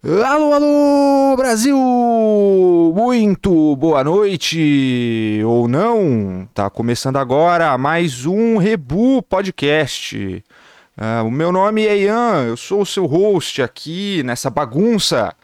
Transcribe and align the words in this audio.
Alô, 0.00 0.52
alô, 0.52 1.36
Brasil! 1.36 1.76
Muito 2.94 3.74
boa 3.74 4.04
noite, 4.04 5.42
ou 5.44 5.66
não? 5.66 6.48
Tá 6.54 6.70
começando 6.70 7.16
agora 7.16 7.76
mais 7.76 8.24
um 8.24 8.58
Rebu 8.58 9.20
Podcast. 9.24 10.44
Uh, 10.96 11.26
o 11.26 11.32
meu 11.32 11.50
nome 11.50 11.84
é 11.84 11.98
Ian, 11.98 12.44
eu 12.46 12.56
sou 12.56 12.82
o 12.82 12.86
seu 12.86 13.06
host 13.06 13.60
aqui 13.60 14.22
nessa 14.22 14.48
bagunça. 14.48 15.34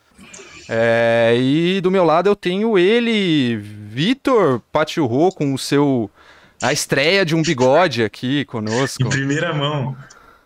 É, 0.68 1.34
e 1.36 1.80
do 1.80 1.91
meu 1.91 2.05
lado 2.05 2.29
eu 2.29 2.36
tenho 2.36 2.79
ele, 2.79 3.57
Vitor 3.57 4.61
Patiurro, 4.71 5.32
com 5.32 5.52
o 5.52 5.59
seu. 5.59 6.09
a 6.62 6.73
estreia 6.73 7.25
de 7.25 7.34
um 7.34 7.43
bigode 7.43 8.05
aqui 8.05 8.45
conosco. 8.45 9.02
Em 9.02 9.09
primeira 9.09 9.52
mão. 9.52 9.96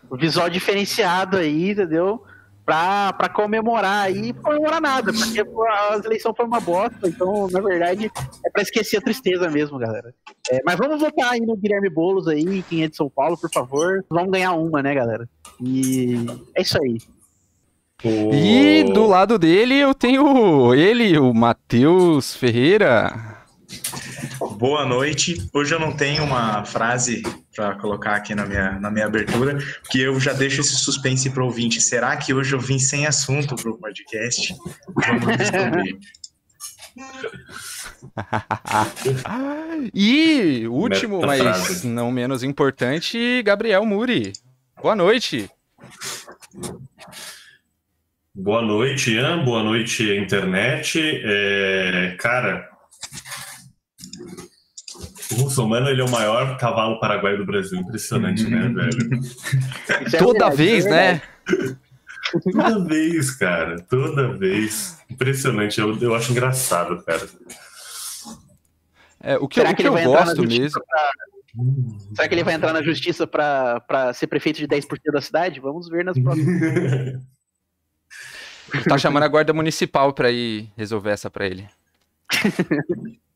O 0.09 0.17
visual 0.17 0.49
diferenciado 0.49 1.37
aí, 1.37 1.69
entendeu? 1.69 2.25
Pra, 2.69 3.29
comemorar 3.29 4.05
aí, 4.05 4.31
comemorar 4.33 4.81
nada, 4.81 5.11
porque 5.11 5.43
as 5.91 6.05
eleições 6.05 6.35
foram 6.35 6.49
uma 6.49 6.59
bosta, 6.59 7.07
então, 7.07 7.47
na 7.49 7.59
verdade, 7.59 8.11
é 8.45 8.49
pra 8.51 8.61
esquecer 8.61 8.97
a 8.97 9.01
tristeza 9.01 9.49
mesmo, 9.49 9.79
galera. 9.79 10.13
É, 10.51 10.61
mas 10.63 10.77
vamos 10.77 11.01
votar 11.01 11.31
aí 11.31 11.41
no 11.41 11.57
Guilherme 11.57 11.89
Boulos 11.89 12.27
aí, 12.27 12.63
quem 12.63 12.83
é 12.83 12.87
de 12.87 12.95
São 12.95 13.09
Paulo, 13.09 13.37
por 13.37 13.49
favor. 13.51 14.05
Vamos 14.09 14.31
ganhar 14.31 14.53
uma, 14.53 14.83
né, 14.83 14.93
galera? 14.93 15.27
E 15.61 16.15
é 16.55 16.61
isso 16.61 16.77
aí. 16.81 16.97
E 18.03 18.83
do 18.93 19.05
lado 19.07 19.37
dele 19.37 19.75
eu 19.75 19.93
tenho 19.93 20.73
ele, 20.73 21.17
o 21.17 21.33
Matheus 21.33 22.35
Ferreira. 22.35 23.38
Boa 24.59 24.85
noite. 24.85 25.49
Hoje 25.53 25.73
eu 25.73 25.79
não 25.79 25.95
tenho 25.95 26.21
uma 26.21 26.65
frase 26.65 27.23
para 27.55 27.75
colocar 27.75 28.15
aqui 28.15 28.35
na 28.35 28.45
minha, 28.45 28.73
na 28.73 28.91
minha 28.91 29.05
abertura, 29.05 29.57
porque 29.81 29.99
eu 29.99 30.19
já 30.19 30.33
deixo 30.33 30.59
esse 30.59 30.75
suspense 30.75 31.29
para 31.29 31.41
o 31.41 31.45
ouvinte. 31.45 31.79
Será 31.79 32.17
que 32.17 32.33
hoje 32.33 32.53
eu 32.53 32.59
vim 32.59 32.77
sem 32.77 33.07
assunto 33.07 33.55
para 33.55 33.71
o 33.71 33.77
podcast? 33.77 34.53
Vamos 34.93 35.37
descobrir. 35.37 35.97
e 39.95 40.67
último, 40.67 41.21
mas 41.25 41.41
frase. 41.41 41.87
não 41.87 42.11
menos 42.11 42.43
importante, 42.43 43.41
Gabriel 43.43 43.85
Muri. 43.85 44.33
Boa 44.81 44.93
noite. 44.93 45.49
Boa 48.35 48.61
noite, 48.61 49.13
Ian. 49.13 49.45
Boa 49.45 49.63
noite, 49.63 50.03
internet. 50.17 50.99
É, 51.01 52.17
cara, 52.19 52.69
o 55.31 55.43
russomano 55.43 55.87
ele 55.87 56.01
é 56.01 56.05
o 56.05 56.09
maior 56.09 56.57
cavalo 56.57 56.99
paraguaio 56.99 57.37
do 57.37 57.45
Brasil. 57.45 57.79
Impressionante, 57.79 58.43
né, 58.47 58.65
uhum. 58.65 58.73
velho? 58.73 59.19
É 59.89 60.17
Toda 60.17 60.49
vez, 60.49 60.85
né? 60.85 61.21
Toda 62.43 62.85
vez, 62.85 63.31
cara. 63.31 63.79
Toda 63.81 64.37
vez. 64.37 64.97
Impressionante. 65.09 65.79
Eu, 65.79 65.97
eu 65.99 66.15
acho 66.15 66.31
engraçado, 66.31 67.03
cara. 67.03 67.27
É, 69.21 69.37
o 69.37 69.47
que, 69.47 69.59
Será 69.59 69.71
o 69.71 69.75
que, 69.75 69.83
que 69.83 69.87
eu 69.87 69.93
gosto 69.93 70.41
mesmo. 70.43 70.81
Pra... 70.81 71.11
Será 72.15 72.27
que 72.27 72.33
ele 72.33 72.43
vai 72.43 72.53
entrar 72.53 72.73
na 72.73 72.81
justiça 72.81 73.27
para 73.27 74.13
ser 74.13 74.27
prefeito 74.27 74.57
de 74.57 74.67
10% 74.67 74.87
da 75.11 75.21
cidade? 75.21 75.59
Vamos 75.59 75.89
ver 75.89 76.05
nas 76.05 76.17
próximas. 76.17 77.21
tá 78.87 78.97
chamando 78.97 79.23
a 79.23 79.27
guarda 79.27 79.53
municipal 79.53 80.13
para 80.13 80.31
ir 80.31 80.71
resolver 80.77 81.11
essa 81.11 81.29
para 81.29 81.45
ele. 81.45 81.67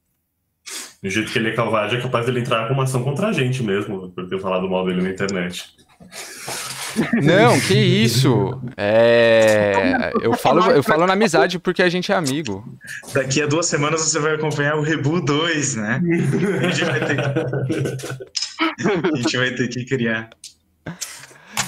Do 1.03 1.09
jeito 1.09 1.33
que 1.33 1.37
ele 1.37 1.49
é 1.49 1.51
calvário, 1.51 1.97
é 1.97 2.01
capaz 2.01 2.25
dele 2.25 2.39
entrar 2.39 2.65
com 2.65 2.73
uma 2.73 2.83
ação 2.83 3.03
contra 3.03 3.27
a 3.27 3.33
gente 3.33 3.61
mesmo, 3.61 4.09
por 4.11 4.25
ter 4.29 4.39
falado 4.39 4.69
mal 4.69 4.85
dele 4.85 5.01
na 5.01 5.09
internet. 5.09 5.75
Não, 7.21 7.59
que 7.59 7.73
isso. 7.75 8.61
É... 8.77 10.13
Eu, 10.21 10.31
falo, 10.33 10.71
eu 10.71 10.81
falo 10.81 11.05
na 11.05 11.11
amizade 11.11 11.59
porque 11.59 11.83
a 11.83 11.89
gente 11.89 12.09
é 12.09 12.15
amigo. 12.15 12.63
Daqui 13.13 13.41
a 13.41 13.45
duas 13.45 13.65
semanas 13.65 13.99
você 13.99 14.17
vai 14.17 14.35
acompanhar 14.35 14.77
o 14.77 14.81
Rebu 14.81 15.19
2, 15.19 15.75
né? 15.75 16.01
A 16.63 16.71
gente 16.71 16.85
vai 16.85 16.99
ter 17.05 17.15
que, 17.15 17.21
a 18.87 19.17
gente 19.17 19.37
vai 19.37 19.51
ter 19.51 19.67
que 19.67 19.85
criar. 19.85 20.29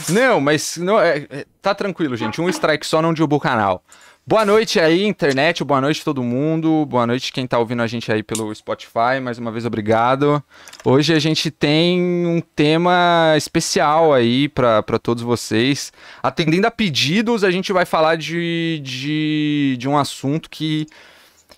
Não, 0.09 0.39
mas 0.39 0.77
não, 0.77 0.99
é, 0.99 1.25
é, 1.29 1.45
tá 1.61 1.75
tranquilo, 1.75 2.15
gente. 2.15 2.39
Um 2.39 2.47
strike 2.47 2.85
só 2.85 3.01
não 3.01 3.13
derruba 3.13 3.35
o 3.35 3.39
canal. 3.39 3.83
Boa 4.27 4.43
noite 4.43 4.79
aí, 4.79 5.03
internet, 5.05 5.63
boa 5.63 5.79
noite 5.79 6.03
todo 6.03 6.23
mundo, 6.23 6.83
boa 6.87 7.05
noite 7.05 7.31
quem 7.31 7.45
tá 7.45 7.59
ouvindo 7.59 7.83
a 7.83 7.85
gente 7.85 8.11
aí 8.11 8.23
pelo 8.23 8.53
Spotify, 8.55 9.19
mais 9.21 9.37
uma 9.37 9.51
vez 9.51 9.67
obrigado. 9.67 10.43
Hoje 10.83 11.13
a 11.13 11.19
gente 11.19 11.51
tem 11.51 12.25
um 12.25 12.41
tema 12.41 13.35
especial 13.37 14.11
aí 14.11 14.49
para 14.49 14.97
todos 14.97 15.21
vocês. 15.21 15.93
Atendendo 16.23 16.65
a 16.65 16.71
pedidos, 16.71 17.43
a 17.43 17.51
gente 17.51 17.71
vai 17.71 17.85
falar 17.85 18.15
de, 18.15 18.81
de, 18.83 19.75
de 19.77 19.87
um 19.87 19.95
assunto 19.95 20.49
que, 20.49 20.87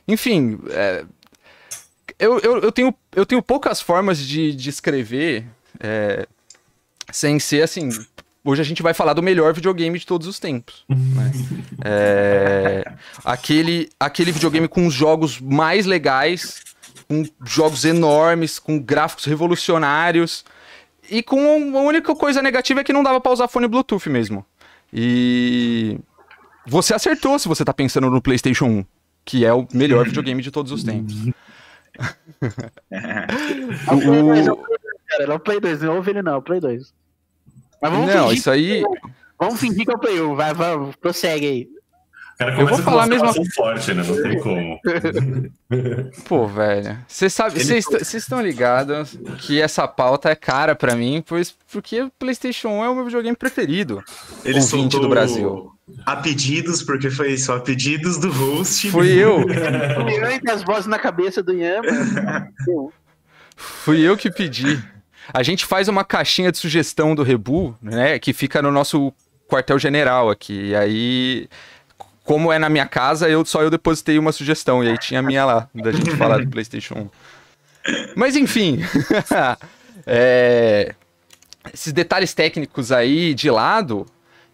enfim, 0.06 0.60
é, 0.70 1.06
eu, 2.20 2.38
eu, 2.40 2.58
eu, 2.64 2.72
tenho, 2.74 2.94
eu 3.16 3.26
tenho 3.26 3.42
poucas 3.42 3.80
formas 3.80 4.20
de, 4.20 4.54
de 4.54 4.70
escrever 4.70 5.46
é, 5.80 6.28
sem 7.14 7.40
ser 7.40 7.62
assim 7.62 7.88
Hoje 8.48 8.62
a 8.62 8.64
gente 8.66 8.82
vai 8.82 8.94
falar 8.94 9.12
do 9.12 9.22
melhor 9.22 9.54
videogame 9.54 10.00
de 10.00 10.06
todos 10.06 10.26
os 10.26 10.40
tempos. 10.40 10.86
Né? 10.88 11.34
é, 11.84 12.94
aquele, 13.26 13.90
aquele 14.00 14.32
videogame 14.32 14.70
com 14.70 14.88
os 14.88 14.94
jogos 14.94 15.42
mais 15.42 15.86
legais, 15.86 16.64
com 17.10 17.26
jogos 17.44 17.84
enormes, 17.84 18.58
com 18.58 18.80
gráficos 18.80 19.26
revolucionários. 19.26 20.46
E 21.12 21.22
com 21.22 21.38
a 21.78 21.82
única 21.82 22.16
coisa 22.16 22.42
negativa 22.42 22.80
é 22.80 22.86
que 22.86 22.94
não 22.94 23.04
dava 23.04 23.20
pra 23.20 23.34
usar 23.34 23.50
fone 23.50 23.68
Bluetooth 23.68 24.10
mesmo. 24.10 24.46
E. 24.94 26.00
Você 26.66 26.94
acertou 26.94 27.38
se 27.38 27.50
você 27.50 27.66
tá 27.66 27.74
pensando 27.74 28.10
no 28.10 28.22
PlayStation 28.22 28.66
1, 28.66 28.86
que 29.26 29.46
é 29.46 29.54
o 29.54 29.68
melhor 29.74 30.06
videogame 30.06 30.42
de 30.42 30.52
todos 30.52 30.72
os 30.72 30.86
tempos. 30.86 31.16
o... 31.26 31.34
o 33.94 34.00
Play 34.00 34.22
2, 34.22 34.48
cara, 35.10 35.28
não 35.28 35.34
é 35.34 35.36
o 35.36 35.40
Play 35.40 35.60
2, 35.60 35.82
não 35.82 35.96
ouve 35.98 36.12
ele 36.12 36.22
não, 36.22 36.36
é 36.36 36.38
o 36.38 36.42
Play 36.42 36.62
2. 36.62 36.94
Mas 37.82 37.92
vamos 37.92 38.14
não, 38.14 38.32
isso 38.32 38.50
aí. 38.50 38.84
Vamos 39.40 39.60
fingir 39.60 39.86
que 39.86 39.92
é 39.92 39.96
o 39.96 40.00
Play 40.00 40.22
1, 40.22 40.36
vai, 40.36 40.54
vai, 40.54 40.76
prossegue 41.00 41.46
aí. 41.46 41.78
Cara, 42.38 42.60
eu 42.60 42.68
vou 42.68 42.78
falar 42.78 43.08
mesmo. 43.08 43.34
forte, 43.56 43.94
né? 43.96 44.04
Não 44.04 44.22
tem 44.22 44.40
como. 44.40 44.80
Pô, 46.28 46.46
velho. 46.46 47.00
Vocês 47.08 47.36
vocês 47.36 48.14
estão 48.14 48.40
ligados 48.40 49.18
que 49.40 49.60
essa 49.60 49.88
pauta 49.88 50.30
é 50.30 50.36
cara 50.36 50.76
para 50.76 50.96
mim, 50.96 51.24
pois 51.26 51.56
porque 51.72 52.04
o 52.04 52.12
PlayStation 52.12 52.70
1 52.70 52.84
é 52.84 52.90
o 52.90 52.96
meu 52.96 53.06
videogame 53.06 53.36
preferido. 53.36 54.04
Ele 54.46 54.60
ouvinte 54.60 55.00
do 55.00 55.10
Brasil. 55.10 55.72
A 56.06 56.18
pedidos, 56.18 56.84
porque 56.84 57.10
foi 57.10 57.38
só 57.38 57.58
a 57.58 57.60
pedidos 57.60 58.20
do 58.20 58.30
host. 58.30 58.92
Fui 58.92 59.10
eu. 59.10 59.42
Fui 59.42 60.14
eu 60.14 60.30
e 60.30 60.52
as 60.52 60.64
vozes 60.64 60.86
na 60.86 61.00
cabeça 61.00 61.42
do 61.42 61.54
Ian. 61.54 61.82
Fui 63.56 64.02
eu 64.02 64.16
que 64.16 64.30
pedi. 64.30 64.80
A 65.34 65.44
gente 65.44 65.66
faz 65.66 65.88
uma 65.88 66.04
caixinha 66.04 66.52
de 66.52 66.58
sugestão 66.58 67.14
do 67.14 67.24
Rebu, 67.24 67.76
né? 67.82 68.18
Que 68.20 68.34
fica 68.34 68.62
no 68.62 68.72
nosso 68.72 69.14
quartel-general 69.48 70.30
aqui. 70.30 70.70
E 70.70 70.76
aí, 70.76 71.50
como 72.24 72.52
é 72.52 72.60
na 72.60 72.70
minha 72.70 72.86
casa, 72.86 73.30
eu 73.30 73.46
só 73.46 73.62
eu 73.62 73.70
depositei 73.70 74.18
uma 74.20 74.32
sugestão. 74.32 74.84
E 74.84 74.90
aí 74.90 74.98
tinha 74.98 75.20
a 75.20 75.24
minha 75.24 75.46
lá, 75.46 75.70
da 75.74 75.92
gente 75.92 76.16
falar 76.16 76.40
do 76.40 76.50
PlayStation 76.50 76.96
1. 76.96 77.10
Mas 78.16 78.36
enfim. 78.36 78.80
é... 80.06 80.94
Esses 81.74 81.92
detalhes 81.92 82.34
técnicos 82.34 82.92
aí 82.92 83.34
de 83.34 83.50
lado. 83.50 84.06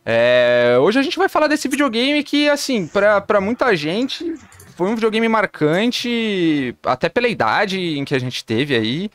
É... 0.06 0.76
Hoje 0.82 1.00
a 1.00 1.04
gente 1.04 1.18
vai 1.18 1.30
falar 1.30 1.48
desse 1.48 1.68
videogame 1.68 2.24
que, 2.24 2.50
assim, 2.50 2.88
para 2.88 3.42
muita 3.42 3.76
gente 3.76 4.36
foi 4.76 4.88
um 4.88 4.96
videogame 4.96 5.28
marcante, 5.30 6.76
até 6.84 7.08
pela 7.08 7.28
idade 7.28 7.80
em 7.80 8.04
que 8.04 8.16
a 8.16 8.20
gente 8.20 8.44
teve 8.44 8.76
aí. 8.76 9.12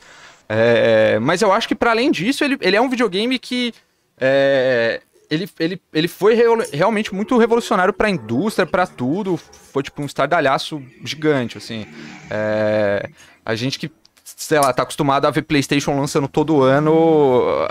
É, 0.49 1.19
mas 1.19 1.43
eu 1.43 1.53
acho 1.53 1.69
que 1.69 1.75
para 1.75 1.91
além 1.91 2.11
disso, 2.11 2.43
ele, 2.43 2.57
ele 2.61 2.77
é 2.77 2.81
um 2.81 2.89
videogame 2.89 3.39
que 3.39 3.75
é, 4.19 5.01
ele, 5.31 5.49
ele, 5.59 5.81
ele 5.93 6.09
foi 6.09 6.35
realmente 6.73 7.15
muito 7.15 7.37
revolucionário 7.37 7.93
para 7.93 8.09
a 8.09 8.11
indústria, 8.11 8.67
para 8.67 8.87
tudo. 8.87 9.37
Foi 9.37 9.83
tipo 9.83 10.01
um 10.03 10.07
estardalhaço 10.07 10.83
gigante, 11.05 11.59
assim. 11.59 11.87
É, 12.31 13.11
a 13.45 13.55
gente 13.55 13.79
que 13.79 13.91
sei 14.39 14.61
lá, 14.61 14.73
tá 14.73 14.85
acostumado 14.85 15.27
a 15.27 15.31
ver 15.33 15.43
PlayStation 15.43 15.99
lançando 15.99 16.29
todo 16.29 16.63
ano. 16.63 17.67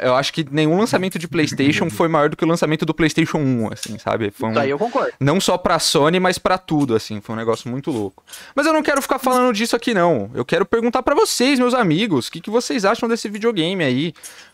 Eu 0.00 0.16
acho 0.16 0.32
que 0.32 0.44
nenhum 0.50 0.76
lançamento 0.76 1.20
de 1.20 1.28
PlayStation 1.28 1.88
foi 1.88 2.08
maior 2.08 2.28
do 2.28 2.36
que 2.36 2.44
o 2.44 2.48
lançamento 2.48 2.84
do 2.84 2.92
PlayStation 2.92 3.38
1, 3.38 3.72
assim, 3.72 3.96
sabe? 3.96 4.32
Foi 4.32 4.48
um, 4.48 4.52
Daí 4.52 4.70
eu 4.70 4.78
concordo. 4.78 5.12
Não 5.20 5.40
só 5.40 5.56
pra 5.56 5.78
Sony, 5.78 6.18
mas 6.18 6.36
para 6.36 6.58
tudo, 6.58 6.96
assim. 6.96 7.20
Foi 7.20 7.36
um 7.36 7.38
negócio 7.38 7.70
muito 7.70 7.92
louco. 7.92 8.24
Mas 8.56 8.66
eu 8.66 8.72
não 8.72 8.82
quero 8.82 9.00
ficar 9.00 9.20
falando 9.20 9.54
disso 9.54 9.76
aqui, 9.76 9.94
não. 9.94 10.28
Eu 10.34 10.44
quero 10.44 10.66
perguntar 10.66 11.04
para 11.04 11.14
vocês, 11.14 11.60
meus 11.60 11.74
amigos, 11.74 12.26
o 12.26 12.32
que, 12.32 12.40
que 12.40 12.50
vocês 12.50 12.84
acham 12.84 13.08
desse 13.08 13.28
videogame 13.28 13.84
aí? 13.84 14.12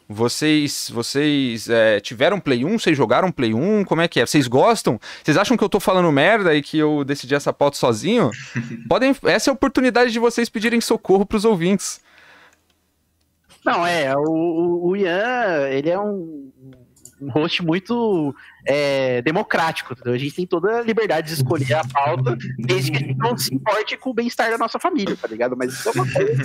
Vocês, 0.08 0.88
vocês 0.92 1.68
é, 1.68 1.98
tiveram 1.98 2.38
Play 2.38 2.64
1? 2.64 2.78
Vocês 2.78 2.96
jogaram 2.96 3.32
Play 3.32 3.52
1? 3.52 3.84
Como 3.84 4.00
é 4.00 4.08
que 4.08 4.20
é? 4.20 4.26
Vocês 4.26 4.46
gostam? 4.46 5.00
Vocês 5.22 5.36
acham 5.36 5.56
que 5.56 5.64
eu 5.64 5.68
tô 5.68 5.80
falando 5.80 6.10
merda 6.12 6.54
e 6.54 6.62
que 6.62 6.78
eu 6.78 7.04
decidi 7.04 7.34
essa 7.34 7.52
pauta 7.52 7.76
sozinho? 7.76 8.30
Podem, 8.88 9.14
essa 9.24 9.50
é 9.50 9.52
a 9.52 9.54
oportunidade 9.54 10.12
de 10.12 10.18
vocês 10.18 10.48
pedirem 10.48 10.80
socorro 10.80 11.26
pros 11.26 11.44
ouvintes. 11.44 12.00
Não, 13.64 13.84
é, 13.84 14.16
o, 14.16 14.90
o 14.90 14.96
Ian, 14.96 15.68
ele 15.70 15.90
é 15.90 15.98
um 15.98 16.52
um 17.20 17.30
host 17.30 17.64
muito 17.64 18.34
é, 18.64 19.22
democrático. 19.22 19.92
Entendeu? 19.92 20.14
A 20.14 20.18
gente 20.18 20.34
tem 20.34 20.46
toda 20.46 20.78
a 20.78 20.82
liberdade 20.82 21.28
de 21.28 21.34
escolher 21.34 21.74
a 21.74 21.84
pauta, 21.84 22.36
desde 22.58 22.90
que 22.90 22.98
a 22.98 23.00
gente 23.00 23.16
não 23.16 23.36
se 23.36 23.54
importe 23.54 23.96
com 23.96 24.10
o 24.10 24.14
bem-estar 24.14 24.50
da 24.50 24.58
nossa 24.58 24.78
família, 24.78 25.16
tá 25.16 25.26
ligado? 25.26 25.56
Mas 25.56 25.72
isso 25.72 25.88
é 25.88 25.92
uma 25.92 26.12
coisa 26.12 26.42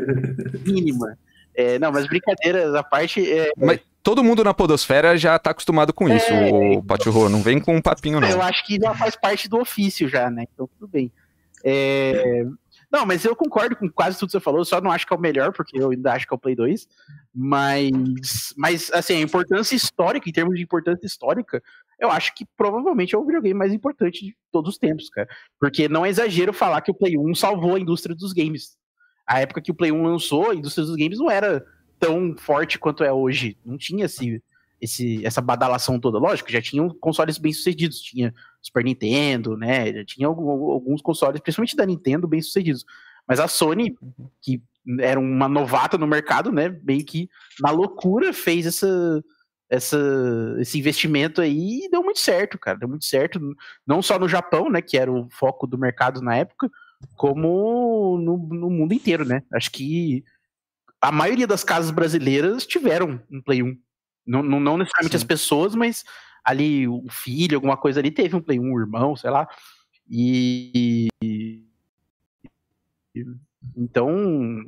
mínima. 0.64 1.18
É, 1.54 1.78
não, 1.78 1.92
mas 1.92 2.06
brincadeiras 2.06 2.74
à 2.74 2.82
parte. 2.82 3.30
É, 3.30 3.52
Mas 3.56 3.80
todo 4.02 4.24
mundo 4.24 4.42
na 4.42 4.52
podosfera 4.52 5.16
já 5.16 5.38
tá 5.38 5.50
acostumado 5.50 5.92
com 5.92 6.08
isso, 6.08 6.30
É, 6.30 6.50
o 6.50 6.82
Patirro. 6.82 7.28
Não 7.28 7.40
vem 7.40 7.60
com 7.60 7.76
um 7.76 7.82
papinho, 7.82 8.20
não. 8.20 8.28
Eu 8.28 8.42
acho 8.42 8.64
que 8.66 8.76
já 8.76 8.94
faz 8.94 9.16
parte 9.16 9.48
do 9.48 9.60
ofício 9.60 10.08
já, 10.08 10.30
né? 10.30 10.44
Então 10.52 10.68
tudo 10.78 10.88
bem. 10.88 11.10
É, 11.66 12.44
Não, 12.92 13.06
mas 13.06 13.24
eu 13.24 13.34
concordo 13.34 13.74
com 13.74 13.88
quase 13.88 14.18
tudo 14.18 14.28
que 14.28 14.32
você 14.32 14.40
falou, 14.40 14.64
só 14.64 14.80
não 14.80 14.90
acho 14.90 15.06
que 15.06 15.14
é 15.14 15.16
o 15.16 15.20
melhor, 15.20 15.50
porque 15.52 15.80
eu 15.80 15.90
ainda 15.90 16.12
acho 16.12 16.26
que 16.26 16.34
é 16.34 16.36
o 16.36 16.38
Play 16.38 16.54
2. 16.54 16.86
Mas, 17.34 17.90
mas 18.56 18.90
assim, 18.92 19.16
a 19.16 19.20
importância 19.20 19.74
histórica, 19.74 20.28
em 20.28 20.32
termos 20.32 20.56
de 20.56 20.62
importância 20.62 21.06
histórica, 21.06 21.62
eu 21.98 22.10
acho 22.10 22.34
que 22.34 22.44
provavelmente 22.56 23.14
é 23.14 23.18
o 23.18 23.24
videogame 23.24 23.54
mais 23.58 23.72
importante 23.72 24.26
de 24.26 24.36
todos 24.52 24.72
os 24.74 24.78
tempos, 24.78 25.08
cara. 25.08 25.28
Porque 25.58 25.88
não 25.88 26.04
é 26.04 26.10
exagero 26.10 26.52
falar 26.52 26.82
que 26.82 26.90
o 26.90 26.94
Play 26.94 27.16
1 27.16 27.34
salvou 27.34 27.76
a 27.76 27.80
indústria 27.80 28.14
dos 28.14 28.32
games. 28.32 28.76
A 29.26 29.40
época 29.40 29.60
que 29.60 29.70
o 29.70 29.74
Play 29.74 29.90
1 29.90 30.02
lançou, 30.02 30.50
a 30.50 30.54
indústria 30.54 30.86
dos 30.86 30.96
games 30.96 31.18
não 31.18 31.30
era 31.30 31.64
tão 31.98 32.36
forte 32.36 32.78
quanto 32.78 33.02
é 33.02 33.12
hoje. 33.12 33.56
Não 33.64 33.78
tinha 33.78 34.04
esse, 34.04 34.42
esse, 34.80 35.24
essa 35.24 35.40
badalação 35.40 35.98
toda. 35.98 36.18
Lógico, 36.18 36.52
já 36.52 36.60
tinham 36.60 36.88
consoles 36.90 37.38
bem-sucedidos. 37.38 38.00
Tinha 38.00 38.34
Super 38.60 38.84
Nintendo, 38.84 39.56
né? 39.56 39.92
Já 39.92 40.04
tinha 40.04 40.26
alguns 40.26 41.00
consoles, 41.00 41.40
principalmente 41.40 41.76
da 41.76 41.86
Nintendo, 41.86 42.28
bem-sucedidos. 42.28 42.84
Mas 43.26 43.40
a 43.40 43.48
Sony, 43.48 43.96
que 44.42 44.62
era 45.00 45.18
uma 45.18 45.48
novata 45.48 45.96
no 45.96 46.06
mercado, 46.06 46.52
né? 46.52 46.68
Meio 46.82 47.04
que 47.04 47.28
na 47.60 47.70
loucura 47.70 48.32
fez 48.34 48.66
essa, 48.66 49.24
essa, 49.70 49.98
esse 50.58 50.78
investimento 50.78 51.40
aí 51.40 51.84
e 51.84 51.90
deu 51.90 52.02
muito 52.02 52.20
certo, 52.20 52.58
cara. 52.58 52.78
Deu 52.78 52.88
muito 52.88 53.06
certo. 53.06 53.40
Não 53.86 54.02
só 54.02 54.18
no 54.18 54.28
Japão, 54.28 54.70
né? 54.70 54.82
Que 54.82 54.98
era 54.98 55.10
o 55.10 55.28
foco 55.30 55.66
do 55.66 55.78
mercado 55.78 56.20
na 56.20 56.36
época, 56.36 56.70
como 57.16 58.18
no, 58.18 58.36
no 58.36 58.70
mundo 58.70 58.94
inteiro, 58.94 59.24
né? 59.24 59.42
Acho 59.52 59.70
que 59.70 60.24
a 61.00 61.12
maioria 61.12 61.46
das 61.46 61.62
casas 61.62 61.90
brasileiras 61.90 62.66
tiveram 62.66 63.20
um 63.30 63.40
Play 63.40 63.62
1. 63.62 63.78
Não, 64.26 64.42
não, 64.42 64.58
não 64.58 64.78
necessariamente 64.78 65.12
Sim. 65.12 65.22
as 65.22 65.24
pessoas, 65.24 65.74
mas 65.74 66.04
ali 66.42 66.88
o 66.88 67.06
filho, 67.10 67.56
alguma 67.56 67.76
coisa 67.76 68.00
ali, 68.00 68.10
teve 68.10 68.34
um 68.34 68.40
Play 68.40 68.58
1, 68.58 68.72
o 68.72 68.80
irmão, 68.80 69.16
sei 69.16 69.30
lá. 69.30 69.48
E. 70.08 71.08
Então, 73.76 74.08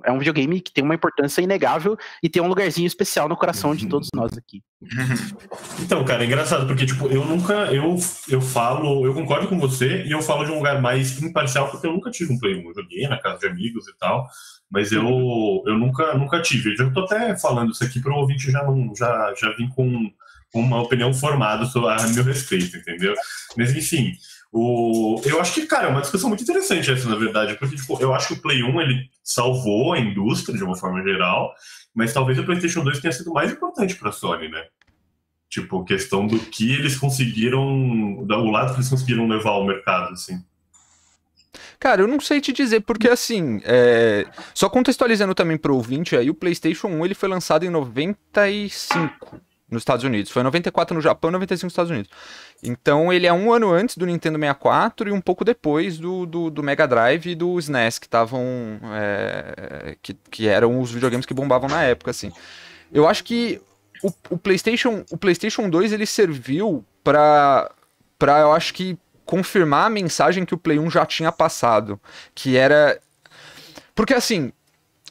é 0.04 0.10
um 0.10 0.18
videogame 0.18 0.60
que 0.60 0.72
tem 0.72 0.82
uma 0.82 0.94
importância 0.94 1.40
inegável 1.40 1.96
e 2.22 2.28
tem 2.28 2.42
um 2.42 2.48
lugarzinho 2.48 2.86
especial 2.86 3.28
no 3.28 3.36
coração 3.36 3.74
de 3.74 3.86
todos 3.88 4.08
nós 4.14 4.32
aqui. 4.36 4.62
Então, 5.80 6.04
cara, 6.04 6.24
é 6.24 6.26
engraçado, 6.26 6.66
porque, 6.66 6.86
tipo, 6.86 7.06
eu 7.06 7.24
nunca, 7.24 7.52
eu, 7.72 7.96
eu 8.28 8.40
falo, 8.40 9.06
eu 9.06 9.14
concordo 9.14 9.46
com 9.46 9.58
você, 9.58 10.02
e 10.04 10.10
eu 10.10 10.20
falo 10.20 10.44
de 10.44 10.50
um 10.50 10.56
lugar 10.56 10.80
mais 10.80 11.22
imparcial, 11.22 11.70
porque 11.70 11.86
eu 11.86 11.92
nunca 11.92 12.10
tive 12.10 12.32
um 12.32 12.38
Play 12.38 12.56
1, 12.56 12.68
eu 12.68 12.74
joguei 12.74 13.08
na 13.08 13.18
casa 13.18 13.38
de 13.38 13.46
amigos 13.46 13.86
e 13.86 13.96
tal, 13.98 14.26
mas 14.70 14.90
eu, 14.90 15.04
eu 15.66 15.78
nunca, 15.78 16.14
nunca 16.14 16.42
tive. 16.42 16.70
Eu 16.70 16.76
já 16.76 16.90
tô 16.90 17.00
até 17.00 17.36
falando 17.38 17.72
isso 17.72 17.84
aqui 17.84 18.00
para 18.00 18.12
o 18.12 18.16
ouvinte 18.16 18.50
já, 18.50 18.64
não, 18.64 18.92
já, 18.96 19.34
já 19.40 19.52
vim 19.52 19.68
com 19.68 20.10
uma 20.54 20.82
opinião 20.82 21.12
formada 21.12 21.66
sobre 21.66 21.90
a 21.90 22.08
meu 22.08 22.24
respeito, 22.24 22.76
entendeu? 22.76 23.14
Mas, 23.56 23.74
enfim, 23.76 24.12
o, 24.58 25.20
eu 25.22 25.38
acho 25.38 25.52
que, 25.52 25.66
cara, 25.66 25.88
é 25.88 25.90
uma 25.90 26.00
discussão 26.00 26.30
muito 26.30 26.42
interessante 26.42 26.90
essa, 26.90 27.06
na 27.10 27.16
verdade, 27.16 27.56
porque, 27.58 27.76
tipo, 27.76 28.00
eu 28.00 28.14
acho 28.14 28.28
que 28.28 28.32
o 28.34 28.40
Play 28.40 28.62
1, 28.62 28.80
ele 28.80 29.10
salvou 29.22 29.92
a 29.92 29.98
indústria, 29.98 30.56
de 30.56 30.64
uma 30.64 30.74
forma 30.74 31.02
geral, 31.02 31.54
mas 31.94 32.14
talvez 32.14 32.38
o 32.38 32.44
PlayStation 32.44 32.82
2 32.82 33.00
tenha 33.00 33.12
sido 33.12 33.34
mais 33.34 33.52
importante 33.52 33.94
para 33.96 34.08
a 34.08 34.12
Sony, 34.12 34.48
né? 34.48 34.64
Tipo, 35.50 35.84
questão 35.84 36.26
do 36.26 36.38
que 36.38 36.72
eles 36.72 36.96
conseguiram, 36.96 38.24
do 38.24 38.50
lado 38.50 38.70
que 38.70 38.78
eles 38.78 38.88
conseguiram 38.88 39.28
levar 39.28 39.50
ao 39.50 39.66
mercado, 39.66 40.14
assim. 40.14 40.42
Cara, 41.78 42.00
eu 42.00 42.08
não 42.08 42.18
sei 42.18 42.40
te 42.40 42.50
dizer, 42.50 42.80
porque 42.80 43.10
assim, 43.10 43.60
é, 43.62 44.26
só 44.54 44.70
contextualizando 44.70 45.34
também 45.34 45.58
pro 45.58 45.74
ouvinte 45.74 46.16
aí, 46.16 46.30
o 46.30 46.34
PlayStation 46.34 46.88
1 46.88 47.04
ele 47.04 47.14
foi 47.14 47.28
lançado 47.28 47.66
em 47.66 47.70
95 47.70 49.38
nos 49.70 49.82
Estados 49.82 50.04
Unidos. 50.04 50.30
Foi 50.30 50.40
em 50.40 50.44
94 50.44 50.94
no 50.94 51.00
Japão 51.00 51.30
e 51.30 51.32
95 51.32 51.66
nos 51.66 51.72
Estados 51.72 51.90
Unidos. 51.90 52.10
Então 52.62 53.12
ele 53.12 53.26
é 53.26 53.32
um 53.32 53.52
ano 53.52 53.70
antes 53.70 53.96
do 53.96 54.06
Nintendo 54.06 54.38
64 54.38 55.08
e 55.08 55.12
um 55.12 55.20
pouco 55.20 55.44
depois 55.44 55.98
do, 55.98 56.26
do, 56.26 56.50
do 56.50 56.62
Mega 56.62 56.86
Drive 56.86 57.26
e 57.26 57.34
do 57.34 57.58
SNES, 57.58 57.98
que 57.98 58.06
estavam. 58.06 58.44
é, 58.94 59.96
que, 60.00 60.14
que 60.30 60.48
eram 60.48 60.80
os 60.80 60.90
videogames 60.90 61.26
que 61.26 61.34
bombavam 61.34 61.68
na 61.68 61.82
época, 61.82 62.10
assim. 62.10 62.32
Eu 62.92 63.08
acho 63.08 63.24
que 63.24 63.60
o, 64.02 64.12
o 64.30 64.38
PlayStation, 64.38 65.04
o 65.10 65.16
PlayStation 65.16 65.68
2 65.68 65.92
ele 65.92 66.06
serviu 66.06 66.84
pra, 67.02 67.70
pra, 68.18 68.40
eu 68.40 68.52
acho 68.52 68.72
que, 68.74 68.98
confirmar 69.26 69.86
a 69.86 69.90
mensagem 69.90 70.44
que 70.44 70.54
o 70.54 70.58
Play 70.58 70.78
1 70.78 70.88
já 70.88 71.04
tinha 71.04 71.32
passado. 71.32 72.00
Que 72.34 72.56
era. 72.56 72.98
Porque 73.94 74.14
assim. 74.14 74.52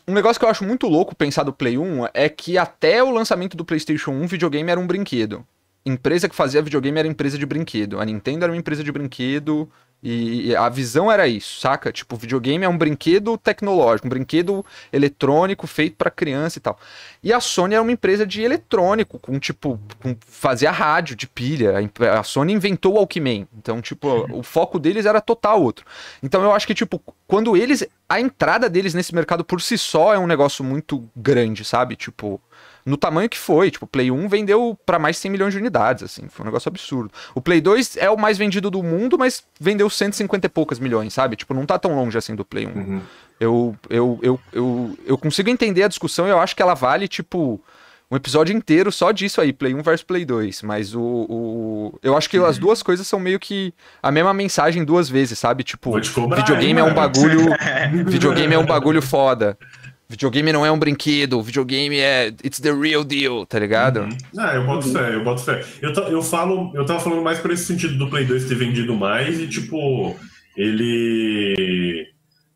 Um 0.07 0.13
negócio 0.13 0.39
que 0.39 0.45
eu 0.45 0.49
acho 0.49 0.63
muito 0.63 0.87
louco 0.87 1.15
pensar 1.15 1.41
do 1.41 1.51
Play 1.51 1.79
1 1.79 2.09
é 2.13 2.29
que 2.29 2.59
até 2.59 3.03
o 3.03 3.09
lançamento 3.09 3.57
do 3.57 3.65
PlayStation 3.65 4.11
1, 4.11 4.27
videogame 4.27 4.69
era 4.69 4.79
um 4.79 4.85
brinquedo. 4.85 5.43
Empresa 5.83 6.29
que 6.29 6.35
fazia 6.35 6.61
videogame 6.61 6.99
era 6.99 7.07
empresa 7.07 7.39
de 7.39 7.45
brinquedo. 7.45 7.99
A 7.99 8.05
Nintendo 8.05 8.45
era 8.45 8.53
uma 8.53 8.57
empresa 8.57 8.83
de 8.83 8.91
brinquedo 8.91 9.69
e 10.03 10.55
a 10.55 10.69
visão 10.69 11.11
era 11.11 11.27
isso, 11.27 11.59
saca? 11.59 11.91
Tipo, 11.91 12.15
videogame 12.15 12.63
é 12.63 12.69
um 12.69 12.77
brinquedo 12.77 13.35
tecnológico, 13.37 14.05
um 14.05 14.09
brinquedo 14.09 14.63
eletrônico 14.93 15.65
feito 15.65 15.95
pra 15.95 16.11
criança 16.11 16.59
e 16.59 16.61
tal. 16.61 16.77
E 17.23 17.33
a 17.33 17.39
Sony 17.39 17.73
era 17.73 17.81
uma 17.81 17.91
empresa 17.91 18.25
de 18.25 18.43
eletrônico, 18.43 19.17
com 19.17 19.39
tipo, 19.39 19.79
com, 20.01 20.15
fazia 20.27 20.69
rádio 20.69 21.15
de 21.15 21.27
pilha. 21.27 21.73
A 21.79 22.19
A 22.19 22.23
Sony 22.23 22.53
inventou 22.53 22.93
o 22.93 22.95
Walkman. 22.97 23.47
Então, 23.57 23.81
tipo, 23.81 24.27
o 24.31 24.43
foco 24.43 24.77
deles 24.77 25.07
era 25.07 25.19
total 25.19 25.63
outro. 25.63 25.85
Então 26.21 26.43
eu 26.43 26.51
acho 26.51 26.67
que, 26.67 26.75
tipo, 26.75 27.01
quando 27.27 27.57
eles. 27.57 27.83
A 28.07 28.21
entrada 28.21 28.69
deles 28.69 28.93
nesse 28.93 29.15
mercado 29.15 29.43
por 29.43 29.59
si 29.59 29.75
só 29.75 30.13
é 30.13 30.19
um 30.19 30.27
negócio 30.27 30.63
muito 30.63 31.09
grande, 31.15 31.65
sabe? 31.65 31.95
Tipo, 31.95 32.39
no 32.85 32.95
tamanho 32.95 33.27
que 33.27 33.37
foi. 33.37 33.71
Tipo, 33.71 33.85
o 33.85 33.87
Play 33.87 34.11
1 34.11 34.27
vendeu 34.27 34.77
pra 34.85 34.99
mais 34.99 35.15
de 35.15 35.23
100 35.23 35.31
milhões 35.31 35.53
de 35.53 35.59
unidades, 35.59 36.03
assim. 36.03 36.27
Foi 36.29 36.43
um 36.43 36.47
negócio 36.47 36.69
absurdo. 36.69 37.11
O 37.33 37.41
Play 37.41 37.59
2 37.59 37.97
é 37.97 38.09
o 38.09 38.17
mais 38.17 38.37
vendido 38.37 38.69
do 38.69 38.83
mundo, 38.83 39.17
mas 39.17 39.43
vendeu 39.59 39.89
150 39.89 40.45
e 40.45 40.49
poucas 40.49 40.79
milhões, 40.79 41.13
sabe? 41.13 41.35
Tipo, 41.35 41.53
não 41.53 41.65
tá 41.65 41.79
tão 41.79 41.95
longe 41.95 42.17
assim 42.17 42.35
do 42.35 42.45
Play 42.45 42.67
1. 42.67 42.69
Uhum. 42.69 43.01
Eu, 43.39 43.75
eu, 43.89 44.19
eu, 44.21 44.39
eu, 44.53 44.97
eu 45.05 45.17
consigo 45.17 45.49
entender 45.49 45.83
a 45.83 45.87
discussão 45.87 46.27
e 46.27 46.29
eu 46.29 46.39
acho 46.39 46.55
que 46.55 46.61
ela 46.61 46.73
vale, 46.73 47.07
tipo, 47.07 47.61
um 48.09 48.15
episódio 48.15 48.55
inteiro 48.55 48.91
só 48.91 49.11
disso 49.11 49.41
aí, 49.41 49.51
Play 49.51 49.73
1 49.73 49.81
versus 49.81 50.03
Play 50.03 50.23
2. 50.23 50.61
Mas 50.61 50.93
o. 50.93 51.01
o 51.01 51.99
eu 52.03 52.15
acho 52.15 52.29
que 52.29 52.37
as 52.37 52.57
duas 52.57 52.83
coisas 52.83 53.07
são 53.07 53.19
meio 53.19 53.39
que 53.39 53.73
a 54.01 54.11
mesma 54.11 54.33
mensagem 54.33 54.85
duas 54.85 55.09
vezes, 55.09 55.39
sabe? 55.39 55.63
Tipo, 55.63 55.91
cobrar, 56.13 56.37
videogame 56.37 56.79
hein, 56.79 56.87
é 56.87 56.91
um 56.91 56.93
bagulho. 56.93 57.49
videogame 58.05 58.53
é 58.53 58.59
um 58.59 58.65
bagulho 58.65 59.01
foda. 59.01 59.57
Videogame 60.07 60.53
não 60.53 60.63
é 60.65 60.71
um 60.71 60.77
brinquedo, 60.77 61.41
videogame 61.41 61.97
é. 61.97 62.27
It's 62.43 62.59
the 62.59 62.71
real 62.71 63.03
deal, 63.03 63.45
tá 63.45 63.57
ligado? 63.57 64.01
Uhum. 64.01 64.17
Ah, 64.37 64.53
eu 64.55 64.65
boto 64.65 64.91
fé, 64.91 65.15
eu 65.15 65.23
boto 65.23 65.43
fé. 65.43 65.65
Eu, 65.81 65.91
eu 65.93 66.21
falo, 66.21 66.71
eu 66.75 66.85
tava 66.85 66.99
falando 66.99 67.23
mais 67.23 67.39
por 67.39 67.49
esse 67.51 67.65
sentido 67.65 67.97
do 67.97 68.09
Play 68.09 68.23
2 68.25 68.45
ter 68.45 68.55
vendido 68.55 68.95
mais 68.95 69.39
e, 69.39 69.47
tipo, 69.47 70.15
ele. 70.55 72.07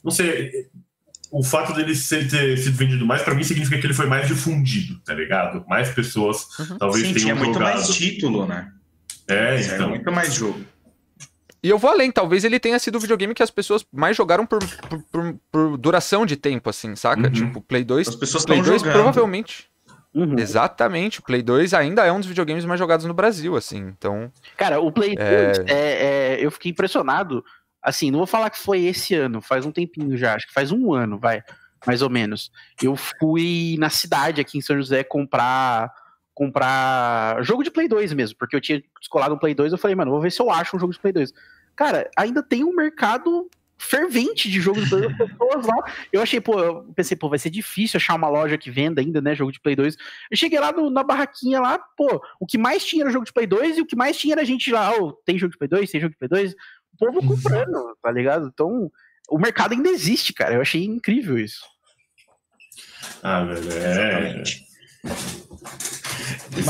Não 0.03 0.11
sei. 0.11 0.51
O 1.31 1.43
fato 1.43 1.73
dele 1.73 1.93
ser, 1.93 2.27
ter 2.27 2.57
sido 2.57 2.75
vendido 2.75 3.05
mais, 3.05 3.21
pra 3.21 3.35
mim, 3.35 3.43
significa 3.43 3.77
que 3.79 3.85
ele 3.85 3.93
foi 3.93 4.07
mais 4.07 4.27
difundido, 4.27 4.99
tá 5.05 5.13
ligado? 5.13 5.63
Mais 5.67 5.89
pessoas 5.89 6.47
talvez 6.79 7.05
Sim, 7.05 7.13
tenham 7.13 7.25
tinha 7.25 7.35
muito 7.35 7.53
jogado. 7.53 7.73
mais 7.75 7.87
título, 7.89 8.47
né? 8.47 8.67
É, 9.27 9.61
Era 9.63 9.75
então. 9.75 9.89
muito 9.89 10.11
mais 10.11 10.33
jogo. 10.33 10.59
E 11.61 11.69
eu 11.69 11.77
vou 11.77 11.89
além, 11.91 12.11
talvez 12.11 12.43
ele 12.43 12.59
tenha 12.59 12.79
sido 12.79 12.95
o 12.95 12.99
videogame 12.99 13.33
que 13.33 13.43
as 13.43 13.51
pessoas 13.51 13.85
mais 13.91 14.15
jogaram 14.15 14.45
por, 14.45 14.59
por, 14.87 15.03
por- 15.11 15.35
por 15.51 15.77
duração 15.77 16.25
de 16.25 16.35
tempo, 16.37 16.69
assim, 16.69 16.95
saca? 16.95 17.23
Uhum. 17.27 17.31
Tipo, 17.31 17.61
Play 17.61 17.83
2. 17.83 18.07
As 18.07 18.15
pessoas 18.15 18.45
Play 18.45 18.59
estão 18.59 18.71
2 18.71 18.81
jogando. 18.81 18.93
provavelmente. 18.95 19.69
Uhum. 20.13 20.39
Exatamente, 20.39 21.19
o 21.19 21.23
Play 21.23 21.41
2 21.43 21.73
ainda 21.73 22.03
é 22.05 22.11
um 22.11 22.17
dos 22.19 22.27
videogames 22.27 22.65
mais 22.65 22.79
jogados 22.79 23.05
no 23.05 23.13
Brasil, 23.13 23.55
assim. 23.55 23.77
Então, 23.77 24.31
Cara, 24.57 24.79
o 24.79 24.91
Play 24.91 25.15
2, 25.15 25.19
É. 25.19 25.63
é, 25.67 25.75
é, 26.35 26.37
eu 26.45 26.49
fiquei 26.49 26.71
impressionado. 26.71 27.43
Assim, 27.81 28.09
não 28.11 28.17
vou 28.19 28.27
falar 28.27 28.49
que 28.49 28.59
foi 28.59 28.83
esse 28.85 29.13
ano, 29.13 29.39
faz 29.41 29.65
um 29.65 29.71
tempinho 29.71 30.17
já, 30.17 30.33
acho 30.35 30.47
que 30.47 30.53
faz 30.53 30.71
um 30.71 30.93
ano, 30.93 31.17
vai, 31.19 31.41
mais 31.85 32.01
ou 32.01 32.09
menos. 32.09 32.51
Eu 32.81 32.95
fui 32.95 33.75
na 33.79 33.89
cidade 33.89 34.41
aqui 34.41 34.57
em 34.57 34.61
São 34.61 34.75
José 34.77 35.03
comprar 35.03 35.89
comprar 36.39 37.43
jogo 37.43 37.63
de 37.65 37.69
Play 37.69 37.89
2 37.89 38.13
mesmo, 38.13 38.38
porque 38.39 38.55
eu 38.55 38.62
tinha 38.62 38.81
descolado 38.98 39.36
um 39.36 39.38
Play 39.38 39.53
2, 39.53 39.74
eu 39.74 39.77
falei, 39.77 39.93
mano, 39.93 40.10
vou 40.12 40.22
ver 40.22 40.31
se 40.31 40.41
eu 40.41 40.50
acho 40.50 40.77
um 40.77 40.79
jogo 40.79 40.93
de 40.93 41.00
Play 41.00 41.12
2. 41.12 41.34
Cara, 41.75 42.10
ainda 42.17 42.41
tem 42.41 42.63
um 42.63 42.74
mercado 42.74 43.50
fervente 43.77 44.50
de 44.50 44.62
jogos 44.62 44.84
de 44.86 44.89
Play 44.89 45.01
2, 45.10 45.17
pessoas 45.17 45.65
lá. 45.65 45.75
Eu 46.13 46.22
achei, 46.22 46.39
pô, 46.39 46.58
eu 46.62 46.84
pensei, 46.96 47.17
pô, 47.17 47.27
vai 47.27 47.38
ser 47.39 47.50
difícil 47.50 47.98
achar 47.98 48.15
uma 48.15 48.29
loja 48.29 48.58
que 48.58 48.72
venda 48.72 49.01
ainda, 49.01 49.19
né, 49.19 49.36
jogo 49.36 49.51
de 49.51 49.60
Play 49.60 49.75
2. 49.75 49.98
Eu 50.31 50.38
cheguei 50.38 50.60
lá 50.62 50.72
no- 50.72 50.89
na 50.89 51.03
barraquinha 51.03 51.60
lá, 51.60 51.77
pô, 51.98 52.22
o 52.39 52.46
que 52.46 52.58
mais 52.58 52.86
tinha 52.86 53.03
era 53.03 53.12
jogo 53.12 53.25
de 53.25 53.34
Play 53.34 53.46
2 53.46 53.77
e 53.77 53.81
o 53.81 53.86
que 53.86 53.98
mais 53.98 54.17
tinha 54.17 54.34
era 54.34 54.46
gente 54.46 54.72
lá, 54.72 54.93
ó, 54.98 55.12
tem 55.25 55.38
jogo 55.38 55.51
de 55.51 55.58
Play 55.58 55.67
2, 55.67 55.91
tem 55.91 56.00
jogo 56.00 56.13
de 56.13 56.17
Play 56.17 56.29
2. 56.29 56.53
O 56.93 56.98
povo 56.98 57.22
comprando, 57.27 57.98
tá 58.01 58.12
ligado? 58.12 58.48
Então, 58.53 58.89
o 59.29 59.38
mercado 59.38 59.74
ainda 59.74 59.89
existe, 59.89 60.31
cara. 60.34 60.55
Eu 60.55 60.62
achei 60.62 60.86
incrível 60.86 61.38
isso. 61.38 61.65
Ah, 63.22 63.43
velho, 63.43 63.72
é. 63.74 63.91
Exatamente. 63.91 64.69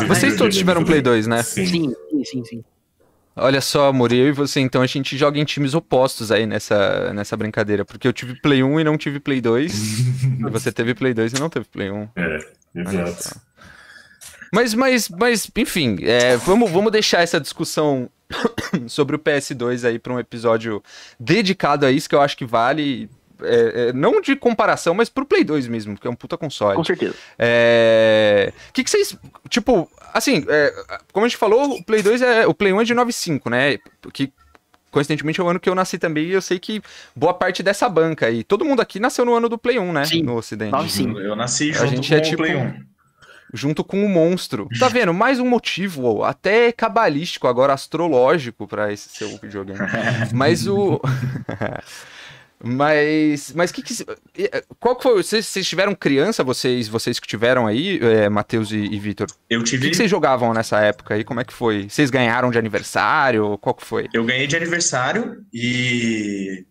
Vocês 0.07 0.35
todos 0.35 0.55
tiveram 0.55 0.83
Play 0.83 1.01
2, 1.01 1.27
né? 1.27 1.43
Sim. 1.43 1.65
Sim, 1.65 1.95
sim, 2.25 2.45
sim. 2.45 2.63
Olha 3.35 3.61
só, 3.61 3.87
amor, 3.87 4.11
eu 4.11 4.27
e 4.27 4.31
você, 4.31 4.59
então 4.59 4.81
a 4.81 4.87
gente 4.87 5.17
joga 5.17 5.39
em 5.39 5.45
times 5.45 5.73
opostos 5.73 6.31
aí 6.31 6.45
nessa, 6.45 7.13
nessa 7.13 7.37
brincadeira. 7.37 7.85
Porque 7.85 8.07
eu 8.07 8.13
tive 8.13 8.35
Play 8.41 8.63
1 8.63 8.79
e 8.81 8.83
não 8.83 8.97
tive 8.97 9.19
Play 9.19 9.39
2. 9.39 9.99
e 10.45 10.49
você 10.49 10.71
teve 10.71 10.93
Play 10.93 11.13
2 11.13 11.33
e 11.33 11.39
não 11.39 11.49
teve 11.49 11.65
Play 11.65 11.89
1. 11.89 12.09
É, 12.15 12.39
exato. 12.75 13.41
Mas, 14.51 14.73
mas, 14.73 15.09
mas 15.09 15.49
enfim, 15.55 15.97
é, 16.01 16.35
vamos, 16.37 16.69
vamos 16.71 16.91
deixar 16.91 17.21
essa 17.21 17.39
discussão 17.39 18.09
sobre 18.87 19.15
o 19.15 19.19
PS2 19.19 19.87
aí 19.87 19.99
para 19.99 20.13
um 20.13 20.19
episódio 20.19 20.83
dedicado 21.19 21.85
a 21.85 21.91
isso, 21.91 22.09
que 22.09 22.15
eu 22.15 22.21
acho 22.21 22.35
que 22.35 22.45
vale. 22.45 23.09
É, 23.43 23.89
é, 23.89 23.93
não 23.93 24.21
de 24.21 24.35
comparação, 24.35 24.93
mas 24.93 25.09
pro 25.09 25.25
Play 25.25 25.43
2 25.43 25.67
mesmo, 25.67 25.97
que 25.97 26.07
é 26.07 26.09
um 26.09 26.15
puta 26.15 26.37
console. 26.37 26.75
Com 26.75 26.83
certeza. 26.83 27.15
É. 27.37 28.53
O 28.69 28.73
que, 28.73 28.83
que 28.83 28.89
vocês. 28.89 29.15
Tipo, 29.49 29.89
assim, 30.13 30.45
é, 30.47 30.73
como 31.11 31.25
a 31.25 31.29
gente 31.29 31.37
falou, 31.37 31.75
o 31.77 31.83
Play 31.83 32.01
2 32.01 32.21
é. 32.21 32.47
O 32.47 32.53
Play 32.53 32.73
1 32.73 32.81
é 32.81 32.83
de 32.83 32.93
95, 32.93 33.49
né? 33.49 33.77
Que 34.13 34.31
coincidentemente 34.91 35.39
é 35.39 35.43
o 35.43 35.47
ano 35.47 35.59
que 35.59 35.69
eu 35.69 35.75
nasci 35.75 35.97
também, 35.99 36.25
e 36.25 36.31
eu 36.31 36.41
sei 36.41 36.57
que 36.57 36.81
boa 37.15 37.33
parte 37.33 37.61
dessa 37.61 37.87
banca 37.87 38.25
aí. 38.25 38.43
Todo 38.43 38.65
mundo 38.65 38.81
aqui 38.81 38.99
nasceu 38.99 39.23
no 39.23 39.35
ano 39.35 39.47
do 39.47 39.57
Play 39.57 39.77
1, 39.79 39.93
né? 39.93 40.05
Sim. 40.05 40.23
No 40.23 40.35
Ocidente. 40.35 40.71
95. 40.71 41.19
Eu 41.19 41.35
nasci 41.35 41.69
A 41.71 41.73
junto 41.85 41.89
gente 41.95 42.09
com 42.09 42.15
é 42.15 42.17
o 42.17 42.21
tipo- 42.21 42.37
Play 42.37 42.55
1. 42.55 42.73
junto 43.53 43.83
com 43.83 44.03
o 44.03 44.09
monstro. 44.09 44.67
Tá 44.79 44.87
vendo? 44.89 45.13
Mais 45.13 45.39
um 45.39 45.45
motivo, 45.47 46.23
até 46.23 46.71
cabalístico, 46.71 47.47
agora 47.47 47.73
astrológico 47.73 48.67
pra 48.67 48.91
esse 48.91 49.09
seu 49.09 49.29
videogame. 49.37 49.79
Mas 50.33 50.67
o. 50.67 50.99
Mas, 52.61 53.53
mas 53.53 53.71
que 53.71 53.81
que, 53.81 53.93
eh, 54.37 54.63
qual 54.79 54.95
que 54.95 55.03
foi? 55.03 55.23
Vocês, 55.23 55.45
vocês 55.47 55.67
tiveram 55.67 55.95
criança, 55.95 56.43
vocês, 56.43 56.89
vocês 56.89 57.17
que 57.17 57.27
tiveram 57.27 57.65
aí, 57.65 57.99
é, 58.01 58.27
Matheus 58.27 58.71
e, 58.71 58.77
e 58.79 58.99
Vitor? 58.99 59.27
Eu 59.49 59.61
O 59.61 59.63
que, 59.63 59.69
tive. 59.71 59.89
que 59.89 59.95
vocês 59.95 60.11
jogavam 60.11 60.53
nessa 60.53 60.79
época 60.81 61.13
aí? 61.13 61.23
Como 61.23 61.39
é 61.39 61.45
que 61.45 61.53
foi? 61.53 61.87
Vocês 61.89 62.09
ganharam 62.09 62.51
de 62.51 62.57
aniversário? 62.57 63.57
Qual 63.59 63.73
que 63.73 63.85
foi? 63.85 64.07
Eu 64.13 64.25
ganhei 64.25 64.45
de 64.45 64.57
aniversário 64.57 65.45
e 65.53 66.65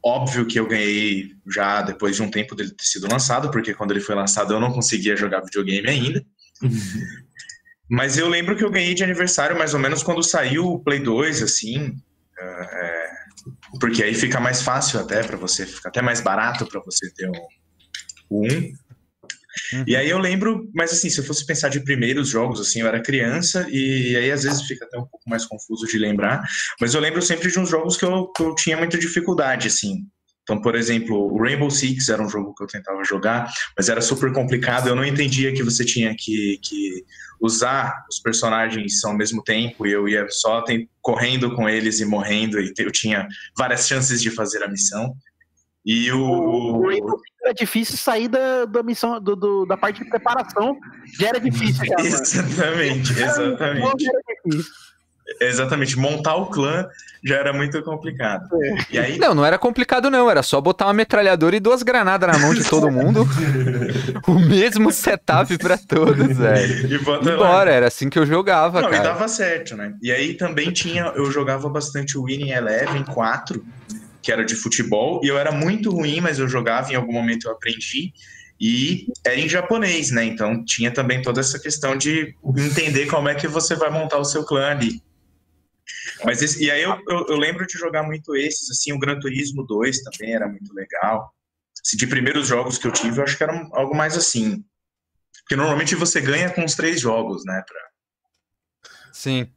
óbvio 0.00 0.46
que 0.46 0.60
eu 0.60 0.66
ganhei 0.68 1.32
já 1.48 1.82
depois 1.82 2.14
de 2.14 2.22
um 2.22 2.30
tempo 2.30 2.54
dele 2.54 2.70
ter 2.70 2.84
sido 2.84 3.10
lançado, 3.10 3.50
porque 3.50 3.74
quando 3.74 3.90
ele 3.90 4.00
foi 4.00 4.14
lançado 4.14 4.54
eu 4.54 4.60
não 4.60 4.72
conseguia 4.72 5.16
jogar 5.16 5.40
videogame 5.40 5.88
ainda. 5.88 6.24
Mas 7.90 8.16
eu 8.16 8.28
lembro 8.28 8.56
que 8.56 8.64
eu 8.64 8.70
ganhei 8.70 8.94
de 8.94 9.02
aniversário 9.02 9.58
mais 9.58 9.74
ou 9.74 9.80
menos 9.80 10.02
quando 10.04 10.22
saiu 10.22 10.66
o 10.66 10.78
Play 10.78 11.00
2, 11.00 11.42
assim. 11.42 11.96
é, 12.38 13.10
porque 13.80 14.02
aí 14.02 14.14
fica 14.14 14.40
mais 14.40 14.62
fácil 14.62 15.00
até 15.00 15.22
para 15.22 15.36
você, 15.36 15.66
fica 15.66 15.88
até 15.88 16.02
mais 16.02 16.20
barato 16.20 16.66
para 16.66 16.80
você 16.80 17.10
ter 17.12 17.28
o, 17.28 17.32
o 18.30 18.46
1. 18.46 18.72
E 19.86 19.96
aí 19.96 20.08
eu 20.08 20.18
lembro, 20.18 20.70
mas 20.74 20.92
assim, 20.92 21.08
se 21.08 21.18
eu 21.18 21.24
fosse 21.24 21.44
pensar 21.46 21.68
de 21.68 21.80
primeiros 21.80 22.28
jogos, 22.28 22.60
assim, 22.60 22.80
eu 22.80 22.86
era 22.86 23.02
criança 23.02 23.66
e 23.70 24.16
aí 24.16 24.30
às 24.30 24.42
vezes 24.42 24.62
fica 24.62 24.84
até 24.84 24.98
um 24.98 25.06
pouco 25.06 25.28
mais 25.28 25.46
confuso 25.46 25.86
de 25.86 25.98
lembrar, 25.98 26.42
mas 26.80 26.94
eu 26.94 27.00
lembro 27.00 27.22
sempre 27.22 27.50
de 27.50 27.58
uns 27.58 27.68
jogos 27.68 27.96
que 27.96 28.04
eu, 28.04 28.28
que 28.28 28.42
eu 28.42 28.54
tinha 28.54 28.76
muita 28.76 28.98
dificuldade, 28.98 29.68
assim. 29.68 30.06
Então, 30.48 30.60
por 30.62 30.76
exemplo, 30.76 31.16
o 31.34 31.42
Rainbow 31.42 31.68
Six 31.68 32.08
era 32.08 32.22
um 32.22 32.28
jogo 32.28 32.54
que 32.54 32.62
eu 32.62 32.68
tentava 32.68 33.02
jogar, 33.02 33.52
mas 33.76 33.88
era 33.88 34.00
super 34.00 34.32
complicado, 34.32 34.88
eu 34.88 34.94
não 34.94 35.04
entendia 35.04 35.52
que 35.52 35.60
você 35.64 35.84
tinha 35.84 36.14
que, 36.16 36.60
que 36.62 37.04
usar 37.40 38.04
os 38.08 38.20
personagens 38.20 39.04
ao 39.04 39.12
mesmo 39.12 39.42
tempo 39.42 39.84
e 39.84 39.90
eu 39.90 40.08
ia 40.08 40.24
só 40.30 40.62
tem- 40.62 40.88
correndo 41.02 41.52
com 41.56 41.68
eles 41.68 41.98
e 41.98 42.04
morrendo 42.04 42.60
e 42.60 42.72
eu 42.78 42.92
tinha 42.92 43.26
várias 43.58 43.88
chances 43.88 44.22
de 44.22 44.30
fazer 44.30 44.62
a 44.62 44.68
missão. 44.68 45.14
E 45.84 46.12
o, 46.12 46.20
O 46.20 46.86
Rainbow 46.88 47.18
Six 47.18 47.30
era 47.44 47.52
difícil 47.52 47.96
sair 47.96 48.28
da, 48.28 48.66
da 48.66 48.82
missão, 48.84 49.20
do, 49.20 49.34
do- 49.34 49.66
da 49.66 49.76
parte 49.76 50.02
de 50.04 50.08
preparação. 50.08 50.76
Já 51.18 51.28
era 51.30 51.40
difícil, 51.40 51.82
já, 51.86 51.96
mano. 51.96 52.06
Exatamente, 52.08 53.12
exatamente. 53.20 54.06
Era 54.08 54.20
difícil. 54.46 54.72
Exatamente. 55.40 55.98
Montar 55.98 56.36
o 56.36 56.46
clã 56.46 56.86
já 57.24 57.36
era 57.36 57.52
muito 57.52 57.82
complicado. 57.82 58.48
E 58.90 58.98
aí, 58.98 59.18
Não, 59.18 59.34
não 59.34 59.44
era 59.44 59.58
complicado 59.58 60.08
não, 60.08 60.30
era 60.30 60.42
só 60.42 60.60
botar 60.60 60.86
uma 60.86 60.92
metralhadora 60.94 61.56
e 61.56 61.60
duas 61.60 61.82
granadas 61.82 62.30
na 62.30 62.38
mão 62.38 62.54
de 62.54 62.62
todo 62.64 62.90
mundo. 62.90 63.26
o 64.28 64.38
mesmo 64.38 64.92
setup 64.92 65.58
pra 65.58 65.76
todos, 65.76 66.36
velho. 66.36 66.94
e 66.94 66.98
bota 66.98 67.28
lá. 67.30 67.34
Embora, 67.34 67.70
era 67.72 67.86
assim 67.88 68.08
que 68.08 68.18
eu 68.18 68.24
jogava, 68.26 68.80
Não, 68.80 68.88
e 68.88 68.92
cara. 68.92 69.02
dava 69.02 69.26
certo, 69.28 69.76
né? 69.76 69.94
E 70.00 70.12
aí 70.12 70.34
também 70.34 70.70
tinha, 70.70 71.12
eu 71.16 71.30
jogava 71.30 71.68
bastante 71.68 72.16
o 72.16 72.24
Winning 72.24 72.50
Eleven 72.52 73.02
4, 73.04 73.64
que 74.22 74.30
era 74.30 74.44
de 74.44 74.54
futebol, 74.54 75.20
e 75.24 75.28
eu 75.28 75.38
era 75.38 75.50
muito 75.50 75.90
ruim, 75.90 76.20
mas 76.20 76.38
eu 76.38 76.48
jogava, 76.48 76.92
em 76.92 76.96
algum 76.96 77.12
momento 77.12 77.48
eu 77.48 77.52
aprendi, 77.52 78.12
e 78.60 79.06
era 79.24 79.38
em 79.38 79.48
japonês, 79.48 80.10
né? 80.10 80.24
Então 80.24 80.64
tinha 80.64 80.90
também 80.90 81.20
toda 81.20 81.40
essa 81.40 81.58
questão 81.58 81.96
de 81.96 82.34
entender 82.56 83.06
como 83.06 83.28
é 83.28 83.34
que 83.34 83.46
você 83.46 83.74
vai 83.74 83.90
montar 83.90 84.18
o 84.18 84.24
seu 84.24 84.44
clã 84.44 84.68
ali. 84.70 85.02
Mas 86.24 86.42
esse- 86.42 86.64
e 86.64 86.70
aí 86.70 86.82
eu, 86.82 86.98
eu, 87.08 87.26
eu 87.28 87.36
lembro 87.36 87.66
de 87.66 87.74
jogar 87.78 88.02
muito 88.02 88.34
esses, 88.36 88.70
assim, 88.70 88.92
o 88.92 88.98
Gran 88.98 89.18
Turismo 89.20 89.64
2 89.64 90.02
também 90.02 90.34
era 90.34 90.48
muito 90.48 90.72
legal. 90.74 91.32
Se 91.82 91.96
de 91.96 92.06
primeiros 92.06 92.48
jogos 92.48 92.78
que 92.78 92.86
eu 92.86 92.92
tive, 92.92 93.18
eu 93.20 93.24
acho 93.24 93.36
que 93.36 93.42
era 93.44 93.54
um- 93.54 93.68
algo 93.74 93.94
mais 93.96 94.16
assim. 94.16 94.64
Porque 95.42 95.54
normalmente 95.56 95.94
você 95.94 96.20
ganha 96.20 96.50
com 96.50 96.64
os 96.64 96.74
três 96.74 97.00
jogos, 97.00 97.44
né? 97.44 97.62
Pra... 97.66 98.90
Sim. 99.12 99.48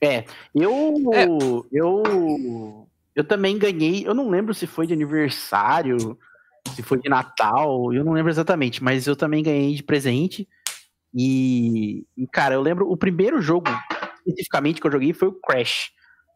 É, 0.00 0.24
eu, 0.54 0.94
É. 1.14 1.24
eu, 1.72 2.88
eu 3.16 3.24
também 3.24 3.58
ganhei. 3.58 4.06
Eu 4.06 4.14
não 4.14 4.28
lembro 4.28 4.52
se 4.54 4.66
foi 4.66 4.86
de 4.86 4.92
aniversário, 4.92 6.18
se 6.76 6.82
foi 6.82 7.00
de 7.00 7.08
Natal, 7.08 7.92
eu 7.92 8.04
não 8.04 8.12
lembro 8.12 8.30
exatamente, 8.30 8.82
mas 8.84 9.06
eu 9.06 9.16
também 9.16 9.42
ganhei 9.42 9.74
de 9.74 9.82
presente. 9.82 10.48
E, 11.12 12.04
e, 12.16 12.26
cara, 12.26 12.54
eu 12.54 12.60
lembro 12.62 12.90
o 12.90 12.96
primeiro 12.96 13.40
jogo 13.40 13.66
especificamente 14.26 14.80
que 14.80 14.86
eu 14.86 14.92
joguei 14.92 15.12
foi 15.12 15.28
o 15.28 15.32
Crash. 15.32 15.90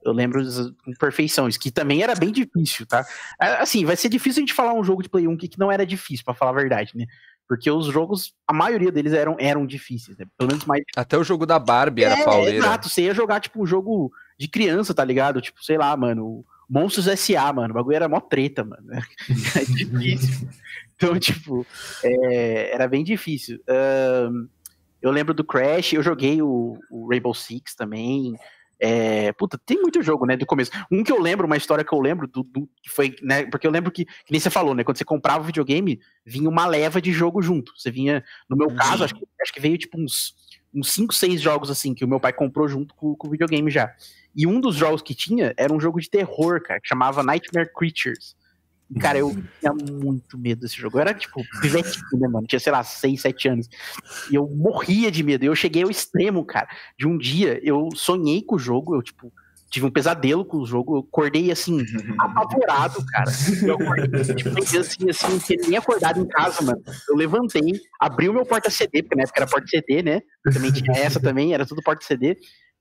Eu 0.05 0.13
lembro 0.13 0.43
com 0.85 0.93
perfeição, 0.95 1.49
isso 1.49 1.59
que 1.59 1.71
também 1.71 2.03
era 2.03 2.15
bem 2.15 2.31
difícil, 2.31 2.87
tá? 2.87 3.05
Assim, 3.39 3.85
vai 3.85 3.97
ser 3.97 4.09
difícil 4.09 4.41
a 4.41 4.43
gente 4.43 4.55
falar 4.55 4.73
um 4.73 4.85
jogo 4.85 5.03
de 5.03 5.09
Play 5.09 5.27
1 5.27 5.37
que 5.37 5.59
não 5.59 5.73
era 5.73 5.85
difícil, 5.85 6.25
pra 6.25 6.35
falar 6.35 6.53
a 6.53 6.55
verdade, 6.55 6.93
né? 6.95 7.07
Porque 7.49 7.71
os 7.71 7.87
jogos, 7.87 8.35
a 8.47 8.53
maioria 8.53 8.93
deles 8.93 9.13
eram, 9.13 9.35
eram 9.41 9.67
difíceis, 9.67 10.17
né? 10.17 10.27
Pelo 10.37 10.51
menos 10.51 10.65
mais 10.67 10.83
Até 10.95 11.17
o 11.17 11.25
jogo 11.25 11.47
da 11.47 11.59
Barbie 11.59 12.05
era 12.05 12.19
é, 12.19 12.25
pauleira. 12.25 12.59
Exato, 12.59 12.89
você 12.89 13.03
ia 13.03 13.15
jogar, 13.15 13.41
tipo, 13.41 13.63
um 13.63 13.67
jogo 13.67 14.13
de 14.39 14.47
criança, 14.47 14.95
tá 14.95 15.05
ligado? 15.05 15.41
Tipo, 15.41 15.65
sei 15.65 15.79
lá, 15.79 15.97
mano, 15.97 16.45
Monstros 16.69 17.09
S.A., 17.09 17.51
mano, 17.53 17.73
o 17.73 17.75
bagulho 17.75 17.97
era 17.97 18.09
mó 18.09 18.21
treta, 18.21 18.63
mano. 18.63 18.87
É 19.57 19.65
difícil. 19.65 20.49
Então, 20.95 21.19
tipo, 21.19 21.67
é, 22.05 22.75
era 22.75 22.87
bem 22.87 23.03
difícil. 23.03 23.61
Ahn, 23.67 24.49
eu 25.01 25.11
lembro 25.11 25.33
do 25.35 25.45
Crash, 25.45 25.93
eu 25.93 26.03
joguei 26.03 26.41
o, 26.43 26.79
o 26.91 27.09
Rainbow 27.09 27.35
Six 27.35 27.75
também. 27.75 28.35
É, 28.81 29.33
puta, 29.33 29.59
tem 29.67 29.81
muito 29.81 30.01
jogo, 30.03 30.25
né, 30.25 30.37
do 30.37 30.47
começo. 30.47 30.71
Um 30.91 31.03
que 31.03 31.11
eu 31.11 31.21
lembro, 31.21 31.47
uma 31.47 31.57
história 31.57 31.85
que 31.85 31.93
eu 31.93 32.01
lembro, 32.01 32.29
do, 32.29 32.45
do- 32.45 32.69
que 32.81 32.89
foi, 32.89 33.17
né, 33.23 33.45
porque 33.47 33.67
eu 33.67 33.71
lembro 33.73 33.91
que, 33.91 34.05
que 34.05 34.31
nem 34.31 34.39
você 34.41 34.51
falou, 34.51 34.73
né, 34.73 34.85
quando 34.85 34.97
você 34.97 35.05
comprava 35.05 35.43
o 35.43 35.47
videogame, 35.47 36.01
vinha 36.25 36.49
uma 36.49 36.65
leva 36.65 37.03
de 37.03 37.13
jogo 37.13 37.43
junto. 37.43 37.73
Você 37.77 37.91
vinha, 37.91 38.23
no 38.49 38.57
meu 38.57 38.69
caso, 38.77 39.03
acho 39.05 39.15
que, 39.15 39.27
acho 39.43 39.53
que 39.53 39.61
veio 39.61 39.77
tipo 39.77 39.99
uns, 40.01 40.35
uns 40.73 40.93
5, 40.93 41.13
6 41.13 41.41
jogos 41.41 41.71
assim, 41.71 41.93
que 41.93 42.05
o 42.05 42.09
meu 42.09 42.21
pai 42.21 42.33
comprou 42.33 42.69
junto 42.69 42.95
com, 42.95 43.17
com 43.17 43.27
o 43.27 43.31
videogame 43.31 43.69
já. 43.69 43.93
E 44.37 44.47
um 44.47 44.61
dos 44.61 44.77
jogos 44.77 45.03
que 45.03 45.15
tinha 45.15 45.53
era 45.57 45.73
um 45.73 45.81
jogo 45.81 46.01
de 46.01 46.09
terror, 46.09 46.63
cara, 46.63 46.81
que 46.81 46.87
chamava 46.87 47.23
Nightmare 47.25 47.73
Creatures. 47.75 48.37
Cara, 49.01 49.19
eu 49.19 49.37
tinha 49.61 49.73
muito 49.73 50.39
medo 50.39 50.63
desse 50.63 50.77
jogo. 50.77 50.97
Eu 50.97 51.03
era, 51.03 51.13
tipo, 51.13 51.43
pivetinho, 51.61 52.19
né, 52.19 52.27
mano? 52.27 52.47
Tinha, 52.47 52.59
sei 52.59 52.73
lá, 52.73 52.83
6, 52.83 53.21
7 53.21 53.49
anos. 53.49 53.69
E 54.31 54.35
eu 54.35 54.49
morria 54.49 55.11
de 55.11 55.23
medo. 55.23 55.45
E 55.45 55.49
eu 55.49 55.55
cheguei 55.55 55.83
ao 55.83 55.91
extremo, 55.91 56.45
cara. 56.45 56.69
De 56.99 57.07
um 57.07 57.19
dia, 57.19 57.61
eu 57.63 57.89
sonhei 57.95 58.43
com 58.43 58.57
o 58.57 58.59
jogo, 58.59 58.95
eu, 58.95 59.03
tipo, 59.03 59.31
tive 59.71 59.85
um 59.85 59.91
pesadelo 59.91 60.45
com 60.45 60.57
o 60.57 60.67
jogo, 60.67 60.97
eu 60.97 61.01
acordei, 61.01 61.51
assim, 61.51 61.85
apavorado, 62.19 63.05
cara. 63.07 63.31
Eu 63.63 63.75
acordei, 63.75 64.35
tipo, 64.35 64.59
assim, 64.59 65.11
assim, 65.11 65.29
não 65.29 65.39
tinha 65.39 65.59
nem 65.69 65.77
acordado 65.77 66.21
em 66.21 66.27
casa, 66.27 66.63
mano. 66.63 66.83
Eu 67.09 67.15
levantei, 67.15 67.79
abri 68.01 68.29
o 68.29 68.33
meu 68.33 68.47
porta-CD, 68.47 69.03
porque 69.03 69.17
na 69.17 69.25
época 69.25 69.41
era 69.41 69.51
porta-CD, 69.51 70.03
né? 70.03 70.23
Também 70.51 70.73
tinha 70.73 70.97
essa 70.97 71.21
também, 71.21 71.53
era 71.53 71.67
tudo 71.67 71.83
porta-CD. 71.83 72.39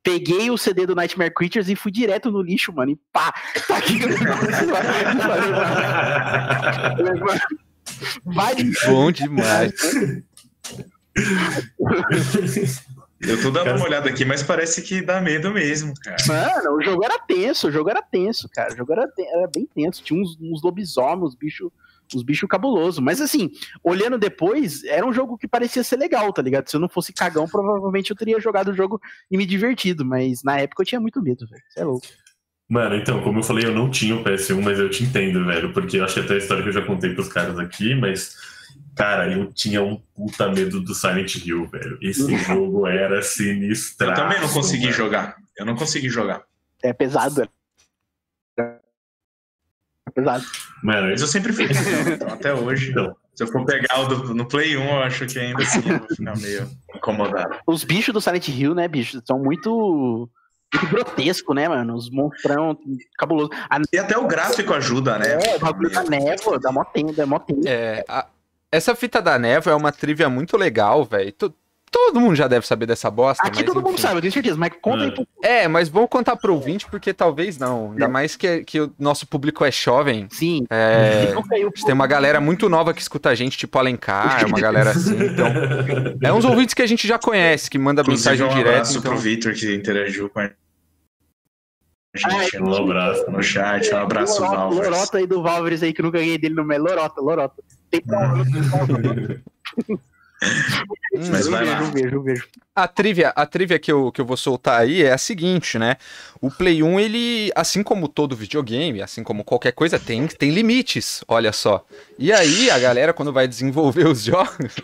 Peguei 0.07 0.49
o 0.49 0.57
CD 0.57 0.85
do 0.85 0.95
Nightmare 0.95 1.33
Creatures 1.33 1.67
e 1.69 1.75
fui 1.75 1.91
direto 1.91 2.31
no 2.31 2.41
lixo, 2.41 2.71
mano. 2.71 2.91
E 2.91 2.99
pá! 3.11 3.33
Tá 3.67 3.77
aqui 3.77 3.99
no 3.99 4.07
negócio. 7.03 7.47
Vai 8.25 8.55
de 8.55 8.71
Bom 8.85 9.11
demais. 9.11 9.73
Eu 13.19 13.41
tô 13.41 13.49
dando 13.49 13.75
uma 13.75 13.85
olhada 13.85 14.09
aqui, 14.09 14.23
mas 14.23 14.43
parece 14.43 14.81
que 14.83 15.01
dá 15.01 15.19
medo 15.19 15.51
mesmo, 15.51 15.93
cara. 16.01 16.17
Mano, 16.27 16.77
o 16.77 16.81
jogo 16.83 17.03
era 17.03 17.17
tenso, 17.19 17.67
o 17.67 17.71
jogo 17.71 17.89
era 17.89 18.01
tenso, 18.01 18.47
cara. 18.53 18.73
O 18.73 18.77
jogo 18.77 18.93
era, 18.93 19.07
te- 19.07 19.27
era 19.27 19.47
bem 19.53 19.67
tenso. 19.73 20.03
Tinha 20.03 20.21
uns, 20.21 20.37
uns 20.39 20.61
lobisomens, 20.61 21.23
uns 21.23 21.35
bichos 21.35 21.69
uns 22.15 22.23
bichos 22.23 22.47
cabulosos. 22.47 22.99
Mas 22.99 23.21
assim, 23.21 23.49
olhando 23.83 24.17
depois, 24.17 24.83
era 24.83 25.05
um 25.05 25.13
jogo 25.13 25.37
que 25.37 25.47
parecia 25.47 25.83
ser 25.83 25.97
legal, 25.97 26.31
tá 26.31 26.41
ligado? 26.41 26.69
Se 26.69 26.75
eu 26.75 26.79
não 26.79 26.89
fosse 26.89 27.13
cagão, 27.13 27.47
provavelmente 27.47 28.11
eu 28.11 28.17
teria 28.17 28.39
jogado 28.39 28.69
o 28.69 28.73
jogo 28.73 28.99
e 29.29 29.37
me 29.37 29.45
divertido. 29.45 30.05
Mas 30.05 30.43
na 30.43 30.59
época 30.59 30.81
eu 30.81 30.85
tinha 30.85 31.01
muito 31.01 31.21
medo, 31.21 31.47
velho. 31.47 31.63
Você 31.69 31.79
é 31.79 31.83
louco. 31.83 32.07
Mano, 32.69 32.95
então, 32.95 33.21
como 33.21 33.39
eu 33.39 33.43
falei, 33.43 33.65
eu 33.65 33.73
não 33.73 33.89
tinha 33.89 34.15
o 34.15 34.23
PS1, 34.23 34.61
mas 34.61 34.77
eu 34.77 34.89
te 34.89 35.03
entendo, 35.03 35.45
velho, 35.45 35.71
porque 35.71 35.97
eu 35.97 36.03
acho 36.03 36.15
que 36.15 36.19
até 36.19 36.33
a 36.33 36.37
história 36.37 36.61
que 36.61 36.69
eu 36.69 36.73
já 36.73 36.81
contei 36.81 37.13
pros 37.13 37.29
caras 37.29 37.57
aqui, 37.57 37.95
mas 37.95 38.35
Cara, 38.97 39.31
eu 39.31 39.53
tinha 39.53 39.83
um 39.83 39.95
puta 40.15 40.51
medo 40.51 40.81
do 40.81 40.95
Silent 40.95 41.35
Hill, 41.35 41.67
velho. 41.67 41.99
Esse 42.01 42.35
jogo 42.43 42.87
era 42.87 43.21
sinistro. 43.21 44.07
Eu 44.07 44.13
também 44.15 44.41
não 44.41 44.49
consegui 44.49 44.91
jogar. 44.91 45.37
Eu 45.55 45.65
não 45.67 45.75
consegui 45.75 46.09
jogar. 46.09 46.41
É 46.81 46.91
pesado. 46.91 47.47
É 50.17 50.21
pesado. 50.21 50.43
Mano, 50.83 51.09
Mas 51.09 51.21
eu 51.21 51.27
sempre 51.27 51.53
fui. 51.53 51.65
Então, 52.13 52.27
até 52.29 52.53
hoje. 52.53 52.91
Então. 52.91 53.15
Se 53.35 53.43
eu 53.43 53.47
for 53.47 53.63
pegar 53.65 53.99
o 53.99 54.07
do, 54.07 54.33
no 54.33 54.47
Play 54.47 54.75
1, 54.75 54.83
eu 54.83 55.03
acho 55.03 55.27
que 55.27 55.37
ainda 55.37 55.61
assim 55.61 55.79
eu 55.87 55.99
vou 55.99 56.07
ficar 56.07 56.35
meio 56.39 56.67
incomodado. 56.95 57.55
Os 57.67 57.83
bichos 57.83 58.11
do 58.11 58.19
Silent 58.19 58.47
Hill, 58.47 58.73
né, 58.73 58.87
bicho, 58.87 59.21
são 59.27 59.37
muito, 59.37 60.27
muito 60.73 60.87
grotescos, 60.89 61.55
né, 61.55 61.69
mano? 61.69 61.93
Os 61.95 62.09
monstrão 62.09 62.75
cabulosos. 63.19 63.51
A 63.69 63.79
E 63.93 63.97
até 63.99 64.17
o 64.17 64.25
gráfico 64.25 64.73
ajuda, 64.73 65.19
né? 65.19 65.37
é, 65.39 65.55
o 65.55 65.59
bagulho 65.59 65.91
da 65.91 66.03
névoa, 66.03 66.59
dá 66.59 66.71
mó 66.71 66.83
tempo, 66.83 67.13
dá 67.13 67.27
mó 67.27 67.37
tempo. 67.37 67.61
É, 67.67 68.03
a- 68.09 68.25
essa 68.71 68.95
fita 68.95 69.21
da 69.21 69.37
névoa 69.37 69.73
é 69.73 69.75
uma 69.75 69.91
trivia 69.91 70.27
muito 70.29 70.57
legal, 70.57 71.05
velho. 71.05 71.31
To- 71.33 71.53
Todo 71.89 72.19
mundo 72.19 72.35
já 72.35 72.47
deve 72.47 72.67
saber 72.67 72.85
dessa 72.85 73.09
bosta. 73.09 73.47
Aqui 73.47 73.57
mas 73.59 73.65
todo 73.65 73.77
mundo 73.81 73.93
enfim. 73.93 74.01
sabe, 74.01 74.17
eu 74.17 74.21
tenho 74.21 74.33
certeza, 74.33 74.57
mas 74.57 74.71
conta 74.81 75.03
aí 75.03 75.09
É. 75.09 75.11
pro 75.11 75.27
É, 75.41 75.67
mas 75.69 75.87
vamos 75.87 76.09
contar 76.09 76.35
pro 76.35 76.53
ouvinte, 76.53 76.85
porque 76.89 77.13
talvez 77.13 77.57
não. 77.57 77.91
Ainda 77.91 78.09
mais 78.09 78.35
que, 78.35 78.63
que 78.65 78.81
o 78.81 78.93
nosso 78.99 79.25
público 79.25 79.63
é 79.63 79.71
jovem. 79.71 80.27
Sim. 80.29 80.65
É, 80.69 81.31
Conta 81.33 81.55
aí 81.55 81.65
o- 81.65 81.71
tem 81.71 81.93
uma 81.93 82.05
galera 82.07 82.41
muito 82.41 82.67
nova 82.67 82.93
que 82.93 83.01
escuta 83.01 83.29
a 83.29 83.35
gente, 83.35 83.57
tipo 83.57 83.77
Alencar, 83.79 84.43
uma 84.47 84.59
galera 84.59 84.91
assim. 84.91 85.15
Então, 85.17 85.47
é 86.21 86.33
uns 86.33 86.43
ouvintes 86.45 86.73
que 86.73 86.81
a 86.81 86.87
gente 86.87 87.07
já 87.07 87.17
conhece, 87.17 87.69
que 87.69 87.79
manda 87.79 88.01
Inclusive, 88.01 88.29
mensagem 88.31 88.45
um 88.45 88.49
direta. 88.57 88.69
abraço 88.79 88.97
Então... 88.97 89.11
pro 89.13 89.21
Vitor 89.21 89.53
que 89.53 89.73
interagiu 89.73 90.29
com 90.29 90.39
a 90.41 90.43
gente 90.43 90.55
um 92.63 92.73
abraço. 92.73 93.29
no 93.31 93.43
chat. 93.43 93.93
Um 93.93 93.97
abraço, 93.99 94.41
Lorota, 94.41 94.57
Valvers. 94.57 94.89
Lorota 94.89 95.17
aí 95.19 95.27
do 95.27 95.41
Valvers 95.43 95.83
aí, 95.83 95.93
que 95.93 96.01
eu 96.01 96.05
nunca 96.05 96.17
ganhei 96.17 96.37
dele 96.37 96.55
no 96.55 96.65
meio. 96.65 96.81
Lorota, 96.83 97.21
Lorota. 97.21 97.63
Tem 97.91 98.01
Hum, 98.07 99.39
Mas 101.31 101.47
vai 101.47 101.65
lá. 101.65 101.79
A 102.75 102.87
trivia, 102.87 103.29
a 103.29 103.45
trivia 103.47 103.79
que, 103.79 103.91
eu, 103.91 104.11
que 104.11 104.21
eu 104.21 104.25
vou 104.25 104.37
soltar 104.37 104.81
aí 104.81 105.01
é 105.03 105.11
a 105.11 105.17
seguinte, 105.17 105.79
né? 105.79 105.95
O 106.39 106.51
Play 106.51 106.83
1, 106.83 106.99
ele, 106.99 107.51
assim 107.55 107.81
como 107.81 108.07
todo 108.07 108.35
videogame, 108.35 109.01
assim 109.01 109.23
como 109.23 109.43
qualquer 109.43 109.71
coisa, 109.71 109.97
tem, 109.97 110.27
tem 110.27 110.51
limites, 110.51 111.23
olha 111.27 111.51
só. 111.51 111.83
E 112.19 112.31
aí, 112.31 112.69
a 112.69 112.77
galera, 112.77 113.13
quando 113.13 113.33
vai 113.33 113.47
desenvolver 113.47 114.05
os 114.07 114.23
jogos, 114.23 114.75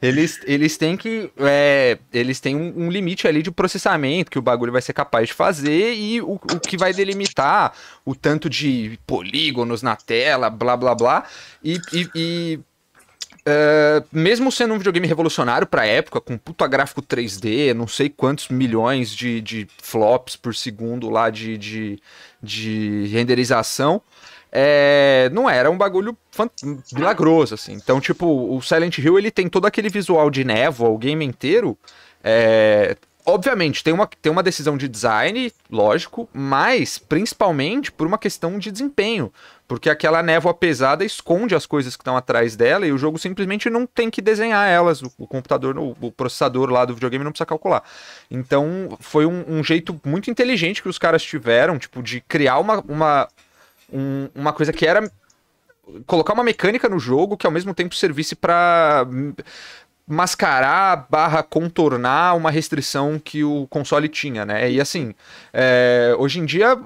eles, 0.00 0.38
eles 0.44 0.76
têm 0.76 0.96
que. 0.96 1.32
é, 1.38 1.98
eles 2.12 2.38
têm 2.38 2.54
um, 2.54 2.84
um 2.84 2.90
limite 2.90 3.26
ali 3.26 3.42
de 3.42 3.50
processamento 3.50 4.30
que 4.30 4.38
o 4.38 4.42
bagulho 4.42 4.70
vai 4.70 4.82
ser 4.82 4.92
capaz 4.92 5.26
de 5.28 5.34
fazer 5.34 5.94
e 5.94 6.20
o, 6.20 6.34
o 6.34 6.60
que 6.60 6.76
vai 6.76 6.92
delimitar 6.92 7.72
o 8.04 8.14
tanto 8.14 8.48
de 8.48 9.00
polígonos 9.04 9.82
na 9.82 9.96
tela, 9.96 10.48
blá 10.48 10.76
blá 10.76 10.94
blá. 10.94 11.24
E. 11.64 11.80
e- 11.92 12.08
e 12.14 12.60
é, 13.44 14.02
mesmo 14.12 14.52
sendo 14.52 14.74
um 14.74 14.78
videogame 14.78 15.06
revolucionário 15.06 15.66
pra 15.66 15.84
época, 15.86 16.20
com 16.20 16.38
puta 16.38 16.66
gráfico 16.66 17.02
3D, 17.02 17.74
não 17.74 17.88
sei 17.88 18.08
quantos 18.08 18.48
milhões 18.48 19.10
de, 19.14 19.40
de 19.40 19.66
flops 19.82 20.36
por 20.36 20.54
segundo 20.54 21.10
lá 21.10 21.28
de, 21.28 21.58
de, 21.58 21.98
de 22.42 23.06
renderização, 23.08 24.00
é, 24.50 25.30
não 25.32 25.48
era 25.48 25.70
um 25.70 25.76
bagulho 25.76 26.16
milagroso, 26.92 27.54
assim. 27.54 27.72
Então, 27.72 28.00
tipo, 28.00 28.26
o 28.26 28.60
Silent 28.60 28.98
Hill, 28.98 29.18
ele 29.18 29.30
tem 29.30 29.48
todo 29.48 29.66
aquele 29.66 29.88
visual 29.88 30.30
de 30.30 30.44
névoa, 30.44 30.90
o 30.90 30.98
game 30.98 31.24
inteiro, 31.24 31.76
é, 32.22 32.96
Obviamente, 33.24 33.84
tem 33.84 33.94
uma, 33.94 34.08
tem 34.20 34.32
uma 34.32 34.42
decisão 34.42 34.76
de 34.76 34.88
design, 34.88 35.52
lógico, 35.70 36.28
mas 36.32 36.98
principalmente 36.98 37.92
por 37.92 38.04
uma 38.04 38.18
questão 38.18 38.58
de 38.58 38.72
desempenho. 38.72 39.32
Porque 39.72 39.88
aquela 39.88 40.22
névoa 40.22 40.52
pesada 40.52 41.02
esconde 41.02 41.54
as 41.54 41.64
coisas 41.64 41.96
que 41.96 42.02
estão 42.02 42.14
atrás 42.14 42.54
dela 42.54 42.86
e 42.86 42.92
o 42.92 42.98
jogo 42.98 43.18
simplesmente 43.18 43.70
não 43.70 43.86
tem 43.86 44.10
que 44.10 44.20
desenhar 44.20 44.68
elas. 44.68 45.00
O, 45.00 45.10
o 45.16 45.26
computador, 45.26 45.78
o, 45.78 45.96
o 45.98 46.12
processador 46.12 46.68
lá 46.68 46.84
do 46.84 46.92
videogame 46.92 47.24
não 47.24 47.32
precisa 47.32 47.46
calcular. 47.46 47.82
Então, 48.30 48.98
foi 49.00 49.24
um, 49.24 49.42
um 49.48 49.64
jeito 49.64 49.98
muito 50.04 50.30
inteligente 50.30 50.82
que 50.82 50.90
os 50.90 50.98
caras 50.98 51.22
tiveram, 51.22 51.78
tipo, 51.78 52.02
de 52.02 52.20
criar 52.20 52.58
uma, 52.58 52.80
uma, 52.86 53.28
um- 53.90 54.28
uma 54.34 54.52
coisa 54.52 54.74
que 54.74 54.86
era. 54.86 55.10
Colocar 56.06 56.34
uma 56.34 56.44
mecânica 56.44 56.86
no 56.86 56.98
jogo 56.98 57.34
que 57.38 57.46
ao 57.46 57.50
mesmo 57.50 57.72
tempo 57.72 57.94
servisse 57.94 58.36
hum, 59.10 59.32
mascarar 60.06 61.06
barra 61.08 61.42
contornar 61.42 62.36
uma 62.36 62.50
restrição 62.50 63.18
que 63.18 63.42
o 63.42 63.66
console 63.68 64.06
tinha, 64.06 64.44
né? 64.44 64.70
E 64.70 64.82
assim, 64.82 65.14
é, 65.50 66.14
hoje 66.18 66.40
em 66.40 66.44
dia 66.44 66.78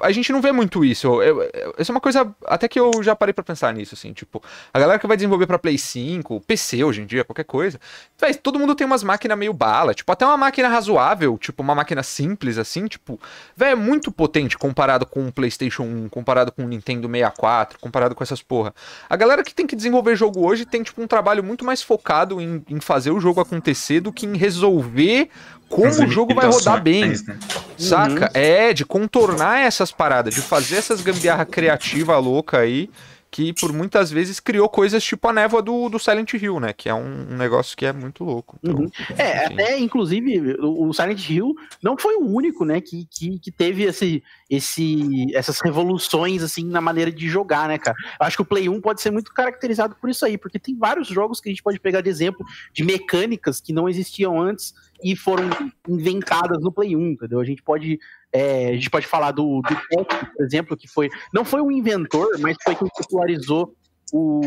a 0.00 0.12
gente 0.12 0.32
não 0.32 0.40
vê 0.40 0.52
muito 0.52 0.84
isso. 0.84 1.06
Eu- 1.22 1.42
eu- 1.42 1.74
Isso 1.78 1.90
é 1.90 1.94
uma 1.94 2.00
coisa 2.00 2.32
até 2.46 2.68
que 2.68 2.78
eu 2.78 2.90
já 3.02 3.14
parei 3.16 3.32
pra 3.32 3.42
pensar 3.42 3.72
nisso, 3.74 3.94
assim, 3.94 4.12
tipo, 4.12 4.42
a 4.72 4.78
galera 4.78 4.98
que 4.98 5.06
vai 5.06 5.16
desenvolver 5.16 5.46
pra 5.46 5.58
Play 5.58 5.78
5, 5.78 6.40
PC 6.40 6.84
hoje 6.84 7.02
em 7.02 7.06
dia, 7.06 7.24
qualquer 7.24 7.44
coisa, 7.44 7.80
véi, 8.20 8.34
todo 8.34 8.58
mundo 8.58 8.74
tem 8.74 8.86
umas 8.86 9.02
máquinas 9.02 9.38
meio 9.38 9.52
bala, 9.52 9.94
tipo, 9.94 10.10
até 10.12 10.24
uma 10.26 10.36
máquina 10.36 10.68
razoável, 10.68 11.36
tipo, 11.38 11.62
uma 11.62 11.74
máquina 11.74 12.02
simples, 12.02 12.58
assim, 12.58 12.86
tipo, 12.86 13.18
velho, 13.56 13.72
é 13.72 13.74
muito 13.74 14.12
potente 14.12 14.56
comparado 14.58 15.06
com 15.06 15.26
o 15.26 15.32
PlayStation 15.32 15.82
1, 15.84 16.08
comparado 16.08 16.52
com 16.52 16.64
o 16.64 16.68
Nintendo 16.68 17.08
64, 17.08 17.78
comparado 17.78 18.14
com 18.14 18.22
essas 18.22 18.42
porra. 18.42 18.74
A 19.08 19.16
galera 19.16 19.42
que 19.42 19.54
tem 19.54 19.66
que 19.66 19.74
desenvolver 19.76 20.14
jogo 20.16 20.46
hoje 20.46 20.64
tem, 20.66 20.82
tipo, 20.82 21.02
um 21.02 21.06
trabalho 21.06 21.42
muito 21.42 21.64
mais 21.64 21.82
focado 21.82 22.40
em, 22.40 22.62
em 22.68 22.80
fazer 22.80 23.10
o 23.10 23.20
jogo 23.20 23.40
acontecer 23.40 24.00
do 24.00 24.12
que 24.12 24.26
em 24.26 24.36
resolver 24.36 25.28
como 25.72 25.86
As 25.86 25.98
o 25.98 26.06
jogo 26.06 26.34
vai 26.34 26.46
rodar 26.46 26.82
bem. 26.82 27.08
né? 27.08 27.38
Saca? 27.78 28.30
É, 28.34 28.72
de 28.72 28.84
contornar 28.84 29.60
essas 29.60 29.90
paradas, 29.90 30.34
de 30.34 30.42
fazer 30.42 30.76
essas 30.76 31.00
gambiarra 31.00 31.46
criativa 31.46 32.16
louca 32.18 32.58
aí, 32.58 32.90
que 33.30 33.50
por 33.54 33.72
muitas 33.72 34.10
vezes 34.10 34.38
criou 34.38 34.68
coisas 34.68 35.02
tipo 35.02 35.26
a 35.26 35.32
névoa 35.32 35.62
do, 35.62 35.88
do 35.88 35.98
Silent 35.98 36.34
Hill, 36.34 36.60
né? 36.60 36.74
Que 36.74 36.90
é 36.90 36.94
um, 36.94 37.28
um 37.30 37.36
negócio 37.38 37.74
que 37.74 37.86
é 37.86 37.90
muito 37.92 38.22
louco. 38.24 38.58
Então, 38.62 38.80
Uhum. 38.80 38.90
É, 39.16 39.46
enfim. 39.46 39.54
até 39.54 39.78
inclusive 39.78 40.56
o 40.60 40.82
o 40.88 40.92
Silent 40.92 41.30
Hill 41.30 41.54
não 41.82 41.96
foi 41.96 42.16
o 42.16 42.26
único, 42.26 42.66
né, 42.66 42.78
que, 42.82 43.06
que, 43.10 43.38
que 43.38 43.50
teve 43.50 43.84
esse, 43.84 44.22
esse, 44.50 45.34
essas 45.34 45.60
revoluções 45.60 46.42
assim 46.42 46.62
na 46.66 46.82
maneira 46.82 47.10
de 47.10 47.26
jogar, 47.26 47.68
né, 47.68 47.78
cara? 47.78 47.96
Eu 48.20 48.26
acho 48.26 48.36
que 48.36 48.42
o 48.42 48.44
Play 48.44 48.68
1 48.68 48.78
pode 48.82 49.00
ser 49.00 49.10
muito 49.10 49.32
caracterizado 49.32 49.96
por 49.98 50.10
isso 50.10 50.26
aí, 50.26 50.36
porque 50.36 50.58
tem 50.58 50.76
vários 50.76 51.08
jogos 51.08 51.40
que 51.40 51.48
a 51.48 51.52
gente 51.52 51.62
pode 51.62 51.80
pegar 51.80 52.02
de 52.02 52.10
exemplo 52.10 52.44
de 52.74 52.84
mecânicas 52.84 53.62
que 53.62 53.72
não 53.72 53.88
existiam 53.88 54.38
antes 54.38 54.74
e 55.04 55.16
foram 55.16 55.48
inventadas 55.88 56.60
no 56.62 56.72
Play 56.72 56.94
1, 56.96 57.10
entendeu? 57.12 57.40
A 57.40 57.44
gente 57.44 57.62
pode 57.62 57.98
é, 58.32 58.68
a 58.68 58.72
gente 58.74 58.88
pode 58.90 59.06
falar 59.06 59.30
do, 59.32 59.60
do 59.62 59.76
Tetris, 59.88 60.30
por 60.36 60.44
exemplo, 60.44 60.76
que 60.76 60.88
foi 60.88 61.08
não 61.32 61.44
foi 61.44 61.60
um 61.60 61.70
inventor, 61.70 62.28
mas 62.40 62.56
foi 62.62 62.74
quem 62.74 62.88
popularizou 62.88 63.74
o, 64.12 64.40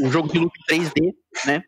o 0.00 0.10
jogo 0.10 0.28
de 0.28 0.38
em 0.38 0.48
3D, 0.68 1.14
né? 1.46 1.62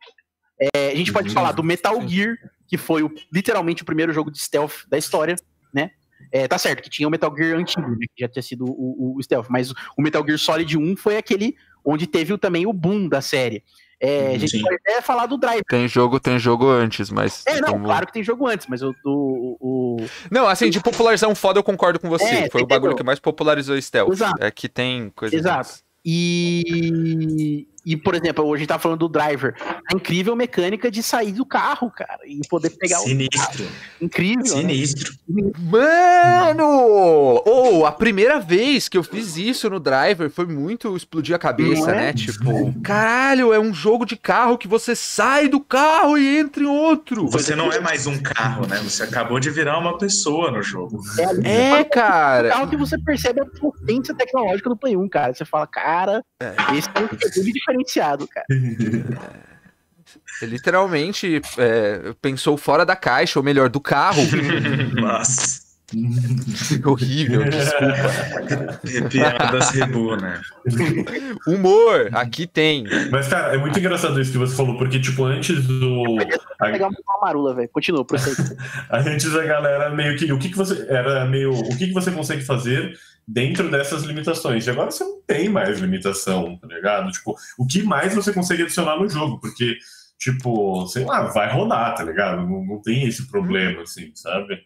É, 0.74 0.90
a 0.90 0.94
gente 0.94 1.12
pode 1.12 1.28
Uhum. 1.28 1.34
falar 1.34 1.52
do 1.52 1.62
Metal 1.62 2.00
Gear, 2.08 2.36
que 2.66 2.76
foi 2.78 3.02
o- 3.02 3.12
literalmente 3.32 3.82
o 3.82 3.86
primeiro 3.86 4.12
jogo 4.12 4.30
de 4.30 4.38
stealth 4.38 4.86
da 4.88 4.96
história, 4.98 5.34
né? 5.72 5.90
É, 6.32 6.48
tá 6.48 6.56
certo 6.58 6.82
que 6.82 6.88
tinha 6.90 7.06
o 7.06 7.10
Metal 7.10 7.34
Gear 7.36 7.58
antigo, 7.58 7.90
né, 7.90 8.06
que 8.14 8.20
já 8.22 8.28
tinha 8.28 8.42
sido 8.42 8.64
o, 8.64 8.70
o- 9.14 9.16
o 9.18 9.22
stealth, 9.22 9.46
mas 9.50 9.72
o 9.96 10.00
Metal 10.02 10.24
Gear 10.24 10.38
Solid 10.38 10.76
1 10.78 10.96
foi 10.96 11.16
aquele 11.16 11.54
onde 11.84 12.06
teve 12.06 12.36
também 12.38 12.66
o 12.66 12.72
boom 12.72 13.08
da 13.08 13.20
série. 13.20 13.62
É, 14.00 14.34
a 14.34 14.38
gente 14.38 14.50
Sim. 14.50 14.62
pode 14.62 14.74
até 14.76 15.00
falar 15.00 15.26
do 15.26 15.36
Drive. 15.38 15.62
Tem 15.68 15.86
jogo, 15.88 16.18
tem 16.20 16.38
jogo 16.38 16.68
antes, 16.68 17.10
mas. 17.10 17.42
É, 17.46 17.60
não, 17.60 17.70
como- 17.72 17.84
claro 17.84 18.06
que 18.06 18.12
tem 18.12 18.22
jogo 18.22 18.46
antes, 18.46 18.66
mas 18.68 18.82
o, 18.82 18.94
o, 19.04 19.56
o- 19.60 19.96
Não, 20.30 20.46
assim, 20.48 20.68
de 20.70 20.80
popularizar 20.80 21.28
foda, 21.34 21.58
eu 21.58 21.64
concordo 21.64 21.98
com 21.98 22.08
você. 22.08 22.24
É, 22.24 22.28
Foi 22.50 22.60
o 22.60 22.64
entendeu? 22.64 22.66
bagulho 22.66 22.96
que 22.96 23.02
mais 23.02 23.18
popularizou 23.18 23.76
o 23.76 23.80
stealth. 23.82 24.12
Exato. 24.12 24.42
É 24.44 24.50
que 24.50 24.68
tem 24.68 25.10
coisas. 25.14 25.38
Exato. 25.38 25.60
antes. 25.70 25.84
E, 26.04 27.66
e, 27.84 27.96
por 27.96 28.14
exemplo, 28.14 28.44
hoje 28.44 28.54
a 28.54 28.58
gente 28.60 28.68
tá 28.68 28.78
falando 28.78 29.00
do 29.00 29.08
driver. 29.08 29.54
A 29.60 29.94
incrível 29.94 30.34
mecânica 30.34 30.90
de 30.90 31.02
sair 31.02 31.32
do 31.32 31.44
carro, 31.44 31.90
cara, 31.90 32.20
e 32.26 32.40
poder 32.48 32.70
pegar 32.70 33.00
o 33.00 33.04
Sinistro. 33.04 33.66
incrível. 34.00 34.56
né? 34.56 34.62
Sinistro. 34.62 35.12
Mano! 35.58 37.42
Ou 37.44 37.84
a 37.86 37.92
primeira 37.92 38.40
vez 38.40 38.88
que 38.88 38.96
eu 38.96 39.02
fiz 39.02 39.36
isso 39.36 39.68
no 39.68 39.78
driver 39.78 40.30
foi 40.30 40.46
muito 40.46 40.96
explodir 40.96 41.34
a 41.34 41.38
cabeça, 41.38 41.90
é? 41.90 41.94
né? 41.94 42.12
Tipo, 42.12 42.72
caralho, 42.82 43.52
é 43.52 43.60
um 43.60 43.74
jogo 43.74 44.04
de 44.06 44.16
carro 44.16 44.56
que 44.56 44.66
você 44.68 44.94
sai 44.94 45.48
do 45.48 45.60
carro 45.60 46.16
e 46.16 46.38
entra 46.38 46.62
em 46.62 46.66
outro. 46.66 47.28
Você 47.28 47.54
não 47.54 47.72
é 47.72 47.80
mais 47.80 48.06
um 48.06 48.18
carro, 48.22 48.66
né? 48.66 48.76
Você 48.78 49.02
acabou 49.02 49.38
de 49.38 49.50
virar 49.50 49.78
uma 49.78 49.98
pessoa 49.98 50.50
no 50.50 50.62
jogo. 50.62 51.00
É, 51.44 51.78
É, 51.78 51.80
o 51.80 51.84
cara. 51.90 52.48
carro 52.48 52.68
que 52.68 52.76
você 52.76 52.98
percebe 52.98 53.40
a 53.40 53.46
potência 53.46 54.14
tecnológica 54.14 54.68
do 54.70 54.76
Play 54.76 54.96
1, 54.96 55.08
cara. 55.08 55.34
Você 55.34 55.44
fala, 55.44 55.66
cara, 55.66 56.22
esse 56.76 56.88
é 56.88 57.00
um 57.00 57.18
segundo 57.32 57.48
diferenciado, 57.78 58.28
cara. 58.28 58.46
Literalmente 60.42 61.40
é, 61.58 62.14
pensou 62.20 62.56
fora 62.56 62.84
da 62.84 62.94
caixa, 62.94 63.38
ou 63.38 63.44
melhor, 63.44 63.68
do 63.68 63.80
carro. 63.80 64.22
Nossa. 64.94 65.63
Horrível, 66.84 67.44
desculpa. 67.44 68.80
Piadas 69.10 69.70
rebu, 69.70 70.16
né? 70.16 70.40
Humor, 71.46 72.08
aqui 72.12 72.46
tem. 72.46 72.84
Mas, 73.10 73.28
cara, 73.28 73.54
é 73.54 73.58
muito 73.58 73.78
engraçado 73.78 74.18
isso 74.18 74.32
que 74.32 74.38
você 74.38 74.56
falou, 74.56 74.78
porque, 74.78 74.98
tipo, 74.98 75.24
antes 75.24 75.62
do. 75.66 76.04
Vou 76.04 76.18
pegar 76.58 76.88
uma 76.88 77.20
marula, 77.20 77.54
velho. 77.54 77.68
Continua, 77.68 78.04
prossegue. 78.04 78.56
Antes 78.90 79.34
a 79.34 79.44
galera 79.44 79.90
meio 79.90 80.16
que. 80.16 80.32
O 80.32 80.38
que, 80.38 80.48
que 80.48 80.56
você. 80.56 80.86
Era 80.88 81.26
meio. 81.26 81.52
O 81.52 81.76
que, 81.76 81.88
que 81.88 81.92
você 81.92 82.10
consegue 82.10 82.42
fazer 82.42 82.98
dentro 83.28 83.70
dessas 83.70 84.04
limitações? 84.04 84.66
E 84.66 84.70
agora 84.70 84.90
você 84.90 85.04
não 85.04 85.20
tem 85.26 85.50
mais 85.50 85.80
limitação, 85.80 86.56
tá 86.56 86.66
ligado? 86.66 87.10
Tipo, 87.10 87.36
o 87.58 87.66
que 87.66 87.82
mais 87.82 88.14
você 88.14 88.32
consegue 88.32 88.62
adicionar 88.62 88.96
no 88.96 89.08
jogo? 89.08 89.38
Porque, 89.38 89.76
tipo, 90.18 90.86
sei 90.86 91.04
lá, 91.04 91.24
vai 91.24 91.52
rodar, 91.52 91.94
tá 91.94 92.02
ligado? 92.02 92.38
Não, 92.38 92.64
não 92.64 92.80
tem 92.80 93.06
esse 93.06 93.30
problema, 93.30 93.82
assim, 93.82 94.10
sabe? 94.14 94.64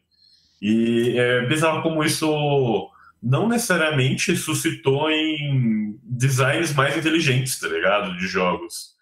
E 0.60 1.16
é 1.16 1.46
bizarro 1.46 1.82
como 1.82 2.02
isso 2.02 2.90
não 3.22 3.48
necessariamente 3.48 4.36
suscitou 4.36 5.10
em 5.10 5.98
designs 6.02 6.72
mais 6.72 6.96
inteligentes, 6.96 7.58
tá 7.58 7.68
ligado? 7.68 8.16
De 8.16 8.26
jogos. 8.26 8.96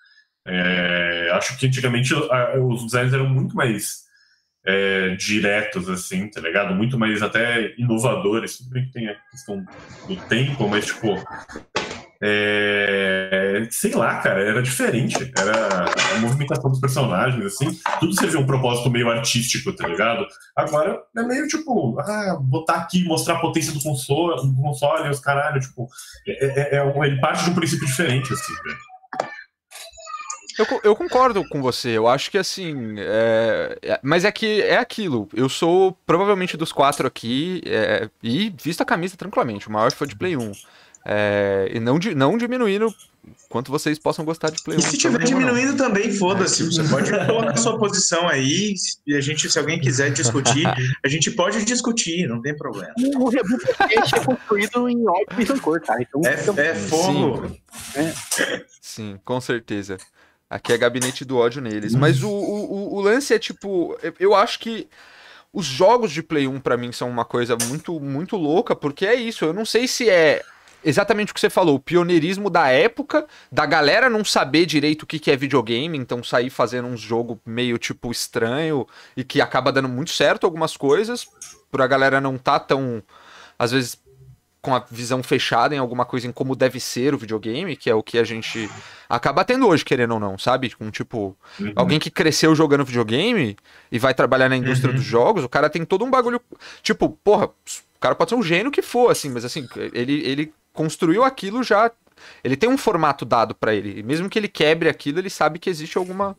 É, 0.46 1.30
acho 1.32 1.58
que 1.58 1.66
antigamente 1.66 2.14
os 2.14 2.84
designs 2.84 3.12
eram 3.12 3.28
muito 3.28 3.56
mais 3.56 4.06
é, 4.64 5.14
diretos, 5.16 5.88
assim, 5.88 6.28
tá 6.28 6.40
ligado? 6.40 6.74
Muito 6.74 6.98
mais 6.98 7.22
até 7.22 7.74
inovadores. 7.78 8.58
Tudo 8.58 8.70
bem 8.70 8.86
que 8.86 8.92
tem 8.92 9.08
a 9.08 9.14
questão 9.30 9.64
do 10.08 10.16
tempo, 10.28 10.68
mas, 10.68 10.86
tipo, 10.86 11.08
é, 12.20 13.66
sei 13.70 13.94
lá, 13.94 14.16
cara, 14.20 14.40
era 14.40 14.62
diferente. 14.62 15.32
Era 15.36 15.84
a 16.14 16.18
movimentação 16.18 16.70
dos 16.70 16.80
personagens, 16.80 17.44
assim, 17.44 17.78
tudo 18.00 18.14
servia 18.14 18.40
um 18.40 18.46
propósito 18.46 18.90
meio 18.90 19.10
artístico, 19.10 19.72
tá 19.74 19.86
ligado? 19.86 20.26
Agora 20.56 21.02
é 21.16 21.22
meio 21.22 21.46
tipo, 21.48 21.98
ah, 22.00 22.38
botar 22.40 22.76
aqui, 22.76 23.04
mostrar 23.04 23.34
a 23.34 23.40
potência 23.40 23.72
do 23.72 23.82
console, 23.82 24.36
do 24.48 24.54
console 24.54 25.08
os 25.10 25.20
caralho, 25.20 25.60
tipo, 25.60 25.88
é, 26.26 26.76
é, 26.76 26.76
é 26.76 26.84
um, 26.84 27.04
ele 27.04 27.20
parte 27.20 27.44
de 27.44 27.50
um 27.50 27.54
princípio 27.54 27.86
diferente, 27.86 28.32
assim, 28.32 28.54
velho. 28.64 28.78
Eu, 30.58 30.80
eu, 30.84 30.96
concordo 30.96 31.46
com 31.48 31.60
você. 31.60 31.90
Eu 31.90 32.08
acho 32.08 32.30
que 32.30 32.38
assim. 32.38 32.94
É, 32.98 33.78
é, 33.82 34.00
mas 34.02 34.24
é 34.24 34.32
que 34.32 34.62
é 34.62 34.78
aquilo. 34.78 35.28
Eu 35.34 35.50
sou 35.50 35.92
provavelmente 36.06 36.56
dos 36.56 36.72
quatro 36.72 37.06
aqui. 37.06 37.60
É, 37.66 38.08
e 38.22 38.54
visto 38.62 38.80
a 38.80 38.86
camisa 38.86 39.18
tranquilamente. 39.18 39.68
O 39.68 39.70
maior 39.70 39.92
foi 39.92 40.06
de 40.06 40.16
Play 40.16 40.34
1. 40.34 40.52
É, 41.08 41.70
e 41.72 41.78
não, 41.78 42.00
não 42.16 42.36
diminuindo 42.36 42.92
quanto 43.48 43.70
vocês 43.70 43.96
possam 43.96 44.24
gostar 44.24 44.50
de 44.50 44.60
Play 44.60 44.76
1. 44.76 44.80
E 44.80 44.82
se 44.82 44.98
tiver 44.98 45.22
diminuindo 45.22 45.70
não. 45.70 45.76
também, 45.76 46.12
foda-se. 46.12 46.64
Você 46.64 46.82
pode 46.82 47.10
colocar 47.10 47.52
a 47.52 47.56
sua 47.56 47.78
posição 47.78 48.28
aí. 48.28 48.74
E 49.06 49.14
a 49.14 49.20
gente, 49.20 49.48
se 49.48 49.56
alguém 49.56 49.80
quiser 49.80 50.10
discutir, 50.10 50.66
a 50.66 51.08
gente 51.08 51.30
pode 51.30 51.64
discutir, 51.64 52.28
não 52.28 52.42
tem 52.42 52.56
problema. 52.56 52.92
O 53.16 53.28
reboot 53.28 53.64
é 53.80 54.24
construído 54.24 54.88
em 54.88 55.06
óbvio 55.06 55.40
e 55.40 55.44
rancor, 55.44 55.80
tá? 55.80 55.96
Então, 56.00 56.20
é, 56.24 56.70
é 56.70 56.74
fogo. 56.74 57.56
Sim. 57.94 58.62
Sim, 58.80 59.20
com 59.24 59.40
certeza. 59.40 59.98
Aqui 60.50 60.72
é 60.72 60.78
gabinete 60.78 61.24
do 61.24 61.36
ódio 61.36 61.62
neles. 61.62 61.94
Mas 61.94 62.24
o, 62.24 62.30
o, 62.30 62.94
o 62.96 63.00
lance 63.00 63.32
é 63.32 63.38
tipo. 63.38 63.96
Eu 64.18 64.34
acho 64.34 64.58
que. 64.58 64.88
Os 65.52 65.64
jogos 65.64 66.12
de 66.12 66.22
Play 66.22 66.46
1 66.46 66.60
para 66.60 66.76
mim 66.76 66.92
são 66.92 67.08
uma 67.08 67.24
coisa 67.24 67.56
muito 67.68 67.98
muito 67.98 68.36
louca, 68.36 68.76
porque 68.76 69.06
é 69.06 69.14
isso. 69.14 69.42
Eu 69.42 69.54
não 69.54 69.64
sei 69.64 69.88
se 69.88 70.10
é 70.10 70.42
exatamente 70.86 71.32
o 71.32 71.34
que 71.34 71.40
você 71.40 71.50
falou, 71.50 71.74
o 71.74 71.80
pioneirismo 71.80 72.48
da 72.48 72.68
época, 72.68 73.26
da 73.50 73.66
galera 73.66 74.08
não 74.08 74.24
saber 74.24 74.64
direito 74.64 75.02
o 75.02 75.06
que, 75.06 75.18
que 75.18 75.30
é 75.30 75.36
videogame, 75.36 75.98
então 75.98 76.22
sair 76.22 76.48
fazendo 76.48 76.86
um 76.86 76.96
jogo 76.96 77.40
meio 77.44 77.76
tipo 77.76 78.10
estranho 78.12 78.86
e 79.16 79.24
que 79.24 79.40
acaba 79.40 79.72
dando 79.72 79.88
muito 79.88 80.12
certo 80.12 80.44
algumas 80.44 80.76
coisas, 80.76 81.26
por 81.70 81.82
a 81.82 81.86
galera 81.86 82.20
não 82.20 82.38
tá 82.38 82.60
tão, 82.60 83.02
às 83.58 83.72
vezes, 83.72 83.98
com 84.62 84.74
a 84.74 84.84
visão 84.90 85.22
fechada 85.22 85.74
em 85.74 85.78
alguma 85.78 86.04
coisa 86.04 86.26
em 86.26 86.32
como 86.32 86.56
deve 86.56 86.80
ser 86.80 87.14
o 87.14 87.18
videogame, 87.18 87.76
que 87.76 87.88
é 87.90 87.94
o 87.94 88.02
que 88.02 88.18
a 88.18 88.24
gente 88.24 88.68
acaba 89.08 89.44
tendo 89.44 89.66
hoje, 89.68 89.84
querendo 89.84 90.14
ou 90.14 90.20
não, 90.20 90.36
sabe? 90.36 90.70
Com 90.70 90.90
tipo, 90.90 91.36
uhum. 91.60 91.72
alguém 91.76 92.00
que 92.00 92.10
cresceu 92.10 92.54
jogando 92.54 92.84
videogame 92.84 93.56
e 93.92 93.98
vai 93.98 94.12
trabalhar 94.12 94.48
na 94.48 94.56
indústria 94.56 94.90
uhum. 94.90 94.96
dos 94.96 95.04
jogos, 95.04 95.44
o 95.44 95.48
cara 95.48 95.70
tem 95.70 95.84
todo 95.84 96.04
um 96.04 96.10
bagulho. 96.10 96.40
Tipo, 96.82 97.10
porra, 97.10 97.46
o 97.46 98.00
cara 98.00 98.14
pode 98.14 98.30
ser 98.30 98.34
um 98.34 98.42
gênio 98.42 98.72
que 98.72 98.82
for, 98.82 99.10
assim, 99.10 99.30
mas 99.30 99.44
assim, 99.44 99.68
ele, 99.92 100.20
ele 100.26 100.52
construiu 100.76 101.24
aquilo 101.24 101.62
já. 101.62 101.90
Ele 102.44 102.56
tem 102.56 102.68
um 102.68 102.78
formato 102.78 103.24
dado 103.24 103.54
para 103.54 103.74
ele. 103.74 103.98
E 103.98 104.02
mesmo 104.02 104.28
que 104.28 104.38
ele 104.38 104.48
quebre 104.48 104.88
aquilo, 104.88 105.18
ele 105.18 105.30
sabe 105.30 105.58
que 105.58 105.70
existe 105.70 105.98
alguma. 105.98 106.36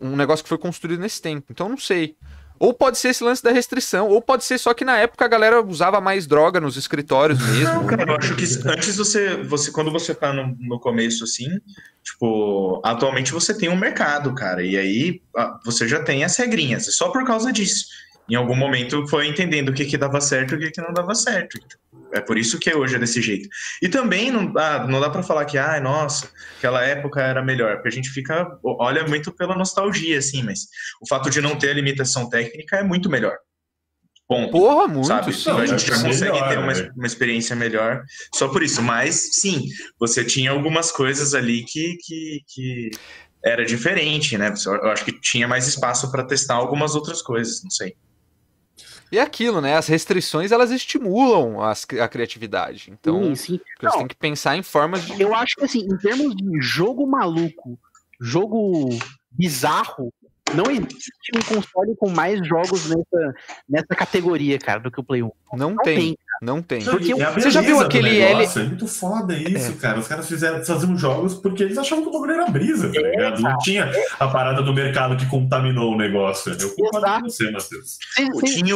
Um 0.00 0.16
negócio 0.16 0.42
que 0.42 0.48
foi 0.48 0.58
construído 0.58 1.00
nesse 1.00 1.20
tempo. 1.20 1.46
Então 1.50 1.68
não 1.68 1.78
sei. 1.78 2.16
Ou 2.58 2.74
pode 2.74 2.98
ser 2.98 3.08
esse 3.08 3.24
lance 3.24 3.42
da 3.42 3.50
restrição, 3.50 4.06
ou 4.08 4.20
pode 4.20 4.44
ser 4.44 4.58
só 4.58 4.74
que 4.74 4.84
na 4.84 4.98
época 4.98 5.24
a 5.24 5.28
galera 5.28 5.62
usava 5.64 5.98
mais 5.98 6.26
droga 6.26 6.60
nos 6.60 6.76
escritórios 6.76 7.40
mesmo. 7.48 7.74
Não, 7.74 7.86
cara, 7.86 8.02
eu 8.02 8.16
acho 8.16 8.36
que 8.36 8.44
antes 8.68 8.96
você, 8.98 9.34
você 9.44 9.72
quando 9.72 9.90
você 9.90 10.14
tá 10.14 10.30
no, 10.30 10.54
no 10.60 10.78
começo 10.78 11.24
assim, 11.24 11.48
tipo, 12.02 12.78
atualmente 12.84 13.32
você 13.32 13.56
tem 13.56 13.70
um 13.70 13.78
mercado, 13.78 14.34
cara, 14.34 14.62
e 14.62 14.76
aí 14.76 15.22
você 15.64 15.88
já 15.88 16.02
tem 16.02 16.22
as 16.22 16.36
regrinhas, 16.36 16.86
é 16.86 16.90
só 16.90 17.08
por 17.08 17.24
causa 17.24 17.50
disso. 17.50 17.86
Em 18.28 18.34
algum 18.34 18.54
momento 18.54 19.08
foi 19.08 19.26
entendendo 19.26 19.70
o 19.70 19.72
que 19.72 19.86
que 19.86 19.96
dava 19.96 20.20
certo 20.20 20.52
e 20.52 20.56
o 20.56 20.60
que 20.60 20.70
que 20.70 20.82
não 20.82 20.92
dava 20.92 21.14
certo. 21.14 21.58
É 22.12 22.20
por 22.20 22.38
isso 22.38 22.58
que 22.58 22.74
hoje 22.74 22.96
é 22.96 22.98
desse 22.98 23.20
jeito. 23.20 23.48
E 23.80 23.88
também 23.88 24.30
não, 24.30 24.52
ah, 24.56 24.86
não 24.86 25.00
dá 25.00 25.10
para 25.10 25.22
falar 25.22 25.44
que, 25.44 25.58
ai, 25.58 25.78
ah, 25.78 25.80
nossa, 25.80 26.28
aquela 26.58 26.82
época 26.84 27.20
era 27.20 27.42
melhor, 27.42 27.76
porque 27.76 27.88
a 27.88 27.92
gente 27.92 28.10
fica, 28.10 28.58
olha 28.62 29.06
muito 29.06 29.32
pela 29.32 29.56
nostalgia, 29.56 30.18
assim, 30.18 30.42
mas 30.42 30.66
o 31.00 31.08
fato 31.08 31.30
de 31.30 31.40
não 31.40 31.56
ter 31.56 31.70
a 31.70 31.74
limitação 31.74 32.28
técnica 32.28 32.76
é 32.76 32.82
muito 32.82 33.08
melhor. 33.08 33.36
Ponto. 34.30 34.52
Porra, 34.52 34.86
muito. 34.86 35.08
Sabe? 35.08 35.34
Não, 35.44 35.58
a 35.58 35.66
gente 35.66 35.86
já 35.86 36.00
consegue 36.00 36.32
melhor, 36.32 36.48
ter 36.48 36.58
uma, 36.58 36.92
uma, 36.94 37.06
experiência 37.06 37.56
melhor 37.56 38.04
só 38.32 38.46
por 38.46 38.62
isso. 38.62 38.80
Mas, 38.80 39.30
sim, 39.32 39.64
você 39.98 40.24
tinha 40.24 40.52
algumas 40.52 40.92
coisas 40.92 41.34
ali 41.34 41.64
que, 41.64 41.96
que, 42.00 42.40
que 42.46 42.90
era 43.44 43.64
diferente, 43.64 44.38
né? 44.38 44.54
Eu 44.66 44.90
acho 44.90 45.04
que 45.04 45.20
tinha 45.20 45.48
mais 45.48 45.66
espaço 45.66 46.12
para 46.12 46.22
testar 46.22 46.54
algumas 46.54 46.94
outras 46.94 47.20
coisas, 47.20 47.60
não 47.64 47.70
sei. 47.70 47.96
E 49.12 49.18
é 49.18 49.22
aquilo, 49.22 49.60
né? 49.60 49.76
As 49.76 49.88
restrições 49.88 50.52
elas 50.52 50.70
estimulam 50.70 51.60
as, 51.62 51.86
a 52.00 52.08
criatividade. 52.08 52.90
Então, 52.92 53.34
sim, 53.34 53.58
sim. 53.58 53.60
você 53.80 53.98
tem 53.98 54.08
que 54.08 54.14
pensar 54.14 54.56
em 54.56 54.62
formas 54.62 55.04
de. 55.04 55.20
Eu 55.20 55.34
acho 55.34 55.56
que 55.56 55.64
assim, 55.64 55.80
em 55.80 55.96
termos 55.98 56.34
de 56.36 56.60
jogo 56.60 57.06
maluco, 57.06 57.78
jogo 58.20 58.88
bizarro, 59.30 60.12
não 60.54 60.70
existe 60.70 61.12
um 61.34 61.42
console 61.42 61.96
com 61.96 62.10
mais 62.10 62.46
jogos 62.46 62.88
nessa, 62.88 63.34
nessa 63.68 63.94
categoria, 63.96 64.58
cara, 64.58 64.80
do 64.80 64.90
que 64.90 65.00
o 65.00 65.04
Play 65.04 65.22
1. 65.22 65.30
Não, 65.54 65.70
não 65.70 65.76
tem. 65.78 65.98
tem 65.98 66.18
não 66.40 66.62
tem. 66.62 66.82
Porque 66.82 67.12
é 67.12 67.30
você 67.32 67.50
já 67.50 67.60
viu 67.60 67.80
aquele 67.80 68.18
L. 68.18 68.44
É 68.44 68.62
muito 68.64 68.86
foda 68.86 69.36
isso, 69.36 69.72
é. 69.72 69.74
cara. 69.74 69.98
Os 69.98 70.08
caras 70.08 70.26
fizeram, 70.26 70.64
faziam 70.64 70.96
jogos 70.96 71.34
porque 71.34 71.64
eles 71.64 71.76
achavam 71.76 72.04
que 72.04 72.08
o 72.08 72.12
bagulho 72.12 72.32
era 72.32 72.46
brisa, 72.46 72.90
tá 72.90 73.00
ligado? 73.00 73.42
Não 73.42 73.58
tinha 73.58 73.90
a 74.18 74.28
parada 74.28 74.62
do 74.62 74.72
mercado 74.72 75.16
que 75.16 75.26
contaminou 75.26 75.92
o 75.92 75.98
negócio. 75.98 76.56
Eu 76.58 76.74
concordo 76.74 77.06
com 77.06 77.28
você, 77.28 77.50
Matheus. 77.50 77.98
Tinha, 78.44 78.74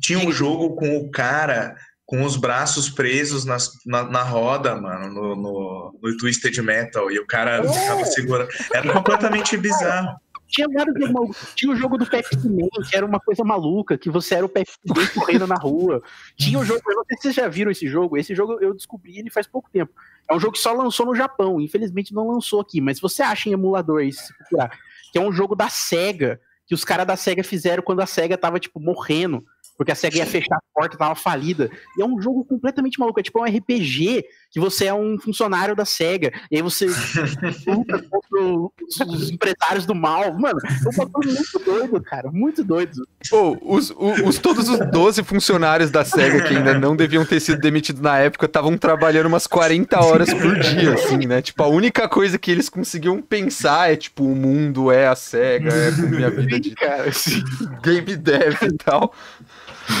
tinha 0.00 0.18
um 0.18 0.32
jogo 0.32 0.74
com 0.74 0.96
o 0.96 1.10
cara 1.10 1.76
com 2.06 2.22
os 2.22 2.36
braços 2.36 2.90
presos 2.90 3.44
nas, 3.44 3.70
na, 3.84 4.04
na 4.04 4.22
roda, 4.22 4.76
mano, 4.76 5.08
no, 5.08 5.36
no, 5.36 5.98
no 6.02 6.16
Twisted 6.18 6.56
Metal, 6.58 7.10
e 7.10 7.18
o 7.18 7.26
cara 7.26 7.56
é. 7.56 7.68
ficava 7.68 8.04
segurando. 8.04 8.48
Era 8.72 8.92
completamente 8.92 9.56
bizarro. 9.56 10.14
Tinha 10.54 10.68
vários 10.68 10.96
jogos 10.96 11.36
Tinha 11.56 11.72
o 11.72 11.76
jogo 11.76 11.98
do 11.98 12.06
Pepsi 12.06 12.48
Man, 12.48 12.68
que 12.88 12.96
era 12.96 13.04
uma 13.04 13.18
coisa 13.18 13.42
maluca, 13.42 13.98
que 13.98 14.08
você 14.08 14.36
era 14.36 14.46
o 14.46 14.48
Pepsi 14.48 14.78
Man 14.86 15.06
correndo 15.12 15.46
na 15.46 15.56
rua. 15.56 16.00
Tinha 16.36 16.58
o 16.58 16.64
jogo, 16.64 16.80
eu 16.86 16.96
não 16.96 17.04
sei 17.04 17.16
se 17.16 17.22
vocês 17.22 17.34
já 17.34 17.48
viram 17.48 17.72
esse 17.72 17.88
jogo. 17.88 18.16
Esse 18.16 18.34
jogo 18.34 18.58
eu 18.60 18.72
descobri 18.72 19.18
ele 19.18 19.30
faz 19.30 19.48
pouco 19.48 19.68
tempo. 19.68 19.92
É 20.30 20.34
um 20.34 20.38
jogo 20.38 20.52
que 20.52 20.60
só 20.60 20.72
lançou 20.72 21.06
no 21.06 21.14
Japão, 21.14 21.60
infelizmente 21.60 22.14
não 22.14 22.28
lançou 22.28 22.60
aqui, 22.60 22.80
mas 22.80 23.00
você 23.00 23.22
acha 23.22 23.48
em 23.48 23.52
emulador 23.52 24.00
aí, 24.00 24.12
se 24.12 24.32
procurar, 24.38 24.70
que 25.12 25.18
é 25.18 25.20
um 25.20 25.32
jogo 25.32 25.56
da 25.56 25.68
SEGA, 25.68 26.40
que 26.66 26.74
os 26.74 26.84
caras 26.84 27.06
da 27.06 27.16
SEGA 27.16 27.42
fizeram 27.42 27.82
quando 27.82 28.00
a 28.00 28.06
SEGA 28.06 28.38
tava, 28.38 28.60
tipo, 28.60 28.78
morrendo 28.78 29.44
porque 29.76 29.92
a 29.92 29.94
SEGA 29.94 30.18
ia 30.18 30.26
fechar 30.26 30.56
a 30.56 30.62
porta, 30.72 30.96
tava 30.96 31.14
falida. 31.14 31.70
E 31.98 32.02
é 32.02 32.06
um 32.06 32.20
jogo 32.20 32.44
completamente 32.44 32.98
maluco, 32.98 33.18
é 33.18 33.22
tipo 33.22 33.40
um 33.40 33.44
RPG, 33.44 34.24
que 34.54 34.60
você 34.60 34.84
é 34.84 34.94
um 34.94 35.18
funcionário 35.18 35.74
da 35.74 35.84
SEGA, 35.84 36.32
e 36.48 36.54
aí 36.54 36.62
você 36.62 36.86
luta 36.86 38.00
contra 38.08 39.10
os 39.10 39.28
empresários 39.28 39.84
do 39.84 39.96
mal. 39.96 40.32
Mano, 40.38 40.60
é 40.64 40.88
um 40.88 40.96
bagulho 40.96 41.32
muito 41.32 41.58
doido, 41.64 42.00
cara, 42.00 42.30
muito 42.30 42.62
doido. 42.62 42.92
Pô, 43.28 43.58
os, 43.60 43.92
os, 43.96 44.38
todos 44.38 44.68
os 44.68 44.78
12 44.92 45.24
funcionários 45.24 45.90
da 45.90 46.04
SEGA 46.04 46.42
que 46.42 46.54
ainda 46.54 46.78
não 46.78 46.94
deviam 46.94 47.24
ter 47.24 47.40
sido 47.40 47.60
demitidos 47.60 48.00
na 48.00 48.16
época 48.18 48.46
estavam 48.46 48.78
trabalhando 48.78 49.26
umas 49.26 49.48
40 49.48 50.00
horas 50.00 50.32
por 50.32 50.56
dia, 50.60 50.94
assim, 50.94 51.26
né? 51.26 51.42
Tipo, 51.42 51.64
a 51.64 51.66
única 51.66 52.08
coisa 52.08 52.38
que 52.38 52.48
eles 52.48 52.68
conseguiam 52.68 53.20
pensar 53.20 53.90
é, 53.90 53.96
tipo, 53.96 54.22
o 54.22 54.36
mundo 54.36 54.92
é 54.92 55.08
a 55.08 55.16
SEGA, 55.16 55.72
é 55.72 55.90
minha 55.90 56.30
vida 56.30 56.60
de 56.60 56.70
cara, 56.76 57.08
assim, 57.08 57.42
game 57.82 58.14
dev 58.14 58.62
e 58.62 58.72
tal. 58.74 59.12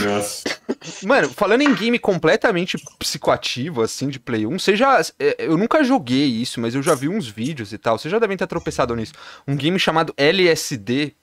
Nossa. 0.04 0.42
Mano, 1.04 1.30
falando 1.30 1.62
em 1.62 1.74
game 1.74 1.98
completamente 1.98 2.76
psicoativo, 2.98 3.82
assim, 3.82 4.08
de 4.08 4.18
Play 4.18 4.46
1, 4.46 4.58
você 4.58 4.76
já. 4.76 5.00
É, 5.18 5.36
eu 5.38 5.56
nunca 5.56 5.82
joguei 5.84 6.26
isso, 6.26 6.60
mas 6.60 6.74
eu 6.74 6.82
já 6.82 6.94
vi 6.94 7.08
uns 7.08 7.28
vídeos 7.28 7.72
e 7.72 7.78
tal. 7.78 7.98
Vocês 7.98 8.10
já 8.10 8.18
devem 8.18 8.36
ter 8.36 8.46
tropeçado 8.46 8.94
nisso. 8.96 9.12
Um 9.46 9.56
game 9.56 9.78
chamado 9.78 10.14
LSD. 10.16 11.14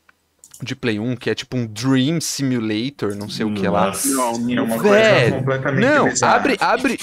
De 0.62 0.76
Play 0.76 1.00
1, 1.00 1.16
que 1.16 1.30
é 1.30 1.36
tipo 1.36 1.58
um 1.58 1.66
Dream 1.66 2.22
Simulator, 2.22 3.16
não 3.16 3.30
sei 3.30 3.46
o 3.46 3.54
que 3.54 3.68
lá. 3.68 3.88
Nossa. 3.88 4.08
Não, 4.10 4.58
é 4.58 4.62
uma 4.62 4.78
Velho, 4.78 4.82
coisa 4.82 5.32
completamente 5.38 5.86
Não, 5.86 6.06
bizarra. 6.10 6.36
abre, 6.36 6.58
abre. 6.60 7.00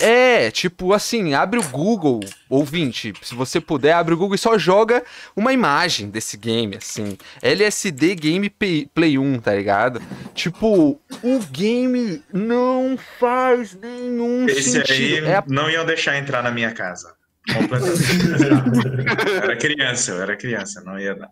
É, 0.00 0.50
tipo 0.50 0.92
assim, 0.92 1.34
abre 1.34 1.58
o 1.60 1.68
Google, 1.68 2.20
ouvinte, 2.48 3.12
se 3.22 3.34
você 3.34 3.60
puder, 3.60 3.92
abre 3.92 4.14
o 4.14 4.16
Google 4.16 4.34
e 4.34 4.38
só 4.38 4.56
joga 4.58 5.02
uma 5.36 5.52
imagem 5.52 6.08
desse 6.08 6.36
game, 6.36 6.76
assim. 6.76 7.16
LSD 7.42 8.14
Game 8.14 8.50
Play 8.94 9.18
1, 9.18 9.38
tá 9.40 9.54
ligado? 9.54 10.00
Tipo, 10.34 11.00
o 11.22 11.38
game 11.50 12.22
não 12.32 12.98
faz 13.20 13.74
nenhum 13.74 14.46
Esse 14.48 14.78
aí 14.78 14.86
sentido. 14.86 15.26
É 15.26 15.36
a 15.36 15.44
não 15.46 15.70
iam 15.70 15.84
deixar 15.84 16.16
entrar 16.16 16.42
na 16.42 16.50
minha 16.50 16.72
casa. 16.72 17.14
Completamente. 17.52 18.02
era 19.42 19.56
criança, 19.56 20.12
eu 20.12 20.22
era 20.22 20.36
criança, 20.36 20.80
não 20.80 20.98
ia 20.98 21.14
dar. 21.14 21.30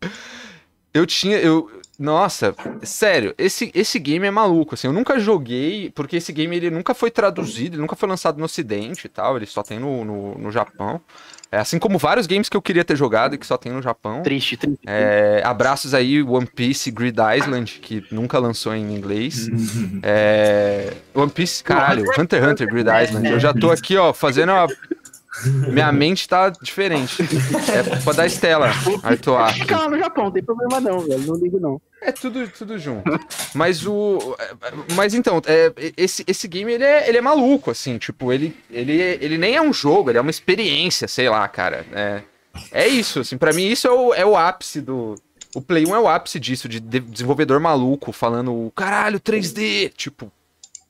Eu 0.92 1.06
tinha. 1.06 1.38
Eu, 1.38 1.70
nossa, 2.00 2.54
sério, 2.82 3.34
esse, 3.36 3.70
esse 3.74 3.98
game 3.98 4.26
é 4.26 4.30
maluco. 4.30 4.74
Assim, 4.74 4.86
eu 4.86 4.92
nunca 4.92 5.18
joguei, 5.18 5.90
porque 5.94 6.16
esse 6.16 6.32
game 6.32 6.56
ele 6.56 6.70
nunca 6.70 6.94
foi 6.94 7.10
traduzido, 7.10 7.74
ele 7.74 7.82
nunca 7.82 7.94
foi 7.94 8.08
lançado 8.08 8.38
no 8.38 8.46
Ocidente 8.46 9.06
e 9.06 9.08
tal, 9.08 9.36
ele 9.36 9.44
só 9.44 9.62
tem 9.62 9.78
no, 9.78 10.02
no, 10.02 10.34
no 10.38 10.50
Japão. 10.50 11.00
É, 11.52 11.58
assim 11.58 11.78
como 11.80 11.98
vários 11.98 12.28
games 12.28 12.48
que 12.48 12.56
eu 12.56 12.62
queria 12.62 12.84
ter 12.84 12.96
jogado 12.96 13.34
e 13.34 13.38
que 13.38 13.46
só 13.46 13.58
tem 13.58 13.72
no 13.72 13.82
Japão. 13.82 14.22
Triste, 14.22 14.56
triste. 14.56 14.78
É, 14.86 15.42
abraços 15.44 15.92
aí, 15.92 16.22
One 16.22 16.46
Piece 16.46 16.90
Grid 16.92 17.18
Island, 17.36 17.80
que 17.82 18.04
nunca 18.10 18.38
lançou 18.38 18.74
em 18.74 18.94
inglês. 18.94 19.48
É, 20.02 20.92
One 21.14 21.30
Piece, 21.30 21.62
caralho, 21.62 22.04
Hunter 22.18 22.42
x 22.42 22.52
Hunter 22.52 22.66
Grid 22.68 22.88
Island. 22.88 23.28
Eu 23.28 23.38
já 23.38 23.52
tô 23.52 23.70
aqui, 23.70 23.96
ó, 23.96 24.12
fazendo 24.12 24.52
a. 24.52 24.66
Minha 25.68 25.92
mente 25.92 26.28
tá 26.28 26.50
diferente. 26.50 27.22
É 27.72 28.00
pra 28.02 28.12
dar 28.12 28.26
Estela, 28.26 28.70
Artois. 29.02 29.52
Fica 29.52 29.76
lá 29.76 29.88
no 29.88 29.98
Japão, 29.98 30.24
não 30.24 30.32
tem 30.32 30.42
problema 30.42 30.80
não, 30.80 31.00
velho. 31.00 31.20
Não 31.20 31.36
ligo 31.36 31.60
não. 31.60 31.80
É 32.02 32.10
tudo, 32.10 32.48
tudo 32.48 32.78
junto. 32.78 33.04
Mas 33.54 33.86
o. 33.86 34.36
Mas 34.94 35.14
então, 35.14 35.40
é, 35.46 35.72
esse, 35.96 36.24
esse 36.26 36.48
game 36.48 36.72
ele 36.72 36.84
é, 36.84 37.08
ele 37.08 37.18
é 37.18 37.20
maluco, 37.20 37.70
assim, 37.70 37.98
tipo, 37.98 38.32
ele, 38.32 38.56
ele, 38.70 38.92
ele 39.00 39.36
nem 39.38 39.54
é 39.54 39.62
um 39.62 39.72
jogo, 39.72 40.10
ele 40.10 40.18
é 40.18 40.20
uma 40.20 40.30
experiência, 40.30 41.06
sei 41.06 41.28
lá, 41.28 41.46
cara. 41.46 41.84
É, 41.92 42.22
é 42.72 42.88
isso, 42.88 43.20
assim, 43.20 43.36
pra 43.38 43.52
mim 43.52 43.66
isso 43.68 43.86
é 43.86 43.90
o, 43.90 44.14
é 44.14 44.24
o 44.26 44.36
ápice 44.36 44.80
do. 44.80 45.14
O 45.54 45.60
Play 45.60 45.84
1 45.84 45.94
é 45.94 45.98
o 46.00 46.08
ápice 46.08 46.38
disso, 46.40 46.68
de, 46.68 46.78
de- 46.80 47.00
desenvolvedor 47.00 47.58
maluco 47.60 48.12
falando 48.12 48.72
caralho, 48.74 49.18
3D, 49.20 49.92
tipo, 49.94 50.32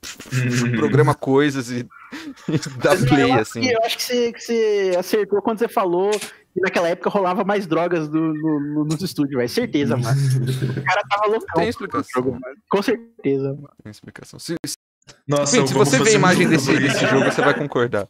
programa 0.77 1.13
coisas 1.15 1.69
e, 1.71 1.87
dá 2.83 2.91
Mas 2.91 3.05
play, 3.05 3.23
eu 3.23 3.33
acho 3.33 3.41
assim. 3.41 3.61
que- 3.61 3.71
Eu 3.73 3.79
acho 3.83 3.97
que 3.97 4.03
você, 4.03 4.33
que 4.33 4.39
você 4.41 4.95
acertou 4.99 5.41
quando 5.41 5.59
você 5.59 5.67
falou 5.67 6.11
que 6.11 6.59
naquela 6.61 6.89
época 6.89 7.09
rolava 7.09 7.43
mais 7.43 7.65
drogas 7.65 8.07
do- 8.09 8.33
no- 8.33 8.59
no- 8.59 8.85
nos 8.85 9.01
estúdios, 9.01 9.37
velho. 9.37 9.49
Certeza, 9.49 9.95
mano. 9.95 10.17
O 10.77 10.83
cara 10.83 11.01
tava 11.09 11.27
loucão. 11.27 11.47
Tem 11.55 11.63
com 11.63 11.69
explicação. 11.69 12.03
jogo, 12.13 12.31
mano. 12.33 12.55
Com 12.69 12.81
certeza, 12.81 13.53
mano. 13.53 13.69
Tem 13.83 13.91
explicação. 13.91 14.39
Se, 14.39 14.55
se, 14.65 14.75
Nossa, 15.27 15.65
se 15.65 15.73
você 15.73 15.97
vê 16.03 16.09
a 16.09 16.13
imagem 16.13 16.47
desse, 16.49 16.77
desse 16.77 17.05
jogo, 17.07 17.25
você 17.31 17.41
vai 17.41 17.57
concordar. 17.57 18.07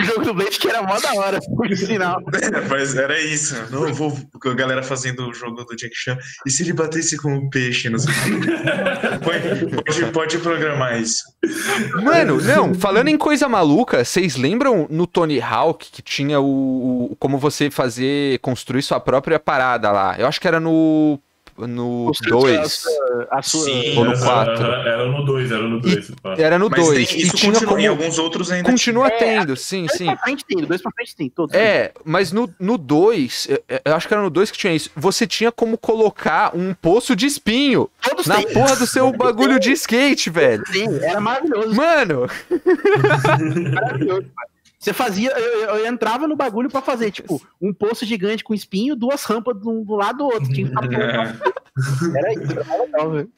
O 0.00 0.04
jogo 0.04 0.24
do 0.24 0.34
Blade 0.34 0.58
que 0.58 0.68
era 0.68 0.82
mó 0.82 0.98
da 1.00 1.14
hora, 1.14 1.38
por 1.40 1.68
sinal. 1.76 2.20
Mas 2.68 2.94
era 2.96 3.18
isso. 3.20 3.54
Não, 3.70 3.92
vou. 3.94 4.16
A 4.44 4.54
galera 4.54 4.82
fazendo 4.82 5.28
o 5.28 5.34
jogo 5.34 5.64
do 5.64 5.76
Jack 5.76 5.94
Chan. 5.94 6.18
E 6.46 6.50
se 6.50 6.62
ele 6.62 6.72
batesse 6.72 7.16
com 7.16 7.32
um 7.32 7.48
peixe? 7.48 7.88
Não 7.88 7.98
sei. 7.98 8.12
pode, 9.24 9.82
pode, 9.84 10.12
pode 10.12 10.38
programar 10.38 11.00
isso. 11.00 11.22
Mano, 12.02 12.40
não, 12.40 12.74
falando 12.74 13.08
em 13.08 13.16
coisa 13.18 13.48
maluca, 13.48 14.04
vocês 14.04 14.36
lembram 14.36 14.86
no 14.90 15.06
Tony 15.06 15.40
Hawk 15.40 15.90
que 15.90 16.02
tinha 16.02 16.40
o, 16.40 17.10
o- 17.12 17.16
como 17.18 17.38
você 17.38 17.70
fazer 17.70 18.38
construir 18.40 18.82
sua 18.82 19.00
própria 19.00 19.38
parada 19.38 19.90
lá? 19.90 20.16
Eu 20.18 20.26
acho 20.26 20.40
que 20.40 20.48
era 20.48 20.60
no 20.60 21.18
no 21.66 22.06
Construir 22.06 22.56
2. 22.58 22.84
A 23.30 23.42
sua. 23.42 23.64
Sim. 23.64 23.98
Ou 23.98 24.04
no 24.04 24.10
Era- 24.12 24.20
4. 24.20 24.52
Era, 24.64 24.88
era 24.90 25.06
no 25.06 25.24
2, 25.24 25.50
era 25.52 25.62
no 25.62 25.80
2. 25.80 26.12
Era 26.38 26.58
no 26.58 26.70
Mas 26.70 26.84
2 26.86 27.08
tem, 27.08 27.18
e 27.18 27.22
isso 27.22 27.36
tinha 27.36 27.52
continua, 27.52 27.80
em 27.80 27.86
como 27.88 27.90
alguns 28.02 28.18
outros 28.18 28.50
ainda. 28.50 28.70
continua 28.70 29.08
É, 29.08 29.10
tendo, 29.10 29.56
sim, 29.56 29.86
Dois 29.86 29.98
sim. 29.98 30.06
pra 30.06 30.16
frente 30.18 30.44
tem, 30.44 30.58
dois 30.64 30.82
pra 30.82 30.92
frente 30.92 31.16
tem, 31.16 31.28
todos. 31.30 31.54
É, 31.54 31.92
mas 32.04 32.32
no 32.32 32.48
2, 32.78 33.48
eu, 33.50 33.62
eu 33.84 33.94
acho 33.94 34.06
que 34.08 34.14
era 34.14 34.22
no 34.22 34.30
2 34.30 34.50
que 34.50 34.58
tinha 34.58 34.72
isso. 34.74 34.90
Você 34.96 35.26
tinha 35.26 35.50
como 35.52 35.76
colocar 35.78 36.54
um 36.56 36.72
poço 36.74 37.14
de 37.16 37.26
espinho 37.26 37.88
Todos 38.02 38.26
na 38.26 38.36
têm. 38.36 38.52
porra 38.52 38.76
do 38.76 38.86
seu 38.86 39.12
bagulho 39.12 39.58
de 39.60 39.72
skate, 39.72 40.30
velho. 40.30 40.62
Sim, 40.72 40.86
era 41.02 41.20
maravilhoso, 41.20 41.74
Mano, 41.74 42.26
maravilhoso, 43.74 44.22
mano. 44.22 44.49
Você 44.80 44.94
fazia, 44.94 45.30
eu, 45.38 45.76
eu 45.76 45.86
entrava 45.86 46.26
no 46.26 46.34
bagulho 46.34 46.70
pra 46.70 46.80
fazer, 46.80 47.10
tipo, 47.10 47.40
um 47.60 47.70
poço 47.70 48.06
gigante 48.06 48.42
com 48.42 48.54
espinho, 48.54 48.96
duas 48.96 49.22
rampas 49.24 49.60
de 49.60 49.68
um 49.68 49.84
do 49.84 49.94
lado 49.94 50.18
do 50.18 50.24
outro. 50.24 50.50
Tinha 50.50 50.68
ficar 50.68 50.80
pulando. 50.88 52.16
Era 52.16 52.32
isso, 52.32 52.52
era 52.58 52.82
legal, 52.82 53.10
velho. 53.10 53.30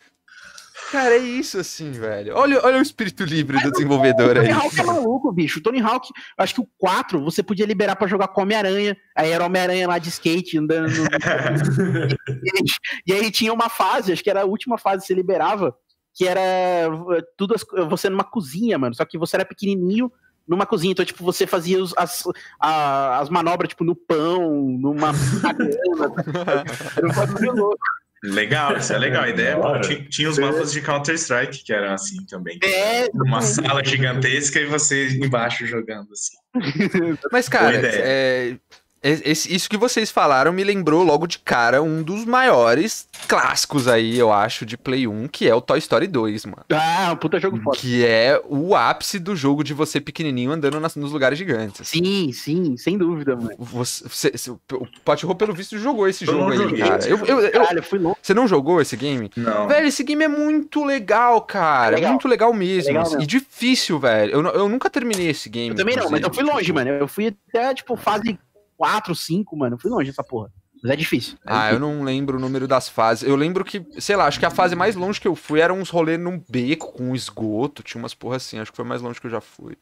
cara, 0.92 1.14
é 1.14 1.18
isso 1.18 1.58
assim, 1.58 1.90
velho. 1.90 2.36
Olha, 2.36 2.64
olha 2.64 2.78
o 2.78 2.82
espírito 2.82 3.24
livre 3.24 3.60
do 3.60 3.72
desenvolvedor 3.72 4.36
Tony 4.36 4.46
aí. 4.46 4.52
Hawk 4.52 4.78
é 4.80 4.84
maluco, 4.84 5.32
bicho. 5.32 5.58
O 5.58 5.62
Tony 5.64 5.80
Hawk, 5.80 6.10
acho 6.38 6.54
que 6.54 6.60
o 6.60 6.68
4 6.78 7.20
você 7.24 7.42
podia 7.42 7.66
liberar 7.66 7.96
pra 7.96 8.06
jogar 8.06 8.28
com 8.28 8.42
Homem-Aranha. 8.42 8.96
Aí 9.16 9.32
era 9.32 9.44
Homem-Aranha 9.44 9.88
lá 9.88 9.98
de 9.98 10.10
skate 10.10 10.58
andando. 10.58 10.90
no- 10.92 11.08
e 13.04 13.12
aí 13.12 13.32
tinha 13.32 13.52
uma 13.52 13.68
fase, 13.68 14.12
acho 14.12 14.22
que 14.22 14.30
era 14.30 14.42
a 14.42 14.46
última 14.46 14.78
fase 14.78 15.00
que 15.02 15.08
você 15.08 15.14
liberava, 15.14 15.74
que 16.14 16.24
era 16.28 16.40
eh, 16.40 17.22
tudo 17.36 17.54
as- 17.54 17.64
você 17.88 18.08
numa 18.08 18.22
cozinha, 18.24 18.78
mano. 18.78 18.94
Só 18.94 19.04
que 19.04 19.18
você 19.18 19.34
era 19.36 19.44
pequenininho 19.44 20.10
numa 20.52 20.66
cozinha. 20.66 20.92
Então, 20.92 21.04
tipo, 21.04 21.24
você 21.24 21.46
fazia 21.46 21.82
os- 21.82 21.92
as, 21.96 22.22
a- 22.60 23.18
as 23.18 23.28
manobras, 23.28 23.68
tipo, 23.70 23.82
no 23.84 23.96
pão, 23.96 24.50
numa 24.78 25.12
grana. 25.42 26.64
Era 26.96 27.52
um 27.52 27.56
louco. 27.56 27.78
Legal, 28.24 28.76
isso 28.76 28.92
é 28.92 28.98
legal. 28.98 29.24
A 29.24 29.28
ideia 29.30 29.48
é 29.48 29.54
boa. 29.56 29.66
Bora. 29.68 29.80
Tinha, 29.80 30.04
tinha 30.08 30.30
os 30.30 30.38
mapas 30.38 30.70
de 30.70 30.80
Counter-Strike 30.80 31.64
que 31.64 31.72
eram 31.72 31.92
assim 31.92 32.24
também. 32.26 32.56
É, 32.62 33.08
Uma 33.12 33.42
sala 33.42 33.84
gigantesca 33.84 34.60
e 34.60 34.66
você 34.66 35.08
embaixo 35.08 35.66
jogando 35.66 36.08
assim. 36.12 36.36
Mas, 37.32 37.48
cara, 37.48 37.74
ideia. 37.78 38.00
é, 38.00 38.56
esse- 39.02 39.54
isso 39.54 39.68
que 39.68 39.76
vocês 39.76 40.10
falaram 40.10 40.52
me 40.52 40.62
lembrou 40.62 41.02
logo 41.02 41.26
de 41.26 41.38
cara 41.38 41.82
um 41.82 42.02
dos 42.02 42.24
maiores 42.24 43.08
clássicos 43.26 43.88
aí, 43.88 44.18
eu 44.18 44.32
acho, 44.32 44.64
de 44.64 44.76
Play 44.76 45.06
1, 45.06 45.28
que 45.28 45.48
é 45.48 45.54
o 45.54 45.60
Toy 45.60 45.78
Story 45.78 46.06
2, 46.06 46.44
mano. 46.46 46.64
ah, 46.72 47.10
um 47.12 47.16
puta 47.16 47.38
jogo 47.40 47.60
foda. 47.62 47.76
Que 47.76 48.04
é 48.06 48.40
o 48.48 48.74
ápice 48.74 49.18
do 49.18 49.34
jogo 49.34 49.64
de 49.64 49.74
você 49.74 50.00
pequenininho 50.00 50.52
andando 50.52 50.78
nas- 50.80 50.96
nos 50.96 51.12
lugares 51.12 51.38
gigantes. 51.38 51.80
assim. 51.80 51.98
Sim, 52.04 52.32
sim, 52.32 52.76
sem 52.76 52.96
dúvida, 52.98 53.34
mano. 53.36 53.54
Você, 53.58 54.04
você- 54.08 54.30
você- 54.36 54.50
o 54.50 55.34
pelo 55.34 55.52
visto, 55.54 55.76
jogou 55.78 56.08
esse 56.08 56.24
Eu 56.26 56.32
jogo 56.32 56.50
aí, 56.50 56.56
joguei. 56.58 56.78
cara. 56.80 57.06
Eu- 57.08 57.18
eu- 57.26 57.40
eu- 57.40 57.52
Caralho, 57.52 57.78
eu 57.78 57.82
fui 57.82 57.98
louco. 57.98 58.18
você 58.22 58.34
não 58.34 58.46
jogou 58.46 58.80
esse 58.80 58.96
game? 58.96 59.30
Não. 59.36 59.66
Velho, 59.68 59.86
esse 59.86 60.02
game 60.04 60.22
é 60.24 60.28
muito 60.28 60.84
legal, 60.84 61.40
cara. 61.42 61.96
Legal. 61.96 62.10
Muito 62.10 62.28
legal 62.28 62.52
mesmo. 62.52 62.88
Legal 62.88 63.02
assim, 63.02 63.12
mesmo. 63.16 63.24
E 63.24 63.26
difícil, 63.26 63.98
velho. 63.98 64.32
Eu, 64.32 64.42
eu 64.52 64.68
nunca 64.68 64.88
terminei 64.90 65.28
esse 65.30 65.48
game. 65.48 65.70
Eu 65.70 65.76
também 65.76 65.96
não, 65.96 66.10
mas 66.10 66.20
eu 66.22 66.32
fui 66.32 66.42
longe, 66.44 66.72
mano. 66.72 66.90
Eu 66.90 67.08
fui 67.08 67.34
até, 67.48 67.74
tipo, 67.74 67.96
fase 67.96 68.38
4, 68.82 69.14
5, 69.14 69.56
mano. 69.56 69.74
Eu 69.76 69.78
fui 69.78 69.90
longe 69.90 70.10
essa 70.10 70.24
porra. 70.24 70.50
Mas 70.82 70.90
é 70.92 70.96
difícil. 70.96 71.34
É 71.46 71.52
Ah, 71.52 71.70
eu 71.72 71.78
difícil. 71.78 71.96
não 71.96 72.02
lembro 72.04 72.36
o 72.36 72.40
número 72.40 72.66
das 72.66 72.88
fases. 72.88 73.22
Eu 73.22 73.36
lembro 73.36 73.64
que, 73.64 73.86
sei 74.00 74.16
lá, 74.16 74.26
acho 74.26 74.40
que 74.40 74.46
a 74.46 74.50
fase 74.50 74.74
mais 74.74 74.96
longe 74.96 75.20
que 75.20 75.28
eu 75.28 75.36
fui 75.36 75.60
era 75.60 75.72
uns 75.72 75.88
rolês 75.88 76.18
num 76.18 76.42
beco 76.50 76.92
com 76.92 77.14
esgoto. 77.14 77.84
Tinha 77.84 78.02
umas 78.02 78.14
porra 78.14 78.36
assim. 78.36 78.58
Acho 78.58 78.72
que 78.72 78.76
foi 78.76 78.84
mais 78.84 79.00
longe 79.00 79.20
que 79.20 79.26
eu 79.28 79.30
já 79.30 79.40
fui. 79.40 79.76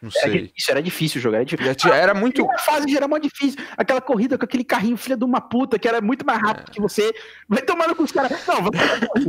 Não 0.00 0.10
Era 0.14 0.30
sei. 0.30 0.42
difícil, 0.46 0.70
era 0.72 0.82
difícil 0.82 1.20
jogar. 1.20 1.36
Era, 1.38 1.44
difícil. 1.44 1.92
Era 1.92 2.14
muito. 2.14 2.40
A 2.40 2.44
primeira 2.46 2.62
fase 2.62 2.88
já 2.90 2.96
era 2.96 3.08
mó 3.08 3.18
difícil. 3.18 3.58
Aquela 3.76 4.00
corrida 4.00 4.38
com 4.38 4.44
aquele 4.46 4.64
carrinho 4.64 4.96
filha 4.96 5.16
de 5.18 5.24
uma 5.24 5.40
puta, 5.40 5.78
que 5.78 5.86
era 5.86 6.00
muito 6.00 6.24
mais 6.24 6.40
rápido 6.40 6.70
que 6.70 6.80
você. 6.80 7.12
Vai 7.46 7.60
tomando 7.60 7.94
com 7.94 8.04
os 8.04 8.12
caras. 8.12 8.30
Não, 8.46 8.62
vou 8.62 8.72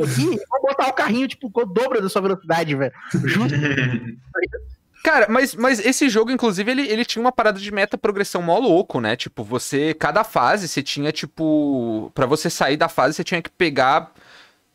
aqui, 0.05 0.23
vou 0.49 0.62
botar 0.62 0.88
o 0.88 0.93
carrinho, 0.93 1.27
tipo, 1.27 1.51
com 1.51 1.62
o 1.62 1.65
dobro 1.65 2.01
da 2.01 2.08
sua 2.08 2.21
velocidade, 2.21 2.75
velho. 2.75 2.93
Justo. 3.25 3.55
Cara, 5.03 5.27
mas, 5.29 5.55
mas 5.55 5.79
esse 5.79 6.09
jogo, 6.09 6.31
inclusive, 6.31 6.69
ele, 6.69 6.81
ele 6.88 7.05
tinha 7.05 7.21
uma 7.21 7.31
parada 7.31 7.59
de 7.59 7.71
meta 7.71 7.97
progressão 7.97 8.41
mó 8.41 8.57
louco, 8.59 8.99
né? 8.99 9.15
Tipo, 9.15 9.43
você. 9.43 9.93
Cada 9.93 10.23
fase 10.23 10.67
você 10.67 10.83
tinha, 10.83 11.12
tipo. 11.12 12.12
Pra 12.13 12.25
você 12.25 12.49
sair 12.49 12.75
da 12.75 12.89
fase, 12.89 13.15
você 13.15 13.23
tinha 13.23 13.41
que 13.41 13.49
pegar. 13.49 14.12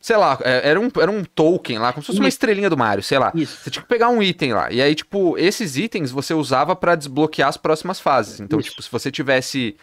Sei 0.05 0.19
lá, 0.19 0.39
é, 0.43 0.69
era 0.69 0.79
um, 0.79 0.91
era 1.01 1.11
um 1.11 1.25
token 1.25 1.79
lá, 1.79 1.91
como 1.91 2.03
se 2.03 2.09
fosse 2.09 2.19
uma 2.19 2.29
estrelinha 2.29 2.69
do 2.69 2.77
Mario, 2.77 3.03
sei 3.03 3.19
lá. 3.19 3.33
Isso. 3.35 3.57
Você 3.63 3.71
tinha 3.71 3.83
que 3.83 3.89
pegar 3.89 4.11
um 4.11 4.23
item 4.23 4.53
lá. 4.53 4.71
E 4.71 4.83
aí, 4.83 4.95
tipo, 4.95 5.39
esses 5.39 5.79
itens 5.79 6.11
você 6.11 6.35
usava 6.35 6.77
pra 6.77 6.95
desbloquear 6.95 7.49
as 7.49 7.57
próximas 7.57 7.99
fases. 7.99 8.39
Então, 8.39 8.61
Isso. 8.61 8.69
tipo, 8.69 8.83
se 8.83 8.93
você 8.93 9.11
tivesse. 9.11 9.79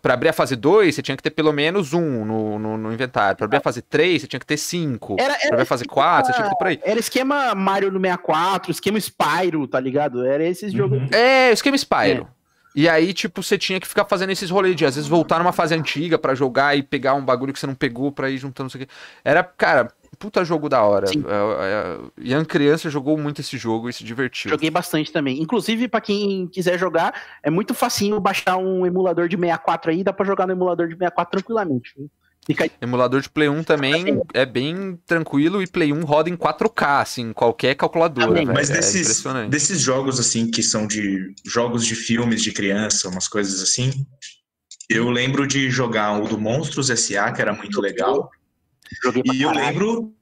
Pra 0.00 0.14
abrir 0.14 0.30
a 0.30 0.32
fase 0.32 0.56
2, 0.56 0.94
você 0.94 1.02
tinha 1.02 1.14
que 1.14 1.22
ter 1.22 1.28
pelo 1.28 1.52
menos 1.52 1.92
um 1.92 2.24
no, 2.24 2.58
no, 2.58 2.78
no 2.78 2.92
inventário. 2.94 3.36
Pra 3.36 3.44
abrir 3.44 3.58
a 3.58 3.60
fase 3.60 3.82
3, 3.82 4.22
você 4.22 4.26
tinha 4.26 4.40
que 4.40 4.46
ter 4.46 4.56
cinco. 4.56 5.16
Era, 5.20 5.34
Pra 5.34 5.42
era, 5.42 5.48
abrir 5.56 5.62
a 5.64 5.66
fase 5.66 5.84
4, 5.84 6.24
você 6.24 6.32
tinha 6.32 6.44
que 6.44 6.50
ter 6.54 6.58
por 6.58 6.66
aí. 6.66 6.80
era 6.82 6.98
esquema 6.98 7.54
Mario 7.54 7.92
no 7.92 8.00
64, 8.00 8.70
esquema 8.70 8.98
Spyro, 8.98 9.68
tá 9.68 9.78
ligado? 9.78 10.24
Era 10.24 10.46
esses 10.48 10.72
jogos. 10.72 10.98
Uhum. 10.98 11.08
É, 11.12 11.50
o 11.50 11.52
esquema 11.52 11.76
Spyro. 11.76 12.26
E 12.78 12.88
aí, 12.88 13.12
tipo, 13.12 13.42
você 13.42 13.58
tinha 13.58 13.80
que 13.80 13.88
ficar 13.88 14.04
fazendo 14.04 14.30
esses 14.30 14.48
rolês 14.50 14.76
de, 14.76 14.86
às 14.86 14.94
vezes, 14.94 15.10
voltar 15.10 15.40
numa 15.40 15.50
fase 15.50 15.74
antiga 15.74 16.16
pra 16.16 16.32
jogar 16.32 16.78
e 16.78 16.82
pegar 16.84 17.14
um 17.14 17.24
bagulho 17.24 17.52
que 17.52 17.58
você 17.58 17.66
não 17.66 17.74
pegou 17.74 18.12
pra 18.12 18.30
ir 18.30 18.38
juntando 18.38 18.68
isso 18.68 18.76
aqui. 18.76 18.86
Era, 19.24 19.42
cara, 19.42 19.92
puta 20.16 20.44
jogo 20.44 20.68
da 20.68 20.80
hora. 20.84 21.08
Sim. 21.08 21.24
É, 21.26 21.64
é, 21.64 21.98
Ian 22.28 22.44
criança 22.44 22.88
jogou 22.88 23.18
muito 23.18 23.40
esse 23.40 23.58
jogo 23.58 23.88
e 23.88 23.92
se 23.92 24.04
divertiu. 24.04 24.52
Joguei 24.52 24.70
bastante 24.70 25.10
também. 25.10 25.42
Inclusive, 25.42 25.88
pra 25.88 26.00
quem 26.00 26.46
quiser 26.46 26.78
jogar, 26.78 27.12
é 27.42 27.50
muito 27.50 27.74
facinho 27.74 28.20
baixar 28.20 28.56
um 28.58 28.86
emulador 28.86 29.26
de 29.26 29.36
64 29.36 29.90
aí, 29.90 30.04
dá 30.04 30.12
pra 30.12 30.24
jogar 30.24 30.46
no 30.46 30.52
emulador 30.52 30.86
de 30.86 30.94
64 30.94 31.32
tranquilamente. 31.32 31.96
Fica 32.46 32.70
Emulador 32.80 33.20
de 33.20 33.28
Play 33.28 33.48
1 33.48 33.62
também 33.62 34.22
é 34.32 34.46
bem 34.46 34.98
tranquilo 35.06 35.62
e 35.62 35.66
Play 35.66 35.92
1 35.92 36.02
roda 36.04 36.30
em 36.30 36.36
4K, 36.36 37.02
assim, 37.02 37.32
qualquer 37.32 37.74
calculadora. 37.74 38.42
Mas 38.46 38.70
é 38.70 38.74
desses, 38.74 39.02
impressionante. 39.02 39.50
desses 39.50 39.80
jogos, 39.80 40.18
assim, 40.18 40.50
que 40.50 40.62
são 40.62 40.86
de 40.86 41.34
jogos 41.44 41.84
de 41.84 41.94
filmes 41.94 42.42
de 42.42 42.50
criança, 42.52 43.08
umas 43.08 43.28
coisas 43.28 43.62
assim, 43.62 44.06
eu 44.88 45.10
lembro 45.10 45.46
de 45.46 45.70
jogar 45.70 46.18
o 46.22 46.26
do 46.26 46.38
Monstros 46.38 46.88
S.A., 46.88 47.30
que 47.32 47.42
era 47.42 47.52
muito 47.52 47.80
legal. 47.80 48.30
E 49.34 49.42
eu 49.42 49.50
lembro 49.50 50.14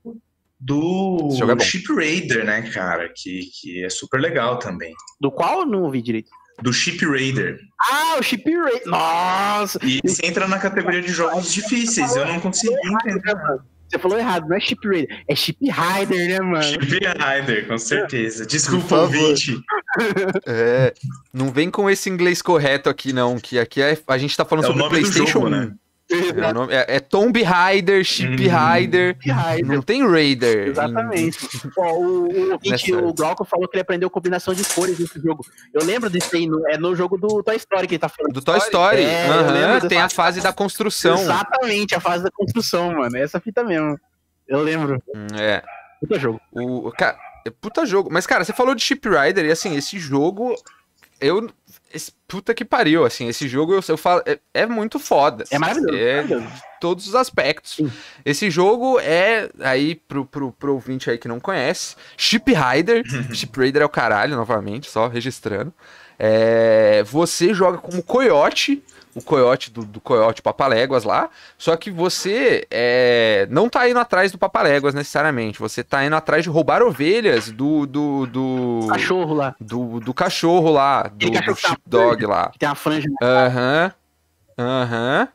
do 0.59 1.29
é. 1.31 1.65
Ship 1.65 1.87
Raider, 1.95 2.45
né, 2.45 2.63
cara? 2.71 3.09
Que, 3.15 3.49
que 3.61 3.85
é 3.85 3.89
super 3.89 4.21
legal 4.21 4.59
também. 4.59 4.93
Do 5.21 5.31
qual 5.31 5.61
eu 5.61 5.67
não 5.67 5.83
ouvi 5.83 6.03
direito? 6.03 6.31
Do 6.63 6.73
Ship 6.73 6.99
Raider. 7.05 7.59
Ah, 7.79 8.17
o 8.19 8.23
Chip 8.23 8.51
Ray. 8.51 8.81
Nossa! 8.87 9.79
E 9.83 10.01
esse 10.03 10.25
entra 10.25 10.49
na 10.49 10.59
categoria 10.59 11.03
de 11.03 11.13
jogos 11.13 11.53
difíceis. 11.53 12.17
Eu 12.17 12.27
não 12.27 12.41
consegui 12.41 12.75
entender. 12.75 13.21
Você 13.89 13.99
falou 14.01 14.19
errado, 14.19 14.49
não 14.49 14.57
é 14.57 14.61
Chip 14.61 14.85
Raider, 14.89 15.25
é 15.29 15.35
Chip 15.37 15.59
Rider, 15.63 16.29
né, 16.29 16.41
mano? 16.41 16.63
Ship 16.63 16.99
Raider, 17.19 17.69
com 17.69 17.79
certeza. 17.79 18.45
Desculpa, 18.45 19.03
ouvinte. 19.03 19.61
É, 20.47 20.93
não 21.33 21.51
vem 21.53 21.71
com 21.71 21.89
esse 21.89 22.11
inglês 22.11 22.43
correto 22.43 22.89
aqui, 22.89 23.13
não, 23.13 23.39
que 23.39 23.59
aqui 23.59 23.81
é- 23.81 23.97
a 24.09 24.19
gente 24.19 24.37
tá 24.37 24.45
falando 24.45 24.65
É 24.65 24.69
o 24.69 24.73
sobre 24.73 24.83
do 24.83 24.89
PlayStation 24.91 25.27
jogo, 25.31 25.47
1. 25.47 25.51
né? 25.51 25.73
É, 26.09 26.53
nome- 26.53 26.73
é- 26.73 26.97
é 26.97 27.01
Tomb 27.01 27.43
Raider, 27.43 28.05
Ship 28.05 28.47
Hum. 28.47 28.49
Raider, 28.51 29.17
não 29.65 29.83
tem 29.83 30.07
Raider. 30.09 30.69
Exatamente. 30.69 31.39
Ó, 31.77 31.95
o, 31.99 32.55
o 33.09 33.15
Glauco 33.15 33.45
falou 33.45 33.67
que 33.69 33.77
ele 33.77 33.83
aprendeu 33.83 34.09
combinação 34.09 34.55
de 34.55 34.63
cores 34.65 34.99
nesse 34.99 35.21
jogo. 35.21 35.45
Eu 35.75 35.85
lembro 35.85 36.09
desse 36.09 36.37
aí, 36.37 36.47
no- 36.47 36.65
é 36.69 36.79
no 36.79 36.95
jogo 36.95 37.19
do 37.19 37.43
Toy 37.43 37.57
Story 37.57 37.89
que 37.89 37.95
ele 37.95 37.99
tá 37.99 38.09
falando. 38.09 38.33
Do 38.33 38.41
Toy 38.41 38.59
Story. 38.59 39.03
É, 39.03 39.81
tem 39.89 40.01
a 40.01 40.09
fase 40.09 40.41
da 40.41 40.53
construção. 40.53 41.19
Exatamente, 41.21 41.95
a 41.97 42.01
fase 42.01 42.23
da 42.23 42.31
construção, 42.31 42.95
mano. 42.95 43.17
Essa 43.17 43.41
fita 43.41 43.65
mesmo. 43.65 43.99
Eu 44.47 44.63
lembro. 44.63 45.03
Hum, 45.15 45.27
É. 45.39 45.63
Puta 46.01 46.19
jogo. 46.21 46.41
O, 46.53 46.93
cara, 46.93 47.19
é 47.45 47.51
puta 47.51 47.85
jogo. 47.85 48.11
Mas, 48.13 48.27
cara, 48.27 48.45
você 48.45 48.53
falou 48.53 48.75
de 48.77 48.83
Ship 48.83 49.01
Rider 49.09 49.45
e 49.47 49.51
assim, 49.51 49.75
esse 49.77 49.99
jogo. 49.99 50.55
Eu. 51.21 51.51
Esse- 51.97 52.13
puta 52.29 52.55
que 52.55 52.65
pariu, 52.65 53.05
assim, 53.05 53.29
esse 53.29 53.49
jogo 53.49 53.73
eu, 53.75 53.81
eu 53.89 53.97
falo. 53.97 54.23
É, 54.27 54.39
é 54.55 54.67
muito 54.67 54.99
foda. 54.99 55.45
É 55.51 55.59
maravilhoso. 55.59 55.97
É, 55.97 56.23
maravilhoso. 56.23 56.63
todos 56.81 57.07
os 57.09 57.15
aspectos. 57.15 57.75
Sim. 57.77 57.91
Esse 58.25 58.51
jogo 58.51 59.01
é, 59.01 59.49
aí, 59.61 59.95
pro, 59.95 60.25
pro, 60.25 60.53
pro 60.53 60.75
ouvinte 60.75 61.11
aí 61.11 61.19
que 61.19 61.29
não 61.29 61.41
conhece, 61.41 61.97
Ship 62.17 62.45
Rider. 62.53 63.03
Ship 63.35 63.51
Rider 63.59 63.83
é 63.83 63.85
o 63.85 63.89
caralho, 63.89 64.37
novamente, 64.37 64.91
só 64.91 65.09
registrando. 65.09 65.73
É, 66.19 67.03
você 67.05 67.53
joga 67.53 67.79
como 67.79 68.03
coiote, 68.03 68.83
o 69.17 69.23
coiote 69.23 69.71
do, 69.71 69.83
do 69.83 69.99
coiote 70.01 70.43
Papaléguas 70.43 71.03
lá, 71.03 71.31
só 71.57 71.75
que 71.75 71.91
você 71.91 72.67
é, 72.71 73.49
não 73.51 73.69
tá 73.69 73.89
indo 73.89 73.99
atrás 73.99 74.31
do 74.31 74.37
Papaléguas 74.37 74.95
necessariamente, 74.95 75.59
você 75.59 75.83
tá 75.83 76.05
indo 76.05 76.15
atrás 76.15 76.45
de 76.45 76.51
roubar 76.51 76.83
ovelhas 76.83 77.51
do... 77.51 77.87
do, 77.87 78.27
do... 78.27 78.87
Cachorro 78.89 79.35
lá, 79.35 79.57
Do, 79.59 80.01
do 80.01 80.13
cachorro 80.13 80.71
lá, 80.71 81.05
do, 81.05 81.31
do 81.31 81.33
tá 81.33 81.55
sheepdog 81.55 82.27
lá. 82.27 82.51
que 82.51 82.59
tem 82.59 82.69
uma 82.69 82.75
franja. 82.75 83.09
Aham. 83.23 83.93
Aham. 84.59 85.29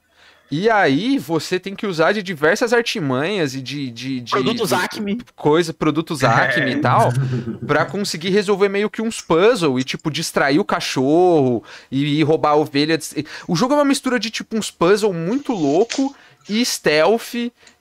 E 0.52 0.70
aí 0.70 1.18
você 1.18 1.58
tem 1.58 1.74
que 1.74 1.88
usar 1.88 2.12
de 2.12 2.22
diversas 2.22 2.74
artimanhas 2.74 3.56
e 3.56 3.62
de, 3.62 3.90
de, 3.90 4.20
de, 4.20 4.32
Produtos 4.32 4.70
de 4.70 4.76
Acme. 4.76 5.22
coisa, 5.34 5.74
produtos 5.74 6.22
Acme 6.26 6.72
e 6.72 6.82
tal, 6.82 7.10
pra 7.66 7.86
conseguir 7.86 8.32
resolver 8.32 8.68
meio 8.68 8.90
que 8.90 9.02
uns 9.02 9.22
puzzle 9.22 9.80
e 9.80 9.84
tipo 9.84 10.12
distrair 10.12 10.60
o 10.60 10.66
cachorro 10.66 11.64
e, 11.90 12.20
e 12.20 12.24
roubar 12.24 12.52
a 12.52 12.56
ovelha. 12.56 13.00
O 13.48 13.56
jogo 13.56 13.74
é 13.74 13.78
uma 13.78 13.86
mistura 13.86 14.20
de 14.20 14.30
tipo 14.30 14.58
uns 14.58 14.70
puzzle 14.70 15.14
muito 15.14 15.54
louco 15.54 16.14
e 16.50 16.66
stealth 16.66 17.34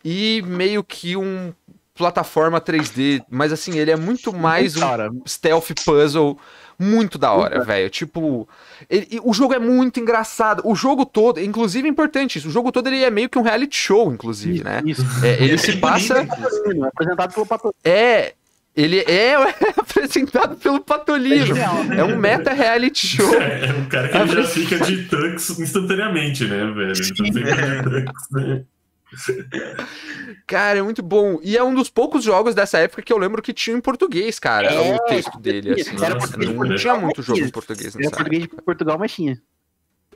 e 0.05 0.43
meio 0.47 0.85
que 0.85 1.17
um 1.17 1.53
plataforma 2.01 2.61
3D, 2.61 3.23
mas 3.29 3.53
assim, 3.53 3.79
ele 3.79 3.91
é 3.91 3.97
muito 3.97 4.33
mais 4.33 4.75
um 4.75 4.81
Cara, 4.81 5.11
stealth 5.27 5.73
puzzle 5.85 6.39
muito 6.81 7.19
da 7.19 7.31
hora, 7.33 7.63
velho. 7.63 7.91
Tipo, 7.91 8.49
ele- 8.89 9.07
e 9.11 9.21
o 9.23 9.33
jogo 9.35 9.55
é 9.55 9.59
muito 9.59 10.01
engraçado. 10.01 10.63
O 10.65 10.75
jogo 10.75 11.05
todo, 11.05 11.39
inclusive 11.41 11.87
é 11.87 11.91
importante 11.91 12.39
isso, 12.39 12.49
o 12.49 12.51
jogo 12.51 12.73
todo 12.73 12.87
ele 12.89 13.05
é 13.05 13.11
meio 13.11 13.29
que 13.29 13.39
um 13.39 13.43
reality 13.43 13.77
show, 13.77 14.13
inclusive, 14.13 14.65
né? 14.65 14.81
Isso. 14.85 15.05
É, 15.23 15.43
ele 15.43 15.55
É 15.55 15.57
se 15.59 15.73
bem 15.73 15.81
passa. 15.81 16.15
bonito, 16.15 16.35
inclusive. 16.39 16.85
Apresentado 16.87 17.35
pelo 17.35 17.47
Pato. 17.47 17.75
É. 17.85 18.33
Ele 18.77 19.01
é 19.01 19.35
apresentado 19.77 20.57
pelo 20.57 20.81
Patolino. 20.81 21.55
É 21.97 22.05
um 22.05 22.17
meta 22.17 22.53
reality 22.53 23.05
show. 23.17 23.29
É 23.35 23.73
um 23.73 23.85
cara 23.87 24.09
que 24.09 24.17
ele 24.17 24.43
já 24.43 24.45
fica 24.45 24.79
de 24.79 25.05
tanks 25.09 25.59
instantaneamente, 25.59 26.45
né, 26.45 26.59
velho? 26.73 26.93
Ele 26.93 26.95
tá 26.99 27.05
sempre 27.05 27.31
de 27.33 27.43
tanks, 27.83 28.27
né? 28.31 28.63
Cara, 30.47 30.79
é 30.79 30.83
muito 30.83 31.03
bom. 31.03 31.39
E 31.43 31.57
é 31.57 31.63
um 31.63 31.75
dos 31.75 31.89
poucos 31.91 32.23
jogos 32.25 32.55
dessa 32.55 32.79
época 32.79 33.03
que 33.03 33.13
eu 33.13 33.19
lembro 33.19 33.43
que 33.43 33.53
tinha 33.53 33.77
em 33.77 33.81
português, 33.81 34.39
cara. 34.39 34.69
É, 34.73 34.95
o 34.95 34.99
texto 35.05 35.39
dele, 35.39 35.73
assim. 35.81 36.05
era 36.05 36.17
português 36.17 36.51
não, 36.51 36.57
não 36.65 36.75
de 36.75 36.81
tinha 36.81 36.95
muito 36.97 37.23
jogo 37.23 37.41
em 37.41 37.49
português 37.51 37.95
Era 37.95 38.05
nessa 38.05 38.17
português 38.17 38.43
de 38.43 38.47
época. 38.49 38.63
Portugal, 38.63 38.99
mas 38.99 39.13
tinha. 39.13 39.41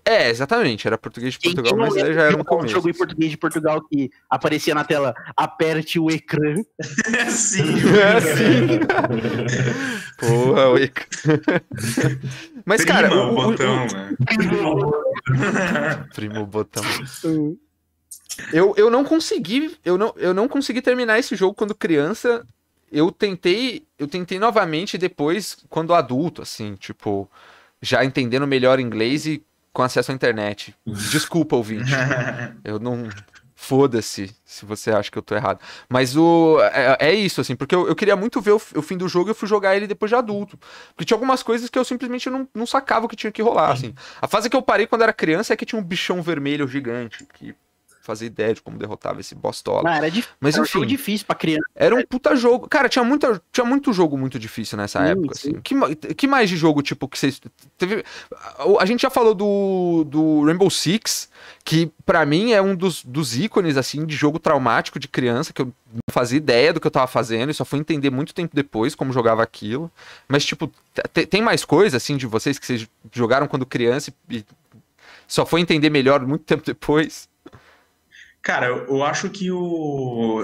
É, 0.07 0.29
exatamente. 0.29 0.87
Era 0.87 0.99
português 0.99 1.33
de 1.33 1.41
Portugal, 1.41 1.77
mas 1.79 1.97
aí 1.97 2.13
já 2.13 2.25
era 2.25 2.37
um 2.37 2.45
começo. 2.45 2.75
jogo 2.75 2.91
em 2.91 2.93
português 2.93 3.31
de 3.31 3.39
Portugal 3.39 3.81
que 3.89 4.11
aparecia 4.29 4.75
na 4.75 4.85
tela, 4.85 5.15
aperte 5.35 5.99
o 5.99 6.11
ecrã. 6.11 6.57
Sim. 7.31 7.65
É, 7.97 8.21
sim. 8.21 8.81
Porra, 10.19 10.69
o 10.71 10.79
Ica. 10.79 11.07
Mas, 12.67 12.85
cara, 12.85 13.09
Prima, 13.09 13.23
o, 13.25 13.29
o 13.29 13.33
o- 13.33 13.45
botão, 13.45 13.87
né? 13.87 14.17
o- 14.73 16.09
primo 16.15 16.47
botão. 16.47 16.83
Eu, 18.53 18.75
eu 18.77 18.91
não 18.91 19.05
consegui, 19.05 19.77
eu 19.85 19.97
não, 19.97 20.13
eu 20.17 20.35
não 20.35 20.49
consegui 20.49 20.83
terminar 20.83 21.19
esse 21.19 21.37
jogo 21.37 21.55
quando 21.55 21.75
criança. 21.75 22.47
Eu 22.91 23.11
tentei, 23.11 23.87
eu 23.99 24.07
tentei 24.07 24.39
novamente 24.39 24.97
depois 24.97 25.59
quando 25.69 25.95
adulto, 25.95 26.43
assim, 26.43 26.75
tipo, 26.77 27.31
já 27.81 28.05
entendendo 28.05 28.47
melhor 28.47 28.79
inglês 28.79 29.27
e 29.27 29.43
com 29.73 29.83
acesso 29.83 30.13
à 30.13 30.15
internet. 30.15 30.75
Desculpa, 30.87 31.57
ouvinte. 31.57 31.91
Eu 32.65 32.79
não. 32.79 33.09
Foda-se 33.57 34.35
se 34.45 34.67
você 34.67 34.91
acha 34.91 35.11
que 35.11 35.17
eu 35.17 35.23
tô 35.23 35.35
errado. 35.35 35.59
Mas 35.89 36.15
o. 36.17 36.59
É, 36.61 36.99
é 37.01 37.15
isso, 37.15 37.41
assim, 37.41 37.57
porque 37.57 37.75
eu, 37.75 37.89
eu 37.89 37.95
queria 37.97 38.15
muito 38.15 38.39
ver 38.39 38.51
o, 38.51 38.57
o 38.57 38.83
fim 38.83 38.95
do 38.95 39.09
jogo 39.09 39.31
e 39.31 39.31
eu 39.31 39.35
fui 39.35 39.49
jogar 39.49 39.75
ele 39.75 39.87
depois 39.87 40.11
de 40.11 40.17
adulto. 40.17 40.59
Porque 40.89 41.07
tinha 41.07 41.15
algumas 41.15 41.43
coisas 41.43 41.71
que 41.71 41.79
eu 41.79 41.85
simplesmente 41.85 42.29
não, 42.29 42.47
não 42.55 42.67
sacava 42.67 43.09
que 43.09 43.17
tinha 43.17 43.33
que 43.33 43.41
rolar, 43.41 43.73
assim. 43.73 43.95
A 44.21 44.29
fase 44.29 44.51
que 44.51 44.57
eu 44.57 44.61
parei 44.61 44.87
quando 44.87 45.01
era 45.01 45.15
criança 45.15 45.55
é 45.55 45.57
que 45.57 45.65
tinha 45.65 45.81
um 45.81 45.85
bichão 45.85 46.21
vermelho 46.21 46.69
gigante 46.69 47.27
que 47.33 47.55
fazia 48.05 48.27
ideia 48.27 48.53
de 48.55 48.61
como 48.63 48.77
derrotava 48.79 49.21
esse 49.21 49.35
bostola. 49.35 49.83
Não, 49.83 49.91
era, 49.97 50.11
dif... 50.11 50.29
Mas 50.39 50.55
era 50.55 50.63
um 50.63 50.65
enfim. 50.67 50.87
difícil 50.87 51.27
pra 51.27 51.35
criança. 51.35 51.65
Era 51.75 51.95
um 51.95 52.05
puta 52.05 52.37
jogo. 52.37 52.69
Cara, 52.69 52.89
tinha, 52.89 53.05
muita, 53.05 53.41
tinha 53.51 53.65
muito 53.65 53.93
jogo 53.93 54.17
muito 54.19 54.39
difícil 54.39 54.77
nessa 54.77 55.01
Sim, 55.01 55.11
época, 55.11 55.35
sim. 55.35 55.51
assim. 55.51 55.61
Que, 55.63 56.15
que 56.15 56.27
mais 56.27 56.49
de 56.51 56.57
jogo, 56.57 56.83
tipo, 56.83 57.09
que 57.09 57.19
vocês. 57.19 57.41
Teve, 57.79 58.05
a- 58.79 58.85
gente 58.87 59.01
já 59.03 59.11
falou 59.11 59.35
do, 59.35 60.05
do 60.07 60.45
Rainbow 60.45 60.69
Six, 60.71 61.29
que 61.65 61.91
pra 62.05 62.25
mim 62.27 62.53
é 62.53 62.61
um 62.61 62.77
dos, 62.77 63.03
dos 63.05 63.37
ícones, 63.37 63.77
assim, 63.77 64.05
de 64.05 64.15
jogo 64.15 64.39
traumático 64.39 64.99
de 64.99 65.09
criança, 65.09 65.53
que 65.53 65.63
eu 65.63 65.67
não 65.67 66.01
fazia 66.11 66.37
ideia 66.37 66.73
do 66.73 66.81
que 66.81 66.87
eu 66.87 66.91
tava 66.91 67.07
fazendo 67.07 67.51
e 67.51 67.55
só 67.55 67.65
fui 67.65 67.79
entender 67.79 68.11
muito 68.11 68.35
tempo 68.35 68.55
depois 68.55 68.95
como 68.95 69.13
jogava 69.13 69.43
aquilo. 69.43 69.91
Mas, 70.29 70.45
tipo, 70.45 70.71
te- 71.13 71.27
tem 71.27 71.41
mais 71.41 71.65
coisa, 71.65 71.97
assim, 71.97 72.17
de 72.17 72.27
vocês 72.27 72.59
que 72.59 72.67
vocês 72.67 72.87
jogaram 73.13 73.47
quando 73.49 73.65
criança 73.65 74.13
e 74.31 74.45
só 75.27 75.47
foi 75.47 75.61
entender 75.63 75.89
melhor 75.89 76.21
muito 76.27 76.45
tempo 76.45 76.63
depois? 76.67 77.29
Cara, 78.45 78.67
eu 78.67 79.03
acho 79.03 79.31
que 79.31 79.51
o. 79.51 80.43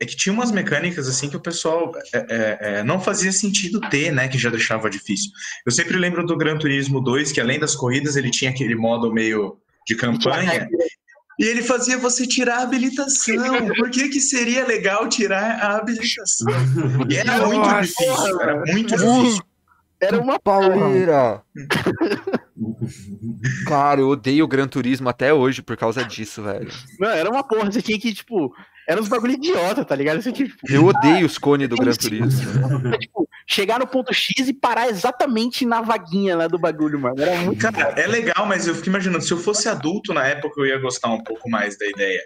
É 0.00 0.06
que 0.06 0.16
tinha 0.16 0.32
umas 0.32 0.50
mecânicas 0.50 1.06
assim 1.06 1.28
que 1.28 1.36
o 1.36 1.40
pessoal 1.40 1.92
é, 2.14 2.18
é, 2.18 2.58
é, 2.60 2.82
não 2.82 2.98
fazia 2.98 3.30
sentido 3.30 3.78
ter, 3.90 4.10
né? 4.10 4.26
Que 4.26 4.38
já 4.38 4.48
deixava 4.48 4.88
difícil. 4.88 5.30
Eu 5.66 5.70
sempre 5.70 5.98
lembro 5.98 6.24
do 6.24 6.34
Gran 6.34 6.56
Turismo 6.56 6.98
2, 6.98 7.30
que 7.30 7.42
além 7.42 7.60
das 7.60 7.76
corridas, 7.76 8.16
ele 8.16 8.30
tinha 8.30 8.50
aquele 8.50 8.74
modo 8.74 9.12
meio 9.12 9.58
de 9.86 9.94
campanha. 9.94 10.66
E 11.38 11.44
ele 11.44 11.62
fazia 11.62 11.98
você 11.98 12.26
tirar 12.26 12.60
a 12.60 12.62
habilitação. 12.62 13.68
Por 13.76 13.90
que, 13.90 14.08
que 14.08 14.20
seria 14.20 14.66
legal 14.66 15.06
tirar 15.06 15.60
a 15.60 15.76
habilitação? 15.76 16.48
E 17.06 17.16
era 17.16 17.46
muito 17.46 17.80
difícil, 17.82 18.40
era 18.40 18.64
Muito 18.64 18.96
difícil. 18.96 19.42
Era 20.02 20.20
uma 20.20 20.38
Pauleira! 20.38 21.42
Cara, 23.68 24.00
eu 24.00 24.08
odeio 24.08 24.44
o 24.44 24.48
Gran 24.48 24.66
Turismo 24.66 25.08
até 25.08 25.32
hoje 25.32 25.62
por 25.62 25.76
causa 25.76 26.04
disso, 26.04 26.42
velho. 26.42 26.68
Não, 26.98 27.08
era 27.08 27.30
uma 27.30 27.44
porra. 27.44 27.70
Você 27.70 27.80
tinha 27.80 27.98
que, 27.98 28.12
tipo, 28.12 28.52
era 28.88 29.00
uns 29.00 29.08
bagulho 29.08 29.34
idiota, 29.34 29.84
tá 29.84 29.94
ligado? 29.94 30.20
Você 30.20 30.32
tinha 30.32 30.48
que, 30.48 30.54
Eu 30.74 30.86
odeio 30.86 31.24
os 31.24 31.38
cones 31.38 31.68
do 31.68 31.76
Gran 31.76 31.92
Turismo. 31.92 32.28
tipo, 32.98 33.28
chegar 33.46 33.78
no 33.78 33.86
ponto 33.86 34.12
X 34.12 34.48
e 34.48 34.52
parar 34.52 34.88
exatamente 34.88 35.64
na 35.64 35.80
vaguinha 35.80 36.36
lá 36.36 36.48
do 36.48 36.58
bagulho, 36.58 36.98
mano. 36.98 37.20
Era 37.20 37.40
muito. 37.42 37.60
Cara, 37.60 37.94
é 38.00 38.06
legal, 38.08 38.44
mas 38.46 38.66
eu 38.66 38.74
fico 38.74 38.88
imaginando, 38.88 39.22
se 39.22 39.32
eu 39.32 39.38
fosse 39.38 39.68
adulto 39.68 40.12
na 40.12 40.26
época, 40.26 40.60
eu 40.60 40.66
ia 40.66 40.78
gostar 40.80 41.10
um 41.10 41.22
pouco 41.22 41.48
mais 41.48 41.78
da 41.78 41.86
ideia 41.86 42.20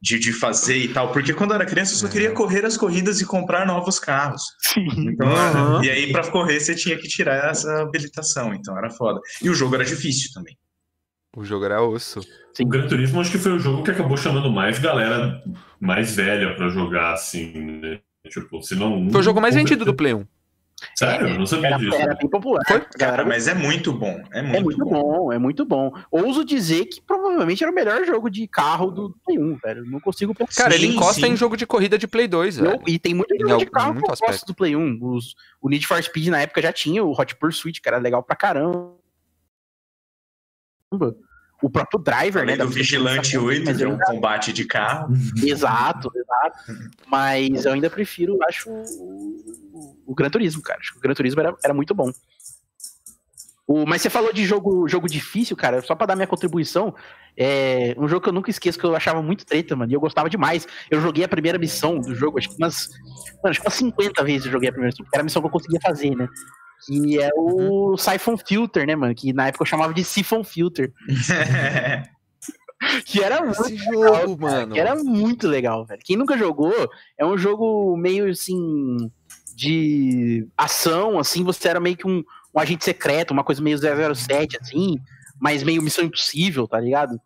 de, 0.00 0.18
de 0.18 0.32
fazer 0.32 0.76
e 0.76 0.88
tal. 0.88 1.12
Porque 1.12 1.34
quando 1.34 1.50
eu 1.50 1.56
era 1.56 1.66
criança, 1.66 1.94
eu 1.94 1.98
só 1.98 2.08
queria 2.08 2.32
correr 2.32 2.64
as 2.64 2.76
corridas 2.76 3.20
e 3.20 3.26
comprar 3.26 3.66
novos 3.66 3.98
carros. 3.98 4.42
Sim. 4.60 4.86
Então, 5.08 5.28
Aham. 5.28 5.84
E 5.84 5.90
aí, 5.90 6.12
pra 6.12 6.30
correr, 6.30 6.60
você 6.60 6.74
tinha 6.74 6.96
que 6.96 7.08
tirar 7.08 7.50
essa 7.50 7.82
habilitação. 7.82 8.54
Então, 8.54 8.76
era 8.76 8.90
foda. 8.90 9.20
E 9.42 9.50
o 9.50 9.54
jogo 9.54 9.74
era 9.74 9.84
difícil 9.84 10.30
também. 10.32 10.56
O 11.36 11.44
jogo 11.44 11.64
era 11.64 11.82
osso. 11.82 12.20
O 12.58 12.66
Gran 12.66 12.88
Turismo 12.88 13.20
acho 13.20 13.30
que 13.30 13.38
foi 13.38 13.52
o 13.52 13.58
jogo 13.58 13.84
que 13.84 13.90
acabou 13.90 14.16
chamando 14.16 14.50
mais 14.50 14.78
galera 14.78 15.42
mais 15.78 16.16
velha 16.16 16.56
pra 16.56 16.68
jogar, 16.68 17.12
assim, 17.12 17.52
né? 17.52 18.00
Tipo, 18.28 18.62
se 18.62 18.74
não. 18.74 19.10
Foi 19.10 19.20
o 19.20 19.24
jogo 19.24 19.40
mais 19.40 19.54
vendido 19.54 19.84
do 19.84 19.94
Play 19.94 20.14
1. 20.14 20.26
Sério? 20.96 21.28
Eu 21.28 21.38
não 21.40 21.46
sabia 21.46 21.68
Era, 21.68 21.78
disso. 21.78 21.94
era 21.96 22.14
bem 22.14 22.28
popular. 22.28 22.62
Foi? 22.68 22.80
Cara, 22.98 23.24
mas 23.24 23.48
é 23.48 23.54
muito 23.54 23.92
bom. 23.92 24.22
É 24.32 24.40
muito, 24.42 24.56
É 24.56 24.60
muito 24.60 24.84
bom. 24.84 24.90
bom, 25.02 25.32
é 25.32 25.38
muito 25.38 25.64
bom. 25.64 25.92
Ouso 26.10 26.44
dizer 26.44 26.84
que 26.86 27.00
provavelmente 27.00 27.64
era 27.64 27.72
o 27.72 27.74
melhor 27.74 28.04
jogo 28.04 28.30
de 28.30 28.46
carro 28.46 28.90
do 28.90 29.10
Play 29.24 29.38
1, 29.38 29.56
velho. 29.56 29.84
Não 29.86 29.98
consigo 29.98 30.32
pensar. 30.34 30.62
Cara, 30.62 30.74
ele 30.74 30.86
Sim, 30.88 30.94
encosta 30.96 31.26
sim. 31.26 31.32
em 31.32 31.36
jogo 31.36 31.56
de 31.56 31.66
corrida 31.66 31.98
de 31.98 32.06
Play 32.06 32.28
2, 32.28 32.58
velho. 32.58 32.80
E 32.86 32.98
tem 32.98 33.12
muito 33.14 33.34
Em 33.34 33.38
jogo 33.38 33.48
de 33.48 33.52
algum- 33.64 33.70
carro 33.72 33.94
que 33.94 34.08
eu 34.08 34.12
aspecto. 34.12 34.30
gosto 34.32 34.46
do 34.46 34.54
Play 34.54 34.76
1. 34.76 34.98
Os- 35.02 35.34
o 35.60 35.68
Need 35.68 35.86
for 35.86 36.00
Speed 36.02 36.28
na 36.28 36.42
época 36.42 36.62
já 36.62 36.72
tinha 36.72 37.02
o 37.02 37.10
Hot 37.12 37.34
Pursuit, 37.36 37.80
que 37.82 37.88
era 37.88 37.98
legal 37.98 38.22
pra 38.22 38.36
caramba. 38.36 38.94
O 41.60 41.68
próprio 41.68 41.98
Driver, 42.00 42.42
Além 42.44 42.56
né? 42.56 42.62
do 42.64 42.68
da- 42.68 42.74
Vigilante 42.74 43.36
8, 43.36 43.64
mas 43.64 43.76
que 43.78 43.82
é 43.82 43.88
um 43.88 43.98
combate 43.98 44.52
de 44.52 44.64
carro. 44.64 45.12
Exato, 45.44 46.08
exato. 46.14 46.58
Mas 47.08 47.64
eu 47.64 47.72
ainda 47.72 47.90
prefiro, 47.90 48.38
acho, 48.48 48.70
o, 49.78 50.12
o 50.12 50.14
Gran 50.14 50.30
Turismo, 50.30 50.62
cara. 50.62 50.80
Acho 50.80 50.92
que 50.92 50.98
o 50.98 51.00
Gran 51.00 51.14
Turismo 51.14 51.40
era, 51.40 51.54
era 51.62 51.74
muito 51.74 51.94
bom. 51.94 52.10
O, 53.66 53.84
mas 53.84 54.00
você 54.00 54.08
falou 54.08 54.32
de 54.32 54.46
jogo, 54.46 54.88
jogo 54.88 55.06
difícil, 55.06 55.54
cara, 55.54 55.82
só 55.82 55.94
pra 55.94 56.06
dar 56.06 56.16
minha 56.16 56.26
contribuição, 56.26 56.94
é 57.36 57.94
um 57.98 58.08
jogo 58.08 58.22
que 58.22 58.30
eu 58.30 58.32
nunca 58.32 58.50
esqueço, 58.50 58.78
que 58.78 58.84
eu 58.86 58.96
achava 58.96 59.20
muito 59.20 59.44
treta, 59.44 59.76
mano, 59.76 59.92
e 59.92 59.94
eu 59.94 60.00
gostava 60.00 60.30
demais. 60.30 60.66
Eu 60.90 61.02
joguei 61.02 61.22
a 61.22 61.28
primeira 61.28 61.58
missão 61.58 62.00
do 62.00 62.14
jogo, 62.14 62.38
acho 62.38 62.48
que 62.48 62.56
umas, 62.56 62.88
mano, 63.42 63.50
acho 63.50 63.60
que 63.60 63.66
umas 63.66 63.74
50 63.74 64.24
vezes 64.24 64.46
eu 64.46 64.52
joguei 64.52 64.70
a 64.70 64.72
primeira 64.72 64.88
missão, 64.88 65.04
porque 65.04 65.16
era 65.16 65.22
a 65.22 65.24
missão 65.24 65.42
que 65.42 65.48
eu 65.48 65.52
conseguia 65.52 65.80
fazer, 65.82 66.16
né? 66.16 66.26
Que 66.86 67.20
é 67.20 67.28
o 67.36 67.96
Siphon 67.98 68.38
Filter, 68.38 68.86
né, 68.86 68.96
mano? 68.96 69.14
Que 69.14 69.34
na 69.34 69.48
época 69.48 69.62
eu 69.64 69.66
chamava 69.66 69.92
de 69.92 70.02
Siphon 70.02 70.42
Filter. 70.42 70.90
Que 73.04 73.22
era 73.22 73.42
muito 73.42 73.60
Esse 73.60 73.76
jogo, 73.76 74.40
mano. 74.40 74.72
que 74.72 74.78
era 74.78 74.94
muito 74.94 75.48
legal, 75.48 75.84
velho. 75.84 76.00
Quem 76.04 76.16
nunca 76.16 76.38
jogou, 76.38 76.72
é 77.18 77.26
um 77.26 77.36
jogo 77.36 77.96
meio 77.96 78.30
assim 78.30 79.10
de 79.58 80.46
ação, 80.56 81.18
assim, 81.18 81.42
você 81.42 81.68
era 81.68 81.80
meio 81.80 81.96
que 81.96 82.06
um, 82.06 82.22
um 82.54 82.60
agente 82.60 82.84
secreto, 82.84 83.32
uma 83.32 83.42
coisa 83.42 83.60
meio 83.60 83.76
007, 83.76 84.56
assim, 84.60 85.00
mas 85.40 85.64
meio 85.64 85.82
missão 85.82 86.04
impossível, 86.04 86.68
tá 86.68 86.78
ligado? 86.78 87.20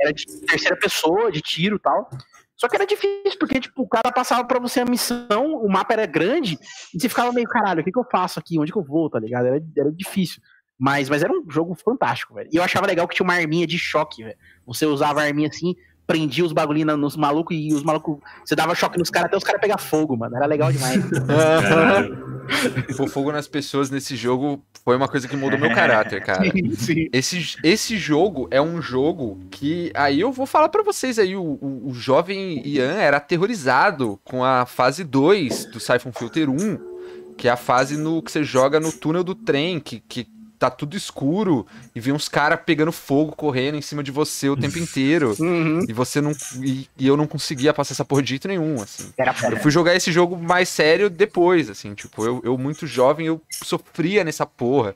Era 0.00 0.10
de 0.10 0.24
terceira 0.46 0.74
pessoa, 0.78 1.30
de 1.30 1.42
tiro 1.42 1.76
e 1.76 1.78
tal. 1.78 2.08
Só 2.56 2.66
que 2.66 2.76
era 2.76 2.86
difícil, 2.86 3.38
porque, 3.38 3.60
tipo, 3.60 3.82
o 3.82 3.88
cara 3.88 4.10
passava 4.10 4.42
pra 4.46 4.58
você 4.58 4.80
a 4.80 4.86
missão, 4.86 5.56
o 5.56 5.68
mapa 5.68 5.92
era 5.92 6.06
grande, 6.06 6.58
e 6.94 6.98
você 6.98 7.10
ficava 7.10 7.30
meio, 7.30 7.46
caralho, 7.46 7.82
o 7.82 7.84
que, 7.84 7.92
que 7.92 7.98
eu 7.98 8.06
faço 8.10 8.38
aqui? 8.38 8.58
Onde 8.58 8.72
que 8.72 8.78
eu 8.78 8.84
vou, 8.84 9.10
tá 9.10 9.18
ligado? 9.18 9.48
Era, 9.48 9.62
era 9.76 9.92
difícil. 9.92 10.40
Mas, 10.78 11.10
mas 11.10 11.22
era 11.22 11.30
um 11.30 11.44
jogo 11.50 11.74
fantástico, 11.74 12.32
velho. 12.32 12.48
E 12.50 12.56
eu 12.56 12.62
achava 12.62 12.86
legal 12.86 13.06
que 13.06 13.14
tinha 13.14 13.24
uma 13.24 13.34
arminha 13.34 13.66
de 13.66 13.78
choque, 13.78 14.24
velho. 14.24 14.38
Você 14.64 14.86
usava 14.86 15.20
a 15.20 15.24
arminha 15.24 15.48
assim, 15.48 15.76
prendia 16.06 16.44
os 16.44 16.52
bagulhinhos 16.52 16.98
nos 16.98 17.16
malucos 17.16 17.56
e 17.56 17.72
os 17.72 17.82
malucos. 17.82 18.18
Você 18.44 18.54
dava 18.54 18.74
choque 18.74 18.98
nos 18.98 19.10
caras 19.10 19.26
até 19.26 19.36
os 19.36 19.44
caras 19.44 19.60
pegar 19.60 19.78
fogo, 19.78 20.16
mano. 20.16 20.36
Era 20.36 20.46
legal 20.46 20.70
demais. 20.70 21.02
Pôr 22.96 23.08
fogo 23.08 23.32
nas 23.32 23.48
pessoas 23.48 23.90
nesse 23.90 24.14
jogo 24.14 24.62
foi 24.84 24.96
uma 24.96 25.08
coisa 25.08 25.26
que 25.26 25.36
mudou 25.36 25.58
meu 25.58 25.74
caráter, 25.74 26.22
cara. 26.22 26.44
Sim. 26.78 27.08
Esse, 27.12 27.56
esse 27.62 27.98
jogo 27.98 28.46
é 28.52 28.62
um 28.62 28.80
jogo 28.80 29.40
que. 29.50 29.90
Aí 29.94 30.20
eu 30.20 30.30
vou 30.30 30.46
falar 30.46 30.68
pra 30.68 30.82
vocês 30.82 31.18
aí, 31.18 31.34
o, 31.34 31.42
o, 31.42 31.88
o 31.88 31.94
jovem 31.94 32.62
Ian 32.64 32.92
era 32.92 33.16
aterrorizado 33.16 34.20
com 34.22 34.44
a 34.44 34.64
fase 34.64 35.02
2 35.02 35.66
do 35.66 35.80
Siphon 35.80 36.12
Filter 36.12 36.48
1, 36.48 37.34
que 37.36 37.48
é 37.48 37.50
a 37.50 37.56
fase 37.56 37.96
no 37.96 38.22
que 38.22 38.30
você 38.30 38.44
joga 38.44 38.78
no 38.78 38.92
túnel 38.92 39.24
do 39.24 39.34
trem, 39.34 39.80
que, 39.80 39.98
que 39.98 40.35
tá 40.70 40.76
tudo 40.76 40.96
escuro 40.96 41.66
e 41.94 42.00
vem 42.00 42.12
uns 42.12 42.28
caras 42.28 42.60
pegando 42.64 42.92
fogo, 42.92 43.32
correndo 43.34 43.76
em 43.76 43.82
cima 43.82 44.02
de 44.02 44.10
você 44.10 44.48
o 44.48 44.56
tempo 44.56 44.78
inteiro. 44.78 45.34
Uhum. 45.38 45.84
E 45.88 45.92
você 45.92 46.20
não. 46.20 46.32
E, 46.62 46.88
e 46.98 47.06
eu 47.06 47.16
não 47.16 47.26
conseguia 47.26 47.72
passar 47.72 47.92
essa 47.92 48.04
porra 48.04 48.22
de 48.22 48.30
jeito 48.30 48.48
nenhum, 48.48 48.80
assim. 48.82 49.12
Eu 49.50 49.56
fui 49.58 49.70
jogar 49.70 49.94
esse 49.94 50.12
jogo 50.12 50.36
mais 50.36 50.68
sério 50.68 51.08
depois, 51.10 51.70
assim, 51.70 51.94
tipo, 51.94 52.24
eu, 52.24 52.40
eu 52.44 52.58
muito 52.58 52.86
jovem, 52.86 53.26
eu 53.26 53.40
sofria 53.50 54.24
nessa 54.24 54.46
porra. 54.46 54.94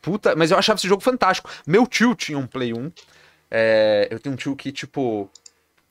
Puta, 0.00 0.34
mas 0.34 0.50
eu 0.50 0.58
achava 0.58 0.78
esse 0.78 0.88
jogo 0.88 1.02
fantástico. 1.02 1.48
Meu 1.66 1.86
tio 1.86 2.14
tinha 2.14 2.36
um 2.36 2.46
Play 2.46 2.74
1. 2.74 2.90
é, 3.50 4.08
eu 4.10 4.18
tenho 4.18 4.34
um 4.34 4.36
tio 4.36 4.56
que, 4.56 4.72
tipo, 4.72 5.30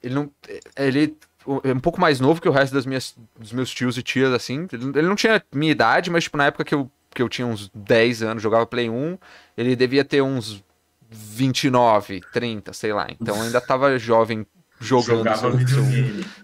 ele 0.04 0.14
não. 0.16 0.30
Ele 0.76 1.16
é 1.64 1.74
um 1.74 1.80
pouco 1.80 2.00
mais 2.00 2.20
novo 2.20 2.42
que 2.42 2.48
o 2.48 2.52
resto 2.52 2.74
das 2.74 2.86
minhas, 2.86 3.16
dos 3.40 3.52
meus 3.52 3.72
tios 3.72 3.98
e 3.98 4.04
tias, 4.04 4.34
assim. 4.34 4.68
Ele, 4.72 5.00
ele 5.00 5.08
não 5.08 5.16
tinha 5.16 5.42
minha 5.54 5.72
idade, 5.72 6.10
mas, 6.10 6.26
tipo, 6.26 6.38
na 6.38 6.46
época 6.46 6.64
que 6.64 6.76
eu, 6.76 6.90
que 7.14 7.22
eu 7.22 7.30
tinha 7.30 7.46
uns 7.48 7.70
10 7.74 8.24
anos, 8.24 8.42
jogava 8.44 8.66
Play 8.66 8.90
1, 8.90 9.18
ele 9.58 9.76
devia 9.76 10.04
ter 10.06 10.22
uns 10.22 10.64
29, 11.10 12.22
30, 12.34 12.74
sei 12.74 12.94
lá. 12.94 13.08
Então 13.20 13.36
eu 13.36 13.44
ainda 13.44 13.60
tava 13.62 13.98
jovem 13.98 14.46
jogando 14.80 15.24
seu- 15.38 15.52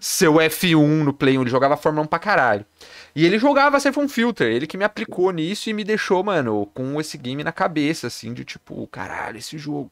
seu 0.00 0.34
F1 0.40 1.02
no 1.04 1.12
Play 1.12 1.36
1, 1.36 1.42
ele 1.42 1.50
jogava 1.50 1.76
Fórmula 1.76 2.04
1 2.04 2.08
pra 2.08 2.18
caralho. 2.18 2.64
E 3.14 3.24
ele 3.26 3.38
jogava 3.38 3.80
Siphon 3.80 4.08
Filter, 4.08 4.46
ele 4.46 4.66
que 4.66 4.76
me 4.76 4.84
aplicou 4.84 5.32
nisso 5.32 5.68
e 5.68 5.72
me 5.72 5.82
deixou, 5.82 6.22
mano, 6.22 6.66
com 6.72 7.00
esse 7.00 7.18
game 7.18 7.42
na 7.42 7.50
cabeça, 7.50 8.06
assim, 8.06 8.32
de 8.32 8.44
tipo, 8.44 8.86
caralho, 8.88 9.38
esse 9.38 9.58
jogo. 9.58 9.90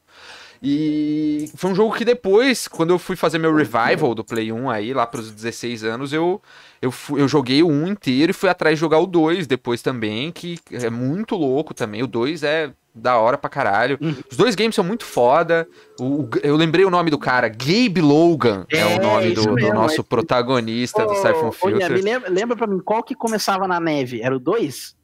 E 0.63 1.51
foi 1.57 1.71
um 1.71 1.75
jogo 1.75 1.95
que 1.95 2.05
depois, 2.05 2.67
quando 2.69 2.91
eu 2.91 2.99
fui 2.99 3.17
fazer 3.17 3.39
meu 3.39 3.55
revival 3.55 4.15
do 4.15 4.25
Play 4.25 4.53
1 4.53 4.71
aí, 4.71 4.93
lá 4.95 5.07
pros 5.07 5.31
16 5.31 5.85
anos, 5.85 6.13
eu, 6.13 6.41
eu, 6.81 6.91
fui- 6.91 7.21
eu 7.21 7.29
joguei 7.29 7.63
o 7.63 7.69
1 7.69 7.89
inteiro 7.89 8.31
e 8.31 8.35
fui 8.35 8.49
atrás 8.49 8.77
de 8.77 8.81
jogar 8.81 8.99
o 8.99 9.07
2 9.07 9.47
depois 9.47 9.83
também, 9.83 10.31
que 10.33 10.59
é 10.73 10.91
muito 10.91 11.35
louco 11.37 11.73
também. 11.75 12.03
O 12.03 12.07
2 12.07 12.43
é 12.43 12.71
da 12.99 13.19
hora 13.19 13.37
pra 13.37 13.51
caralho. 13.51 13.99
Uhum. 14.01 14.15
Os 14.31 14.39
dois 14.39 14.55
games 14.55 14.75
são 14.75 14.83
muito 14.83 15.05
foda. 15.05 15.69
O, 16.01 16.23
o- 16.23 16.31
eu 16.43 16.57
lembrei 16.57 16.83
o 16.85 16.91
nome 16.91 17.11
do 17.11 17.19
cara, 17.19 17.47
Gabe 17.47 18.01
Logan 18.01 18.65
é, 18.73 18.79
É, 18.79 18.87
o 18.97 19.03
nome 19.03 19.33
do, 19.33 19.43
do 19.43 19.53
mesmo, 19.53 19.75
nosso 19.75 20.01
é- 20.01 20.05
protagonista 20.05 21.05
do 21.05 21.15
Siphon 21.15 21.53
Filter. 21.53 21.93
me 21.93 22.01
lembra, 22.01 22.31
lembra 22.31 22.57
pra 22.57 22.67
mim 22.67 22.79
qual 22.81 23.03
que 23.03 23.15
começava 23.15 23.69
na 23.69 23.79
neve? 23.79 24.23
Era 24.23 24.35
o 24.35 24.39
2? 24.41 24.96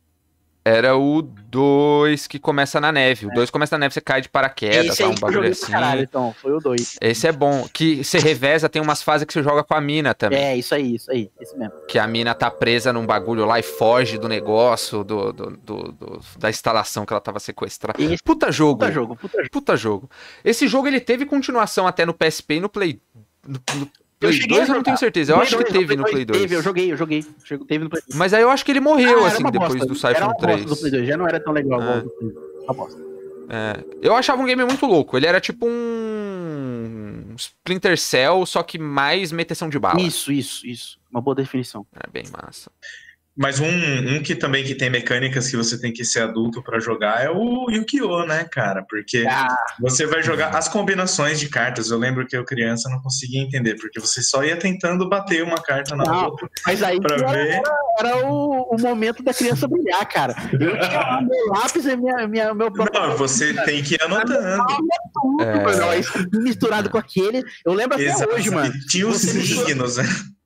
Era 0.64 0.96
o 0.96 1.22
2 1.22 2.28
que 2.28 2.38
começa 2.38 2.80
na 2.80 2.92
neve. 2.92 3.26
O 3.26 3.30
2 3.30 3.50
começa 3.50 3.74
na 3.76 3.80
neve, 3.80 3.94
você 3.94 4.00
cai 4.00 4.20
de 4.20 4.28
paraquedas, 4.28 4.96
tá, 4.96 5.08
um 5.08 5.14
bagulho 5.16 5.50
assim. 5.50 5.72
caralho, 5.72 6.02
então. 6.02 6.32
Foi 6.40 6.52
o 6.52 6.60
2. 6.60 6.98
Esse 7.00 7.26
é 7.26 7.32
bom. 7.32 7.66
Que 7.72 8.04
você 8.04 8.18
reveza, 8.20 8.68
tem 8.68 8.80
umas 8.80 9.02
fases 9.02 9.26
que 9.26 9.32
você 9.32 9.42
joga 9.42 9.64
com 9.64 9.74
a 9.74 9.80
mina 9.80 10.14
também. 10.14 10.38
É, 10.38 10.56
isso 10.56 10.72
aí, 10.74 10.94
isso 10.94 11.10
aí. 11.10 11.30
Esse 11.40 11.56
mesmo. 11.58 11.72
Que 11.88 11.98
a 11.98 12.06
mina 12.06 12.32
tá 12.32 12.48
presa 12.48 12.92
num 12.92 13.04
bagulho 13.04 13.44
lá 13.44 13.58
e 13.58 13.62
foge 13.62 14.18
do 14.18 14.28
negócio, 14.28 15.02
do, 15.02 15.32
do- 15.32 15.50
do- 15.56 15.92
do- 15.92 16.20
da 16.38 16.48
instalação 16.48 17.04
que 17.04 17.12
ela 17.12 17.20
tava 17.20 17.40
sequestrada. 17.40 18.00
Esse 18.00 18.22
Puta 18.22 18.52
jogo. 18.52 18.78
puta 18.78 18.92
jogo, 18.92 19.16
puta 19.16 19.38
jogo. 19.38 19.50
Puta 19.50 19.76
jogo. 19.76 20.10
Esse 20.44 20.68
jogo 20.68 20.86
ele 20.86 21.00
teve 21.00 21.26
continuação 21.26 21.88
até 21.88 22.06
no 22.06 22.14
PSP 22.14 22.54
e 22.54 22.60
no 22.60 22.68
Play. 22.68 23.00
No, 23.44 23.60
no 23.74 23.90
Play 24.28 24.40
cheguei 24.40 24.56
2 24.56 24.68
a 24.68 24.72
eu 24.72 24.76
não 24.76 24.82
tenho 24.82 24.96
certeza. 24.98 25.32
Eu 25.32 25.36
Play 25.36 25.46
acho 25.48 25.56
que 25.58 25.64
dois, 25.64 25.78
teve 25.78 25.96
no 25.96 26.04
Play 26.04 26.24
2. 26.24 26.40
Teve, 26.40 26.54
eu 26.56 26.62
joguei, 26.62 26.92
eu 26.92 26.96
joguei. 26.96 27.24
Chegou- 27.44 27.66
Teve 27.66 27.84
no 27.84 27.90
Play 27.90 28.02
2. 28.06 28.16
Mas 28.18 28.32
aí 28.34 28.42
eu 28.42 28.50
acho 28.50 28.64
que 28.64 28.70
ele 28.72 28.80
morreu, 28.80 29.24
Ah, 29.24 29.28
assim, 29.28 29.42
depois 29.44 29.72
bosta. 29.72 29.86
do 29.86 29.94
bosta 29.94 30.34
3. 30.40 30.64
do 30.64 30.76
Play 30.76 30.90
2, 30.90 31.06
já 31.08 31.16
não 31.16 31.26
era 31.28 31.38
tão 31.40 31.52
legal 31.52 31.82
É. 31.82 32.00
2. 32.00 32.34
Uma 32.64 32.74
bosta. 32.74 33.00
É. 33.48 33.84
Eu 34.00 34.14
achava 34.14 34.40
um 34.40 34.46
game 34.46 34.64
muito 34.64 34.86
louco. 34.86 35.16
Ele 35.16 35.26
era 35.26 35.40
tipo 35.40 35.66
um 35.66 37.34
Splinter 37.36 37.98
Cell, 37.98 38.46
só 38.46 38.62
que 38.62 38.78
mais 38.78 39.32
meteção 39.32 39.68
de 39.68 39.78
bala. 39.78 40.00
Isso, 40.00 40.32
isso, 40.32 40.66
isso. 40.66 40.98
Uma 41.10 41.20
boa 41.20 41.34
definição. 41.34 41.86
É 41.94 42.08
bem 42.10 42.24
massa. 42.32 42.70
Mas 43.34 43.58
um, 43.60 43.66
um 43.66 44.22
que 44.22 44.34
também 44.34 44.62
que 44.62 44.74
tem 44.74 44.90
mecânicas 44.90 45.48
que 45.48 45.56
você 45.56 45.80
tem 45.80 45.90
que 45.90 46.04
ser 46.04 46.20
adulto 46.20 46.62
pra 46.62 46.78
jogar 46.78 47.24
é 47.24 47.30
o 47.30 47.70
Yu-Gi-Oh, 47.70 48.26
né, 48.26 48.44
cara? 48.44 48.84
Porque 48.86 49.24
Ah, 49.26 49.56
você 49.80 50.04
vai 50.04 50.22
jogar 50.22 50.50
as 50.50 50.68
combinações 50.68 51.40
de 51.40 51.48
cartas. 51.48 51.90
Eu 51.90 51.98
lembro 51.98 52.26
que 52.26 52.36
eu 52.36 52.44
criança 52.44 52.90
não 52.90 53.00
conseguia 53.00 53.40
entender, 53.40 53.76
porque 53.76 53.98
você 53.98 54.20
só 54.22 54.44
ia 54.44 54.56
tentando 54.56 55.08
bater 55.08 55.42
uma 55.42 55.56
carta 55.62 55.96
na 55.96 56.04
Não, 56.04 56.24
outra 56.26 56.46
mas 56.66 56.82
aí 56.82 57.00
pra 57.00 57.16
era, 57.16 57.32
ver. 57.32 57.62
era 57.98 58.26
o, 58.26 58.74
o 58.74 58.78
momento 58.78 59.22
da 59.22 59.32
criança 59.32 59.66
brilhar, 59.66 60.06
cara. 60.06 60.34
Eu 60.52 60.78
tinha 60.78 61.20
meu 61.22 61.46
lápis 61.54 61.86
e 61.86 61.96
minha, 61.96 62.28
minha, 62.28 62.52
meu 62.54 62.70
Não, 62.92 63.16
você 63.16 63.54
tem 63.64 63.82
que 63.82 63.94
ir 63.94 64.02
anotando. 64.02 64.62
tudo, 65.14 65.42
É. 65.42 65.54
mano. 65.62 66.42
Misturado 66.42 66.90
com 66.90 66.98
aquele. 66.98 67.42
Eu 67.64 67.72
lembro 67.72 67.94
até 67.94 68.04
Exato. 68.10 68.34
hoje, 68.34 68.50
mano. 68.50 68.74
E 68.74 68.86
Tinha 68.88 69.08
os 69.08 69.22
Você- 69.22 69.40
signos, 69.40 69.96
né? 69.96 70.04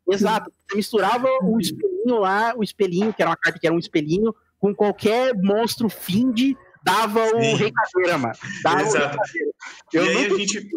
Exato. 0.09 0.53
Você 0.69 0.77
misturava 0.77 1.29
o 1.43 1.59
espelhinho 1.59 2.21
lá, 2.21 2.55
o 2.57 2.63
espelhinho, 2.63 3.13
que 3.13 3.23
era 3.23 3.31
uma 3.31 3.37
carta 3.37 3.59
que 3.59 3.67
era 3.67 3.75
um 3.75 3.79
espelhinho, 3.79 4.35
com 4.59 4.75
qualquer 4.75 5.35
monstro 5.35 5.89
find, 5.89 6.55
dava 6.85 7.25
o 7.37 7.43
Sim. 7.43 7.55
Rei 7.57 7.73
Caveira, 7.73 8.19
mano. 8.19 8.35
Dava 8.63 8.83
o 8.83 8.87
Exato. 8.87 9.07
Rei 9.07 9.17
Caveira. 9.17 9.51
E 9.93 9.97
Eu 9.97 10.03
aí 10.03 10.27
a 10.27 10.39
gente. 10.39 10.69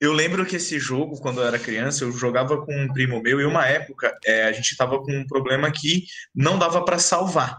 Eu 0.00 0.12
lembro 0.12 0.46
que 0.46 0.56
esse 0.56 0.78
jogo, 0.78 1.20
quando 1.20 1.40
eu 1.40 1.46
era 1.46 1.58
criança, 1.58 2.04
eu 2.04 2.12
jogava 2.12 2.64
com 2.64 2.72
um 2.72 2.92
primo 2.92 3.20
meu 3.20 3.40
e 3.40 3.44
uma 3.44 3.66
época 3.66 4.16
é, 4.24 4.44
a 4.44 4.52
gente 4.52 4.76
tava 4.76 5.02
com 5.02 5.12
um 5.12 5.26
problema 5.26 5.72
que 5.72 6.04
não 6.32 6.56
dava 6.56 6.84
pra 6.84 6.98
salvar. 6.98 7.58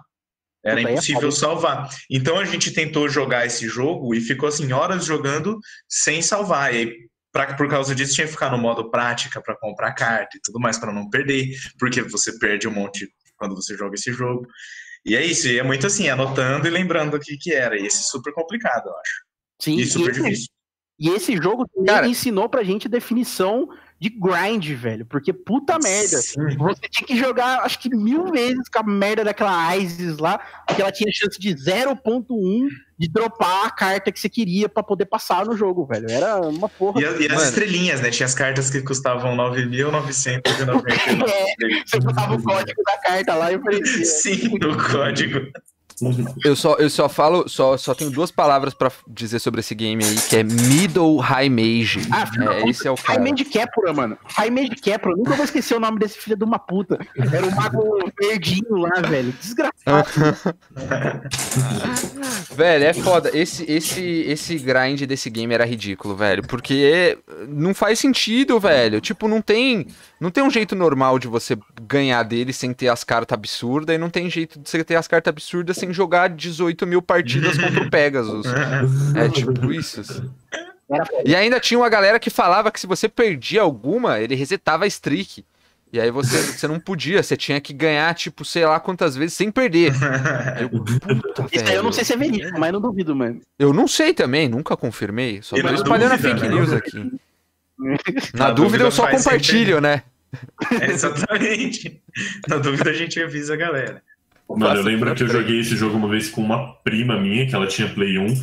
Era 0.64 0.82
impossível 0.82 1.32
salvar. 1.32 1.89
Então 2.10 2.38
a 2.38 2.45
gente 2.45 2.72
tentou 2.72 3.10
jogar 3.10 3.45
esse 3.45 3.68
jogo 3.68 4.14
e 4.14 4.22
ficou 4.22 4.47
assim 4.47 4.72
horas 4.72 5.05
jogando 5.05 5.60
sem 5.88 6.22
salvar. 6.22 6.74
E 6.74 6.78
aí, 6.78 7.09
pra, 7.32 7.53
por 7.55 7.69
causa 7.69 7.93
disso 7.95 8.15
tinha 8.15 8.25
que 8.27 8.34
ficar 8.34 8.49
no 8.51 8.57
modo 8.57 8.89
prática 8.89 9.41
pra 9.41 9.55
comprar 9.57 9.93
carta 9.93 10.38
e 10.38 10.41
tudo 10.41 10.59
mais 10.59 10.77
pra 10.77 10.91
não 10.93 11.09
perder, 11.09 11.49
porque 11.77 12.01
você 12.01 12.38
perde 12.39 12.67
um 12.67 12.71
monte 12.71 13.07
quando 13.38 13.55
você 13.55 13.75
joga 13.77 13.95
esse 13.95 14.11
jogo. 14.11 14.45
E 15.05 15.15
é 15.15 15.25
isso, 15.25 15.47
e 15.47 15.57
é 15.57 15.63
muito 15.63 15.88
assim, 15.88 16.09
anotando 16.09 16.67
e 16.67 16.69
lembrando 16.69 17.15
o 17.15 17.19
que 17.19 17.38
que 17.38 17.53
era. 17.53 17.80
E 17.80 17.86
esse 17.86 17.99
é 17.99 18.03
super 18.03 18.34
complicado, 18.34 18.88
eu 18.88 18.93
acho. 18.97 19.23
Sim, 19.61 19.77
E 19.77 19.82
e 19.82 19.86
super 19.88 20.11
esse, 20.11 20.21
difícil. 20.21 20.47
e 20.99 21.09
esse 21.09 21.36
jogo 21.38 21.65
Cara- 21.86 22.07
ensinou 22.07 22.49
pra 22.49 22.63
gente 22.63 22.88
a 22.88 22.89
definição 22.89 23.67
de 24.00 24.10
grind, 24.10 24.66
velho. 24.76 25.06
Porque 25.06 25.34
puta 25.34 25.78
merda. 25.78 26.18
Sim. 26.22 26.56
Você 26.58 26.82
tinha 26.89 27.06
que 27.08 27.18
jogar, 27.18 27.60
acho 27.64 27.78
que 27.80 27.89
mil 27.89 28.32
vezes 28.32 28.70
com 28.70 28.80
a 28.80 28.84
merda 28.84 29.24
daquela 29.26 29.76
ISIS 29.76 30.18
lá, 30.18 30.39
porque 30.66 30.82
ela 30.82 30.91
tinha 30.91 31.12
chance 31.14 31.38
de 31.39 31.54
0.1 31.56 32.68
de 32.97 33.08
dropar 33.10 33.66
a 33.66 33.72
carta 33.72 34.12
que 34.12 34.20
você 34.20 34.28
queria 34.30 34.68
pra 34.68 34.84
poder 34.84 35.06
passar 35.06 35.45
no 35.45 35.56
jogo, 35.56 35.86
velho. 35.86 36.10
Era 36.10 36.38
uma 36.41 36.68
porra. 36.68 37.02
E, 37.02 37.06
a- 37.06 37.12
e 37.12 37.28
as 37.32 37.43
estrelinhas, 37.43 38.02
né? 38.02 38.10
Tinha 38.10 38.26
as 38.26 38.34
cartas 38.36 38.70
que 38.70 38.82
custavam 38.82 39.36
9.999. 39.36 40.84
É, 41.30 41.86
você 41.86 42.00
botava 42.00 42.36
o 42.36 42.43
código 42.43 42.82
da 42.84 42.97
carta 43.00 43.36
lá 43.36 43.52
e 43.52 43.56
aparecia. 43.56 44.06
Sim, 44.06 44.58
no 44.60 44.78
código. 44.91 45.39
Eu 46.43 46.56
só, 46.56 46.76
eu 46.76 46.89
só 46.89 47.10
falo, 47.10 47.47
só, 47.47 47.78
só 47.78 47.93
tenho 47.93 48.12
duas 48.12 48.32
palavras 48.32 48.74
pra 48.74 48.91
dizer 49.08 49.39
sobre 49.39 49.60
esse 49.60 49.76
game 49.76 50.04
aí, 50.04 50.16
que 50.16 50.36
é 50.36 50.43
Middle 50.43 51.18
High 51.18 51.50
Mage. 51.50 52.02
Ah, 52.12 52.26
filho 52.26 52.50
é, 52.50 52.70
esse 52.70 52.88
é 52.88 52.91
o 52.91 52.95
cara. 52.95 53.16
Jaime 53.16 53.34
de 53.34 53.45
Kepura, 53.45 53.93
mano. 53.93 54.18
Jaime 54.36 54.70
de 54.70 54.76
Kepura. 54.76 55.16
Nunca 55.16 55.34
vou 55.34 55.45
esquecer 55.45 55.76
o 55.76 55.80
nome 55.80 56.00
desse 56.00 56.18
filho 56.18 56.38
de 56.38 56.43
uma 56.43 56.60
puta. 56.60 56.97
Era 57.18 57.45
o 57.45 57.56
mago 57.56 58.00
verdinho 58.20 58.78
lá, 58.78 59.02
velho. 59.02 59.34
Desgraçado. 59.34 60.10
Velho, 62.56 62.86
é 62.86 62.93
foda. 62.93 63.32
Esse, 63.34 63.70
esse, 63.72 64.02
esse 64.02 64.58
grind 64.58 65.02
desse 65.04 65.30
game 65.30 65.54
era 65.54 65.66
ridículo, 65.66 66.16
velho. 66.16 66.45
Porque 66.45 67.18
não 67.47 67.74
faz 67.74 68.00
sentido, 68.00 68.60
velho. 68.60 69.00
Tipo, 69.00 69.28
não 69.28 69.41
tem, 69.41 69.88
não 70.20 70.30
tem 70.30 70.43
um 70.43 70.50
jeito 70.50 70.76
normal 70.76 71.20
de 71.20 71.28
você 71.28 71.58
ganhar 71.82 72.24
dele 72.24 72.52
sem 72.52 72.74
ter 72.74 72.89
as 72.89 73.04
cartas 73.04 73.36
absurdas. 73.36 73.95
E 73.95 73.97
não 73.97 74.10
tem 74.10 74.30
jeito 74.30 74.60
de 74.60 74.70
você 74.70 74.84
ter 74.84 74.95
as 74.95 75.08
cartas 75.08 75.32
absurdas 75.32 75.78
sem 75.78 75.88
jogar 75.93 76.29
18 76.29 76.85
mil 76.87 77.01
partidas 77.01 77.57
contra 77.59 77.83
o 77.83 77.89
Pegasus. 77.89 78.45
É 79.15 79.29
tipo 79.29 79.71
isso. 79.71 80.01
assim. 80.01 80.29
E 81.25 81.35
ainda 81.35 81.59
tinha 81.59 81.79
uma 81.79 81.89
galera 81.89 82.19
que 82.19 82.29
falava 82.29 82.71
que 82.71 82.79
se 82.79 82.87
você 82.87 83.07
perdia 83.07 83.61
alguma, 83.61 84.19
ele 84.19 84.35
resetava 84.35 84.85
a 84.85 84.87
streak. 84.87 85.45
E 85.91 85.99
aí 85.99 86.11
você, 86.11 86.37
você 86.37 86.67
não 86.67 86.79
podia, 86.79 87.21
você 87.23 87.35
tinha 87.35 87.59
que 87.59 87.73
ganhar, 87.73 88.13
tipo, 88.13 88.45
sei 88.45 88.63
lá 88.63 88.79
quantas 88.79 89.15
vezes 89.15 89.33
sem 89.33 89.51
perder. 89.51 89.91
Eu, 90.61 90.69
puta, 90.69 91.47
Isso 91.51 91.65
aí 91.67 91.75
eu 91.75 91.81
não 91.83 91.91
sei 91.91 92.03
se 92.05 92.13
é 92.13 92.17
verídico, 92.17 92.59
mas 92.59 92.71
não 92.71 92.79
duvido, 92.79 93.15
mano. 93.15 93.41
Eu 93.57 93.73
não 93.73 93.87
sei 93.87 94.13
também, 94.13 94.47
nunca 94.47 94.77
confirmei. 94.77 95.41
Só 95.41 95.57
E 95.57 95.61
tô 95.61 95.67
na 95.67 95.73
espalhando 95.73 96.11
dúvida, 96.11 96.29
a 96.29 96.31
fake 96.35 96.47
né? 96.47 96.55
news 96.55 96.73
aqui. 96.73 97.11
Na, 97.77 97.87
Na 97.87 98.51
dúvida, 98.51 98.53
dúvida 98.53 98.83
eu 98.83 98.91
só 98.91 99.09
compartilho, 99.09 99.81
né? 99.81 100.03
É, 100.79 100.91
exatamente. 100.91 101.99
Na 102.47 102.57
dúvida 102.57 102.91
a 102.91 102.93
gente 102.93 103.19
avisa 103.21 103.55
a 103.55 103.57
galera. 103.57 104.03
Mano, 104.50 104.80
eu 104.80 104.84
lembro 104.84 105.14
que 105.14 105.24
eu 105.24 105.28
joguei 105.28 105.60
esse 105.60 105.76
jogo 105.76 105.97
uma 105.97 106.08
vez 106.08 106.30
com 106.30 106.41
uma 106.41 106.74
prima 106.84 107.20
minha, 107.20 107.47
que 107.47 107.54
ela 107.54 107.68
tinha 107.68 107.88
Play 107.88 108.18
1. 108.18 108.28
E, 108.28 108.36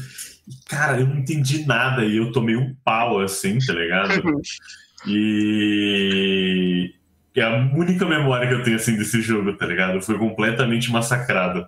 cara, 0.68 1.00
eu 1.00 1.06
não 1.06 1.18
entendi 1.18 1.66
nada 1.66 2.04
e 2.04 2.16
eu 2.16 2.30
tomei 2.30 2.56
um 2.56 2.74
pau 2.84 3.20
assim, 3.20 3.58
tá 3.58 3.72
ligado? 3.72 4.22
E. 5.06 6.94
É 7.34 7.42
a 7.42 7.70
única 7.74 8.06
memória 8.06 8.48
que 8.48 8.54
eu 8.54 8.62
tenho 8.62 8.76
assim 8.76 8.96
desse 8.96 9.20
jogo, 9.20 9.52
tá 9.58 9.66
ligado? 9.66 10.00
Foi 10.00 10.16
completamente 10.16 10.90
massacrado. 10.90 11.66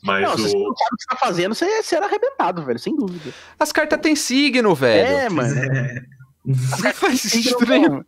Mas 0.00 0.22
Não, 0.22 0.36
se 0.36 0.42
você 0.42 0.56
o. 0.56 0.60
não 0.60 0.76
sabe 0.76 0.90
o 0.92 0.96
que 0.96 1.02
você 1.02 1.08
tá 1.08 1.16
fazendo, 1.16 1.54
você, 1.54 1.96
era 1.96 2.06
arrebentado, 2.06 2.64
velho, 2.64 2.78
sem 2.78 2.94
dúvida. 2.94 3.34
As 3.58 3.72
cartas 3.72 4.00
têm 4.00 4.14
signo, 4.14 4.74
velho. 4.74 5.08
É, 5.08 5.28
mano. 5.28 5.54
Não 6.44 6.56
faz 6.94 7.32
nenhum. 7.68 8.04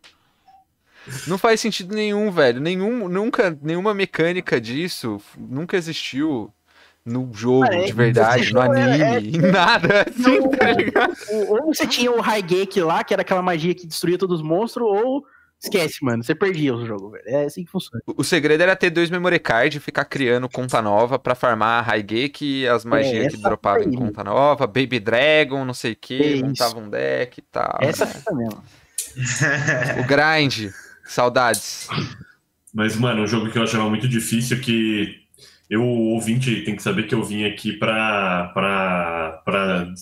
Não 1.27 1.39
faz 1.39 1.61
sentido 1.61 1.95
nenhum, 1.95 2.31
velho. 2.31 2.61
Nenhum, 2.61 3.09
nunca, 3.09 3.57
nenhuma 3.63 3.95
mecânica 3.95 4.61
disso 4.61 5.21
nunca 5.39 5.77
existiu 5.77 6.53
no 7.05 7.31
jogo 7.33 7.65
Ah, 7.65 7.75
é, 7.75 7.85
de 7.87 7.93
verdade, 7.93 8.53
no 8.53 8.61
é- 8.63 8.67
anime, 9.15 9.37
em 9.37 9.41
nada. 9.41 10.05
Assim, 10.09 10.49
tá 10.51 10.73
ligado? 10.73 11.15
O- 11.31 11.55
Ou 11.67 11.75
você 11.75 11.87
tinha 11.87 12.13
o 12.13 12.21
Highgate 12.21 12.81
lá, 12.83 13.03
que 13.03 13.13
era 13.15 13.23
aquela 13.23 13.43
magia 13.43 13.75
que 13.75 13.87
destruía 13.87 14.19
todos 14.19 14.41
os 14.41 14.47
monstros, 14.47 14.87
ou 14.87 15.25
esquece, 15.63 16.05
mano, 16.05 16.23
você 16.23 16.35
perdia 16.35 16.75
o 16.75 16.87
jogo, 16.87 17.11
velho. 17.11 17.25
É 17.27 17.45
assim 17.45 17.65
que 17.65 17.71
funciona. 17.71 18.03
O 18.07 18.23
segredo 18.23 18.63
era 18.63 18.77
ter 18.77 18.91
dois 18.91 19.09
memory 19.11 19.39
card 19.39 19.77
e 19.77 19.81
ficar 19.81 20.05
criando 20.05 20.49
conta 20.49 20.81
nova 20.83 21.19
pra 21.19 21.35
farmar 21.35 21.85
e 22.45 22.69
as 22.69 22.85
magias 22.85 23.29
que 23.29 23.35
essa 23.39 23.49
dropavam 23.49 23.83
em 23.83 23.93
conta 23.95 24.23
nova, 24.23 24.67
Baby 24.67 25.01
Dragon, 25.01 25.65
não 25.65 25.75
sei 25.75 25.93
o 25.93 25.93
É 25.93 25.97
que, 26.01 26.15
isso. 26.15 26.45
montava 26.45 26.79
um 26.79 26.89
deck 26.89 27.39
e 27.41 27.43
tal. 27.43 27.79
Essa 27.81 28.07
fita 28.07 28.33
mesmo. 28.35 28.63
O 29.99 30.05
grind, 30.07 30.71
saudades. 31.13 31.89
Mas, 32.73 32.97
mano, 32.97 33.23
um 33.23 33.27
jogo 33.27 33.51
que 33.51 33.59
eu 33.59 33.63
achava 33.63 33.89
muito 33.89 34.09
difícil 34.09 34.61
que 34.61 35.21
eu, 35.69 35.83
ouvinte, 35.83 36.63
tem 36.63 36.77
que 36.77 36.83
saber 36.83 37.05
que 37.05 37.15
eu 37.15 37.23
vim 37.23 37.45
aqui 37.45 37.73
pra, 37.73 38.51
pra, 38.55 39.43
pra 39.45 39.93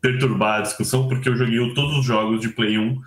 perturbar 0.00 0.58
a 0.58 0.62
discussão, 0.62 1.08
porque 1.08 1.28
eu 1.28 1.36
joguei 1.36 1.58
todos 1.74 1.98
os 1.98 2.04
jogos 2.04 2.40
de 2.40 2.48
Play 2.50 2.78
1 2.78 3.00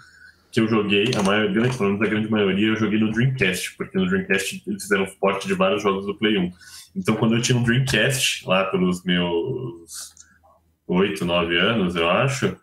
que 0.51 0.61
eu 0.61 0.67
joguei, 0.67 1.11
a 1.15 1.21
maior, 1.21 1.51
grande, 1.51 1.77
pelo 1.77 1.89
menos 1.91 2.07
a 2.07 2.09
grande 2.09 2.31
maioria, 2.31 2.69
eu 2.69 2.75
joguei 2.75 2.99
no 2.99 3.11
Dreamcast, 3.11 3.75
porque 3.77 3.97
no 3.97 4.07
Dreamcast 4.07 4.63
eles 4.65 4.83
fizeram 4.83 5.05
porte 5.19 5.45
de 5.47 5.53
vários 5.53 5.83
jogos 5.83 6.05
do 6.05 6.15
Play 6.15 6.37
1. 6.37 6.51
Então, 6.95 7.15
quando 7.15 7.35
eu 7.35 7.41
tinha 7.41 7.57
um 7.57 7.63
Dreamcast, 7.63 8.47
lá 8.47 8.63
pelos 8.65 9.03
meus 9.03 10.15
8, 10.87 11.23
9 11.25 11.59
anos, 11.59 11.95
eu 11.95 12.09
acho, 12.09 12.57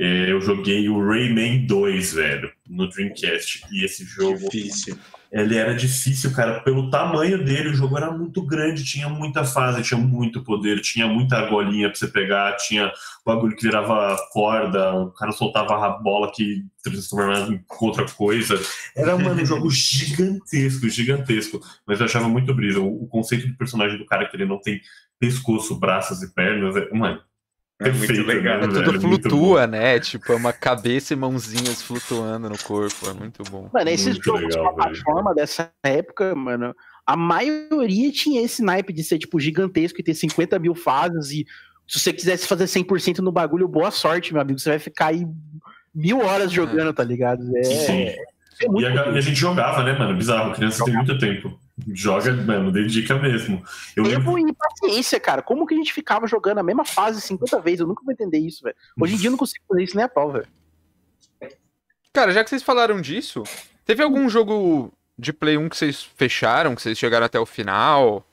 eh, 0.00 0.32
eu 0.32 0.40
joguei 0.40 0.88
o 0.88 1.06
Rayman 1.06 1.66
2, 1.66 2.14
velho, 2.14 2.50
no 2.66 2.88
Dreamcast. 2.88 3.66
E 3.70 3.84
esse 3.84 4.02
jogo 4.02 4.48
Difícil. 4.48 4.96
ele 5.30 5.58
era 5.58 5.74
difícil, 5.74 6.32
cara, 6.32 6.60
pelo 6.60 6.88
tamanho 6.88 7.44
dele, 7.44 7.68
o 7.68 7.74
jogo 7.74 7.98
era 7.98 8.10
muito 8.10 8.40
grande, 8.46 8.82
tinha 8.82 9.10
muita 9.10 9.44
fase, 9.44 9.82
tinha 9.82 10.00
muito 10.00 10.42
poder, 10.42 10.80
tinha 10.80 11.06
muita 11.06 11.36
argolinha 11.36 11.90
pra 11.90 11.98
você 11.98 12.08
pegar, 12.08 12.56
tinha 12.56 12.90
bagulho 13.26 13.54
que 13.54 13.64
virava 13.64 14.16
corda, 14.32 14.94
o 14.94 15.10
cara 15.10 15.32
soltava 15.32 15.74
a 15.74 15.90
bola 15.90 16.32
que 16.32 16.64
transformava 16.82 17.52
em 17.52 17.62
outra 17.78 18.06
coisa. 18.06 18.58
Era, 18.96 19.18
mano, 19.18 19.36
um 19.42 19.44
jogo 19.44 19.68
gigantesco, 19.70 20.88
gigantesco. 20.88 21.60
Mas 21.86 22.00
eu 22.00 22.06
achava 22.06 22.26
muito 22.26 22.54
brisa. 22.54 22.80
O, 22.80 23.04
o 23.04 23.06
conceito 23.06 23.46
do 23.46 23.54
personagem 23.54 23.98
do 23.98 24.06
cara 24.06 24.26
que 24.26 24.34
ele 24.34 24.46
não 24.46 24.58
tem 24.58 24.80
pescoço, 25.18 25.78
braços 25.78 26.22
e 26.22 26.32
pernas, 26.32 26.74
é, 26.74 26.88
mano, 26.94 27.20
É 27.80 27.90
muito 27.90 28.06
Perfeito, 28.06 28.26
legal. 28.26 28.58
É 28.58 28.66
né? 28.66 28.66
tudo 28.66 28.92
velho, 28.92 29.08
muito 29.08 29.28
flutua, 29.30 29.66
né? 29.66 29.98
Tipo, 29.98 30.34
é 30.34 30.36
uma 30.36 30.52
cabeça 30.52 31.14
e 31.14 31.16
mãozinhas 31.16 31.80
flutuando 31.80 32.50
no 32.50 32.58
corpo. 32.58 33.08
É 33.08 33.14
muito 33.14 33.42
bom. 33.50 33.70
Mano, 33.72 33.88
esses 33.88 34.14
Muito 34.14 34.24
jogos 34.24 34.54
legal, 34.54 34.68
de 34.68 34.74
plataforma 34.74 35.34
dessa 35.34 35.72
época, 35.82 36.34
mano, 36.34 36.74
a 37.06 37.16
maioria 37.16 38.12
tinha 38.12 38.42
esse 38.42 38.62
naipe 38.62 38.92
de 38.92 39.02
ser, 39.02 39.18
tipo, 39.18 39.40
gigantesco 39.40 39.98
e 39.98 40.04
ter 40.04 40.12
50 40.12 40.58
mil 40.58 40.74
fases 40.74 41.30
e 41.30 41.46
se 41.88 41.98
você 41.98 42.12
quisesse 42.12 42.46
fazer 42.46 42.66
100% 42.66 43.18
no 43.18 43.32
bagulho, 43.32 43.66
boa 43.66 43.90
sorte, 43.90 44.32
meu 44.32 44.42
amigo. 44.42 44.58
Você 44.60 44.68
vai 44.68 44.78
ficar 44.78 45.06
aí 45.06 45.26
mil 45.94 46.20
horas 46.20 46.52
jogando, 46.52 46.92
tá 46.92 47.02
ligado? 47.02 47.42
É, 47.56 47.64
Sim. 47.64 48.02
é 48.02 48.16
E 48.60 48.86
a, 48.86 48.90
e 48.90 49.18
a 49.18 49.20
gente 49.20 49.36
jogava, 49.36 49.82
né, 49.82 49.98
mano? 49.98 50.16
Bizarro, 50.16 50.54
criança 50.54 50.84
tem 50.84 50.94
muito 50.94 51.18
tempo. 51.18 51.58
Joga, 51.92 52.32
mano, 52.32 52.70
dedica 52.72 53.14
mesmo. 53.14 53.62
Eu 53.96 54.04
lembro 54.04 54.34
tempo 54.34 54.48
e 54.48 54.52
paciência, 54.52 55.18
cara. 55.20 55.42
Como 55.42 55.66
que 55.66 55.74
a 55.74 55.76
gente 55.76 55.92
ficava 55.92 56.26
jogando 56.26 56.58
a 56.58 56.62
mesma 56.62 56.84
fase 56.84 57.20
50 57.20 57.60
vezes? 57.60 57.80
Eu 57.80 57.86
nunca 57.86 58.02
vou 58.04 58.12
entender 58.12 58.38
isso, 58.38 58.62
velho. 58.62 58.76
Hoje 59.00 59.14
em 59.14 59.16
dia 59.18 59.28
eu 59.28 59.32
não 59.32 59.38
consigo 59.38 59.64
fazer 59.68 59.82
isso 59.82 59.96
nem 59.96 60.04
a 60.04 60.08
pau, 60.08 60.32
velho. 60.32 60.46
Cara, 62.12 62.32
já 62.32 62.42
que 62.42 62.50
vocês 62.50 62.62
falaram 62.62 63.00
disso, 63.00 63.44
teve 63.84 64.02
algum 64.02 64.28
jogo 64.28 64.92
de 65.16 65.32
Play 65.32 65.56
1 65.56 65.68
que 65.68 65.76
vocês 65.76 66.02
fecharam, 66.02 66.74
que 66.74 66.82
vocês 66.82 66.98
chegaram 66.98 67.26
até 67.26 67.38
o 67.38 67.46
final? 67.46 68.26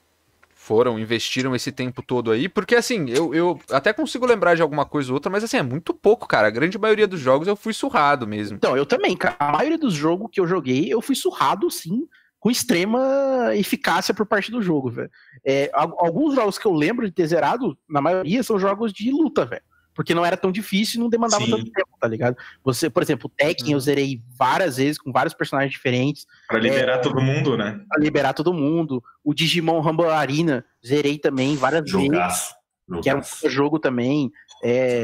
Foram, 0.54 1.00
investiram 1.00 1.56
esse 1.56 1.72
tempo 1.72 2.02
todo 2.02 2.32
aí? 2.32 2.50
Porque 2.50 2.76
assim, 2.76 3.10
eu, 3.10 3.34
eu 3.34 3.60
até 3.72 3.94
consigo 3.94 4.26
lembrar 4.26 4.56
de 4.56 4.62
alguma 4.62 4.86
coisa 4.86 5.10
ou 5.10 5.14
outra, 5.14 5.32
mas 5.32 5.44
assim, 5.44 5.58
é 5.58 5.64
muito 5.64 5.94
pouco, 5.94 6.28
cara. 6.28 6.48
A 6.48 6.52
grande 6.52 6.78
maioria 6.78 7.08
dos 7.08 7.20
jogos 7.20 7.48
eu 7.48 7.56
fui 7.56 7.72
surrado 7.72 8.28
mesmo. 8.28 8.58
Então, 8.58 8.76
eu 8.76 8.86
também, 8.86 9.16
cara. 9.16 9.36
A 9.40 9.52
maioria 9.54 9.78
dos 9.78 9.94
jogos 9.94 10.30
que 10.32 10.42
eu 10.42 10.48
joguei, 10.48 10.92
eu 10.92 11.02
fui 11.02 11.16
surrado, 11.16 11.70
sim, 11.72 12.08
com 12.40 12.52
extrema 12.52 13.56
eficácia 13.56 14.14
por 14.14 14.26
parte 14.26 14.52
do 14.52 14.62
jogo, 14.62 14.90
velho. 14.92 15.10
É, 15.46 15.70
al- 15.74 15.96
alguns 16.06 16.36
jogos 16.36 16.58
que 16.58 16.66
eu 16.66 16.74
lembro 16.74 17.06
de 17.06 17.12
ter 17.12 17.28
zerado, 17.28 17.78
na 17.90 18.00
maioria, 18.02 18.44
são 18.44 18.60
jogos 18.60 18.94
de 18.94 19.12
luta, 19.12 19.46
velho. 19.46 19.62
Porque 19.96 20.14
não 20.14 20.24
era 20.24 20.38
tão 20.38 20.52
difícil 20.52 21.00
e 21.00 21.02
não 21.02 21.10
demandava 21.10 21.44
Sim. 21.44 21.50
tanto 21.50 21.72
tempo, 21.72 21.90
tá 22.00 22.08
ligado? 22.08 22.38
Você, 22.64 22.88
por 22.88 23.02
exemplo, 23.02 23.26
o 23.26 23.30
Tekken 23.36 23.74
eu 23.74 23.80
zerei 23.80 24.22
várias 24.38 24.78
vezes 24.78 25.00
com 25.00 25.12
vários 25.12 25.34
personagens 25.34 25.72
diferentes. 25.74 26.28
Pra 26.48 26.60
liberar 26.60 27.00
todo 27.00 27.20
mundo, 27.20 27.58
né? 27.58 27.82
pra 27.90 28.00
liberar 28.00 28.34
todo 28.34 28.54
mundo. 28.54 29.04
O 29.24 29.34
Digimon 29.34 29.80
Rumble 29.82 30.06
Arena, 30.06 30.64
zerei 30.86 31.18
também 31.18 31.56
várias 31.56 31.82
vezes, 31.92 32.06
jogaço. 32.06 32.54
que 33.02 33.10
era 33.10 33.18
um 33.18 33.24
jogaço. 33.24 33.36
puta 33.38 33.50
jogo 33.50 33.80
também. 33.80 34.32
É, 34.64 35.04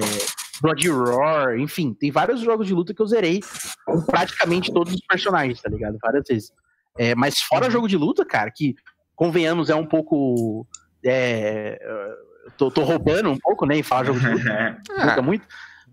Blood 0.62 0.88
Roar, 0.90 1.58
enfim, 1.58 1.92
tem 1.96 2.12
vários 2.12 2.42
jogos 2.42 2.68
de 2.68 2.74
luta 2.76 2.94
que 2.94 3.02
eu 3.02 3.08
zerei 3.08 3.40
com 3.88 4.00
praticamente 4.04 4.72
todos 4.72 4.94
os 4.94 5.02
personagens, 5.02 5.60
tá 5.60 5.70
ligado? 5.72 5.98
Várias 6.00 6.24
vezes. 6.30 6.52
É, 6.98 7.16
mas 7.16 7.40
fora 7.40 7.70
jogo 7.70 7.88
de 7.88 7.98
luta, 7.98 8.26
cara, 8.26 8.52
que 8.52 8.76
convenhamos 9.16 9.70
é 9.70 9.76
um 9.76 9.86
pouco. 9.86 10.68
É, 11.06 11.80
tô, 12.58 12.72
tô 12.72 12.84
roubando 12.84 13.30
um 13.30 13.38
pouco, 13.38 13.66
né? 13.66 13.78
Em 13.78 13.84
falar 13.84 14.06
jogo 14.06 14.20
de 14.20 14.28
luta 14.28 14.78
luta 14.90 15.22
muito. 15.22 15.46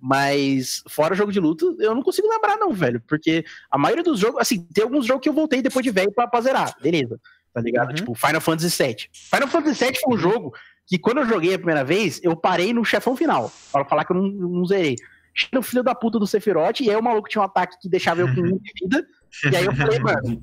Mas 0.02 0.82
fora 0.88 1.14
jogo 1.14 1.30
de 1.30 1.38
luta, 1.38 1.66
eu 1.78 1.94
não 1.94 2.02
consigo 2.02 2.28
lembrar, 2.28 2.56
não, 2.56 2.72
velho. 2.72 3.02
Porque 3.06 3.44
a 3.70 3.76
maioria 3.76 4.02
dos 4.02 4.18
jogos, 4.18 4.40
assim, 4.40 4.66
tem 4.72 4.82
alguns 4.82 5.04
jogos 5.04 5.22
que 5.22 5.28
eu 5.28 5.34
voltei 5.34 5.60
depois 5.60 5.84
de 5.84 5.90
velho 5.90 6.10
pra, 6.12 6.26
pra 6.26 6.40
zerar, 6.40 6.74
beleza. 6.80 7.20
Tá 7.52 7.60
ligado? 7.60 7.90
Uhum. 7.90 7.94
Tipo, 7.94 8.14
Final 8.14 8.40
Fantasy 8.40 8.82
VII. 8.82 8.96
Final 9.12 9.48
Fantasy 9.48 9.84
VII 9.84 10.00
foi 10.02 10.14
um 10.14 10.18
jogo 10.18 10.54
que 10.86 10.98
quando 10.98 11.18
eu 11.18 11.26
joguei 11.26 11.54
a 11.54 11.58
primeira 11.58 11.84
vez, 11.84 12.18
eu 12.22 12.34
parei 12.34 12.72
no 12.72 12.84
chefão 12.84 13.14
final. 13.14 13.52
Pra 13.70 13.84
falar 13.84 14.04
que 14.04 14.12
eu 14.12 14.16
não, 14.16 14.28
não 14.28 14.64
zerei. 14.64 14.96
Cheguei 15.34 15.58
no 15.58 15.62
filho 15.62 15.82
da 15.82 15.94
puta 15.94 16.18
do 16.18 16.26
Sephiroth, 16.26 16.80
e 16.80 16.90
aí 16.90 16.96
o 16.96 17.02
maluco 17.02 17.28
tinha 17.28 17.42
um 17.42 17.44
ataque 17.44 17.76
que 17.80 17.88
deixava 17.88 18.22
eu 18.22 18.34
com 18.34 18.40
um 18.40 18.58
de 18.58 18.72
vida. 18.80 19.06
E 19.52 19.56
aí 19.56 19.64
eu 19.66 19.74
falei, 19.74 19.98
mano, 19.98 20.42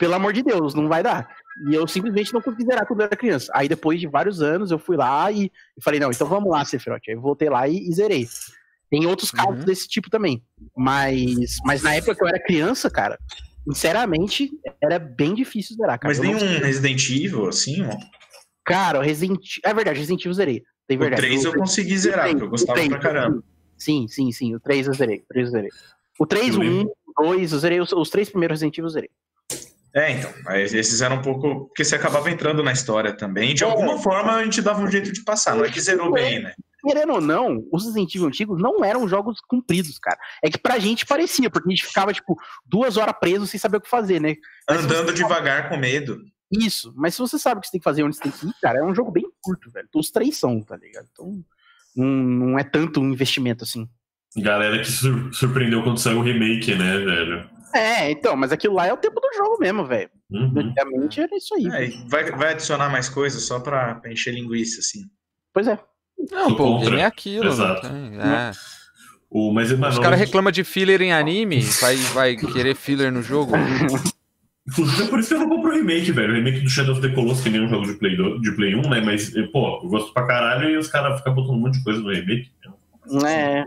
pelo 0.00 0.14
amor 0.14 0.32
de 0.32 0.42
Deus, 0.42 0.74
não 0.74 0.88
vai 0.88 1.02
dar. 1.02 1.28
E 1.70 1.74
eu 1.74 1.86
simplesmente 1.86 2.32
não 2.32 2.40
consegui 2.40 2.64
zerar 2.64 2.86
quando 2.86 3.00
eu 3.00 3.06
era 3.06 3.14
criança. 3.16 3.52
Aí 3.54 3.68
depois 3.68 4.00
de 4.00 4.06
vários 4.06 4.40
anos, 4.40 4.70
eu 4.70 4.78
fui 4.78 4.96
lá 4.96 5.30
e, 5.30 5.52
falei, 5.82 6.00
não, 6.00 6.10
então 6.10 6.26
vamos 6.26 6.50
lá, 6.50 6.64
Sephiroth. 6.64 7.02
Aí 7.06 7.14
eu 7.14 7.20
voltei 7.20 7.50
lá 7.50 7.68
e, 7.68 7.86
e 7.86 7.92
zerei. 7.92 8.26
Tem 8.90 9.04
outros 9.06 9.30
casos 9.30 9.58
Uhum. 9.60 9.64
desse 9.66 9.86
tipo 9.86 10.08
também. 10.08 10.42
Mas, 10.74 11.56
mas 11.64 11.82
na 11.82 11.94
época 11.94 12.14
que 12.14 12.22
eu 12.24 12.28
era 12.28 12.42
criança, 12.42 12.88
cara, 12.90 13.18
sinceramente, 13.68 14.50
era 14.82 14.98
bem 14.98 15.34
difícil 15.34 15.76
zerar, 15.76 15.98
cara. 15.98 16.08
Mas 16.14 16.18
Eu 16.18 16.24
nem 16.24 16.34
não- 16.34 16.60
Resident 16.64 17.08
Evil, 17.10 17.46
assim, 17.48 17.82
ó. 17.84 17.94
Cara, 18.64 18.98
o 19.00 19.02
Resident 19.02 19.58
É 19.64 19.74
verdade, 19.74 19.98
Resident 19.98 20.20
Evil 20.22 20.30
eu 20.30 20.34
zerei. 20.34 20.62
Tem 20.88 20.96
O 20.96 21.00
verdade. 21.00 21.22
3 21.22 21.44
eu 21.44 21.54
consegui 21.54 21.96
zerar, 21.98 22.28
porque 22.30 22.42
eu 22.44 22.48
gostava 22.50 22.72
o 22.72 22.74
três, 22.76 22.88
pra 22.88 22.98
caramba. 22.98 23.44
Sim, 23.76 24.08
sim, 24.08 24.32
sim. 24.32 24.54
O 24.54 24.60
3 24.60 24.86
eu 24.86 24.94
zerei. 24.94 25.18
O 25.18 25.26
3 25.28 25.46
eu 25.46 25.52
zerei. 25.52 25.70
O 26.18 26.26
3, 26.26 26.56
o 26.56 26.62
Eu 26.62 26.72
1, 26.72 26.84
o 26.84 27.22
2, 27.22 27.52
eu 27.52 27.58
zerei. 27.58 27.80
Os, 27.80 27.92
os 27.92 28.10
três 28.10 28.28
primeiros 28.28 28.56
Resident 28.56 28.76
Evil 28.78 28.86
eu 28.86 28.90
zerei. 28.92 29.10
É, 29.94 30.12
então. 30.12 30.32
Aí 30.46 30.62
esses 30.62 31.00
eram 31.00 31.16
um 31.16 31.22
pouco. 31.22 31.66
Porque 31.66 31.84
você 31.84 31.96
acabava 31.96 32.30
entrando 32.30 32.62
na 32.62 32.72
história 32.72 33.12
também. 33.16 33.54
De 33.54 33.64
É. 33.64 33.66
alguma 33.66 33.98
forma 33.98 34.32
a 34.36 34.44
gente 34.44 34.62
dava 34.62 34.80
um 34.82 34.90
jeito 34.90 35.12
de 35.12 35.22
passar. 35.24 35.56
Não 35.56 35.64
é 35.64 35.70
que 35.70 35.80
zerou 35.80 36.12
bem, 36.12 36.42
né? 36.42 36.54
Querendo 36.82 37.12
ou 37.14 37.20
não, 37.20 37.62
os 37.70 37.84
Resident 37.84 38.14
Evil 38.14 38.28
antigos 38.28 38.62
não 38.62 38.82
eram 38.84 39.06
jogos 39.06 39.38
compridos, 39.46 39.98
cara. 39.98 40.18
É 40.42 40.48
que 40.48 40.56
pra 40.58 40.78
gente 40.78 41.04
parecia, 41.04 41.50
porque 41.50 41.68
a 41.68 41.74
gente 41.74 41.84
ficava, 41.86 42.12
tipo, 42.12 42.36
duas 42.64 42.96
horas 42.96 43.14
preso 43.20 43.46
sem 43.46 43.60
saber 43.60 43.76
o 43.76 43.80
que 43.82 43.88
fazer, 43.90 44.18
né? 44.20 44.34
Mas 44.68 44.84
Andando 44.84 45.06
você- 45.08 45.14
devagar 45.14 45.68
com 45.68 45.76
medo. 45.76 46.22
Isso, 46.50 46.92
mas 46.96 47.14
se 47.14 47.20
você 47.20 47.38
sabe 47.38 47.58
o 47.58 47.60
que 47.60 47.66
você 47.66 47.72
tem 47.72 47.80
que 47.80 47.84
fazer, 47.84 48.02
onde 48.02 48.16
você 48.16 48.22
tem 48.22 48.32
que 48.32 48.46
ir, 48.46 48.52
cara, 48.62 48.78
é 48.78 48.82
um 48.82 48.94
jogo 48.94 49.10
bem 49.10 49.24
curto, 49.42 49.70
velho. 49.70 49.86
Os 49.94 50.10
três 50.10 50.36
são, 50.38 50.60
tá 50.62 50.76
ligado? 50.76 51.06
Então, 51.12 51.38
não, 51.94 52.06
não 52.06 52.58
é 52.58 52.64
tanto 52.64 53.00
um 53.00 53.10
investimento 53.12 53.62
assim. 53.64 53.86
Galera 54.36 54.78
que 54.78 54.90
sur- 54.90 55.32
surpreendeu 55.34 55.82
quando 55.82 55.98
saiu 55.98 56.18
o 56.20 56.22
remake, 56.22 56.74
né, 56.74 56.98
velho? 56.98 57.50
É, 57.72 58.10
então, 58.10 58.36
mas 58.36 58.52
aquilo 58.52 58.74
lá 58.74 58.86
é 58.86 58.92
o 58.92 58.96
tempo 58.96 59.20
do 59.20 59.28
jogo 59.36 59.58
mesmo, 59.60 59.84
velho. 59.84 60.10
Uhum. 60.30 60.52
Antigamente 60.56 61.20
era 61.20 61.36
isso 61.36 61.54
aí. 61.54 61.66
É, 61.66 62.08
vai, 62.08 62.30
vai 62.32 62.50
adicionar 62.52 62.88
mais 62.90 63.08
coisas 63.08 63.42
só 63.44 63.60
pra, 63.60 63.96
pra 63.96 64.12
encher 64.12 64.34
linguiça, 64.34 64.80
assim. 64.80 65.04
Pois 65.52 65.66
é. 65.68 65.78
Não, 66.30 66.48
Sou 66.48 66.56
pô, 66.56 66.64
contra. 66.64 66.90
game 66.90 67.02
é 67.02 67.06
aquilo. 67.06 67.46
Exato. 67.48 67.88
tem- 67.88 68.18
é. 68.20 68.50
O, 69.30 69.52
mas, 69.52 69.70
Os 69.70 69.98
caras 70.00 70.18
reclamam 70.18 70.50
de 70.50 70.64
filler 70.64 71.00
em 71.00 71.12
anime, 71.12 71.60
vai, 71.80 71.94
vai 71.96 72.36
querer 72.36 72.74
filler 72.74 73.12
no 73.12 73.22
jogo. 73.22 73.52
Inclusive, 74.68 75.04
é 75.04 75.06
por 75.08 75.18
isso 75.20 75.28
que 75.28 75.34
eu 75.34 75.38
não 75.40 75.48
compro 75.48 75.70
o 75.70 75.74
remake, 75.74 76.12
velho. 76.12 76.32
O 76.32 76.36
remake 76.36 76.60
do 76.60 76.68
Shadow 76.68 76.92
of 76.92 77.00
the 77.00 77.14
Colossus, 77.14 77.42
que 77.42 77.50
nem 77.50 77.60
um 77.64 77.68
jogo 77.68 77.86
de 77.86 77.94
Play, 77.94 78.16
do- 78.16 78.40
de 78.40 78.52
Play 78.56 78.74
1, 78.74 78.82
né? 78.90 79.00
Mas, 79.00 79.34
eh, 79.34 79.42
pô, 79.52 79.80
eu 79.82 79.88
gosto 79.88 80.12
pra 80.12 80.26
caralho 80.26 80.68
e 80.70 80.76
os 80.76 80.88
caras 80.88 81.18
ficam 81.18 81.34
botando 81.34 81.52
um 81.56 81.60
monte 81.60 81.78
de 81.78 81.84
coisa 81.84 82.00
no 82.00 82.10
remake. 82.10 82.50
É, 83.26 83.64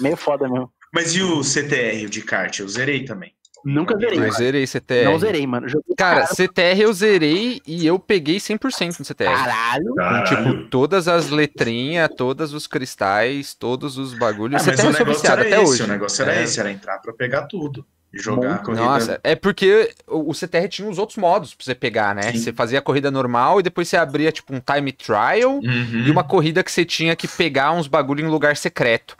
meio 0.00 0.16
foda 0.16 0.48
mesmo. 0.48 0.70
Mas 0.92 1.14
e 1.14 1.22
o 1.22 1.42
CTR, 1.42 2.06
o 2.06 2.10
de 2.10 2.22
kart? 2.22 2.58
Eu 2.58 2.68
zerei 2.68 3.04
também. 3.04 3.32
Nunca 3.64 3.94
zerei. 3.96 4.18
Mano. 4.18 4.32
zerei 4.32 4.66
CTR. 4.66 5.04
Não 5.04 5.18
zerei, 5.18 5.46
mano. 5.46 5.68
Joguei 5.68 5.94
Cara, 5.94 6.26
CTR 6.26 6.80
eu 6.80 6.92
zerei 6.94 7.60
e 7.66 7.86
eu 7.86 7.98
peguei 7.98 8.38
100% 8.38 8.98
no 9.00 9.04
CTR. 9.04 9.26
caralho. 9.34 9.94
Tipo, 10.26 10.64
todas 10.70 11.06
as 11.06 11.28
letrinhas, 11.28 12.08
todos 12.16 12.54
os 12.54 12.66
cristais, 12.66 13.52
todos 13.54 13.98
os 13.98 14.14
Ah, 14.14 14.18
bagulhos. 14.18 14.64
mas 14.64 14.76
CTR 14.76 14.86
o 14.86 14.90
eu 14.90 14.98
negócio 15.06 15.26
era 15.30 15.42
até 15.42 15.62
esse, 15.62 15.72
hoje. 15.72 15.82
o 15.82 15.86
negócio 15.86 16.22
era 16.22 16.34
É. 16.36 16.42
esse, 16.42 16.58
era 16.58 16.70
entrar 16.72 16.98
pra 17.00 17.12
pegar 17.12 17.42
tudo. 17.42 17.84
E 18.12 18.18
jogar 18.18 18.54
a 18.54 18.58
corrida. 18.58 18.82
Nossa, 18.82 19.20
é 19.22 19.36
porque 19.36 19.94
o 20.08 20.30
o 20.30 20.34
CTR 20.34 20.66
tinha 20.68 20.88
os 20.88 20.98
outros 20.98 21.16
modos 21.18 21.54
pra 21.54 21.64
você 21.64 21.74
pegar, 21.76 22.12
né? 22.14 22.32
Sim. 22.32 22.38
Você 22.38 22.52
fazia 22.54 22.78
a 22.80 22.82
corrida 22.82 23.08
normal 23.10 23.60
e 23.60 23.62
depois 23.62 23.86
você 23.88 23.96
abria, 23.96 24.32
tipo, 24.32 24.52
um 24.54 24.58
time 24.60 24.90
trial 24.90 25.60
Uhum. 25.62 26.04
e 26.06 26.10
uma 26.10 26.24
corrida 26.24 26.64
que 26.64 26.72
você 26.72 26.84
tinha 26.84 27.14
que 27.14 27.28
pegar 27.28 27.70
uns 27.72 27.86
bagulho 27.86 28.24
em 28.24 28.28
lugar 28.28 28.56
secreto. 28.56 29.16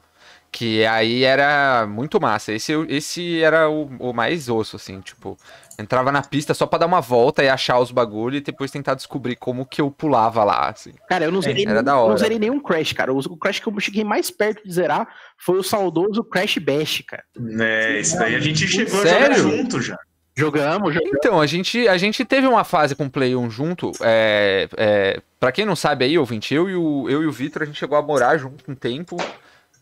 Que 0.53 0.85
aí 0.85 1.23
era 1.23 1.87
muito 1.87 2.21
massa. 2.21 2.53
Esse, 2.53 2.73
esse 2.89 3.43
era 3.43 3.69
o, 3.69 3.85
o 3.99 4.13
mais 4.13 4.49
osso, 4.49 4.77
assim, 4.77 5.01
tipo. 5.01 5.37
Entrava 5.79 6.13
na 6.13 6.21
pista 6.21 6.53
só 6.53 6.67
pra 6.67 6.81
dar 6.81 6.87
uma 6.87 7.01
volta 7.01 7.43
e 7.43 7.49
achar 7.49 7.79
os 7.79 7.91
bagulho 7.91 8.37
e 8.37 8.41
depois 8.43 8.71
tentar 8.71 8.95
descobrir 8.95 9.37
como 9.37 9.65
que 9.65 9.81
eu 9.81 9.91
pulava 9.91 10.45
lá, 10.45 10.69
assim. 10.69 10.93
Cara, 11.09 11.25
eu 11.25 11.33
não 11.33 11.41
zerei, 11.41 11.63
era 11.63 11.75
nenhum, 11.75 11.85
da 11.85 11.97
hora. 11.97 12.11
não 12.11 12.19
zerei 12.19 12.39
nenhum 12.39 12.61
Crash, 12.61 12.93
cara. 12.93 13.15
O 13.15 13.19
o 13.19 13.37
Crash 13.37 13.61
que 13.61 13.69
eu 13.69 13.81
cheguei 13.81 14.05
mais 14.05 14.31
perto 14.31 14.63
de 14.63 14.75
zerar 14.75 15.09
foi 15.39 15.59
o 15.59 15.63
saudoso 15.63 16.23
Crash 16.23 16.59
Bash, 16.59 17.03
cara. 17.07 17.25
É, 17.61 17.99
isso 17.99 18.19
daí 18.19 18.35
a 18.35 18.41
gente 18.41 18.69
chegou 18.69 19.01
Sério? 19.01 19.33
a 19.33 19.39
jogar 19.39 19.57
junto 19.57 19.81
já. 19.81 19.99
Jogamos, 20.37 20.95
jogamos. 20.95 21.17
Então, 21.19 21.41
a 21.41 21.47
gente, 21.47 21.87
a 21.89 21.97
gente 21.99 22.25
teve 22.25 22.47
uma 22.47 22.65
fase 22.65 22.95
com 22.95 23.07
o 23.07 23.11
Play 23.11 23.35
1 23.37 23.51
junto. 23.51 23.93
É, 24.01 24.69
é, 24.77 25.21
pra 25.39 25.53
quem 25.53 25.67
não 25.67 25.77
sabe 25.77 26.05
aí, 26.05 26.19
ouvinte, 26.19 26.55
eu 26.55 26.69
e 26.69 26.75
o, 26.75 27.09
eu 27.09 27.23
e 27.23 27.27
o 27.27 27.33
Vitor, 27.33 27.63
a 27.63 27.67
gente 27.67 27.79
chegou 27.79 27.99
a 27.99 28.03
morar 28.03 28.39
junto 28.39 28.71
um 28.71 28.75
tempo. 28.75 29.17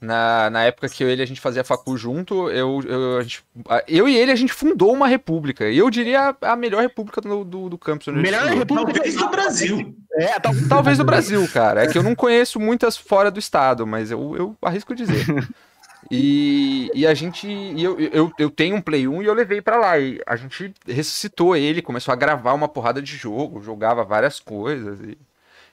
Na, 0.00 0.48
na 0.50 0.62
época 0.62 0.88
que 0.88 1.02
eu 1.02 1.08
e 1.08 1.12
ele 1.12 1.22
a 1.22 1.26
gente 1.26 1.40
fazia 1.40 1.64
facu 1.64 1.96
junto, 1.96 2.48
eu, 2.50 2.80
eu, 2.86 3.16
a 3.18 3.22
gente- 3.22 3.42
a- 3.68 3.82
eu 3.88 4.08
e 4.08 4.16
ele 4.16 4.30
a 4.30 4.36
gente 4.36 4.52
fundou 4.52 4.92
uma 4.92 5.08
república. 5.08 5.68
E 5.68 5.76
eu 5.76 5.90
diria 5.90 6.36
a 6.40 6.54
melhor 6.54 6.82
república 6.82 7.20
do, 7.20 7.42
do, 7.44 7.68
do 7.70 7.76
campus. 7.78 8.06
a 8.08 8.12
gente 8.12 8.22
Melhor 8.22 8.46
república 8.46 8.92
Talvez 8.92 9.14
do 9.16 9.28
Brasil. 9.28 9.94
É, 10.12 10.38
tá, 10.38 10.50
Talvez 10.68 10.98
do 10.98 11.04
Brasil, 11.04 11.48
cara. 11.52 11.82
É 11.82 11.86
que 11.88 11.98
eu 11.98 12.02
não 12.02 12.14
conheço 12.14 12.60
muitas 12.60 12.96
fora 12.96 13.30
do 13.30 13.40
estado, 13.40 13.86
mas 13.86 14.10
eu, 14.12 14.36
eu 14.36 14.56
arrisco 14.62 14.94
dizer. 14.94 15.26
E, 16.10 16.90
e 16.94 17.06
a 17.06 17.12
gente. 17.12 17.46
e 17.48 17.82
eu, 17.82 17.98
eu, 17.98 18.30
eu 18.38 18.50
tenho 18.50 18.76
um 18.76 18.80
Play 18.80 19.06
1 19.08 19.22
e 19.22 19.26
eu 19.26 19.34
levei 19.34 19.60
pra 19.60 19.76
lá. 19.76 19.98
E 19.98 20.20
a 20.26 20.36
gente 20.36 20.72
ressuscitou 20.86 21.56
ele, 21.56 21.82
começou 21.82 22.12
a 22.12 22.16
gravar 22.16 22.52
uma 22.54 22.68
porrada 22.68 23.02
de 23.02 23.16
jogo, 23.16 23.60
jogava 23.60 24.04
várias 24.04 24.38
coisas. 24.40 25.00
E, 25.00 25.18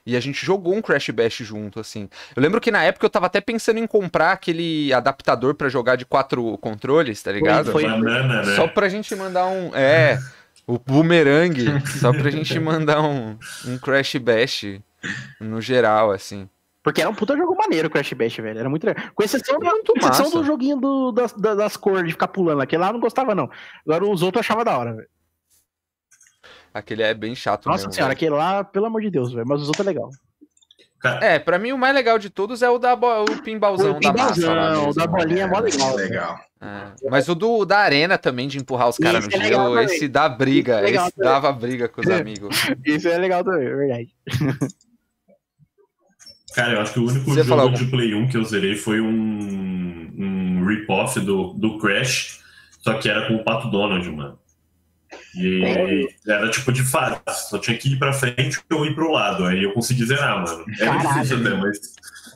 e 0.06 0.16
a 0.16 0.20
gente 0.20 0.44
jogou 0.46 0.74
um 0.74 0.80
Crash 0.80 1.10
Bash 1.10 1.38
junto, 1.38 1.80
assim. 1.80 2.08
Eu 2.36 2.40
lembro 2.42 2.60
que 2.60 2.70
na 2.70 2.84
época 2.84 3.04
eu 3.04 3.10
tava 3.10 3.26
até 3.26 3.40
pensando 3.40 3.78
em 3.78 3.86
comprar 3.86 4.32
aquele 4.32 4.92
adaptador 4.92 5.54
pra 5.54 5.68
jogar 5.68 5.96
de 5.96 6.06
quatro 6.06 6.56
controles, 6.58 7.20
tá 7.22 7.32
ligado? 7.32 7.72
foi- 7.72 7.82
Banana, 7.82 8.42
né? 8.44 8.54
Só 8.54 8.68
pra 8.68 8.88
gente 8.88 9.14
mandar 9.16 9.46
um. 9.46 9.74
É, 9.74 10.18
o 10.66 10.78
boomerang. 10.78 11.54
só 12.00 12.12
pra 12.12 12.30
gente 12.30 12.58
mandar 12.60 13.00
um, 13.02 13.36
um 13.66 13.78
Crash 13.78 14.14
Bash 14.16 14.64
no 15.40 15.60
geral, 15.60 16.10
assim. 16.12 16.48
Porque 16.82 17.00
era 17.00 17.10
um 17.10 17.14
puta 17.14 17.36
jogo 17.36 17.56
maneiro 17.56 17.88
o 17.88 17.90
Crash 17.90 18.12
Bash, 18.12 18.36
velho. 18.36 18.60
Era 18.60 18.70
muito 18.70 18.84
legal. 18.86 19.04
Com 19.12 19.24
exceção, 19.24 19.58
da, 19.58 19.70
Muito 19.70 19.92
com 19.92 19.98
exceção 19.98 20.30
do 20.30 20.44
joguinho 20.44 20.76
do- 20.76 21.10
das, 21.10 21.32
da- 21.32 21.54
das 21.56 21.76
cores, 21.76 22.04
de 22.06 22.12
ficar 22.12 22.28
pulando. 22.28 22.60
Aquele 22.62 22.80
lá 22.80 22.88
eu 22.88 22.92
não 22.92 23.00
gostava, 23.00 23.34
não. 23.34 23.50
Agora 23.84 24.04
os 24.04 24.22
outros 24.22 24.36
eu 24.36 24.40
achava 24.40 24.64
da 24.64 24.78
hora, 24.78 24.94
velho. 24.94 25.08
Aquele 26.76 27.02
é 27.02 27.14
bem 27.14 27.34
chato 27.34 27.66
Nossa 27.66 27.84
mesmo, 27.84 27.92
senhora, 27.92 28.10
velho. 28.14 28.16
aquele 28.16 28.30
lá, 28.36 28.62
pelo 28.64 28.86
amor 28.86 29.00
de 29.00 29.10
Deus, 29.10 29.32
velho. 29.32 29.46
Mas 29.46 29.62
os 29.62 29.68
outros 29.68 29.86
é 29.86 29.88
legal. 29.88 30.10
É, 31.22 31.38
pra 31.38 31.58
mim 31.58 31.70
o 31.72 31.78
mais 31.78 31.94
legal 31.94 32.18
de 32.18 32.28
todos 32.28 32.62
é 32.62 32.68
o 32.70 32.78
da 32.78 32.96
bo... 32.96 33.06
o 33.22 33.42
pinballzão 33.42 33.96
O 33.96 34.00
da 34.00 34.12
massa 34.12 34.34
pinballzão, 34.34 34.70
mesmo. 34.72 34.90
o 34.90 34.94
da 34.94 35.06
bolinha 35.06 35.44
é 35.44 35.46
mó 35.46 35.60
legal. 35.60 35.94
Legal. 35.94 36.38
É. 36.60 37.08
Mas 37.10 37.28
o 37.28 37.34
do 37.34 37.64
da 37.64 37.78
arena 37.78 38.18
também, 38.18 38.48
de 38.48 38.58
empurrar 38.58 38.88
os 38.88 38.96
caras 38.98 39.24
no 39.24 39.30
Esse 39.30 39.40
é 39.40 39.46
gelo, 39.48 39.78
esse 39.80 40.08
dá 40.08 40.28
briga, 40.28 40.82
Esse 40.82 40.96
é 40.98 41.00
esse 41.02 41.12
também. 41.16 41.30
dava 41.32 41.52
briga 41.52 41.88
com 41.88 42.00
os 42.00 42.08
amigos. 42.10 42.56
Isso 42.84 43.08
é 43.08 43.18
legal 43.18 43.44
também, 43.44 43.66
é 43.68 43.74
verdade. 43.76 44.08
Cara, 46.54 46.72
eu 46.74 46.80
acho 46.80 46.92
que 46.94 47.00
o 47.00 47.06
único 47.08 47.30
Você 47.30 47.42
jogo 47.44 47.68
de 47.76 47.84
Play 47.86 48.14
1 48.14 48.28
que 48.28 48.36
eu 48.36 48.44
zerei 48.44 48.74
foi 48.74 49.00
um, 49.00 50.10
um 50.18 50.66
rip-off 50.66 51.20
do, 51.20 51.52
do 51.54 51.78
Crash, 51.78 52.40
só 52.80 52.94
que 52.94 53.08
era 53.08 53.28
com 53.28 53.34
o 53.36 53.44
Pato 53.44 53.70
Donald, 53.70 54.08
mano. 54.10 54.38
E 55.34 56.08
era 56.26 56.50
tipo 56.50 56.72
de 56.72 56.82
fase, 56.82 57.20
só 57.50 57.58
tinha 57.58 57.76
que 57.76 57.92
ir 57.92 57.98
pra 57.98 58.12
frente 58.12 58.60
ou 58.72 58.86
ir 58.86 58.94
pro 58.94 59.10
lado. 59.10 59.44
Aí 59.44 59.62
eu 59.62 59.72
consegui 59.72 60.04
zerar, 60.06 60.42
mano. 60.42 60.64
Era 60.80 60.96
Caralho. 60.96 61.08
difícil 61.14 61.40
até, 61.40 61.56
mas 61.56 61.78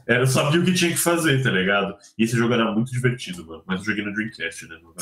eu 0.06 0.26
sabia 0.26 0.60
o 0.60 0.64
que 0.64 0.72
tinha 0.74 0.90
que 0.90 0.98
fazer, 0.98 1.42
tá 1.42 1.50
ligado? 1.50 1.96
E 2.18 2.24
esse 2.24 2.36
jogo 2.36 2.52
era 2.52 2.70
muito 2.72 2.90
divertido, 2.90 3.46
mano. 3.46 3.62
Mas 3.66 3.80
eu 3.80 3.86
joguei 3.86 4.04
no 4.04 4.12
Dreamcast, 4.12 4.66
né? 4.66 4.76
No. 4.82 4.94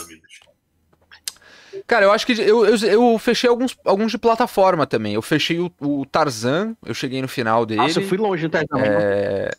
Cara, 1.86 2.05
eu 2.07 2.12
acho 2.12 2.26
que 2.26 2.32
eu, 2.32 2.64
eu, 2.64 2.76
eu 2.76 3.18
fechei 3.18 3.49
alguns, 3.49 3.76
alguns 3.84 4.11
de 4.11 4.18
plataforma 4.18 4.86
também. 4.86 5.14
Eu 5.14 5.22
fechei 5.22 5.59
o, 5.59 5.70
o 5.80 6.07
Tarzan, 6.07 6.74
eu 6.84 6.95
cheguei 6.95 7.20
no 7.22 7.28
final 7.28 7.64
dele. 7.66 7.80
Nossa, 7.82 8.01
eu 8.01 8.09
fui 8.09 8.18
longe 8.18 8.45
no 8.45 8.51
Tarzan. 8.51 8.78
É, 8.78 9.51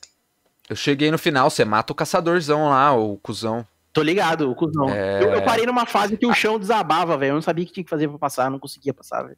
Eu 0.69 0.75
cheguei 0.75 1.11
no 1.11 1.17
final, 1.17 1.49
você 1.49 1.63
mata 1.65 1.93
o 1.93 1.95
caçadorzão 1.95 2.69
lá, 2.69 2.93
o 2.93 3.17
cuzão. 3.17 3.65
Tô 3.92 4.02
ligado, 4.02 4.50
o 4.52 4.56
cuzão. 4.56 4.90
É. 4.90 5.24
Eu, 5.24 5.32
eu 5.34 5.42
parei 5.42 5.66
numa 5.66 5.86
fase 5.86 6.16
que 6.16 6.26
o 6.26 6.34
chão 6.34 6.60
desabava, 6.60 7.18
velho. 7.18 7.32
Eu 7.32 7.36
não 7.36 7.42
sabia 7.42 7.64
o 7.64 7.68
que 7.68 7.74
tinha 7.74 7.84
que 7.84 7.90
fazer 7.90 8.08
pra 8.08 8.18
passar, 8.20 8.50
não 8.52 8.60
conseguia 8.60 8.94
passar, 8.94 9.24
velho. 9.24 9.38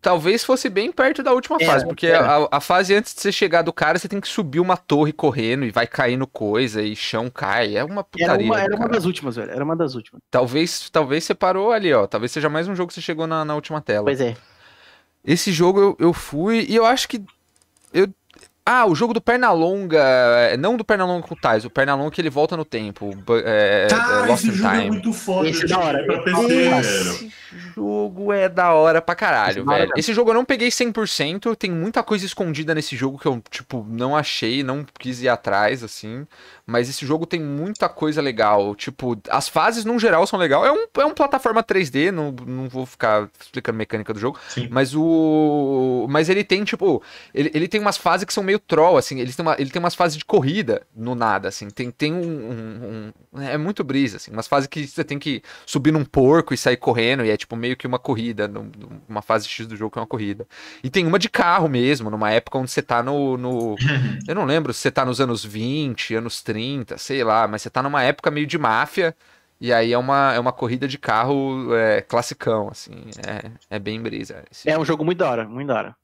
Talvez 0.00 0.44
fosse 0.44 0.68
bem 0.68 0.92
perto 0.92 1.22
da 1.22 1.32
última 1.32 1.56
É, 1.60 1.64
fase, 1.66 1.84
porque 1.86 2.06
é. 2.06 2.14
a, 2.16 2.46
a 2.50 2.60
fase 2.60 2.94
antes 2.94 3.12
de 3.14 3.20
você 3.20 3.32
chegar 3.32 3.62
do 3.62 3.72
cara, 3.72 3.98
você 3.98 4.06
tem 4.08 4.20
que 4.20 4.28
subir 4.28 4.60
uma 4.60 4.76
torre 4.76 5.12
correndo 5.12 5.64
e 5.64 5.70
vai 5.70 5.86
caindo 5.86 6.26
coisa 6.26 6.80
e 6.82 6.94
chão 6.94 7.28
cai. 7.30 7.76
É 7.76 7.82
uma 7.82 8.00
Era 8.00 8.04
putaria. 8.04 8.46
uma, 8.46 8.60
era 8.60 8.76
uma 8.76 8.88
das 8.88 9.04
últimas, 9.04 9.34
velho. 9.36 9.50
Era 9.50 9.64
uma 9.64 9.74
das 9.74 9.94
últimas. 9.94 10.20
Talvez, 10.30 10.90
talvez 10.90 11.24
você 11.24 11.34
parou 11.34 11.72
ali, 11.72 11.92
ó. 11.92 12.06
Talvez 12.06 12.30
seja 12.30 12.48
mais 12.48 12.68
um 12.68 12.76
jogo 12.76 12.88
que 12.88 12.94
você 12.94 13.00
chegou 13.00 13.26
na, 13.26 13.44
na 13.44 13.54
última 13.54 13.80
tela. 13.80 14.04
Pois 14.04 14.20
é. 14.20 14.36
Esse 15.24 15.50
jogo 15.50 15.80
eu, 15.80 15.96
eu 15.98 16.12
fui 16.12 16.66
e 16.68 16.76
eu 16.76 16.84
acho 16.84 17.08
que. 17.08 17.24
Eu, 17.92 18.06
Ah, 18.68 18.84
o 18.84 18.94
jogo 18.96 19.14
do 19.14 19.20
Pernalonga. 19.20 19.96
é, 20.50 20.56
Não 20.56 20.76
do 20.76 20.84
Pernalonga 20.84 21.24
com 21.26 21.34
o 21.34 21.38
Tais, 21.38 21.64
o 21.64 21.70
Pernalonga 21.70 22.10
que 22.10 22.20
ele 22.20 22.28
volta 22.28 22.56
no 22.56 22.64
tempo. 22.64 23.10
É, 23.44 23.86
Tá, 23.86 24.22
é 24.24 24.26
Lost 24.26 24.42
esse 24.44 24.48
in 24.48 24.52
jogo 24.56 24.68
é 24.68 24.78
Time. 24.78 24.90
muito 24.90 25.12
foda. 25.12 25.48
Esse 25.48 25.66
da 25.68 25.78
hora. 25.78 26.04
Pra 26.04 26.22
PC. 26.22 26.52
Esse 26.80 27.32
jogo 27.76 28.32
é 28.32 28.48
da 28.48 28.72
hora 28.72 29.00
pra 29.00 29.14
caralho, 29.14 29.60
Esse 29.62 29.72
é 29.72 29.78
velho. 29.78 29.92
Esse 29.96 30.12
jogo 30.12 30.30
eu 30.30 30.34
não 30.34 30.44
peguei 30.44 30.68
100%, 30.68 31.54
tem 31.56 31.70
muita 31.70 32.02
coisa 32.02 32.26
escondida 32.26 32.74
nesse 32.74 32.96
jogo 32.96 33.18
que 33.18 33.26
eu, 33.26 33.40
tipo, 33.50 33.86
não 33.88 34.16
achei, 34.16 34.62
não 34.64 34.84
quis 34.98 35.22
ir 35.22 35.28
atrás, 35.28 35.84
assim. 35.84 36.26
Mas 36.66 36.88
esse 36.88 37.06
jogo 37.06 37.24
tem 37.26 37.40
muita 37.40 37.88
coisa 37.88 38.20
legal. 38.20 38.74
Tipo, 38.74 39.16
as 39.30 39.48
fases, 39.48 39.84
no 39.84 39.98
geral, 40.00 40.26
são 40.26 40.36
legal. 40.36 40.66
É 40.66 40.72
um, 40.72 40.86
é 41.00 41.04
um 41.06 41.14
plataforma 41.14 41.62
3D, 41.62 42.10
não, 42.10 42.32
não 42.44 42.68
vou 42.68 42.84
ficar 42.84 43.28
explicando 43.40 43.76
a 43.76 43.78
mecânica 43.78 44.12
do 44.12 44.18
jogo. 44.18 44.36
Sim. 44.48 44.66
Mas 44.70 44.92
o. 44.94 46.06
Mas 46.10 46.28
ele 46.28 46.42
tem, 46.42 46.64
tipo. 46.64 47.00
Ele, 47.32 47.50
ele 47.54 47.68
tem 47.68 47.80
umas 47.80 47.96
fases 47.96 48.24
que 48.24 48.32
são 48.32 48.42
meio 48.42 48.58
troll, 48.58 48.96
assim. 48.96 49.20
Ele 49.20 49.32
tem, 49.32 49.44
uma, 49.44 49.54
ele 49.58 49.70
tem 49.70 49.78
umas 49.78 49.94
fases 49.94 50.16
de 50.18 50.24
corrida 50.24 50.82
no 50.94 51.14
nada, 51.14 51.48
assim. 51.48 51.70
Tem, 51.70 51.90
tem 51.90 52.12
um, 52.12 52.18
um- 52.20 52.52
um- 52.84 53.12
É 53.42 53.56
muito 53.56 53.82
brisa, 53.84 54.16
assim. 54.16 54.30
Umas 54.30 54.46
fases 54.46 54.68
que 54.68 54.86
você 54.86 55.04
tem 55.04 55.18
que 55.18 55.42
subir 55.64 55.92
num 55.92 56.04
porco 56.04 56.54
e 56.54 56.56
sair 56.56 56.76
correndo. 56.76 57.24
E 57.24 57.30
é, 57.30 57.36
tipo, 57.36 57.56
meio 57.56 57.76
que 57.76 57.86
uma 57.86 57.98
corrida. 57.98 58.50
Uma 59.08 59.22
fase 59.22 59.48
X 59.48 59.66
do 59.66 59.76
jogo 59.76 59.92
que 59.92 59.98
é 59.98 60.02
uma 60.02 60.06
corrida. 60.06 60.46
E 60.82 60.90
tem 60.90 61.06
uma 61.06 61.18
de 61.18 61.28
carro 61.28 61.68
mesmo, 61.68 62.10
numa 62.10 62.30
época 62.30 62.58
onde 62.58 62.70
você 62.70 62.82
tá 62.82 63.02
no. 63.02 63.36
no 63.36 63.76
eu 64.26 64.34
não 64.34 64.44
lembro 64.44 64.72
se 64.72 64.80
você 64.80 64.90
tá 64.90 65.04
nos 65.04 65.20
anos 65.20 65.44
20, 65.44 66.14
anos 66.14 66.42
30, 66.42 66.98
sei 66.98 67.22
lá. 67.24 67.46
Mas 67.48 67.62
você 67.62 67.70
tá 67.70 67.82
numa 67.82 68.02
época 68.02 68.30
meio 68.30 68.46
de 68.46 68.58
máfia. 68.58 69.14
E 69.60 69.72
aí 69.72 69.92
é 69.92 69.98
uma, 69.98 70.34
é 70.34 70.38
uma 70.38 70.52
corrida 70.52 70.86
de 70.86 70.98
carro 70.98 71.74
é, 71.74 72.02
classicão, 72.02 72.68
assim. 72.68 73.10
É, 73.26 73.76
é 73.76 73.78
bem 73.78 74.00
brisa. 74.00 74.44
É 74.64 74.78
um 74.78 74.84
jogo 74.84 75.04
muito 75.04 75.18
da 75.18 75.30
hora, 75.30 75.48
muito 75.48 75.68
da 75.68 75.74
hora. 75.74 75.96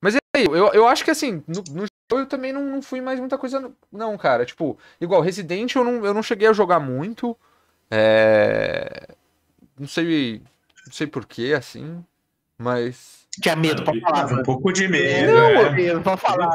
Mas 0.00 0.14
é 0.14 0.18
aí, 0.34 0.44
eu, 0.44 0.72
eu 0.72 0.88
acho 0.88 1.04
que 1.04 1.10
assim, 1.10 1.42
no, 1.46 1.62
no 1.70 1.80
jogo 1.80 1.99
eu 2.18 2.26
também 2.26 2.52
não, 2.52 2.64
não 2.64 2.82
fui 2.82 3.00
mais 3.00 3.18
muita 3.20 3.38
coisa, 3.38 3.70
não, 3.92 4.16
cara. 4.18 4.44
Tipo, 4.44 4.78
igual 5.00 5.20
Resident 5.20 5.74
eu 5.74 5.84
não, 5.84 6.04
eu 6.04 6.12
não 6.14 6.22
cheguei 6.22 6.48
a 6.48 6.52
jogar 6.52 6.80
muito. 6.80 7.36
É... 7.90 9.08
Não 9.78 9.86
sei. 9.88 10.42
Não 10.86 10.92
sei 10.92 11.06
porquê, 11.06 11.54
assim. 11.56 12.04
Mas. 12.58 13.20
Tinha 13.40 13.54
medo 13.56 13.84
pra 13.84 13.92
Ah, 13.96 14.00
falar, 14.00 14.26
Um 14.26 14.30
mano. 14.30 14.42
pouco 14.42 14.72
de 14.72 14.88
medo. 14.88 15.32
Não, 15.32 15.40
é. 15.48 15.70
medo 15.70 16.00
pra 16.02 16.16
falar. 16.16 16.50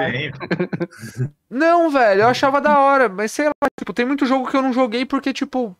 Não, 1.49 1.89
velho, 1.89 2.22
eu 2.22 2.28
achava 2.28 2.60
da 2.60 2.80
hora, 2.80 3.08
mas 3.10 3.32
sei 3.32 3.45
lá, 3.45 3.53
tipo, 3.80 3.93
tem 3.93 4.06
muito 4.06 4.26
jogo 4.26 4.49
que 4.49 4.58
eu 4.58 4.62
não 4.62 4.74
joguei 4.74 5.06
porque, 5.06 5.32
tipo. 5.34 5.76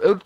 Eu... 0.00 0.18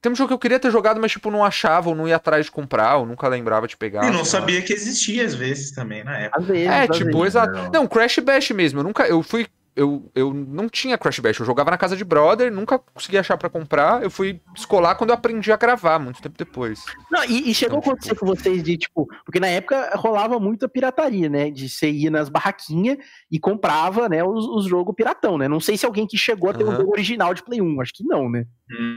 Tem 0.00 0.12
um 0.12 0.14
jogo 0.14 0.28
que 0.28 0.34
eu 0.34 0.38
queria 0.38 0.60
ter 0.60 0.70
jogado, 0.70 1.00
mas, 1.00 1.12
tipo, 1.12 1.30
não 1.30 1.44
achava, 1.44 1.88
ou 1.88 1.94
não 1.94 2.06
ia 2.06 2.16
atrás 2.16 2.46
de 2.46 2.52
comprar, 2.52 2.96
ou 2.96 3.06
nunca 3.06 3.26
lembrava 3.28 3.66
de 3.66 3.76
pegar. 3.76 4.04
E 4.06 4.10
não 4.10 4.24
sabia 4.24 4.62
que 4.62 4.72
existia 4.72 5.24
às 5.24 5.34
vezes 5.34 5.72
também 5.72 6.04
na 6.04 6.16
época. 6.18 6.40
Às 6.40 6.46
vezes, 6.46 6.66
É, 6.66 6.78
às 6.82 6.96
tipo, 6.96 7.10
vezes. 7.18 7.26
exato. 7.26 7.52
Não. 7.52 7.70
Não, 7.70 7.86
Crash 7.88 8.18
Bash 8.20 8.50
mesmo. 8.52 8.80
Eu 8.80 8.84
nunca. 8.84 9.06
Eu 9.06 9.22
fui. 9.22 9.46
Eu, 9.76 10.10
eu 10.14 10.32
não 10.32 10.70
tinha 10.70 10.96
Crash 10.96 11.18
Bash. 11.18 11.38
Eu 11.38 11.44
jogava 11.44 11.70
na 11.70 11.76
casa 11.76 11.94
de 11.94 12.02
brother, 12.02 12.50
nunca 12.50 12.78
consegui 12.78 13.18
achar 13.18 13.36
pra 13.36 13.50
comprar. 13.50 14.02
Eu 14.02 14.10
fui 14.10 14.40
escolar 14.56 14.94
quando 14.94 15.10
eu 15.10 15.14
aprendi 15.14 15.52
a 15.52 15.56
gravar, 15.56 15.98
muito 15.98 16.22
tempo 16.22 16.38
depois. 16.38 16.82
Não, 17.12 17.22
e, 17.24 17.50
e 17.50 17.54
chegou 17.54 17.76
a 17.76 17.80
Então, 17.80 17.92
acontecer 17.92 18.14
com 18.14 18.24
vocês 18.24 18.62
de, 18.62 18.78
tipo, 18.78 19.06
porque 19.24 19.38
na 19.38 19.48
época 19.48 19.90
rolava 19.96 20.40
muita 20.40 20.66
pirataria, 20.66 21.28
né? 21.28 21.50
De 21.50 21.68
você 21.68 21.90
ir 21.90 22.08
nas 22.08 22.30
barraquinhas 22.30 22.96
e 23.30 23.38
comprava, 23.38 24.08
né, 24.08 24.24
os, 24.24 24.46
os 24.46 24.64
jogos 24.64 24.94
piratão, 24.94 25.36
né? 25.36 25.46
Não 25.46 25.60
sei 25.60 25.76
se 25.76 25.84
alguém 25.84 26.06
que 26.06 26.16
chegou 26.16 26.48
a 26.48 26.54
ter 26.54 26.64
um 26.64 26.68
Aham. 26.68 26.78
jogo 26.78 26.92
original 26.92 27.34
de 27.34 27.42
Play 27.42 27.60
1, 27.60 27.80
acho 27.82 27.92
que 27.92 28.04
não, 28.04 28.30
né? 28.30 28.46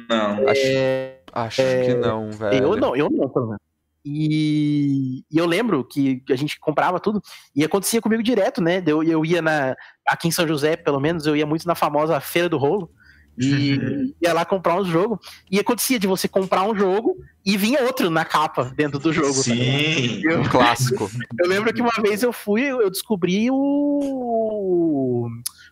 Não. 0.10 0.48
Acho, 0.48 0.62
acho 1.34 1.62
que 1.84 1.94
não, 1.94 2.32
velho. 2.32 2.56
É, 2.56 2.64
Eu 2.64 2.78
não, 2.78 2.96
eu 2.96 3.10
não, 3.10 3.28
pelo 3.28 3.48
menos. 3.48 3.69
E, 4.06 5.24
e 5.30 5.38
eu 5.38 5.46
lembro 5.46 5.84
que, 5.84 6.24
a 6.30 6.36
gente 6.36 6.60
comprava 6.60 7.00
tudo 7.00 7.22
e 7.56 7.64
acontecia 7.64 8.02
comigo 8.02 8.24
direto, 8.24 8.62
né? 8.62 8.82
Eu, 8.86 9.04
eu 9.04 9.26
ia 9.26 9.42
na. 9.42 9.76
Aqui 10.08 10.28
em 10.28 10.32
São 10.32 10.48
José, 10.48 10.76
pelo 10.76 11.00
menos, 11.00 11.26
eu 11.26 11.36
ia 11.36 11.46
muito 11.46 11.68
na 11.68 11.76
famosa 11.76 12.20
Feira 12.20 12.50
do 12.50 12.58
Rolo. 12.58 12.90
E 13.38 13.78
ia 14.22 14.34
lá 14.34 14.46
comprar 14.46 14.76
uns 14.76 14.88
jogos. 14.88 15.20
E 15.50 15.60
acontecia 15.60 16.00
de 16.00 16.08
você 16.08 16.28
comprar 16.28 16.64
um 16.64 16.76
jogo 16.76 17.16
e 17.46 17.58
vinha 17.58 17.84
outro 17.84 18.10
na 18.10 18.26
capa 18.26 18.72
dentro 18.76 19.00
do 19.00 19.14
jogo. 19.14 19.36
tá? 19.36 19.44
Sim. 19.44 20.22
Eu, 20.24 20.42
Um 20.42 20.50
clássico. 20.50 21.10
eu 21.40 21.48
lembro 21.48 21.74
que 21.74 21.82
uma 21.82 22.02
vez 22.02 22.24
eu 22.24 22.34
fui, 22.34 22.64
eu 22.64 22.90
descobri 22.90 23.50
o. 23.52 25.30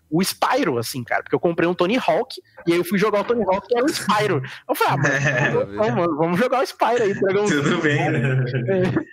O 0.10 0.22
Spyro, 0.24 0.78
assim, 0.78 1.04
cara, 1.04 1.22
porque 1.22 1.36
eu 1.36 1.40
comprei 1.40 1.68
um 1.68 1.74
Tony 1.74 1.98
Hawk 1.98 2.42
e 2.66 2.74
aí 2.74 2.78
eu 2.78 2.86
fui 2.86 2.98
jogar 2.98 3.22
o 3.22 3.24
Tony 3.24 3.44
Hawk 3.44 3.68
e 3.70 3.78
era 3.78 3.86
o 3.86 3.90
Spyro. 3.90 4.42
Eu 4.68 4.76
falei, 4.76 4.94
ah, 4.94 4.98
mano, 4.98 5.66
vamos, 5.76 5.96
vamos, 5.96 6.18
vamos 6.18 6.40
jogar 6.40 6.62
o 6.62 6.66
Spyro 6.66 7.04
aí, 7.04 7.14
dragão. 7.14 7.46
Tudo 7.50 7.82
bem, 7.82 8.10
né? 8.10 8.46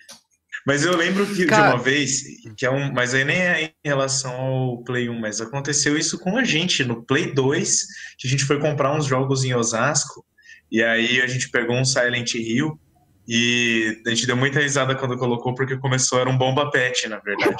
Mas 0.66 0.82
eu 0.84 0.96
lembro 0.96 1.26
que, 1.26 1.44
Cara- 1.44 1.68
de 1.68 1.74
uma 1.74 1.82
vez, 1.82 2.22
que 2.56 2.64
é 2.64 2.70
um, 2.70 2.90
mas 2.90 3.12
aí 3.12 3.22
nem 3.22 3.36
é 3.36 3.64
em 3.64 3.88
relação 3.88 4.32
ao 4.32 4.82
Play 4.82 5.10
1, 5.10 5.20
mas 5.20 5.38
aconteceu 5.40 5.94
isso 5.94 6.18
com 6.18 6.38
a 6.38 6.44
gente 6.44 6.82
no 6.84 7.02
Play 7.02 7.34
2, 7.34 7.86
que 8.18 8.26
a 8.26 8.30
gente 8.30 8.46
foi 8.46 8.58
comprar 8.58 8.96
uns 8.96 9.04
jogos 9.04 9.44
em 9.44 9.54
Osasco, 9.54 10.24
e 10.72 10.82
aí 10.82 11.20
a 11.20 11.26
gente 11.26 11.50
pegou 11.50 11.76
um 11.76 11.84
Silent 11.84 12.34
Hill, 12.34 12.80
e 13.26 14.02
a 14.06 14.10
gente 14.10 14.26
deu 14.26 14.36
muita 14.36 14.60
risada 14.60 14.94
quando 14.94 15.16
colocou, 15.16 15.54
porque 15.54 15.78
começou, 15.78 16.20
era 16.20 16.28
um 16.28 16.36
bomba 16.36 16.70
pet, 16.70 17.08
na 17.08 17.18
verdade. 17.18 17.56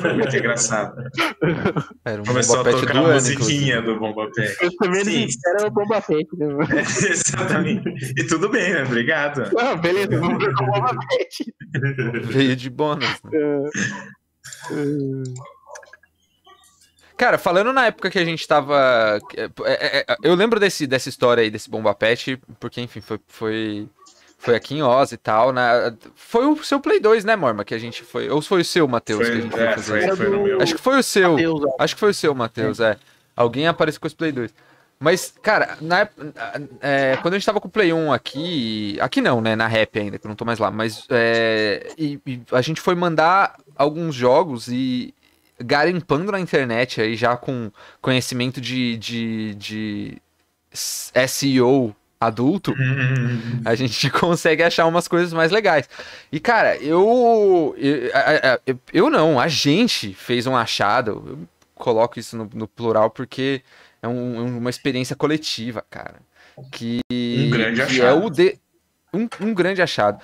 Foi 0.00 0.12
muito 0.14 0.36
engraçado. 0.36 0.94
Era 2.04 2.20
um 2.20 2.24
Começou 2.24 2.56
Boba 2.56 2.70
a 2.70 2.80
tocar 2.80 2.96
a 2.96 3.00
ano, 3.00 3.14
musiquinha 3.14 3.80
do 3.80 3.98
bomba 3.98 4.30
pet. 4.32 4.56
Eu 4.60 4.76
também 4.76 5.04
Sim. 5.04 5.28
era 5.46 5.66
o 5.66 5.70
Boba 5.70 6.00
Fett, 6.00 6.28
né? 6.36 6.46
mano? 6.46 6.66
Exatamente. 6.78 7.88
E 8.16 8.26
tudo 8.26 8.48
bem, 8.48 8.72
né? 8.72 8.82
Obrigado. 8.82 9.50
Ah, 9.58 9.76
beleza, 9.76 10.18
vamos 10.18 10.42
jogar 10.42 10.62
o 10.62 10.66
Boba 10.66 10.96
Fett. 11.10 11.54
inclusive. 11.76 12.32
Veio 12.32 12.56
de 12.56 12.70
bônus. 12.70 13.20
né? 13.24 13.30
É, 13.34 13.64
Cara, 17.16 17.38
falando 17.38 17.72
na 17.72 17.86
época 17.86 18.10
que 18.10 18.18
a 18.18 18.24
gente 18.24 18.46
tava. 18.46 19.18
é, 19.36 19.48
é, 19.64 19.98
é, 20.00 20.16
eu 20.22 20.34
lembro 20.34 20.58
desse, 20.58 20.86
dessa 20.86 21.08
história 21.08 21.42
aí, 21.42 21.50
desse 21.50 21.70
Bomba 21.70 21.94
Pet, 21.94 22.40
porque, 22.58 22.80
enfim, 22.80 23.00
foi, 23.00 23.20
foi, 23.28 23.88
foi 24.44 24.54
aqui 24.54 24.74
em 24.76 24.82
Oz 24.82 25.12
e 25.12 25.16
tal. 25.16 25.52
né? 25.52 25.62
Foi 26.14 26.46
o 26.46 26.62
seu 26.62 26.78
Play 26.80 27.00
2, 27.00 27.24
né, 27.24 27.34
Morma? 27.36 27.64
Que 27.64 27.74
a 27.74 27.78
gente 27.78 28.02
foi. 28.04 28.28
Ou 28.28 28.40
foi 28.42 28.60
o 28.60 28.64
seu, 28.64 28.86
Matheus, 28.86 29.20
que 29.20 29.24
a 29.26 29.32
Foi, 29.32 29.40
gente 29.42 29.52
foi 29.52 29.62
é, 29.62 29.72
fazer? 29.74 30.06
foi, 30.08 30.16
foi 30.16 30.28
no 30.30 30.42
meu. 30.44 30.60
Acho 30.62 30.74
que 30.74 30.80
foi 30.80 30.98
o 30.98 31.02
seu. 31.02 31.34
Ó. 31.36 31.76
Acho 31.82 31.94
que 31.94 32.00
foi 32.00 32.10
o 32.10 32.14
seu, 32.14 32.34
Matheus, 32.34 32.80
é. 32.80 32.96
Alguém 33.36 33.66
apareceu 33.66 34.00
com 34.00 34.06
esse 34.06 34.16
Play 34.16 34.30
2. 34.32 34.54
Mas, 35.00 35.34
cara, 35.42 35.76
na, 35.80 36.08
é, 36.80 37.18
quando 37.20 37.34
a 37.34 37.38
gente 37.38 37.44
tava 37.44 37.60
com 37.60 37.66
o 37.68 37.70
Play 37.70 37.92
1 37.92 38.12
aqui. 38.12 38.96
Aqui 39.00 39.20
não, 39.20 39.40
né? 39.40 39.56
Na 39.56 39.66
Rap 39.66 39.98
ainda, 39.98 40.18
que 40.18 40.26
eu 40.26 40.28
não 40.28 40.36
tô 40.36 40.44
mais 40.44 40.58
lá. 40.58 40.70
Mas 40.70 41.04
é, 41.10 41.92
e- 41.98 42.18
e 42.24 42.40
a 42.52 42.62
gente 42.62 42.80
foi 42.80 42.94
mandar 42.94 43.56
alguns 43.76 44.14
jogos 44.14 44.68
e 44.68 45.12
garimpando 45.60 46.30
na 46.32 46.38
internet 46.40 47.00
aí 47.00 47.16
já 47.16 47.36
com 47.36 47.70
conhecimento 48.00 48.60
de, 48.60 48.96
de, 48.96 49.54
de 49.56 50.22
SEO 50.72 51.94
adulto 52.26 52.72
Hum, 52.72 53.60
a 53.64 53.74
gente 53.74 54.08
consegue 54.10 54.62
achar 54.62 54.86
umas 54.86 55.06
coisas 55.08 55.32
mais 55.32 55.50
legais. 55.52 55.88
E, 56.32 56.38
cara, 56.40 56.76
eu. 56.76 57.74
Eu, 57.78 58.10
eu- 58.92 59.10
não, 59.10 59.38
a 59.40 59.48
gente 59.48 60.12
fez 60.14 60.46
um 60.46 60.56
achado. 60.56 61.24
Eu 61.26 61.38
coloco 61.74 62.18
isso 62.18 62.36
no, 62.36 62.48
no 62.54 62.66
plural 62.68 63.10
porque 63.10 63.62
é 64.02 64.08
um- 64.08 64.58
uma 64.58 64.70
experiência 64.70 65.14
coletiva, 65.16 65.84
cara. 65.90 66.16
Que, 66.70 67.00
Um 67.10 67.50
grande 67.50 67.74
que 67.86 68.00
é 68.00 68.08
achado. 68.08 68.26
o 68.26 68.30
de, 68.30 68.58
um, 69.12 69.28
um 69.40 69.54
grande 69.54 69.82
achado. 69.82 70.20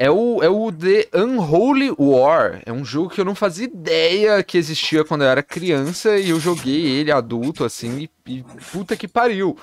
É 0.00 0.08
o, 0.10 0.40
é 0.42 0.48
o 0.48 0.70
The 0.70 1.08
Unholy 1.12 1.92
War. 1.98 2.62
É 2.64 2.72
um 2.72 2.84
jogo 2.84 3.10
que 3.10 3.20
eu 3.20 3.24
não 3.24 3.34
fazia 3.34 3.64
ideia 3.64 4.42
que 4.44 4.56
existia 4.56 5.04
quando 5.04 5.22
eu 5.22 5.28
era 5.28 5.42
criança 5.42 6.16
e 6.16 6.30
eu 6.30 6.38
joguei 6.38 6.86
ele 6.86 7.10
adulto, 7.10 7.64
assim, 7.64 8.08
e, 8.26 8.38
e 8.38 8.44
puta 8.72 8.96
que 8.96 9.08
pariu. 9.08 9.56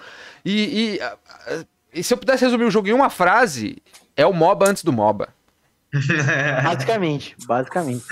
E, 0.43 0.97
e, 0.97 0.99
e 1.95 2.03
se 2.03 2.13
eu 2.13 2.17
pudesse 2.17 2.43
resumir 2.43 2.65
o 2.65 2.71
jogo 2.71 2.87
em 2.87 2.93
uma 2.93 3.09
frase, 3.09 3.77
é 4.15 4.25
o 4.25 4.33
MOBA 4.33 4.69
antes 4.69 4.83
do 4.83 4.93
MOBA. 4.93 5.29
Basicamente, 6.63 7.35
basicamente. 7.47 8.03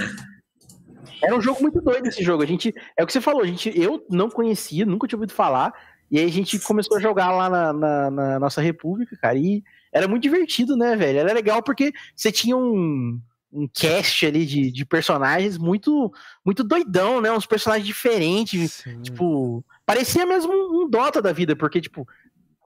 Era 1.22 1.36
um 1.36 1.42
jogo 1.42 1.62
muito 1.62 1.82
doido 1.82 2.08
esse 2.08 2.24
jogo. 2.24 2.44
A 2.44 2.46
gente, 2.46 2.74
é 2.98 3.04
o 3.04 3.08
que 3.08 3.14
você 3.14 3.22
falou, 3.22 3.42
a 3.42 3.46
gente, 3.48 3.72
eu 3.80 4.06
não 4.10 4.30
conhecia, 4.30 4.86
nunca 4.86 5.08
tinha 5.08 5.18
ouvido 5.18 5.34
falar. 5.34 5.74
E 6.12 6.20
aí 6.20 6.26
a 6.26 6.32
gente 6.32 6.60
começou 6.60 6.98
a 6.98 7.00
jogar 7.00 7.32
lá 7.32 7.50
na, 7.50 7.74
na- 7.74 8.12
na 8.12 8.40
nossa 8.40 8.62
república, 8.62 9.18
cara. 9.18 9.38
E 9.38 9.64
era 9.92 10.08
muito 10.08 10.24
divertido, 10.24 10.76
né, 10.76 10.96
velho? 10.96 11.20
Era 11.20 11.34
legal 11.34 11.64
porque 11.64 11.92
você 12.16 12.32
tinha 12.32 12.56
um, 12.58 13.20
um 13.52 13.68
cast 13.68 14.26
ali 14.26 14.46
de, 14.46 14.70
de 14.72 14.86
personagens 14.86 15.58
muito, 15.58 16.12
muito 16.46 16.64
doidão, 16.64 17.20
né? 17.22 17.32
Uns 17.32 17.46
personagens 17.46 17.88
diferentes. 17.88 18.84
Tipo, 19.02 19.64
parecia 19.86 20.26
mesmo 20.26 20.52
um, 20.54 20.84
um 20.84 20.90
Dota 20.90 21.22
da 21.22 21.32
vida, 21.32 21.56
porque, 21.56 21.80
tipo, 21.82 22.08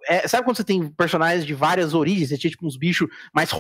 é, 0.08 0.28
sabe 0.28 0.44
quando 0.44 0.58
você 0.58 0.64
tem 0.64 0.90
personagens 0.90 1.46
de 1.46 1.54
várias 1.54 1.94
origens? 1.94 2.30
Você 2.30 2.38
tinha, 2.38 2.52
tipo, 2.52 2.66
uns 2.66 2.78
bichos 2.78 3.08
mais 3.34 3.52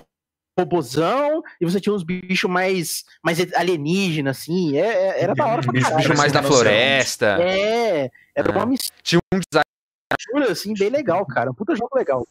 robozão 0.60 1.44
e 1.62 1.66
você 1.66 1.80
tinha 1.80 1.94
uns 1.94 2.04
bichos 2.04 2.50
mais, 2.50 3.04
mais 3.24 3.38
alienígena, 3.54 4.32
assim. 4.32 4.78
É, 4.78 4.88
é- 4.88 5.24
era 5.24 5.36
da 5.36 5.46
hora 5.46 5.62
pra 5.62 5.74
caralho. 5.74 5.98
Bicho 5.98 6.18
mais 6.18 6.32
da 6.32 6.40
Rinoceronte. 6.42 6.70
floresta. 6.70 7.26
É, 7.42 8.10
era 8.36 8.50
É. 8.50 8.52
uma 8.56 8.66
mistura, 8.66 9.00
Tinha 9.04 9.20
um 9.34 9.40
design. 9.40 10.52
assim, 10.52 10.74
bem 10.74 10.90
legal, 10.90 11.26
cara. 11.26 11.52
Um 11.52 11.54
puta 11.54 11.76
jogo 11.76 11.96
legal. 11.96 12.26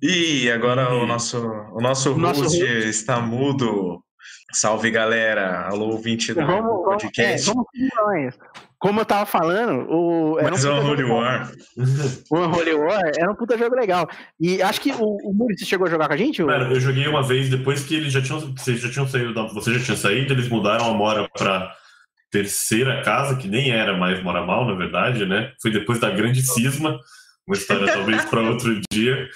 E 0.00 0.50
agora 0.50 0.92
o 0.94 1.06
nosso, 1.06 1.38
o 1.38 1.80
nosso 1.80 2.16
Nosso 2.16 2.42
host 2.42 2.58
host. 2.60 2.88
está 2.88 3.20
mudo. 3.20 4.02
Salve 4.52 4.90
galera, 4.90 5.66
alô 5.68 5.86
ouvinte 5.90 6.32
do 6.34 6.44
Vamos, 6.44 6.62
vamos, 6.62 6.80
é, 6.82 7.06
podcast. 7.06 7.46
vamos. 7.46 8.34
Como 8.78 9.00
eu 9.00 9.04
tava 9.04 9.24
falando, 9.26 9.86
o. 9.88 10.38
Era 10.40 10.52
um 10.54 10.58
um 10.58 10.90
legal. 10.92 11.16
War. 11.18 11.52
O 12.30 12.36
Unholy 12.38 12.74
War 12.74 13.12
era 13.16 13.30
um 13.30 13.34
puta 13.34 13.56
jogo 13.56 13.76
legal. 13.76 14.08
E 14.40 14.60
acho 14.60 14.80
que 14.80 14.90
o, 14.92 15.16
o 15.24 15.32
Muricy 15.32 15.64
chegou 15.64 15.86
a 15.86 15.90
jogar 15.90 16.08
com 16.08 16.14
a 16.14 16.16
gente? 16.16 16.42
o- 16.42 16.46
Mano, 16.46 16.72
eu 16.74 16.80
joguei 16.80 17.06
uma 17.06 17.22
vez 17.22 17.48
depois 17.48 17.84
que 17.84 17.94
eles 17.94 18.12
já 18.12 18.20
tinham. 18.20 18.40
Vocês 18.40 18.80
já 18.80 18.90
tinham 18.90 19.06
saído 19.08 19.32
da. 19.32 19.44
Você 19.44 19.74
já 19.78 19.84
tinha 19.84 19.96
saído, 19.96 20.32
eles 20.34 20.48
mudaram 20.48 20.86
a 20.90 20.94
Mora 20.94 21.28
pra 21.38 21.72
terceira 22.30 23.02
casa, 23.02 23.36
que 23.36 23.46
nem 23.46 23.70
era 23.70 23.96
mais 23.96 24.22
Mora 24.22 24.44
Mal, 24.44 24.66
na 24.66 24.74
verdade, 24.74 25.24
né? 25.26 25.52
Foi 25.62 25.70
depois 25.70 26.00
da 26.00 26.10
grande 26.10 26.42
cisma. 26.42 26.98
Uma 27.46 27.56
história 27.56 27.86
talvez 27.92 28.24
para 28.24 28.40
outro 28.40 28.80
dia. 28.92 29.28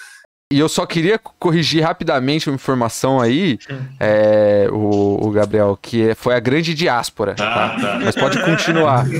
E 0.53 0.61
eu 0.61 0.69
só 0.69 0.87
queria 0.87 1.19
corrigir 1.19 1.83
rapidamente 1.83 2.49
uma 2.49 2.55
informação 2.55 3.21
aí, 3.21 3.59
é, 3.99 4.69
o, 4.71 5.27
o 5.27 5.31
Gabriel, 5.33 5.77
que 5.81 6.11
é- 6.11 6.15
foi 6.15 6.37
a 6.37 6.39
grande 6.41 6.73
diáspora, 6.73 7.33
Ah, 7.33 7.35
tá? 7.37 7.81
tá. 7.81 7.99
Mas 8.05 8.15
pode 8.15 8.41
continuar. 8.45 9.05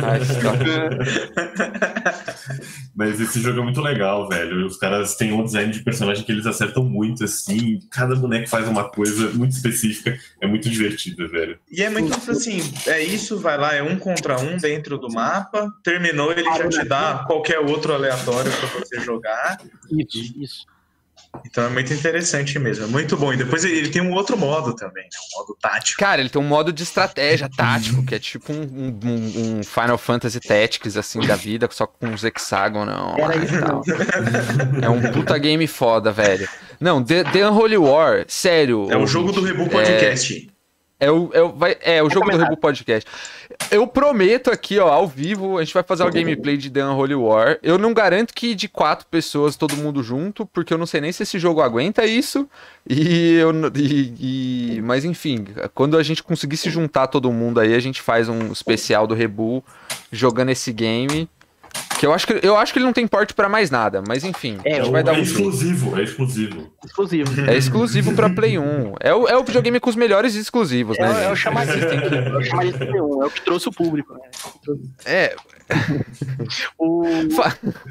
Ah, 0.00 0.18
tá. 0.40 1.70
Mas 2.96 3.20
esse 3.20 3.40
jogo 3.40 3.60
é 3.60 3.62
muito 3.62 3.80
legal, 3.82 4.26
velho. 4.28 4.66
Os 4.66 4.78
caras 4.78 5.14
têm 5.16 5.32
um 5.32 5.44
design 5.44 5.70
de 5.70 5.82
personagem 5.82 6.24
que 6.24 6.32
eles 6.32 6.46
acertam 6.46 6.82
muito, 6.84 7.24
assim. 7.24 7.78
Cada 7.90 8.14
boneco 8.14 8.48
faz 8.48 8.66
uma 8.66 8.88
coisa 8.90 9.28
muito 9.30 9.52
específica. 9.52 10.16
É 10.40 10.46
muito 10.46 10.68
divertido, 10.70 11.28
velho. 11.28 11.58
E 11.70 11.82
é 11.82 11.90
muito 11.90 12.14
assim, 12.30 12.60
é 12.86 13.02
isso, 13.02 13.38
vai 13.38 13.58
lá, 13.58 13.74
é 13.74 13.82
um 13.82 13.96
contra 13.98 14.40
um 14.40 14.56
dentro 14.56 14.96
do 14.98 15.10
mapa, 15.12 15.70
terminou, 15.84 16.32
ele 16.32 16.44
já 16.44 16.68
te 16.68 16.84
dá 16.84 17.24
qualquer 17.26 17.58
outro 17.58 17.92
aleatório 17.92 18.50
pra 18.50 18.80
você 18.80 18.98
jogar. 19.00 19.58
Isso, 19.90 20.34
isso. 20.42 20.69
Então 21.46 21.64
é 21.64 21.68
muito 21.68 21.92
interessante 21.94 22.58
mesmo, 22.58 22.84
é 22.84 22.88
muito 22.88 23.16
bom. 23.16 23.32
E 23.32 23.36
depois 23.36 23.64
ele 23.64 23.88
tem 23.88 24.02
um 24.02 24.12
outro 24.12 24.36
modo 24.36 24.74
também, 24.74 25.04
né? 25.04 25.10
um 25.34 25.38
modo 25.40 25.56
tático. 25.60 25.98
Cara, 25.98 26.20
ele 26.20 26.28
tem 26.28 26.40
um 26.40 26.44
modo 26.44 26.72
de 26.72 26.82
estratégia 26.82 27.48
tático, 27.48 28.04
que 28.04 28.14
é 28.14 28.18
tipo 28.18 28.52
um, 28.52 28.56
um- 29.04 29.58
um- 29.58 29.62
Final 29.62 29.96
Fantasy 29.96 30.40
Tactics, 30.40 30.96
assim, 30.96 31.20
da 31.20 31.36
vida, 31.36 31.68
só 31.70 31.86
com 31.86 32.06
uns 32.08 32.24
hexágonos. 32.24 32.94
É 34.82 34.88
um 34.88 35.00
puta 35.12 35.38
game 35.38 35.66
foda, 35.66 36.10
velho. 36.12 36.48
Não, 36.80 37.02
The, 37.02 37.24
The 37.24 37.48
Unholy 37.48 37.76
War, 37.78 38.24
sério. 38.28 38.88
É 38.90 38.96
o 38.96 39.06
jogo 39.06 39.32
do 39.32 39.40
Rebu 39.42 39.68
Podcast. 39.68 40.49
É 41.00 41.10
o, 41.10 41.30
é 41.32 41.40
o, 41.42 41.48
vai- 41.48 41.76
é, 41.80 42.02
o 42.02 42.10
jogo 42.10 42.26
do 42.30 42.36
Rebu 42.44 42.56
Podcast. 42.58 43.10
Eu 43.70 43.86
prometo 43.86 44.50
aqui, 44.50 44.78
ó, 44.78 44.88
ao 44.88 45.08
vivo, 45.08 45.56
a 45.58 45.64
gente 45.64 45.72
vai 45.72 45.82
fazer 45.82 46.02
o 46.02 46.06
gameplay 46.20 46.56
de 46.58 46.68
The 46.70 46.84
Unholy 46.84 47.14
War. 47.14 47.58
Eu 47.62 47.78
não 47.78 47.94
garanto 47.94 48.34
que 48.34 48.54
de 48.54 48.68
quatro 48.68 49.06
pessoas, 49.10 49.56
todo 49.56 49.76
mundo 49.76 50.02
junto, 50.02 50.44
porque 50.46 50.72
eu 50.74 50.78
não 50.78 50.86
sei 50.86 51.00
nem 51.00 51.10
se 51.10 51.22
esse 51.22 51.38
jogo 51.38 51.60
aguenta 51.62 52.04
isso. 52.04 52.46
E 52.88 53.34
eu. 53.36 53.50
E, 53.74 54.76
e- 54.76 54.82
mas 54.82 55.04
enfim, 55.04 55.46
quando 55.74 55.96
a 55.96 56.02
gente 56.02 56.22
conseguir 56.22 56.56
se 56.58 56.68
juntar 56.70 57.06
todo 57.06 57.32
mundo 57.32 57.60
aí, 57.60 57.74
a 57.74 57.80
gente 57.80 58.02
faz 58.02 58.28
um 58.28 58.52
especial 58.52 59.06
do 59.06 59.14
Rebu 59.14 59.64
jogando 60.12 60.50
esse 60.50 60.72
game. 60.72 61.28
Que 62.00 62.06
eu 62.06 62.14
acho 62.14 62.26
que, 62.26 62.40
eu 62.42 62.56
acho 62.56 62.72
que 62.72 62.78
ele 62.78 62.86
não 62.86 62.94
tem 62.94 63.06
porte 63.06 63.34
pra 63.34 63.46
mais 63.46 63.70
nada, 63.70 64.02
mas 64.08 64.24
enfim, 64.24 64.56
É, 64.64 64.78
a 64.80 64.82
gente 64.84 64.90
vai 64.90 65.02
dar 65.02 65.12
é 65.14 65.20
um 65.20 65.22
jeito. 65.22 65.32
exclusivo, 65.38 65.98
é 66.00 66.02
exclusivo. 66.02 66.72
Exclusivo. 66.82 67.50
É 67.50 67.54
exclusivo 67.58 68.14
pra 68.14 68.30
Play 68.30 68.58
1. 68.58 68.94
É 69.00 69.12
o, 69.14 69.28
é 69.28 69.36
o 69.36 69.44
videogame 69.44 69.78
com 69.78 69.90
os 69.90 69.96
melhores 69.96 70.34
exclusivos, 70.34 70.98
É, 70.98 71.02
né? 71.02 71.08
o- 71.10 71.12
é 71.12 71.26
o 71.26 71.28
é 71.28 71.32
o 71.32 71.36
chamadista 71.36 72.86
P1, 72.86 73.22
é 73.22 73.26
o 73.26 73.30
que 73.30 73.42
trouxe 73.42 73.68
o 73.68 73.72
público. 73.72 74.14
Né? 74.14 74.20
É, 75.04 75.36
O- 76.78 77.04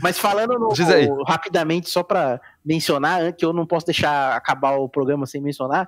Mas 0.01 0.17
falando 0.17 0.57
no- 0.57 0.73
Diz 0.73 0.89
aí. 0.89 1.07
rapidamente, 1.27 1.89
só 1.89 2.01
pra 2.03 2.41
mencionar, 2.65 3.31
que 3.33 3.45
eu 3.45 3.53
não 3.53 3.65
posso 3.65 3.85
deixar 3.85 4.35
acabar 4.35 4.71
o 4.77 4.89
programa 4.89 5.25
sem 5.27 5.39
mencionar, 5.39 5.87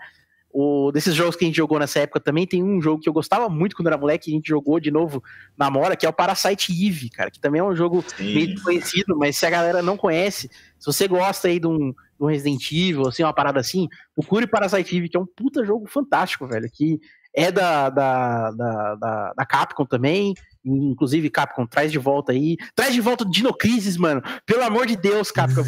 o, 0.53 0.91
desses 0.91 1.15
jogos 1.15 1.35
que 1.35 1.45
a 1.45 1.47
gente 1.47 1.55
jogou 1.55 1.79
nessa 1.79 1.99
época 1.99 2.19
também 2.19 2.45
tem 2.45 2.63
um 2.63 2.81
jogo 2.81 3.01
que 3.01 3.07
eu 3.07 3.13
gostava 3.13 3.49
muito 3.49 3.75
quando 3.75 3.87
era 3.87 3.97
moleque, 3.97 4.29
e 4.29 4.33
a 4.33 4.35
gente 4.35 4.47
jogou 4.47 4.79
de 4.79 4.91
novo 4.91 5.23
na 5.57 5.69
Mora, 5.69 5.95
que 5.95 6.05
é 6.05 6.09
o 6.09 6.13
Parasite 6.13 6.71
Eve, 6.71 7.09
cara, 7.09 7.31
que 7.31 7.39
também 7.39 7.59
é 7.59 7.63
um 7.63 7.75
jogo 7.75 8.03
meio 8.19 8.47
Sim. 8.47 8.53
desconhecido, 8.53 9.17
mas 9.17 9.37
se 9.37 9.45
a 9.45 9.49
galera 9.49 9.81
não 9.81 9.97
conhece, 9.97 10.49
se 10.77 10.85
você 10.85 11.07
gosta 11.07 11.47
aí 11.47 11.59
de 11.59 11.67
um, 11.67 11.91
de 11.91 11.95
um 12.19 12.25
Resident 12.25 12.71
Evil, 12.71 13.07
assim, 13.07 13.23
uma 13.23 13.33
parada 13.33 13.59
assim, 13.59 13.87
procure 14.15 14.47
Parasite 14.47 14.95
Eve, 14.95 15.09
que 15.09 15.17
é 15.17 15.19
um 15.19 15.25
puta 15.25 15.65
jogo 15.65 15.87
fantástico, 15.87 16.47
velho, 16.47 16.69
que 16.71 16.99
é 17.33 17.51
da, 17.51 17.89
da, 17.89 18.51
da, 18.51 18.95
da, 18.95 19.33
da 19.33 19.45
Capcom 19.45 19.85
também, 19.85 20.33
inclusive 20.65 21.29
Capcom, 21.29 21.65
traz 21.65 21.91
de 21.91 21.97
volta 21.97 22.31
aí, 22.31 22.57
traz 22.75 22.93
de 22.93 23.01
volta 23.01 23.23
o 23.23 23.29
Dino 23.29 23.53
Crisis, 23.53 23.97
mano, 23.97 24.21
pelo 24.45 24.63
amor 24.63 24.85
de 24.85 24.95
Deus, 24.95 25.31
Capcom, 25.31 25.63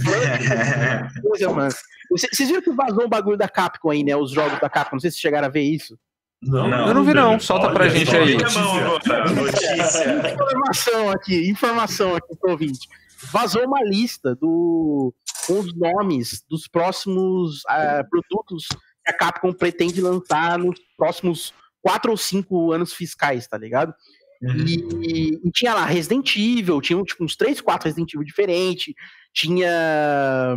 coisa, 1.22 1.50
mano. 1.54 1.72
Vocês 2.18 2.50
viram 2.50 2.62
que 2.62 2.72
vazou 2.72 3.06
um 3.06 3.10
bagulho 3.10 3.38
da 3.38 3.50
Capcom 3.50 3.90
aí, 3.90 4.04
né, 4.04 4.16
os 4.16 4.32
jogos 4.32 4.60
da 4.60 4.70
Capcom, 4.70 4.96
não 4.96 5.02
sei 5.02 5.12
se 5.12 5.20
chegaram 5.20 5.48
a 5.48 5.52
ver 5.52 5.62
isso. 5.62 5.98
Não, 6.42 6.68
Não, 6.68 6.88
eu 6.88 6.94
não 6.94 7.04
vi 7.04 7.14
não. 7.14 7.40
Solta 7.40 7.68
Olha 7.68 7.74
pra 7.74 7.90
gente 7.90 8.16
aí. 8.16 8.38
Notícia. 8.38 10.34
informação 10.34 11.10
aqui, 11.10 11.50
informação 11.50 12.16
aqui 12.16 12.36
pro 12.40 12.52
ouvinte. 12.52 12.88
Vazou 13.32 13.66
uma 13.66 13.82
lista 13.82 14.36
do, 14.36 15.14
com 15.48 15.60
os 15.60 15.74
nomes 15.74 16.44
dos 16.50 16.68
próximos 16.68 17.62
ah, 17.68 18.04
produtos 18.10 18.68
que 18.68 19.12
a 19.12 19.14
Capcom 19.14 19.54
pretende 19.54 20.02
lançar 20.02 20.58
nos 20.60 20.80
próximos 20.98 21.54
quatro 21.82 22.12
ou 22.12 22.18
cinco 22.18 22.72
anos 22.74 22.94
fiscais, 22.94 23.48
tá 23.48 23.58
ligado? 23.58 23.94
E, 24.42 25.40
e 25.42 25.52
tinha 25.52 25.74
lá 25.74 25.86
Resident 25.86 26.36
Evil, 26.36 26.82
tinha 26.82 27.02
tipo, 27.04 27.24
uns 27.24 27.36
três, 27.36 27.62
quatro 27.62 27.86
Resident 27.86 28.14
Evil 28.14 28.26
diferentes, 28.26 28.94
tinha. 29.34 30.56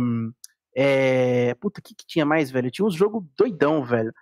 É, 0.79 1.55
puta, 1.55 1.79
o 1.79 1.83
que, 1.83 1.95
que 1.95 2.05
tinha 2.05 2.23
mais, 2.23 2.51
velho? 2.51 2.69
Tinha 2.69 2.85
uns 2.85 2.93
jogos 2.93 3.23
doidão, 3.35 3.83
velho. 3.83 4.13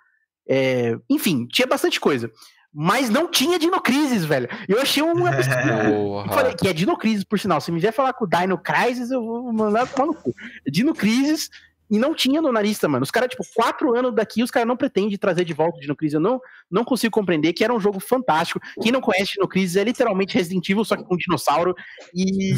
É, 0.48 0.98
enfim, 1.10 1.46
tinha 1.48 1.68
bastante 1.68 2.00
coisa. 2.00 2.32
Mas 2.74 3.10
não 3.10 3.30
tinha 3.30 3.60
Dino 3.60 3.82
Crisis, 3.82 4.24
velho. 4.24 4.48
Eu 4.66 4.82
achei 4.82 5.04
um 5.04 5.10
absurdo. 5.28 6.34
Falei 6.34 6.54
que 6.54 6.70
é 6.70 6.74
Dino 6.74 6.98
Crisis, 6.98 7.26
por 7.26 7.38
sinal. 7.38 7.60
Se 7.60 7.74
me 7.74 7.80
vier 7.80 7.92
falar 7.92 8.14
com 8.14 8.24
o 8.24 8.28
Dino 8.28 8.58
Crisis, 8.58 9.12
eu 9.12 9.22
vou 9.22 9.52
mandar 9.52 9.86
tomar 9.86 10.08
no 10.08 10.14
cu. 10.14 10.34
É 10.66 10.72
Dino 10.72 10.94
Crisis 10.94 11.50
e 11.90 12.00
não 12.00 12.16
tinha 12.16 12.42
no 12.42 12.52
na 12.52 12.62
lista, 12.62 12.88
mano. 12.88 13.04
Os 13.04 13.12
caras, 13.12 13.30
tipo, 13.30 13.44
quatro 13.54 13.96
anos 13.96 14.14
daqui, 14.14 14.42
os 14.42 14.50
caras 14.50 14.68
não 14.68 14.76
pretendem 14.76 15.18
trazer 15.18 15.46
de 15.46 15.54
volta 15.54 15.78
o 15.78 15.82
Dino 15.82 15.96
Crisis. 15.96 16.16
Eu 16.16 16.20
não, 16.20 16.42
não 16.70 16.84
consigo 16.84 17.12
compreender 17.12 17.54
que 17.54 17.64
era 17.64 17.74
um 17.74 17.80
jogo 17.80 18.00
fantástico. 18.00 18.60
Quem 18.82 18.92
não 18.92 19.02
conhece 19.02 19.34
Dino 19.34 19.48
Crisis 19.48 19.76
é 19.76 19.84
literalmente 19.84 20.36
Resident 20.36 20.68
Evil, 20.68 20.84
só 20.84 20.96
que 20.96 21.04
com 21.04 21.16
dinossauro. 21.16 21.76
E 22.14 22.54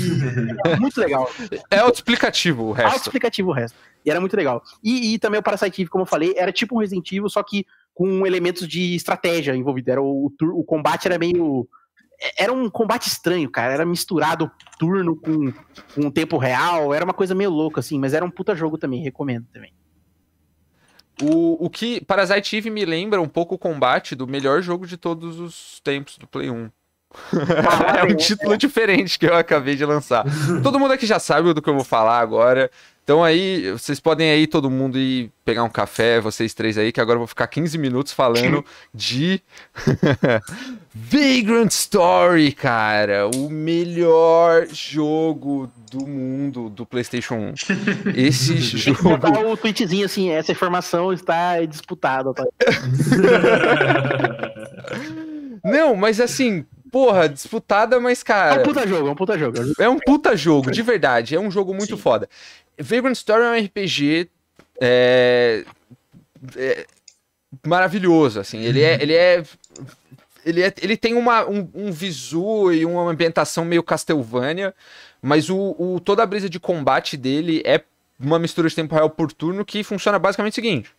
é 0.66 0.76
muito 0.80 1.00
legal. 1.00 1.30
É 1.70 1.80
autoexplicativo 1.80 2.66
o 2.66 2.72
resto. 2.72 2.94
Auto-explicativo 2.94 3.50
o 3.50 3.54
resto. 3.54 3.78
E 4.06 4.10
era 4.10 4.22
muito 4.22 4.38
legal. 4.38 4.64
E, 4.82 5.14
e 5.14 5.20
também 5.20 5.40
o 5.40 5.44
Parasite 5.44 5.82
Eve, 5.82 5.90
como 5.90 6.04
eu 6.04 6.08
falei, 6.08 6.34
era 6.38 6.52
tipo 6.52 6.76
um 6.76 6.80
Resident 6.80 7.12
Evil, 7.12 7.30
só 7.30 7.44
que 7.44 7.66
com 7.94 8.26
elementos 8.26 8.68
de 8.68 8.96
estratégia 8.96 9.56
envolvido. 9.56 9.92
Era 9.92 10.02
o, 10.02 10.32
o 10.42 10.64
combate 10.64 11.08
era 11.08 11.18
meio. 11.18 11.68
É- 12.20 12.44
Era 12.44 12.54
um 12.54 12.70
combate 12.70 13.08
estranho, 13.08 13.50
cara. 13.50 13.74
Era 13.74 13.86
misturado 13.86 14.52
turno 14.80 15.16
com, 15.16 15.54
com 15.96 16.12
tempo 16.12 16.38
real. 16.38 16.94
Era 16.94 17.06
uma 17.06 17.14
coisa 17.14 17.36
meio 17.36 17.50
louca, 17.50 17.80
assim, 17.80 18.00
mas 18.00 18.14
era 18.14 18.26
um 18.26 18.32
puta 18.32 18.56
jogo 18.56 18.78
também, 18.78 19.04
recomendo 19.04 19.46
também. 19.52 19.74
O, 21.22 21.66
o 21.66 21.70
que 21.70 22.00
Parasite 22.06 22.58
Eve 22.58 22.70
me 22.70 22.86
lembra 22.86 23.20
um 23.20 23.28
pouco 23.28 23.56
o 23.56 23.58
combate 23.58 24.16
do 24.16 24.28
melhor 24.28 24.62
jogo 24.62 24.86
de 24.86 24.98
todos 24.98 25.40
os 25.40 25.80
tempos 25.84 26.18
do 26.18 26.28
Play 26.28 26.52
1. 26.52 26.70
é 27.98 28.04
um 28.04 28.16
título 28.16 28.58
diferente 28.58 29.18
que 29.18 29.26
eu 29.26 29.36
acabei 29.36 29.76
de 29.76 29.86
lançar. 29.86 30.26
Todo 30.62 30.80
mundo 30.80 30.92
aqui 30.92 31.06
já 31.06 31.20
sabe 31.20 31.54
do 31.54 31.62
que 31.62 31.70
eu 31.70 31.74
vou 31.74 31.84
falar 31.84 32.20
agora. 32.20 32.70
Então 33.08 33.24
aí, 33.24 33.72
vocês 33.72 34.02
podem 34.02 34.30
aí 34.30 34.46
todo 34.46 34.70
mundo 34.70 35.00
ir 35.00 35.32
pegar 35.46 35.64
um 35.64 35.70
café, 35.70 36.20
vocês 36.20 36.54
três 36.54 36.78
aí, 36.78 36.92
que 36.92 37.00
agora 37.00 37.16
eu 37.16 37.22
vou 37.22 37.28
ficar 37.28 37.48
15 37.48 37.78
minutos 37.78 38.12
falando 38.12 38.66
de 38.94 39.42
Vagrant 40.94 41.72
Story, 41.72 42.52
cara, 42.52 43.30
o 43.34 43.50
melhor 43.50 44.68
jogo 44.74 45.72
do 45.90 46.06
mundo 46.06 46.70
do 46.70 46.86
PlayStation 46.86 47.36
1. 47.36 47.54
Esse 48.14 48.56
Tem 48.84 48.94
jogo 48.94 49.18
botar 49.18 49.40
o 49.40 49.56
tweetzinho 49.56 50.06
assim, 50.06 50.30
essa 50.30 50.52
informação 50.52 51.14
está 51.14 51.64
disputada. 51.64 52.34
Tá? 52.34 52.44
Não, 55.64 55.96
mas 55.96 56.20
assim, 56.20 56.66
porra, 56.98 57.30
disputada, 57.30 58.00
mas 58.00 58.22
É 58.22 58.24
cara, 58.24 58.60
um 58.62 58.64
puta 58.64 58.88
jogo, 58.88 59.08
é 59.08 59.12
um 59.12 59.16
puta 59.16 59.38
jogo. 59.38 59.58
é 59.80 59.90
um 59.90 60.00
puta 60.00 60.36
jogo, 60.36 60.72
de 60.72 60.82
verdade, 60.82 61.36
é 61.36 61.40
um 61.40 61.52
jogo 61.52 61.74
muito 61.74 61.96
Sim. 61.96 62.02
foda. 62.02 62.28
Vagrant 62.80 63.16
Story 63.16 63.44
é 63.44 63.50
um 63.50 63.66
RPG 63.66 64.30
é, 64.82 65.64
é 66.56 66.86
maravilhoso, 67.66 68.40
assim, 68.40 68.60
ele 68.60 68.82
é, 68.82 69.02
ele 69.02 69.14
é 69.14 69.44
ele, 70.46 70.64
é, 70.64 70.74
ele 70.82 70.96
tem 70.96 71.14
uma, 71.14 71.46
um, 71.48 71.70
um 71.74 71.92
visu 71.92 72.72
e 72.72 72.86
uma 72.86 73.10
ambientação 73.12 73.66
meio 73.66 73.84
Castlevania, 73.84 74.74
mas 75.22 75.50
o, 75.50 75.76
o- 75.78 76.00
toda 76.00 76.24
a 76.24 76.26
brisa 76.26 76.50
de 76.50 76.60
combate 76.60 77.18
dele 77.18 77.62
é 77.66 77.82
uma 78.20 78.40
mistura 78.40 78.70
de 78.70 78.76
tempo 78.76 78.96
real 78.96 79.10
por 79.10 79.32
turno 79.32 79.66
que 79.66 79.84
funciona 79.84 80.18
basicamente 80.18 80.54
o 80.54 80.56
seguinte. 80.56 80.90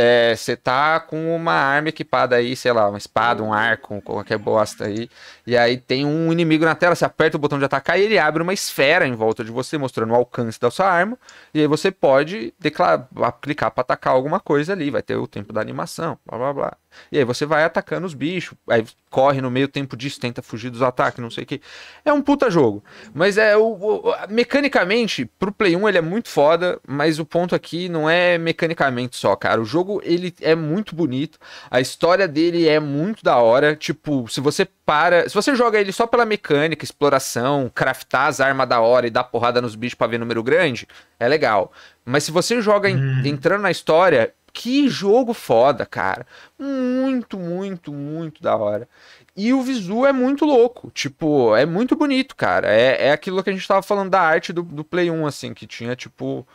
É, 0.00 0.34
Você 0.36 0.56
tá 0.56 1.00
com 1.00 1.34
uma 1.34 1.52
arma 1.52 1.88
equipada 1.88 2.36
aí, 2.36 2.54
sei 2.56 2.72
lá, 2.72 2.88
uma 2.88 2.98
espada, 2.98 3.42
um 3.42 3.52
arco, 3.52 4.00
qualquer 4.02 4.38
bosta 4.38 4.86
aí. 4.86 5.08
E 5.46 5.56
aí 5.56 5.76
tem 5.76 6.06
um 6.06 6.32
inimigo 6.32 6.64
na 6.64 6.74
tela, 6.74 6.94
você 6.94 7.04
aperta 7.04 7.36
o 7.36 7.40
botão 7.40 7.58
de 7.58 7.64
atacar 7.64 7.98
e 7.98 8.02
ele 8.02 8.18
abre 8.18 8.42
uma 8.42 8.52
esfera 8.52 9.06
em 9.06 9.14
volta 9.14 9.44
de 9.44 9.50
você, 9.50 9.78
mostrando 9.78 10.12
o 10.12 10.16
alcance 10.16 10.60
da 10.60 10.70
sua 10.70 10.86
arma. 10.88 11.18
E 11.54 11.60
aí 11.60 11.66
você 11.66 11.90
pode 11.90 12.54
declarar, 12.58 13.08
clicar 13.40 13.70
pra 13.70 13.82
atacar 13.82 14.12
alguma 14.14 14.40
coisa 14.40 14.72
ali, 14.72 14.90
vai 14.90 15.02
ter 15.02 15.16
o 15.16 15.26
tempo 15.26 15.52
da 15.52 15.60
animação, 15.60 16.18
blá 16.26 16.38
blá 16.38 16.52
blá. 16.52 16.81
E 17.10 17.18
aí 17.18 17.24
você 17.24 17.44
vai 17.46 17.64
atacando 17.64 18.06
os 18.06 18.14
bichos, 18.14 18.56
aí 18.68 18.84
corre 19.10 19.40
no 19.40 19.50
meio 19.50 19.68
tempo 19.68 19.96
disso, 19.96 20.18
tenta 20.20 20.40
fugir 20.42 20.70
dos 20.70 20.82
ataques, 20.82 21.18
não 21.20 21.30
sei 21.30 21.44
o 21.44 21.46
que. 21.46 21.60
É 22.04 22.12
um 22.12 22.22
puta 22.22 22.50
jogo. 22.50 22.82
Mas 23.14 23.36
é 23.36 23.56
o, 23.56 23.62
o- 23.72 24.14
mecanicamente, 24.28 25.24
pro 25.38 25.52
Play 25.52 25.76
1 25.76 25.88
ele 25.88 25.98
é 25.98 26.02
muito 26.02 26.28
foda, 26.28 26.78
mas 26.86 27.18
o 27.18 27.24
ponto 27.26 27.54
aqui 27.54 27.88
não 27.88 28.08
é 28.08 28.38
mecanicamente 28.38 29.16
só, 29.16 29.34
cara. 29.36 29.60
O 29.60 29.64
jogo 29.64 30.00
ele 30.04 30.34
é 30.40 30.54
muito 30.54 30.94
bonito, 30.94 31.38
a 31.70 31.80
história 31.80 32.28
dele 32.28 32.68
é 32.68 32.78
muito 32.80 33.22
da 33.24 33.36
hora. 33.36 33.74
Tipo, 33.76 34.28
se 34.28 34.40
você 34.40 34.66
para, 34.84 35.28
se 35.28 35.34
você 35.34 35.54
joga 35.54 35.78
ele 35.80 35.92
só 35.92 36.06
pela 36.06 36.24
mecânica, 36.24 36.84
exploração, 36.84 37.70
craftar 37.74 38.26
as 38.26 38.40
armas 38.40 38.68
da 38.68 38.80
hora 38.80 39.06
e 39.06 39.10
dar 39.10 39.24
porrada 39.24 39.60
nos 39.62 39.74
bichos 39.74 39.94
pra 39.94 40.06
ver 40.06 40.18
número 40.18 40.42
grande, 40.42 40.86
é 41.18 41.28
legal. 41.28 41.72
Mas 42.04 42.24
se 42.24 42.30
você 42.32 42.60
joga 42.60 42.90
en- 42.90 43.22
entrando 43.28 43.62
na 43.62 43.70
história, 43.70 44.32
que 44.52 44.88
jogo 44.88 45.32
foda, 45.32 45.86
cara. 45.86 46.26
Muito, 46.58 47.38
muito, 47.38 47.92
muito 47.92 48.42
da 48.42 48.54
hora. 48.56 48.88
E 49.36 49.52
o 49.52 49.62
visu 49.62 50.04
é 50.04 50.12
muito 50.12 50.44
louco. 50.44 50.90
Tipo, 50.90 51.56
é 51.56 51.64
muito 51.64 51.96
bonito, 51.96 52.36
cara. 52.36 52.68
É, 52.70 53.08
é 53.08 53.12
aquilo 53.12 53.42
que 53.42 53.48
a 53.50 53.52
gente 53.52 53.66
tava 53.66 53.82
falando 53.82 54.10
da 54.10 54.20
arte 54.20 54.52
do, 54.52 54.62
do 54.62 54.84
Play 54.84 55.10
1, 55.10 55.26
assim, 55.26 55.54
que 55.54 55.66
tinha, 55.66 55.96
tipo. 55.96 56.46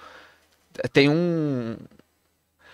Tem 0.93 1.10
um. 1.10 1.76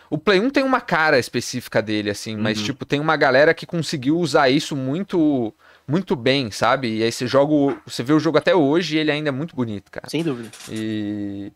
O 0.09 0.17
Play 0.17 0.39
1 0.39 0.49
tem 0.49 0.63
uma 0.63 0.81
cara 0.81 1.17
específica 1.17 1.81
dele, 1.81 2.09
assim, 2.09 2.35
mas, 2.37 2.59
Uhum. 2.59 2.65
tipo, 2.65 2.85
tem 2.85 2.99
uma 2.99 3.15
galera 3.15 3.53
que 3.53 3.65
conseguiu 3.65 4.17
usar 4.19 4.49
isso 4.49 4.75
muito. 4.75 5.53
Muito 5.87 6.15
bem, 6.15 6.49
sabe? 6.51 6.97
E 6.99 7.03
aí 7.03 7.11
você 7.11 7.27
joga. 7.27 7.53
o- 7.53 7.77
Você 7.85 8.03
vê 8.03 8.13
o 8.13 8.19
jogo 8.19 8.37
até 8.37 8.55
hoje 8.55 8.95
e 8.95 8.99
ele 8.99 9.11
ainda 9.11 9.29
é 9.29 9.31
muito 9.31 9.55
bonito, 9.55 9.91
cara. 9.91 10.09
Sem 10.09 10.23
dúvida. 10.23 10.49
E. 10.69 11.51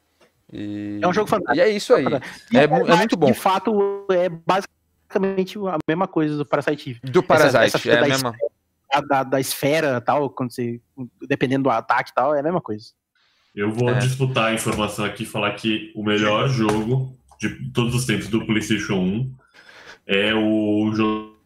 e- 0.51 0.99
É 1.01 1.07
um 1.07 1.13
jogo 1.13 1.27
fantástico. 1.29 1.57
E 1.57 1.61
é 1.61 1.69
isso 1.69 1.93
aí. 1.93 2.05
É, 2.53 2.67
mu- 2.67 2.77
é 2.87 2.91
arte, 2.91 2.97
muito 2.97 3.17
bom. 3.17 3.27
De 3.27 3.33
fato, 3.33 4.05
é 4.11 4.29
basicamente 4.29 5.57
a 5.59 5.77
mesma 5.87 6.07
coisa 6.07 6.37
do 6.37 6.45
Parasite 6.45 6.91
Eve. 6.91 6.99
Do 7.11 7.23
Parasite, 7.23 7.63
essa 7.63 7.79
fita 7.79 7.95
é 7.95 7.97
a 7.97 8.01
da 8.01 8.07
mesma. 8.07 8.35
A 8.93 9.01
da, 9.01 9.23
da 9.23 9.39
esfera 9.39 9.99
tal, 9.99 10.29
quando 10.29 10.51
você. 10.53 10.79
Dependendo 11.27 11.63
do 11.63 11.69
ataque 11.69 12.11
e 12.11 12.13
tal, 12.13 12.33
é 12.33 12.39
a 12.39 12.43
mesma 12.43 12.61
coisa. 12.61 12.85
Eu 13.55 13.71
vou 13.71 13.89
É. 13.89 13.95
disputar 13.99 14.51
a 14.51 14.53
informação 14.53 15.03
aqui 15.03 15.23
e 15.23 15.25
falar 15.25 15.51
que 15.55 15.91
o 15.95 16.03
melhor 16.03 16.47
jogo 16.47 17.17
de 17.39 17.71
todos 17.71 17.93
os 17.95 18.05
tempos 18.05 18.27
do 18.27 18.45
PlayStation 18.45 18.93
1 18.95 19.35
é 20.05 20.33
o 20.33 20.91
jogo 20.93 21.36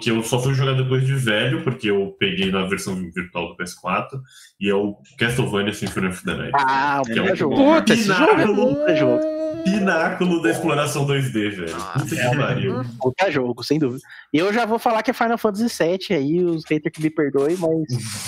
que 0.00 0.10
eu 0.10 0.22
só 0.22 0.40
fui 0.40 0.54
jogar 0.54 0.74
depois 0.74 1.06
de 1.06 1.14
velho, 1.14 1.62
porque 1.62 1.90
eu 1.90 2.14
peguei 2.18 2.50
na 2.50 2.64
versão 2.66 2.94
virtual 2.94 3.48
do 3.48 3.56
PS4, 3.56 4.20
e 4.60 4.70
é 4.70 4.74
o 4.74 4.96
Castlevania 5.18 5.72
Symphony 5.72 6.08
of 6.08 6.24
the 6.24 6.34
Night. 6.34 6.52
Ah, 6.54 7.00
o 7.00 7.04
Que 7.04 7.12
é 7.12 7.14
melhor 7.14 7.26
muito 7.26 7.38
jogo. 7.38 7.56
Puta, 7.56 7.94
esse 7.94 8.04
jogo 8.04 8.78
é 8.88 8.96
jogo. 8.96 9.34
Pináculo 9.64 10.42
da 10.42 10.50
exploração 10.50 11.06
2D, 11.06 11.32
velho. 11.32 11.76
Puta 11.94 12.14
que 12.14 12.36
pariu. 12.36 12.84
Puta 13.00 13.30
jogo, 13.30 13.64
sem 13.64 13.78
dúvida. 13.78 14.02
Eu 14.32 14.52
já 14.52 14.66
vou 14.66 14.78
falar 14.78 15.02
que 15.02 15.10
é 15.10 15.14
Final 15.14 15.38
Fantasy 15.38 15.82
VII 15.82 16.16
aí, 16.16 16.44
os 16.44 16.64
haters 16.66 16.94
que 16.94 17.02
me 17.02 17.08
perdoem, 17.08 17.56
mas 17.56 17.86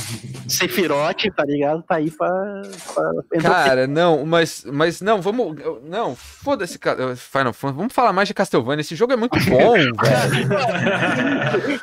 Sephiroth, 0.48 1.24
tá 1.36 1.44
ligado? 1.44 1.82
Tá 1.82 1.96
aí 1.96 2.10
pra. 2.10 2.62
pra... 2.94 3.40
Cara, 3.42 3.86
não, 3.86 4.24
mas, 4.24 4.64
mas 4.64 5.02
não, 5.02 5.20
vamos. 5.20 5.56
Não, 5.84 6.16
foda-se, 6.16 6.78
Final 6.78 7.52
Fantasy. 7.52 7.76
Vamos 7.76 7.92
falar 7.92 8.12
mais 8.12 8.28
de 8.28 8.34
Castlevania. 8.34 8.80
Esse 8.80 8.94
jogo 8.94 9.12
é 9.12 9.16
muito 9.16 9.38
bom, 9.50 9.72
velho. 9.72 9.92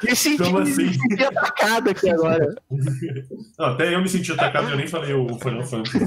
me 0.04 0.16
senti, 0.16 0.44
Como 0.44 0.58
assim? 0.60 0.86
me 0.88 0.94
senti 0.94 1.24
atacado 1.24 1.90
aqui 1.90 2.10
agora. 2.10 2.56
Não, 3.60 3.66
até 3.68 3.94
eu 3.94 4.02
me 4.02 4.10
senti 4.10 4.32
atacado, 4.32 4.70
eu 4.70 4.78
nem 4.78 4.88
falei 4.88 5.14
o 5.14 5.28
Final 5.40 5.64
Fantasy. 5.64 6.00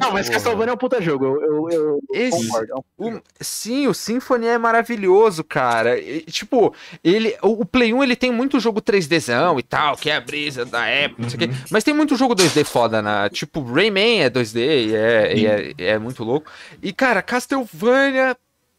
Não, 0.00 0.12
mas 0.12 0.28
Castlevania 0.28 0.72
é 0.72 0.74
um 0.74 0.78
puta 0.78 1.00
jogo, 1.00 1.24
eu, 1.24 1.40
eu, 1.42 1.70
eu 1.70 2.00
Esse- 2.14 2.46
concordo. 2.48 2.72
é 2.72 2.74
um 2.76 2.80
O- 2.98 3.10
jogo. 3.12 3.22
sim, 3.40 3.86
o 3.86 3.94
Symphony 3.94 4.46
é 4.46 4.58
maravilhoso, 4.58 5.44
cara. 5.44 5.98
E, 5.98 6.22
tipo, 6.22 6.74
ele, 7.02 7.36
o, 7.42 7.62
o 7.62 7.64
Play 7.64 7.92
1 7.94 8.02
ele 8.02 8.16
tem 8.16 8.30
muito 8.32 8.58
jogo 8.60 8.80
3Dzão 8.82 9.58
e 9.58 9.62
tal, 9.62 9.96
que 9.96 10.10
é 10.10 10.16
a 10.16 10.20
brisa 10.20 10.64
da 10.64 10.86
época, 10.86 11.22
não 11.22 11.30
sei 11.30 11.36
o 11.36 11.48
quê. 11.48 11.54
Mas 11.70 11.84
tem 11.84 11.94
muito 11.94 12.16
jogo 12.16 12.34
2D 12.34 12.64
foda 12.64 13.00
na. 13.02 13.28
Tipo, 13.30 13.62
Rayman 13.62 14.22
é 14.22 14.30
2D 14.30 14.56
e 14.88 14.94
é, 14.94 15.36
e 15.36 15.46
é, 15.46 15.72
e 15.78 15.84
é 15.84 15.98
muito 15.98 16.24
louco. 16.24 16.50
E, 16.82 16.92
cara, 16.92 17.22
Castlevania. 17.22 18.36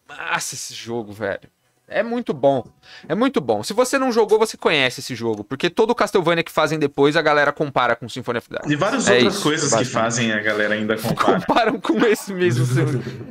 Nossa, 0.08 0.54
esse 0.54 0.74
jogo, 0.74 1.12
velho. 1.14 1.40
É 1.88 2.02
muito 2.02 2.34
bom. 2.34 2.64
É 3.08 3.14
muito 3.14 3.42
bom. 3.42 3.62
Se 3.62 3.74
você 3.74 3.98
não 4.00 4.12
jogou, 4.12 4.40
você 4.40 4.56
conhece 4.58 5.02
esse 5.02 5.14
jogo. 5.16 5.44
Porque 5.44 5.70
todo 5.70 5.94
Castlevania 5.94 6.44
que 6.44 6.52
fazem 6.52 6.80
depois, 6.80 7.16
a 7.16 7.22
galera 7.22 7.52
compara 7.52 7.96
com 7.96 8.08
Symphony 8.08 8.38
of 8.40 8.50
the 8.50 8.56
Night. 8.56 8.72
E 8.72 8.76
várias 8.76 9.08
É 9.08 9.16
outras 9.16 9.34
isso, 9.36 9.44
coisas 9.44 9.74
que 9.76 9.86
fazem 9.86 10.32
a 10.32 10.40
galera 10.42 10.74
ainda 10.76 10.96
comparar. 10.98 11.40
comparam 11.42 11.80
com 11.80 12.00
esse 12.06 12.34
mesmo. 12.34 12.66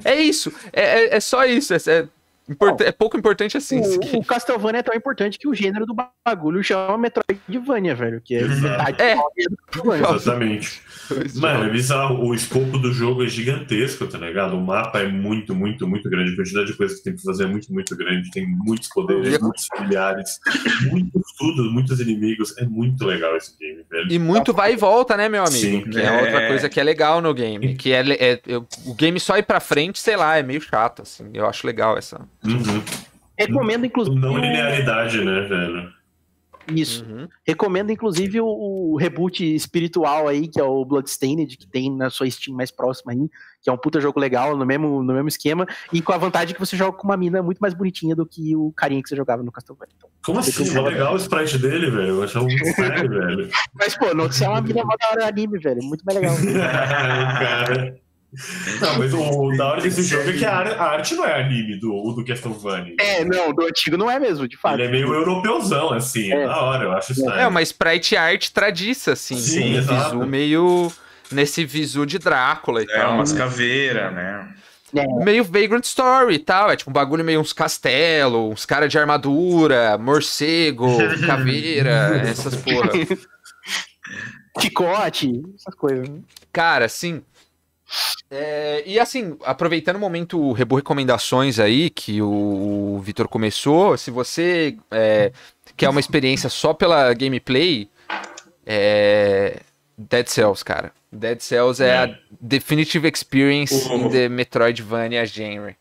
é 0.05 0.15
isso. 0.15 0.53
É, 0.73 0.83
é, 0.83 1.17
é 1.17 1.21
só 1.21 1.45
isso. 1.45 1.73
É, 1.75 2.07
é, 2.49 2.53
import- 2.53 2.81
é 2.81 2.93
pouco 2.93 3.17
importante 3.17 3.57
assim. 3.57 3.81
isso 3.81 3.95
aqui. 3.97 4.17
O, 4.17 4.21
o 4.21 4.25
Castlevania 4.25 4.81
é 4.81 4.83
tão 4.83 4.95
importante 4.95 5.39
que 5.39 5.49
o 5.49 5.55
gênero 5.55 5.87
do 5.87 5.95
bagulho 6.27 6.63
chama 6.63 6.99
Metroidvania, 6.99 7.95
velho. 7.95 8.21
Que 8.25 8.37
é 8.37 8.41
É. 8.99 9.17
Castlevania. 9.17 10.07
Exatamente. 10.17 10.83
Mano, 11.37 11.65
é 11.65 11.71
bizarro. 11.71 12.25
O 12.27 12.35
escopo 12.35 12.79
do 12.79 12.93
jogo 12.93 13.25
é 13.25 13.29
gigantesco, 13.29 14.07
tá 14.07 14.19
ligado? 14.19 14.57
O 14.57 14.61
mapa 14.61 15.01
é 15.01 15.09
muito, 15.09 15.55
muito, 15.55 15.87
muito 15.87 16.09
grande. 16.09 16.33
A 16.33 16.37
quantidade 16.37 16.67
de 16.69 16.77
coisas 16.77 16.99
que 16.99 17.05
tem 17.05 17.17
que 17.17 17.23
fazer 17.23 17.45
é 17.45 17.47
muito, 17.47 17.73
muito 17.73 17.97
grande. 17.97 18.31
Tem 18.31 18.47
muitos 18.47 18.89
poderes, 18.89 19.35
E- 19.35 19.41
muitos 19.41 19.67
familiares, 19.67 20.39
muitos 20.91 21.23
tudo, 21.39 21.71
muitos 21.71 22.01
inimigos. 22.01 22.57
É 22.59 22.65
muito 22.65 23.05
legal 23.05 23.37
esse 23.37 23.57
game, 23.59 23.85
velho. 23.91 24.11
E 24.13 24.19
muito 24.19 24.53
vai 24.53 24.73
e 24.73 24.77
volta, 24.77 25.17
né, 25.17 25.29
meu 25.29 25.43
amigo? 25.43 25.57
Sim. 25.59 25.81
que 25.83 25.99
é, 25.99 26.05
É. 26.07 26.21
outra 26.23 26.49
coisa 26.49 26.69
que 26.69 26.81
é 26.81 26.83
legal 26.83 27.21
no 27.21 27.33
game. 27.35 27.75
Que 27.75 27.93
é, 27.93 28.03
é- 28.33 28.41
o 28.87 28.95
game 28.95 29.19
só 29.21 29.37
ir 29.37 29.43
pra 29.45 29.61
frente, 29.61 29.99
sei 29.99 30.17
lá, 30.17 30.37
é 30.39 30.43
meio 30.43 30.61
chato, 30.61 31.03
assim. 31.03 31.31
Eu 31.35 31.47
acho 31.47 31.67
legal 31.67 31.97
essa. 31.99 32.21
Uhum. 32.45 32.83
Recomendo, 33.39 33.87
inclusive. 33.87 34.17
Não 34.19 34.35
o- 34.35 34.39
linearidade, 34.39 35.25
né, 35.25 35.41
velho? 35.43 35.93
Isso. 36.69 37.05
Uhum. 37.05 37.27
Recomendo, 37.45 37.91
inclusive, 37.91 38.41
o, 38.41 38.47
o 38.47 38.97
reboot 38.97 39.43
espiritual 39.55 40.29
aí, 40.29 40.47
que 40.47 40.61
é 40.61 40.63
o 40.63 40.85
Bloodstained, 40.85 41.57
que 41.57 41.67
tem 41.67 41.91
na 41.91 42.09
sua 42.09 42.31
Steam 42.31 42.57
mais 42.57 42.71
próxima 42.71 43.11
aí, 43.11 43.29
que 43.61 43.69
é 43.69 43.73
um 43.73 43.77
puta 43.77 44.01
jogo 44.01 44.21
legal, 44.21 44.57
no 44.57 44.65
mesmo, 44.65 45.03
no 45.03 45.13
mesmo 45.13 45.27
esquema, 45.27 45.67
e 45.93 46.01
com 46.01 46.13
a 46.13 46.17
vantagem 46.19 46.55
que 46.55 46.61
você 46.61 46.77
joga 46.77 46.97
com 46.97 47.03
uma 47.09 47.17
mina 47.17 47.43
muito 47.43 47.59
mais 47.59 47.75
bonitinha 47.75 48.15
do 48.15 48.25
que 48.25 48.55
o 48.55 48.73
carinha 48.77 49.03
que 49.03 49.09
você 49.09 49.17
jogava 49.17 49.43
no 49.43 49.51
Castlevania. 49.51 49.93
Então, 49.97 50.09
Como 50.25 50.39
assim? 50.39 50.77
É 50.77 50.81
legal 50.81 51.15
o 51.15 51.17
sprite 51.17 51.59
dele, 51.59 51.91
velho. 51.91 52.09
Eu 52.09 52.23
achava 52.23 52.45
muito 52.45 52.65
sério, 52.77 53.11
velho. 53.11 53.49
Mas, 53.75 53.97
pô, 53.99 54.15
não, 54.15 54.27
você 54.31 54.45
é 54.45 54.49
uma 54.49 54.61
mina 54.61 54.85
mó 54.85 54.95
da 55.01 55.09
hora 55.11 55.27
anime, 55.27 55.59
velho. 55.59 55.83
Muito 55.83 56.05
mais 56.05 56.17
legal. 56.17 56.37
cara. 57.41 57.97
Não, 58.81 58.99
mas 58.99 59.13
o 59.13 59.57
da 59.57 59.67
hora 59.73 59.81
desse 59.83 60.03
jogo 60.05 60.31
é 60.31 60.33
que 60.33 60.45
a, 60.45 60.57
ar- 60.57 60.79
a 60.81 60.85
arte 60.93 61.15
não 61.15 61.25
é 61.27 61.41
anime 61.43 61.79
do, 61.79 62.13
do 62.15 62.25
Castlevania. 62.25 62.95
É, 62.99 63.25
não, 63.25 63.53
do 63.53 63.67
antigo 63.67 63.97
não 63.99 64.11
é 64.11 64.19
mesmo, 64.19 64.49
de 64.49 64.57
fato. 64.57 64.75
Ele 64.75 64.85
é 64.85 64.91
meio 64.91 65.13
europeuzão, 65.13 65.93
assim. 65.93 66.33
É, 66.33 66.43
É. 66.43 66.47
da 66.47 66.61
hora, 66.63 66.85
eu 66.85 66.93
acho 66.93 67.13
isso. 67.13 67.29
É 67.31 67.47
uma 67.47 67.61
sprite 67.63 68.17
art 68.17 68.49
tradiça, 68.51 69.13
assim. 69.13 69.37
Sim, 69.37 69.75
um 69.75 69.79
exato. 69.79 70.05
visu 70.17 70.27
meio. 70.27 70.93
Nesse 71.31 71.65
visu 71.65 72.05
de 72.05 72.19
Drácula 72.19 72.83
e 72.83 72.85
É 72.85 72.99
tal. 72.99 73.15
umas 73.15 73.33
caveiras, 73.33 74.13
né? 74.13 74.49
Meio 75.25 75.43
Vagrant 75.45 75.85
Story 75.85 76.35
e 76.35 76.39
tal. 76.39 76.71
É 76.71 76.77
tipo 76.77 76.91
um 76.91 76.93
bagulho 76.93 77.25
meio 77.25 77.41
uns 77.41 77.53
castelos, 77.55 78.53
uns 78.53 78.67
caras 78.67 78.91
de 78.91 78.99
armadura, 78.99 79.97
morcego, 79.97 80.89
caveira, 81.27 82.23
essas 82.29 82.55
porra. 82.57 82.91
Chicote, 84.61 85.43
essas 85.59 85.75
coisas. 85.75 86.09
né? 86.09 86.19
Cara, 86.53 86.89
sim. 86.89 87.23
É, 88.31 88.83
e 88.87 88.99
assim, 88.99 89.37
aproveitando 89.45 89.97
o 89.97 90.01
momento 90.01 90.53
Rebu 90.53 90.77
Recomendações 90.77 91.59
aí, 91.59 91.91
que 91.91 92.23
o, 92.23 92.95
o 92.97 93.01
Vitor 93.01 93.29
começou, 93.29 93.97
se 93.99 94.11
você 94.11 94.77
é, 94.91 95.33
quer 95.77 95.89
uma 95.91 96.01
experiência 96.01 96.49
só 96.49 96.73
pela 96.73 97.13
gameplay, 97.13 97.89
é, 98.65 99.61
Dead 99.99 100.27
Cells, 100.29 100.65
cara. 100.65 100.93
Dead 101.13 101.41
Cells 101.41 101.83
é, 101.83 101.89
É. 101.89 101.97
a 102.05 102.19
definitive 102.41 103.07
experience 103.07 103.87
Oh. 103.91 103.97
in 103.97 104.09
the 104.09 104.29
Metroidvania 104.29 105.27
genre. 105.27 105.77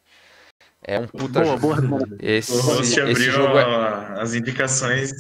É 0.84 1.00
um 1.00 1.06
puta 1.08 1.40
Boa, 1.42 1.46
jogo. 1.46 1.60
boa 1.60 1.76
recomendação. 1.76 2.18
Esse, 2.20 2.52
O 2.54 2.62
host 2.62 2.82
esse 2.82 3.00
abriu 3.00 3.32
jogo 3.32 3.58
é... 3.60 4.20
as 4.20 4.34
indicações. 4.34 5.12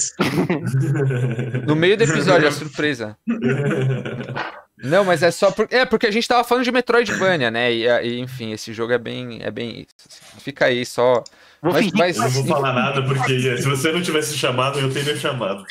No 1.68 1.76
meio 1.76 1.96
do 1.96 2.04
episódio, 2.04 2.48
a 2.48 2.52
surpresa. 2.52 3.16
Não, 4.84 5.04
mas 5.06 5.22
é 5.24 5.32
só 5.32 5.52
por... 5.52 5.68
é 5.72 5.86
porque 5.86 6.08
a 6.08 6.12
gente 6.12 6.28
tava 6.28 6.44
falando 6.44 6.64
de 6.64 6.72
Metroidvania, 6.72 7.52
né? 7.52 7.72
E, 7.72 7.86
e, 7.88 8.20
enfim, 8.20 8.52
esse 8.52 8.74
jogo 8.74 8.92
é 8.94 8.98
bem 8.98 9.40
é 9.42 9.52
bem 9.52 9.86
assim. 10.08 10.40
Fica 10.40 10.66
aí 10.66 10.86
só. 10.86 11.24
Vou 11.62 11.74
Mas- 11.74 11.92
mas- 11.92 12.16
Eu 12.18 12.24
não 12.24 12.30
vou 12.32 12.46
falar 12.46 12.74
nada, 12.74 13.04
porque 13.04 13.40
se 13.58 13.62
você 13.70 13.92
não 13.92 14.02
tivesse 14.02 14.36
chamado, 14.36 14.80
eu 14.80 14.92
teria 14.92 15.16
chamado. 15.16 15.64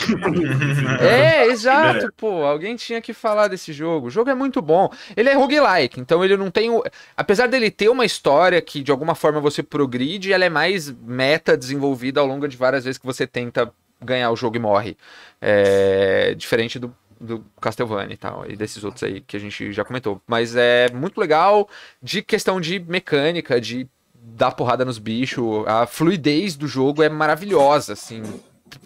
É, 1.01 1.47
exato, 1.51 1.87
merece. 1.95 2.13
pô. 2.17 2.45
Alguém 2.45 2.77
tinha 2.77 3.01
que 3.01 3.13
falar 3.13 3.49
desse 3.49 3.73
jogo. 3.73 4.07
O 4.07 4.11
jogo 4.11 4.31
é 4.31 4.35
muito 4.35 4.63
bom. 4.63 4.89
Ele 5.17 5.29
é 5.29 5.35
roguelike, 5.35 5.99
então 6.01 6.25
ele 6.25 6.37
não 6.37 6.51
tem. 6.51 6.71
o- 6.71 6.85
Apesar 7.17 7.49
dele 7.49 7.71
ter 7.73 7.89
uma 7.89 8.05
história 8.05 8.61
que 8.63 8.83
de 8.83 8.91
alguma 8.93 9.17
forma 9.17 9.41
você 9.41 9.63
progride, 9.63 10.33
ela 10.33 10.45
é 10.45 10.49
mais 10.49 10.91
meta 10.91 11.57
desenvolvida 11.57 12.21
ao 12.21 12.27
longo 12.27 12.47
de 12.47 12.57
várias 12.57 12.85
vezes 12.85 12.99
que 12.99 13.07
você 13.07 13.27
tenta 13.27 13.73
ganhar 14.03 14.31
o 14.31 14.37
jogo 14.37 14.57
e 14.57 14.61
morre. 14.61 14.97
É, 15.41 16.35
Diferente 16.37 16.79
do, 16.79 16.95
do 17.21 17.45
Castlevania 17.61 18.15
e 18.15 18.17
tal, 18.17 18.51
e 18.51 18.57
desses 18.57 18.83
outros 18.83 19.03
aí 19.03 19.21
que 19.21 19.37
a 19.37 19.41
gente 19.41 19.73
já 19.73 19.85
comentou. 19.85 20.21
Mas 20.27 20.57
é 20.57 20.91
muito 20.91 21.21
legal 21.21 21.69
de 22.03 22.23
questão 22.23 22.61
de 22.61 22.81
mecânica, 22.81 23.61
de 23.61 23.87
dá 24.15 24.51
porrada 24.51 24.85
nos 24.85 24.99
bichos. 24.99 25.67
A 25.67 25.87
fluidez 25.87 26.57
do 26.57 26.67
jogo 26.67 27.03
é 27.03 27.09
maravilhosa, 27.09 27.93
assim. 27.93 28.23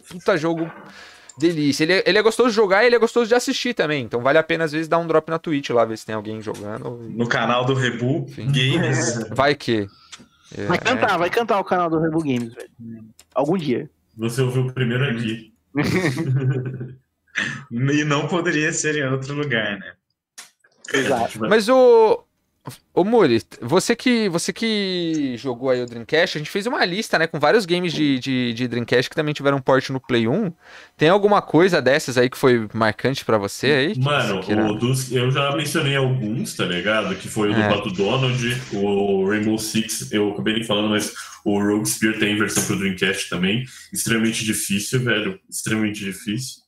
Puta 0.08 0.36
jogo 0.36 0.70
delícia. 1.38 1.84
Ele 1.84 1.92
é, 1.92 2.04
ele 2.06 2.18
é 2.18 2.22
gostoso 2.22 2.50
de 2.50 2.56
jogar 2.56 2.82
e 2.82 2.86
ele 2.86 2.96
é 2.96 2.98
gostoso 2.98 3.28
de 3.28 3.34
assistir 3.34 3.74
também. 3.74 4.04
Então 4.04 4.20
vale 4.20 4.38
a 4.38 4.42
pena, 4.42 4.64
às 4.64 4.72
vezes, 4.72 4.88
dar 4.88 4.98
um 4.98 5.06
drop 5.06 5.30
na 5.30 5.38
Twitch 5.38 5.70
lá, 5.70 5.84
ver 5.84 5.96
se 5.96 6.06
tem 6.06 6.14
alguém 6.14 6.40
jogando. 6.42 6.90
No 7.10 7.28
canal 7.28 7.64
do 7.64 7.74
Rebu 7.74 8.26
Enfim. 8.28 8.46
Games. 8.46 9.28
Vai 9.30 9.54
que. 9.54 9.86
É, 10.56 10.66
Vai 10.66 10.78
cantar, 10.78 11.18
vai 11.18 11.30
cantar 11.30 11.58
o 11.58 11.64
canal 11.64 11.90
do 11.90 11.98
Rebu 11.98 12.20
Games, 12.20 12.54
velho. 12.54 12.70
Algum 13.34 13.56
dia. 13.56 13.90
Você 14.16 14.42
ouviu 14.42 14.72
primeiro 14.72 15.04
aqui. 15.04 15.52
E 17.70 18.04
não 18.04 18.26
poderia 18.28 18.72
ser 18.72 18.96
em 18.96 19.06
outro 19.08 19.34
lugar, 19.34 19.78
né? 19.78 19.92
Exato. 20.92 21.40
Mas 21.40 21.68
o. 21.68 22.24
Ô 22.94 23.04
Muri, 23.04 23.42
você 23.60 23.94
que, 23.94 24.26
você 24.30 24.50
que 24.50 25.34
jogou 25.36 25.68
aí 25.68 25.82
o 25.82 25.86
Dreamcast, 25.86 26.38
a 26.38 26.40
gente 26.40 26.50
fez 26.50 26.66
uma 26.66 26.82
lista, 26.82 27.18
né, 27.18 27.26
com 27.26 27.38
vários 27.38 27.66
games 27.66 27.92
de, 27.92 28.18
de, 28.18 28.54
de 28.54 28.66
Dreamcast 28.66 29.10
que 29.10 29.16
também 29.16 29.34
tiveram 29.34 29.60
porte 29.60 29.92
no 29.92 30.00
Play 30.00 30.26
1. 30.26 30.50
Tem 30.96 31.10
alguma 31.10 31.42
coisa 31.42 31.82
dessas 31.82 32.16
aí 32.16 32.30
que 32.30 32.38
foi 32.38 32.66
marcante 32.72 33.22
pra 33.22 33.36
você 33.36 33.66
aí? 33.66 33.98
Mano, 33.98 34.40
o 34.40 34.74
dos, 34.78 35.12
eu 35.12 35.30
já 35.30 35.54
mencionei 35.54 35.94
alguns, 35.94 36.54
tá 36.54 36.64
ligado? 36.64 37.14
Que 37.16 37.28
foi 37.28 37.50
o 37.50 37.54
do 37.54 37.60
É. 37.60 37.68
Pato 37.68 37.90
Donald, 37.90 38.62
o 38.72 39.28
Rainbow 39.28 39.58
Six, 39.58 40.10
eu 40.10 40.32
acabei 40.32 40.54
nem 40.54 40.64
falando, 40.64 40.88
mas 40.88 41.12
o 41.44 41.60
Rogue 41.62 41.86
Spear 41.86 42.18
tem 42.18 42.38
versão 42.38 42.64
pro 42.64 42.78
Dreamcast 42.78 43.28
também. 43.28 43.66
Extremamente 43.92 44.42
difícil, 44.42 45.00
velho. 45.00 45.38
Extremamente 45.50 46.02
difícil. 46.02 46.63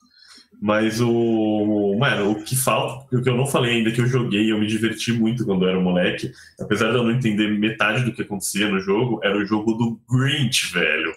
Mas 0.60 1.00
o. 1.00 1.96
Mano, 1.98 2.32
o 2.32 2.42
que 2.42 2.56
falta, 2.56 3.14
o 3.14 3.22
que 3.22 3.28
eu 3.28 3.36
não 3.36 3.46
falei 3.46 3.76
ainda, 3.76 3.90
que 3.90 4.00
eu 4.00 4.06
joguei, 4.06 4.50
eu 4.50 4.58
me 4.58 4.66
diverti 4.66 5.12
muito 5.12 5.44
quando 5.44 5.64
eu 5.64 5.68
era 5.68 5.80
moleque, 5.80 6.32
apesar 6.58 6.90
de 6.90 6.96
eu 6.96 7.04
não 7.04 7.10
entender 7.10 7.48
metade 7.58 8.04
do 8.04 8.12
que 8.12 8.22
acontecia 8.22 8.68
no 8.68 8.80
jogo, 8.80 9.20
era 9.22 9.36
o 9.36 9.44
jogo 9.44 9.74
do 9.74 10.00
Grinch, 10.10 10.72
velho. 10.72 11.12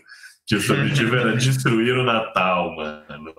Que 0.46 0.56
o 0.56 0.62
seu 0.62 0.76
objetivo 0.76 1.16
era 1.16 1.36
destruir 1.38 1.96
o 1.96 2.04
Natal, 2.04 2.76
mano. 2.76 3.34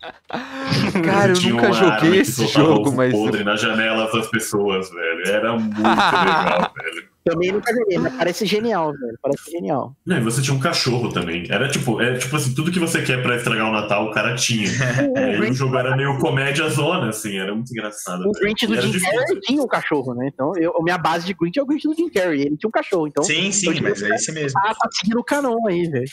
Cara, 1.04 1.32
eu 1.32 1.40
nunca 1.50 1.72
joguei 1.72 2.10
que 2.10 2.16
esse 2.18 2.32
soltava 2.32 2.66
jogo, 2.66 2.92
mas. 2.92 3.12
podre 3.12 3.44
nas 3.44 3.60
janelas 3.60 4.12
das 4.12 4.28
pessoas, 4.28 4.90
velho. 4.90 5.28
Era 5.28 5.56
muito 5.56 5.78
legal, 5.78 6.72
velho. 6.76 7.15
Também 7.26 7.50
nunca 7.50 7.74
joguei, 7.74 7.98
mas 7.98 8.14
parece 8.14 8.46
genial, 8.46 8.92
velho. 8.92 9.18
Parece 9.20 9.50
genial. 9.50 9.96
Não, 10.06 10.16
e 10.16 10.20
você 10.20 10.40
tinha 10.40 10.54
um 10.56 10.60
cachorro 10.60 11.12
também. 11.12 11.44
Era 11.50 11.68
tipo, 11.68 12.00
é 12.00 12.16
tipo 12.16 12.36
assim, 12.36 12.54
tudo 12.54 12.70
que 12.70 12.78
você 12.78 13.02
quer 13.02 13.20
pra 13.20 13.34
estragar 13.34 13.68
o 13.68 13.72
Natal, 13.72 14.06
o 14.06 14.12
cara 14.12 14.36
tinha. 14.36 14.68
É, 15.16 15.34
e 15.44 15.50
o 15.50 15.52
jogo 15.52 15.76
era 15.76 15.96
meio 15.96 16.16
comédia 16.18 16.68
zona, 16.68 17.08
assim, 17.08 17.36
era 17.36 17.52
muito 17.52 17.72
engraçado. 17.72 18.22
O. 18.28 18.30
Grinch 18.30 18.64
do 18.68 18.80
Jim. 18.80 19.00
Carrey 19.00 19.40
tinha 19.40 19.60
um 19.60 19.66
cachorro, 19.66 20.14
né? 20.14 20.30
Então, 20.32 20.52
eu, 20.56 20.72
a 20.78 20.82
minha 20.84 20.98
base 20.98 21.26
de 21.26 21.34
Grinch 21.34 21.58
é 21.58 21.62
o 21.64 21.66
Grinch 21.66 21.88
do 21.88 21.94
Jim 21.94 22.08
Carrey. 22.08 22.42
Ele 22.42 22.56
tinha 22.56 22.68
um 22.68 22.70
cachorro, 22.70 23.08
então 23.08 23.24
Sim, 23.24 23.50
sim, 23.50 23.80
mas 23.80 24.00
é 24.02 24.14
esse 24.14 24.30
mesmo. 24.30 24.60
tá, 24.60 24.72
tá 24.74 24.88
seguindo 24.92 25.18
o 25.18 25.24
canon 25.24 25.66
aí, 25.66 25.82
velho. 25.90 26.04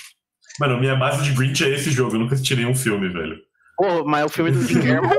Mano, 0.60 0.80
minha 0.80 0.96
base 0.96 1.22
de 1.24 1.32
Grinch 1.32 1.64
é 1.64 1.70
esse 1.70 1.92
jogo, 1.92 2.16
eu 2.16 2.20
nunca 2.22 2.34
assisti 2.34 2.56
nenhum 2.56 2.74
filme, 2.74 3.08
velho. 3.10 3.38
Pô, 3.78 4.04
mas 4.04 4.26
o 4.26 4.30
filme 4.30 4.52
do 4.52 4.64
Jim 4.64 4.82
Carrey 4.82 4.96
é 4.96 5.10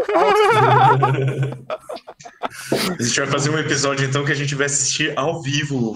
A 2.99 3.03
gente 3.03 3.21
vai 3.21 3.27
fazer 3.27 3.51
um 3.51 3.59
episódio 3.59 4.07
então 4.07 4.25
que 4.25 4.33
a 4.33 4.35
gente 4.35 4.55
vai 4.55 4.67
assistir 4.67 5.13
ao 5.17 5.43
vivo 5.43 5.77
o 5.77 5.93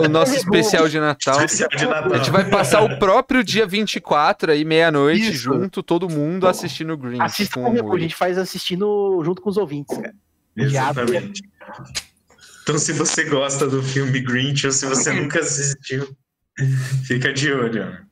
o 0.00 0.04
O 0.04 0.08
nosso 0.08 0.34
especial 0.34 0.88
de 0.88 0.98
Natal. 0.98 1.36
especial 1.44 1.68
de 1.70 1.86
Natal. 1.86 2.12
A 2.12 2.18
gente 2.18 2.30
vai 2.30 2.48
passar 2.48 2.82
o 2.82 2.98
próprio 2.98 3.44
dia 3.44 3.66
24 3.66 4.52
aí, 4.52 4.64
meia-noite, 4.64 5.30
Isso. 5.30 5.44
junto, 5.44 5.82
todo 5.82 6.08
mundo 6.08 6.46
assistindo 6.48 6.92
o 6.92 6.96
Green. 6.96 7.20
Assista 7.20 7.54
com 7.54 7.62
com 7.62 7.68
o 7.68 7.72
o 7.72 7.74
Rebu, 7.74 7.96
a 7.96 8.00
gente 8.00 8.14
faz 8.14 8.38
assistindo 8.38 9.22
junto 9.24 9.40
com 9.42 9.50
os 9.50 9.56
ouvintes, 9.56 9.96
cara. 9.96 10.14
Exatamente. 10.56 11.42
Então, 12.62 12.78
se 12.78 12.92
você 12.92 13.24
gosta 13.24 13.66
do 13.66 13.82
filme 13.82 14.20
Grinch 14.20 14.66
ou 14.66 14.72
se 14.72 14.84
você 14.86 15.12
nunca 15.18 15.40
assistiu, 15.40 16.14
fica 17.06 17.32
de 17.32 17.52
olho. 17.52 18.07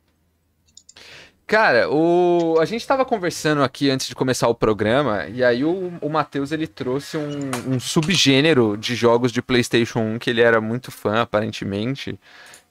Cara, 1.46 1.88
o... 1.88 2.56
a 2.60 2.64
gente 2.64 2.84
tava 2.84 3.04
conversando 3.04 3.62
aqui 3.62 3.88
antes 3.88 4.08
de 4.08 4.16
começar 4.16 4.48
o 4.48 4.54
programa, 4.54 5.26
e 5.28 5.44
aí 5.44 5.64
o, 5.64 5.92
o 6.00 6.08
Matheus 6.08 6.50
ele 6.50 6.66
trouxe 6.66 7.16
um, 7.16 7.50
um 7.68 7.78
subgênero 7.78 8.76
de 8.76 8.96
jogos 8.96 9.30
de 9.30 9.40
PlayStation 9.40 10.00
1 10.00 10.18
que 10.18 10.28
ele 10.28 10.40
era 10.40 10.60
muito 10.60 10.90
fã, 10.90 11.22
aparentemente. 11.22 12.18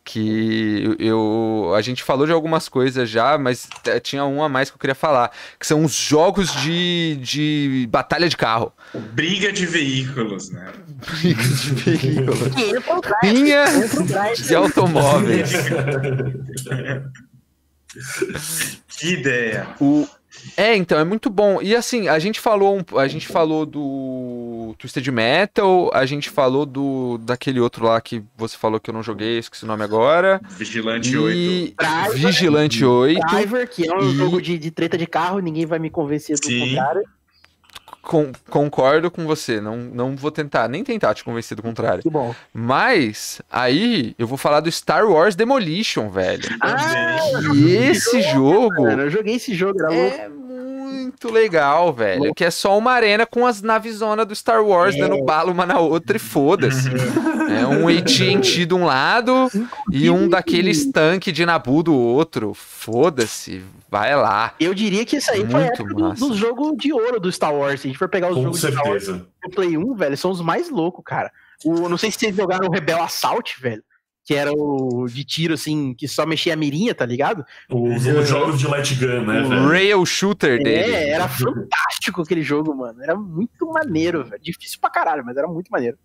Que 0.07 0.95
eu. 0.99 1.73
A 1.75 1.81
gente 1.81 2.03
falou 2.03 2.27
de 2.27 2.31
algumas 2.31 2.69
coisas 2.69 3.09
já, 3.09 3.39
mas 3.39 3.67
tinha 4.03 4.23
um 4.23 4.43
a 4.43 4.47
mais 4.47 4.69
que 4.69 4.75
eu 4.75 4.79
queria 4.79 4.93
falar. 4.93 5.31
Que 5.59 5.65
são 5.65 5.83
os 5.83 5.95
jogos 5.95 6.53
de, 6.61 7.17
de 7.23 7.87
batalha 7.89 8.29
de 8.29 8.37
carro. 8.37 8.71
Briga 8.93 9.51
de 9.51 9.65
veículos, 9.65 10.51
né? 10.51 10.71
Dinheiro 12.55 12.81
pro 12.83 13.01
drive, 13.01 13.19
Pinha 13.19 13.65
de 14.35 14.53
automóveis. 14.53 15.53
Que 18.87 19.13
ideia. 19.13 19.67
O... 19.79 20.07
É, 20.57 20.75
então, 20.75 20.99
é 20.99 21.03
muito 21.03 21.29
bom. 21.29 21.61
E 21.61 21.75
assim, 21.75 22.07
a 22.07 22.19
gente 22.19 22.39
falou, 22.39 22.77
um- 22.79 22.97
a 22.99 23.07
gente 23.07 23.25
falou 23.27 23.65
do 23.65 24.75
Twisted 24.77 25.07
Metal, 25.07 25.89
a 25.93 26.05
gente 26.05 26.29
falou 26.29 26.65
do 26.65 27.17
daquele 27.19 27.59
outro 27.59 27.85
lá 27.85 27.99
que 28.01 28.21
você 28.37 28.55
falou 28.57 28.79
que 28.79 28.89
eu 28.89 28.93
não 28.93 29.01
joguei, 29.01 29.39
esqueci 29.39 29.63
o 29.63 29.67
nome 29.67 29.83
agora. 29.83 30.41
Vigilante 30.49 31.17
8. 31.17 31.37
E 31.37 31.75
Driver. 31.77 32.13
Vigilante 32.17 32.85
8. 32.85 33.19
Driver, 33.27 33.67
que 33.69 33.87
é 33.89 33.95
um 33.95 34.09
E- 34.11 34.15
jogo 34.15 34.41
de, 34.41 34.57
de 34.57 34.71
treta 34.71 34.97
de 34.97 35.07
carro, 35.07 35.39
ninguém 35.39 35.65
vai 35.65 35.79
me 35.79 35.89
convencer 35.89 36.37
do 36.37 36.45
Sim. 36.45 36.59
contrário. 36.69 37.03
Con- 38.05 38.31
concordo 38.51 39.09
com 39.09 39.25
você, 39.25 39.59
não, 39.59 39.77
não 39.77 40.15
vou 40.15 40.29
tentar, 40.29 40.69
nem 40.69 40.83
tentar 40.83 41.15
te 41.15 41.23
convencer 41.23 41.55
do 41.57 41.63
contrário. 41.63 42.03
Que 42.03 42.09
bom. 42.09 42.35
Mas 42.53 43.41
aí 43.51 44.13
eu 44.19 44.27
vou 44.27 44.37
falar 44.37 44.59
do 44.59 44.71
Star 44.71 45.09
Wars 45.09 45.35
Demolition, 45.35 46.07
velho. 46.09 46.47
Ah, 46.61 47.17
E 47.55 47.73
esse 47.75 48.21
jogo 48.31 48.83
mano, 48.83 49.01
eu 49.01 49.09
joguei 49.09 49.35
esse 49.35 49.55
jogo, 49.55 49.79
era 49.83 49.89
louco. 49.89 50.44
Muito 51.21 51.31
legal, 51.33 51.93
velho. 51.93 52.33
Que 52.35 52.43
é 52.45 52.51
só 52.51 52.77
uma 52.77 52.91
arena 52.91 53.25
com 53.25 53.45
as 53.45 53.61
navezonas 53.61 54.25
do 54.27 54.35
Star 54.35 54.63
Wars 54.63 54.95
É. 54.95 54.99
dando 54.99 55.23
bala 55.23 55.51
uma 55.51 55.65
na 55.65 55.79
outra 55.79 56.17
e 56.17 56.19
foda-se. 56.19 56.89
É 57.45 57.65
um 57.65 57.87
AT&T 57.87 58.65
de 58.65 58.73
um 58.73 58.85
lado 58.85 59.49
e 59.91 60.09
um 60.09 60.27
daqueles 60.27 60.91
tanque 60.91 61.31
de 61.31 61.45
Nabu 61.45 61.83
do 61.83 61.93
outro. 61.93 62.53
Foda-se, 62.55 63.63
vai 63.89 64.15
lá. 64.15 64.53
Eu 64.59 64.73
diria 64.73 65.05
que 65.05 65.15
isso 65.17 65.31
aí 65.31 65.45
foi 65.45 65.61
a 65.61 65.65
Muito 65.67 65.81
época 65.83 65.93
do, 65.93 66.13
do 66.13 66.35
jogo 66.35 66.75
de 66.75 66.91
ouro 66.91 67.19
do 67.19 67.31
Star 67.31 67.53
Wars. 67.53 67.81
Se 67.81 67.87
a 67.87 67.89
gente 67.89 67.99
for 67.99 68.09
pegar 68.09 68.29
os 68.29 68.35
Com 68.35 68.41
jogos 68.43 68.59
de 68.61 68.67
Star 68.71 68.87
Wars 68.87 69.05
certeza. 69.05 69.27
do 69.43 69.49
Play 69.51 69.77
1, 69.77 69.95
velho, 69.95 70.17
são 70.17 70.31
os 70.31 70.41
mais 70.41 70.69
loucos, 70.71 71.03
cara. 71.05 71.31
O, 71.63 71.87
não 71.87 71.97
sei 71.97 72.09
se 72.11 72.17
vocês 72.19 72.35
jogaram 72.35 72.67
o 72.67 72.71
Rebel 72.71 73.01
Assault, 73.01 73.55
velho. 73.61 73.83
Que 74.25 74.33
era 74.33 74.51
o 74.51 75.05
de 75.07 75.23
tiro, 75.23 75.53
assim, 75.53 75.93
que 75.93 76.07
só 76.07 76.25
mexia 76.25 76.53
a 76.53 76.57
mirinha, 76.57 76.95
tá 76.95 77.05
ligado? 77.05 77.45
Os, 77.69 78.05
os 78.07 78.27
jogos 78.27 78.57
de 78.59 78.67
light 78.67 78.95
gun, 78.95 79.21
né, 79.23 79.41
O 79.43 79.49
velho? 79.49 79.67
rail 79.67 80.05
shooter 80.05 80.57
dele. 80.63 80.91
É, 80.93 81.09
era 81.11 81.27
fantástico 81.27 82.23
aquele 82.23 82.41
jogo, 82.41 82.75
mano. 82.75 83.03
Era 83.03 83.15
muito 83.15 83.67
maneiro, 83.71 84.23
velho. 84.23 84.41
Difícil 84.41 84.79
pra 84.81 84.89
caralho, 84.89 85.23
mas 85.23 85.37
era 85.37 85.47
muito 85.47 85.69
maneiro. 85.69 85.97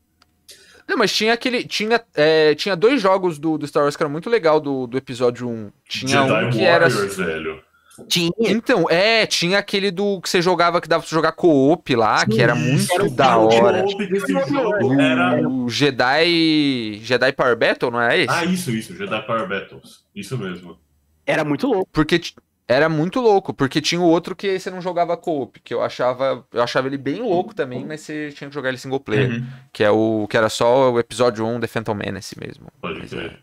Não, 0.86 0.96
mas 0.98 1.12
tinha 1.14 1.32
aquele. 1.32 1.64
Tinha, 1.64 1.98
é, 2.14 2.54
tinha 2.56 2.76
dois 2.76 3.00
jogos 3.00 3.38
do, 3.38 3.56
do 3.56 3.66
Star 3.66 3.84
Wars 3.84 3.96
que 3.96 4.02
era 4.02 4.10
muito 4.10 4.28
legal 4.28 4.60
do, 4.60 4.86
do 4.86 4.98
episódio 4.98 5.48
1. 5.48 5.72
Tinha 5.88 6.22
Jedi 6.22 6.44
um 6.44 6.50
que 6.50 6.62
era. 6.62 6.88
Warriors, 6.90 7.16
velho. 7.16 7.62
Tinha. 8.08 8.30
Então, 8.38 8.86
é, 8.90 9.26
tinha 9.26 9.58
aquele 9.58 9.90
do 9.90 10.20
que 10.20 10.28
você 10.28 10.40
jogava 10.42 10.80
que 10.80 10.88
dava 10.88 11.02
pra 11.02 11.08
você 11.08 11.14
jogar 11.14 11.32
co-op 11.32 11.94
lá, 11.96 12.24
que 12.26 12.40
era 12.40 12.54
muito 12.54 12.92
era 12.92 13.04
o 13.04 13.10
da 13.10 13.38
O 13.38 13.46
hora. 13.46 13.84
jogo 13.88 15.00
era... 15.00 15.48
O 15.48 15.68
Jedi. 15.68 17.00
Jedi 17.02 17.32
Power 17.32 17.56
Battle, 17.56 17.90
não 17.90 18.00
é 18.00 18.18
esse? 18.18 18.30
Ah, 18.30 18.44
isso, 18.44 18.70
isso. 18.70 18.96
Jedi 18.96 19.22
Power 19.26 19.48
Battles. 19.48 20.04
Isso 20.14 20.36
mesmo. 20.38 20.78
Era 21.26 21.44
muito 21.44 21.66
louco. 21.66 21.88
Porque 21.92 22.20
era 22.66 22.88
muito 22.88 23.20
louco, 23.20 23.52
porque 23.52 23.80
tinha 23.80 24.00
o 24.00 24.04
outro 24.04 24.36
que 24.36 24.56
você 24.58 24.70
não 24.70 24.80
jogava 24.80 25.16
co-op, 25.16 25.58
que 25.60 25.74
eu 25.74 25.82
achava, 25.82 26.44
eu 26.52 26.62
achava 26.62 26.86
ele 26.86 26.96
bem 26.98 27.20
louco 27.20 27.52
também, 27.52 27.84
mas 27.84 28.00
você 28.02 28.30
tinha 28.30 28.48
que 28.48 28.54
jogar 28.54 28.68
ele 28.68 28.78
single 28.78 29.00
player, 29.00 29.28
Uhum. 29.28 29.46
que 29.72 29.82
é 29.82 29.90
o 29.90 30.28
que 30.30 30.36
era 30.36 30.48
só 30.48 30.92
o 30.92 30.98
episódio 31.00 31.44
1 31.44 31.58
The 31.58 31.66
Phantom 31.66 31.94
Menace 31.94 32.38
mesmo. 32.38 32.68
Pode 32.80 33.00
crer. 33.08 33.40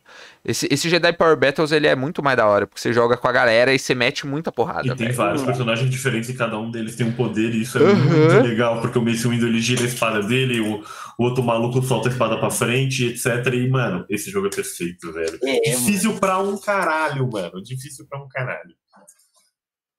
Esse, 0.47 0.65
esse 0.71 0.87
Jedi 0.89 1.11
Power 1.11 1.35
Battles 1.35 1.73
ele 1.73 1.87
é 1.87 1.93
muito 1.95 2.23
mais 2.23 2.37
da 2.37 2.47
hora, 2.47 2.65
porque 2.65 2.79
você 2.79 2.93
joga 2.93 3.17
com 3.17 3.28
a 3.28 3.32
galera 3.33 3.74
e 3.74 3.78
você 3.78 3.93
mete 3.93 4.25
muita 4.25 4.49
porrada, 4.49 4.87
E 4.87 4.95
tem 4.95 5.11
vários 5.11 5.43
personagens 5.43 5.89
diferentes 5.89 6.29
e 6.29 6.33
cada 6.33 6.57
um 6.57 6.71
deles 6.71 6.95
tem 6.95 7.05
um 7.05 7.11
poder, 7.11 7.53
e 7.53 7.63
isso 7.63 7.78
é 7.78 7.82
Uhum. 7.82 7.95
muito 7.95 8.47
legal, 8.47 8.79
porque 8.79 8.97
o 8.97 9.01
Mace 9.01 9.28
Windu 9.28 9.45
ele 9.45 9.59
gira 9.59 9.82
a 9.82 9.86
espada 9.86 10.24
dele, 10.24 10.61
o, 10.61 10.82
o 11.19 11.24
outro 11.25 11.43
maluco 11.43 11.82
solta 11.83 12.07
a 12.07 12.11
espada 12.13 12.37
pra 12.37 12.49
frente, 12.49 13.05
etc. 13.07 13.25
E, 13.53 13.67
mano, 13.67 14.05
esse 14.09 14.32
jogo 14.32 14.47
é 14.47 14.49
perfeito, 14.49 15.11
velho. 15.11 15.37
É, 15.43 15.69
Difícil 15.71 16.17
pra 16.17 16.39
um 16.39 16.57
caralho, 16.57 17.29
mano. 17.29 17.61
Difícil 17.61 18.07
pra 18.07 18.17
um 18.24 18.28
caralho. 18.29 18.74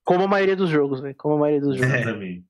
Como 0.02 0.24
a 0.24 0.28
maioria 0.28 0.56
dos 0.56 0.70
jogos, 0.70 1.02
velho. 1.02 1.14
Como 1.18 1.34
a 1.34 1.38
maioria 1.40 1.60
dos 1.60 1.76
jogos. 1.76 1.92
Exatamente. 1.94 2.44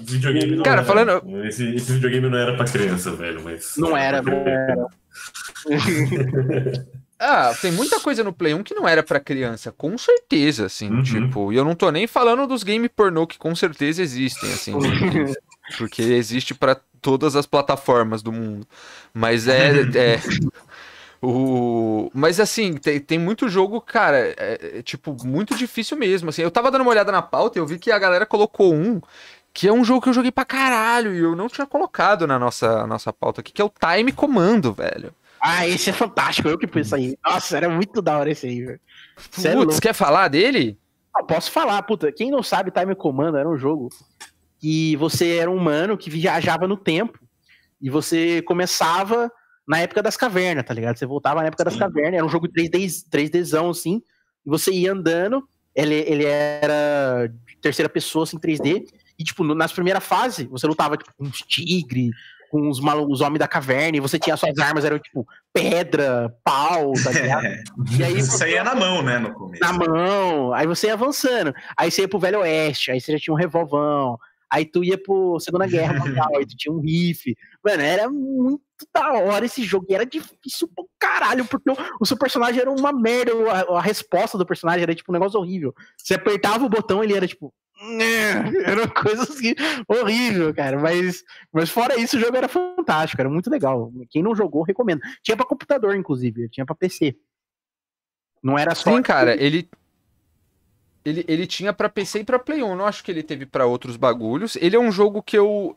Videogame 0.00 0.56
não 0.56 0.64
Cara, 0.64 0.78
era. 0.80 0.84
falando- 0.84 1.44
Esse, 1.46 1.76
esse 1.76 1.92
videogame 1.92 2.28
não 2.28 2.36
era 2.36 2.56
pra 2.56 2.64
criança, 2.66 3.12
velho, 3.12 3.40
mas. 3.44 3.74
Não 3.76 3.96
era, 3.96 4.20
não 4.20 4.32
era. 4.32 4.86
Ah, 7.26 7.54
tem 7.60 7.72
muita 7.72 7.98
coisa 8.00 8.22
no 8.22 8.32
Play 8.32 8.52
1 8.54 8.62
que 8.62 8.74
não 8.74 8.86
era 8.86 9.02
pra 9.02 9.18
criança, 9.18 9.72
com 9.72 9.96
certeza, 9.96 10.66
assim, 10.66 10.90
Uhum. 10.90 11.02
tipo, 11.02 11.52
e 11.52 11.56
eu 11.56 11.64
não 11.64 11.74
tô 11.74 11.90
nem 11.90 12.06
falando 12.06 12.46
dos 12.46 12.62
game 12.62 12.88
pornô 12.88 13.26
que 13.26 13.38
com 13.38 13.54
certeza 13.56 14.02
existem, 14.02 14.52
assim, 14.52 14.72
porque, 14.72 15.34
porque 15.78 16.02
existe 16.02 16.54
pra 16.54 16.76
todas 17.00 17.34
as 17.34 17.46
plataformas 17.46 18.22
do 18.22 18.30
mundo. 18.32 18.66
Mas 19.12 19.48
é. 19.48 19.70
é 19.94 20.20
o... 21.22 22.10
Mas 22.12 22.38
assim, 22.38 22.74
tem, 22.74 23.00
tem 23.00 23.18
muito 23.18 23.48
jogo, 23.48 23.80
cara, 23.80 24.18
é, 24.18 24.78
é, 24.78 24.82
tipo, 24.82 25.16
muito 25.24 25.54
difícil 25.56 25.96
mesmo. 25.96 26.28
Assim, 26.28 26.42
eu 26.42 26.50
tava 26.50 26.70
dando 26.70 26.82
uma 26.82 26.90
olhada 26.90 27.10
na 27.10 27.22
pauta 27.22 27.58
e 27.58 27.60
eu 27.60 27.66
vi 27.66 27.78
que 27.78 27.90
a 27.90 27.98
galera 27.98 28.26
colocou 28.26 28.74
um 28.74 29.00
que 29.52 29.68
é 29.68 29.72
um 29.72 29.84
jogo 29.84 30.00
que 30.00 30.08
eu 30.08 30.12
joguei 30.12 30.32
pra 30.32 30.44
caralho 30.44 31.14
e 31.14 31.18
eu 31.20 31.36
não 31.36 31.48
tinha 31.48 31.64
colocado 31.64 32.26
na 32.26 32.40
nossa, 32.40 32.88
nossa 32.88 33.12
pauta 33.12 33.40
aqui, 33.40 33.52
que 33.52 33.62
é 33.62 33.64
o 33.64 33.70
Time 33.70 34.10
Comando, 34.10 34.72
velho. 34.72 35.14
Ah, 35.46 35.68
esse 35.68 35.90
é 35.90 35.92
fantástico, 35.92 36.48
eu 36.48 36.56
que 36.56 36.66
penso 36.66 36.94
aí. 36.94 37.18
Nossa, 37.22 37.54
era 37.54 37.68
muito 37.68 38.00
da 38.00 38.16
hora 38.16 38.30
esse 38.30 38.46
aí, 38.46 38.64
velho. 38.64 38.80
É 39.44 39.52
Putz, 39.52 39.78
quer 39.78 39.92
falar 39.92 40.28
dele? 40.28 40.78
Ah, 41.14 41.22
posso 41.22 41.52
falar, 41.52 41.82
puta. 41.82 42.10
Quem 42.10 42.30
não 42.30 42.42
sabe, 42.42 42.70
Time 42.70 42.94
Commando 42.94 43.36
era 43.36 43.46
um 43.46 43.58
jogo 43.58 43.90
que 44.58 44.96
você 44.96 45.36
era 45.36 45.50
um 45.50 45.56
humano 45.56 45.98
que 45.98 46.08
viajava 46.08 46.66
no 46.66 46.78
tempo 46.78 47.18
e 47.78 47.90
você 47.90 48.40
começava 48.40 49.30
na 49.68 49.80
época 49.80 50.02
das 50.02 50.16
cavernas, 50.16 50.64
tá 50.64 50.72
ligado? 50.72 50.96
Você 50.96 51.04
voltava 51.04 51.42
na 51.42 51.48
época 51.48 51.64
das 51.64 51.76
cavernas, 51.76 52.14
era 52.14 52.24
um 52.24 52.30
jogo 52.30 52.48
3D, 52.48 53.04
3Dzão, 53.10 53.68
assim, 53.68 54.02
e 54.46 54.48
você 54.48 54.72
ia 54.72 54.92
andando, 54.92 55.46
ele, 55.74 55.94
ele 55.94 56.24
era 56.24 57.30
terceira 57.60 57.90
pessoa, 57.90 58.22
assim, 58.22 58.38
3D, 58.38 58.86
e, 59.18 59.24
tipo, 59.24 59.44
nas 59.44 59.72
primeiras 59.72 60.02
fases, 60.02 60.46
você 60.46 60.66
lutava 60.66 60.96
tipo, 60.96 61.12
com 61.14 61.24
uns 61.24 61.42
tigres, 61.42 62.10
com 62.54 62.68
os, 62.68 62.78
mal, 62.78 63.04
os 63.10 63.20
homens 63.20 63.40
da 63.40 63.48
caverna, 63.48 63.96
e 63.96 64.00
você 64.00 64.16
tinha 64.16 64.36
suas 64.36 64.56
armas, 64.60 64.84
eram 64.84 64.96
tipo 64.96 65.26
pedra, 65.52 66.32
pau, 66.44 66.92
tá 67.02 67.10
ligado? 67.10 67.48
E 67.98 68.04
aí 68.04 68.22
você 68.22 68.52
ia 68.52 68.62
na 68.62 68.76
mão, 68.76 69.02
né, 69.02 69.18
no 69.18 69.34
começo. 69.34 69.60
Na 69.60 69.72
mão, 69.72 70.54
aí 70.54 70.64
você 70.64 70.86
ia 70.86 70.92
avançando. 70.92 71.52
Aí 71.76 71.90
você 71.90 72.02
ia 72.02 72.08
pro 72.08 72.20
Velho 72.20 72.38
Oeste, 72.38 72.92
aí 72.92 73.00
você 73.00 73.10
já 73.10 73.18
tinha 73.18 73.34
um 73.34 73.36
revolvão. 73.36 74.16
Aí 74.48 74.64
tu 74.64 74.84
ia 74.84 74.96
pro 74.96 75.40
Segunda 75.40 75.66
Guerra 75.66 75.94
Mundial, 75.98 76.28
aí 76.36 76.46
tu 76.46 76.54
tinha 76.56 76.72
um 76.72 76.80
riff. 76.80 77.34
Mano, 77.64 77.82
era 77.82 78.08
muito 78.08 78.62
da 78.94 79.14
hora 79.14 79.44
esse 79.44 79.64
jogo. 79.64 79.86
E 79.88 79.94
era 79.96 80.06
difícil 80.06 80.70
pra 80.72 80.84
caralho, 80.96 81.44
porque 81.44 81.68
o, 81.68 81.76
o 82.00 82.06
seu 82.06 82.16
personagem 82.16 82.60
era 82.60 82.70
uma 82.70 82.92
merda. 82.92 83.32
A, 83.50 83.78
a, 83.78 83.82
resposta 83.82 84.38
do 84.38 84.46
personagem 84.46 84.84
era 84.84 84.94
tipo 84.94 85.10
um 85.10 85.14
negócio 85.14 85.40
horrível. 85.40 85.74
Você 85.98 86.14
apertava 86.14 86.64
o 86.64 86.68
botão, 86.68 87.02
ele 87.02 87.16
era 87.16 87.26
tipo, 87.26 87.52
era 88.64 88.82
uma 88.82 88.88
coisa 88.94 89.22
assim, 89.22 89.54
horrível, 89.88 90.54
cara. 90.54 90.78
Mas, 90.78 91.24
mas 91.52 91.70
fora 91.70 91.98
isso, 92.00 92.16
o 92.16 92.20
jogo 92.20 92.36
era 92.36 92.48
fantástico, 92.48 93.20
era 93.20 93.28
muito 93.28 93.50
legal. 93.50 93.92
Quem 94.10 94.22
não 94.22 94.34
jogou, 94.34 94.62
recomendo. 94.62 95.00
Tinha 95.22 95.36
pra 95.36 95.46
computador, 95.46 95.94
inclusive, 95.96 96.48
tinha 96.48 96.64
pra 96.64 96.74
PC. 96.74 97.16
Não 98.42 98.58
era 98.58 98.74
só. 98.74 98.94
Sim, 98.94 99.02
cara, 99.02 99.34
ele. 99.42 99.68
Ele, 101.04 101.22
ele 101.28 101.46
tinha 101.46 101.70
para 101.70 101.88
PC 101.88 102.20
e 102.20 102.24
para 102.24 102.38
Play 102.38 102.62
1. 102.62 102.76
Não 102.76 102.86
acho 102.86 103.04
que 103.04 103.10
ele 103.10 103.22
teve 103.22 103.44
para 103.44 103.66
outros 103.66 103.94
bagulhos. 103.94 104.56
Ele 104.56 104.74
é 104.74 104.78
um 104.78 104.90
jogo 104.90 105.22
que 105.22 105.36
eu. 105.36 105.76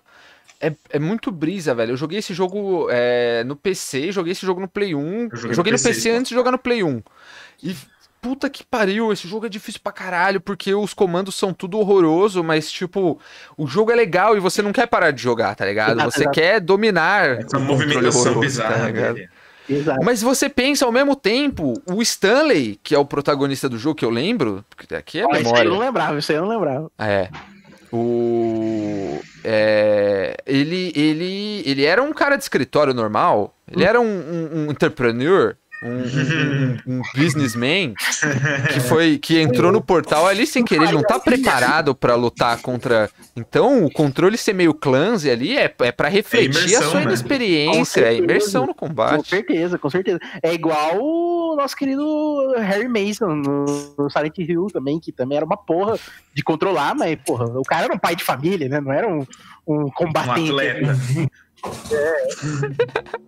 É, 0.60 0.74
é 0.90 1.00
muito 1.00 1.32
brisa, 1.32 1.76
velho. 1.76 1.92
Eu 1.92 1.98
joguei 1.98 2.20
esse 2.20 2.34
jogo 2.34 2.88
é, 2.90 3.44
no 3.44 3.56
PC, 3.56 4.12
joguei 4.12 4.32
esse 4.32 4.46
jogo 4.46 4.62
no 4.62 4.70
Play 4.70 4.96
1. 4.96 5.00
Eu 5.00 5.36
joguei, 5.36 5.56
joguei 5.56 5.74
no 5.74 5.78
PC, 5.78 5.90
PC 5.90 6.12
antes 6.12 6.30
de 6.30 6.36
jogar 6.36 6.52
no 6.52 6.58
Play 6.58 6.82
1. 6.82 7.04
E 7.62 7.76
puta 8.22 8.50
que 8.50 8.64
pariu, 8.64 9.12
esse 9.12 9.28
jogo 9.28 9.46
é 9.46 9.50
difícil 9.50 9.82
pra 9.84 9.92
caralho, 9.92 10.42
porque 10.42 10.74
os 10.74 10.94
comandos 10.94 11.36
são 11.36 11.54
tudo 11.54 11.80
horroroso, 11.80 12.44
mas, 12.44 12.72
tipo, 12.72 13.20
o 13.58 13.68
jogo 13.68 13.92
é 13.92 13.96
legal 13.96 14.36
e 14.36 14.40
você 14.40 14.62
não 14.62 14.74
quer 14.74 14.88
parar 14.88 15.12
de 15.12 15.22
jogar, 15.22 15.56
tá 15.56 15.66
ligado? 15.66 16.02
Você 16.04 16.22
Exato. 16.22 16.32
quer 16.32 16.60
dominar. 16.60 17.40
Essa 17.40 17.60
movimentação 17.60 18.22
horroroso, 18.22 18.40
bizarra, 18.40 18.92
tá 18.92 19.16
Exato. 19.70 20.00
Mas 20.04 20.22
você 20.22 20.48
pensa 20.48 20.86
ao 20.86 20.92
mesmo 20.92 21.16
tempo, 21.16 21.74
o 21.86 22.02
Stanley, 22.02 22.80
que 22.82 22.96
é 22.96 22.98
o 22.98 23.06
protagonista 23.06 23.68
do 23.68 23.78
jogo, 23.78 23.96
que 23.96 24.06
eu 24.06 24.10
lembro, 24.10 24.64
porque 24.70 24.96
aqui 24.96 25.20
é 25.20 25.26
oh, 25.26 25.30
memória. 25.30 25.46
Isso 25.46 25.56
aí 25.56 25.66
eu 25.66 25.72
não 25.72 25.80
lembrava, 25.80 26.18
isso 26.18 26.32
aí 26.32 26.38
eu 26.38 26.42
não 26.44 26.50
lembrava. 26.50 26.92
É. 26.98 27.30
O. 27.92 29.20
É, 29.44 30.38
ele, 30.46 30.92
ele, 30.96 31.64
ele 31.66 31.86
era 31.86 32.02
um 32.02 32.14
cara 32.14 32.36
de 32.36 32.44
escritório 32.44 32.94
normal, 32.94 33.56
ele 33.70 33.84
hum. 33.84 33.88
era 33.88 34.02
um, 34.02 34.06
um, 34.06 34.50
um 34.68 34.72
entrepreneur, 34.72 35.56
um, 35.84 35.90
um, 35.90 36.98
um, 36.98 37.02
businessman 37.16 37.94
que 38.74 38.80
foi 38.80 39.18
que 39.18 39.40
entrou 39.40 39.72
no 39.72 39.82
portal 39.82 40.26
ali 40.26 40.48
sem 40.48 40.64
querer, 40.64 40.86
ele 40.86 40.94
não 40.94 41.04
tá 41.04 41.20
preparado 41.20 41.94
para 41.94 42.16
lutar 42.16 42.60
contra. 42.62 43.10
Então, 43.36 43.86
o 43.86 43.92
controle 43.92 44.38
ser 44.38 44.54
meio 44.54 44.74
clumsy 44.74 45.30
ali 45.30 45.58
é, 45.58 45.74
é 45.80 45.92
para 45.92 46.08
refletir 46.08 46.60
é 46.60 46.66
imersão, 46.66 46.88
a 46.88 46.92
sua 46.92 47.00
né? 47.00 47.06
inexperiência, 47.06 48.02
é 48.02 48.16
imersão 48.16 48.66
no 48.66 48.74
combate. 48.74 49.18
Com 49.18 49.24
certeza, 49.24 49.78
com 49.78 49.90
certeza. 49.90 50.20
É 50.42 50.54
igual 50.54 51.00
o 51.00 51.56
nosso 51.56 51.76
querido 51.76 52.54
Harry 52.58 52.88
Mason 52.88 53.36
no 53.36 54.10
Silent 54.10 54.38
Hill 54.38 54.68
também, 54.68 55.00
que 55.00 55.12
também 55.12 55.38
era 55.38 55.46
uma 55.46 55.58
porra 55.58 56.00
de 56.34 56.44
controlar, 56.44 56.96
mas, 56.96 57.18
porra, 57.26 57.46
o 57.46 57.64
cara 57.64 57.86
era 57.86 57.94
um 57.94 58.00
pai 58.00 58.16
de 58.16 58.24
família, 58.24 58.68
né? 58.68 58.80
Não 58.80 58.92
era 58.92 59.08
um, 59.08 59.26
um 59.68 59.90
combatente. 59.92 60.52
Um 60.52 60.60
atleta. 60.60 60.98
é. 61.92 63.27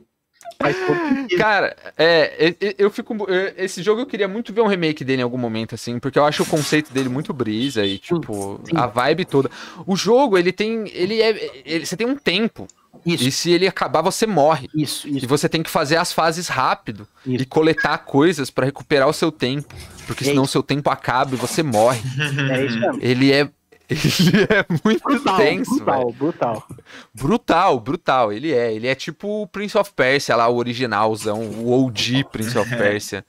Cara, 1.38 1.76
é, 1.98 2.54
eu 2.78 2.92
fico. 2.92 3.16
Esse 3.56 3.82
jogo 3.82 4.02
eu 4.02 4.06
queria 4.06 4.28
muito 4.28 4.54
ver 4.54 4.62
um 4.62 4.68
remake 4.68 5.06
dele 5.06 5.22
em 5.22 5.24
algum 5.24 5.38
momento, 5.38 5.74
assim, 5.74 6.00
porque 6.00 6.20
eu 6.20 6.26
acho 6.26 6.44
o 6.44 6.46
conceito 6.46 6.92
dele 6.92 7.08
muito 7.08 7.32
brisa 7.32 7.86
e, 7.86 7.98
tipo, 7.98 8.60
Sim. 8.66 8.76
a 8.76 8.86
vibe 8.86 9.24
toda. 9.24 9.50
O 9.88 9.96
jogo, 9.96 10.38
ele 10.38 10.52
tem. 10.52 10.90
Ele 10.94 11.22
é. 11.22 11.64
Ele, 11.66 11.86
você 11.86 11.96
tem 11.96 12.06
um 12.06 12.16
tempo. 12.16 12.68
Isso. 13.06 13.28
E 13.28 13.32
se 13.32 13.52
ele 13.52 13.68
acabar, 13.68 14.02
você 14.02 14.28
morre. 14.28 14.68
Isso, 14.76 15.08
isso. 15.08 15.24
E 15.24 15.28
você 15.28 15.48
tem 15.48 15.64
que 15.64 15.70
fazer 15.70 15.96
as 15.96 16.12
fases 16.12 16.50
rápido 16.50 17.08
isso. 17.26 17.44
e 17.44 17.46
coletar 17.46 17.98
coisas 18.00 18.50
para 18.50 18.66
recuperar 18.66 19.08
o 19.08 19.14
seu 19.14 19.32
tempo. 19.32 19.74
Porque 20.06 20.26
é 20.26 20.28
senão 20.28 20.44
o 20.44 20.48
seu 20.48 20.62
tempo 20.62 20.90
acaba 20.90 21.36
e 21.36 21.38
você 21.38 21.64
morre. 21.64 22.02
É 22.52 22.66
isso 22.66 22.80
mesmo. 22.80 23.00
Ele 23.02 23.32
é 23.32 23.50
Ele 23.90 24.00
é 24.50 24.66
muito 24.86 25.04
brutal, 25.04 25.38
tenso. 25.38 25.76
Brutal, 25.76 26.00
véio. 26.00 26.14
brutal. 26.14 26.68
Brutal, 27.14 27.80
brutal. 27.80 28.34
Ele 28.34 28.54
é. 28.54 28.74
Ele 28.74 28.88
é 28.88 28.94
tipo 28.94 29.42
o 29.42 29.48
Prince 29.48 29.78
of 29.78 29.92
Persia 29.94 30.36
lá, 30.36 30.48
o 30.48 30.58
originalzão, 30.58 31.42
o 31.42 31.72
OG 31.72 32.26
Prince 32.32 32.58
of 32.58 32.70
Persia. 32.78 33.26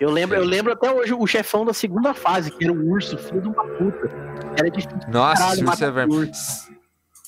Eu 0.00 0.10
lembro, 0.10 0.36
eu 0.36 0.44
lembro 0.44 0.72
até 0.72 0.90
hoje 0.90 1.12
o 1.12 1.26
chefão 1.26 1.64
da 1.64 1.74
segunda 1.74 2.14
fase, 2.14 2.50
que 2.50 2.64
era 2.64 2.72
um 2.72 2.90
urso, 2.90 3.16
filho 3.18 3.42
de 3.42 3.48
uma 3.48 3.64
puta. 3.64 4.10
Era 4.58 4.70
difícil. 4.70 4.98
Nossa, 5.08 5.62
urso 5.62 5.84
é 5.84 5.90
vermelho. 5.90 6.30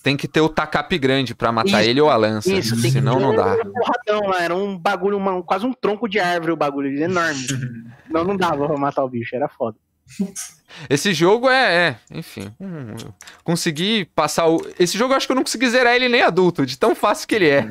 Tem 0.02 0.16
que 0.16 0.26
ter 0.28 0.40
o 0.40 0.48
tacape 0.48 0.98
grande 0.98 1.34
para 1.34 1.50
matar 1.50 1.80
isso, 1.80 1.90
ele 1.90 2.00
ou 2.00 2.08
a 2.08 2.16
lança. 2.16 2.52
Isso, 2.52 2.76
senão 2.76 3.18
não 3.20 3.34
dá. 3.34 3.54
Um 3.54 3.72
porradão 3.72 4.30
lá, 4.30 4.42
era 4.42 4.54
um 4.54 4.78
bagulho, 4.78 5.16
uma, 5.16 5.42
quase 5.42 5.66
um 5.66 5.72
tronco 5.72 6.08
de 6.08 6.18
árvore 6.18 6.52
o 6.52 6.56
bagulho, 6.56 6.96
enorme. 6.96 7.44
não, 8.08 8.24
não 8.24 8.36
dava 8.36 8.66
pra 8.66 8.78
matar 8.78 9.04
o 9.04 9.08
bicho, 9.08 9.34
era 9.34 9.48
foda. 9.48 9.76
Esse 10.90 11.14
jogo 11.14 11.48
é, 11.48 11.88
é 11.88 11.96
enfim. 12.10 12.52
Hum, 12.60 12.96
consegui 13.42 14.04
passar 14.14 14.46
o. 14.46 14.64
Esse 14.78 14.98
jogo 14.98 15.12
eu 15.12 15.16
acho 15.16 15.26
que 15.26 15.32
eu 15.32 15.36
não 15.36 15.42
consegui 15.42 15.68
zerar 15.70 15.94
ele 15.94 16.08
nem 16.08 16.22
adulto, 16.22 16.66
de 16.66 16.76
tão 16.78 16.94
fácil 16.94 17.26
que 17.26 17.34
ele 17.34 17.48
é. 17.48 17.66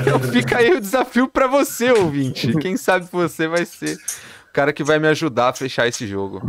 então 0.00 0.18
fica 0.20 0.58
aí 0.58 0.72
o 0.72 0.80
desafio 0.80 1.28
para 1.28 1.46
você, 1.46 1.90
ouvinte. 1.90 2.52
Quem 2.58 2.76
sabe 2.76 3.06
você 3.10 3.46
vai 3.46 3.64
ser 3.64 3.96
o 3.96 4.52
cara 4.52 4.72
que 4.72 4.82
vai 4.82 4.98
me 4.98 5.08
ajudar 5.08 5.48
a 5.48 5.52
fechar 5.52 5.86
esse 5.86 6.06
jogo. 6.06 6.42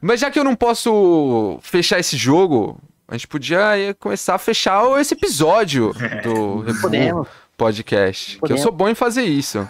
Mas 0.00 0.20
já 0.20 0.30
que 0.30 0.38
eu 0.38 0.44
não 0.44 0.54
posso 0.54 1.58
fechar 1.62 1.98
esse 1.98 2.16
jogo, 2.16 2.78
a 3.08 3.14
gente 3.16 3.26
podia 3.26 3.96
começar 3.98 4.34
a 4.34 4.38
fechar 4.38 4.82
esse 5.00 5.14
episódio 5.14 5.94
do 6.22 6.64
Podemos. 6.80 7.28
Podcast. 7.56 8.38
Podemos. 8.38 8.46
Que 8.46 8.52
eu 8.52 8.58
sou 8.58 8.72
bom 8.72 8.88
em 8.88 8.94
fazer 8.94 9.22
isso. 9.22 9.66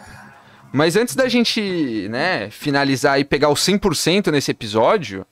Mas 0.74 0.96
antes 0.96 1.14
da 1.14 1.28
gente, 1.28 2.09
né, 2.09 2.51
finalizar 2.51 3.20
e 3.20 3.24
pegar 3.24 3.48
o 3.48 3.55
100% 3.55 4.32
nesse 4.32 4.51
episódio, 4.51 5.24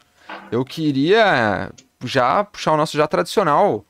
eu 0.53 0.65
queria 0.65 1.69
já 2.05 2.45
puxar 2.45 2.71
o 2.71 2.77
nosso 2.77 2.97
já 2.97 3.09
tradicional 3.09 3.85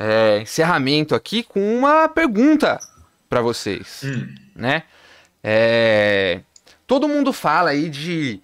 é, 0.00 0.40
encerramento 0.40 1.14
aqui 1.14 1.42
com 1.42 1.76
uma 1.76 2.08
pergunta 2.08 2.80
para 3.28 3.42
vocês, 3.42 4.00
hum. 4.02 4.34
né? 4.56 4.84
É, 5.44 6.40
todo 6.86 7.06
mundo 7.06 7.30
fala 7.30 7.70
aí 7.70 7.90
de 7.90 8.40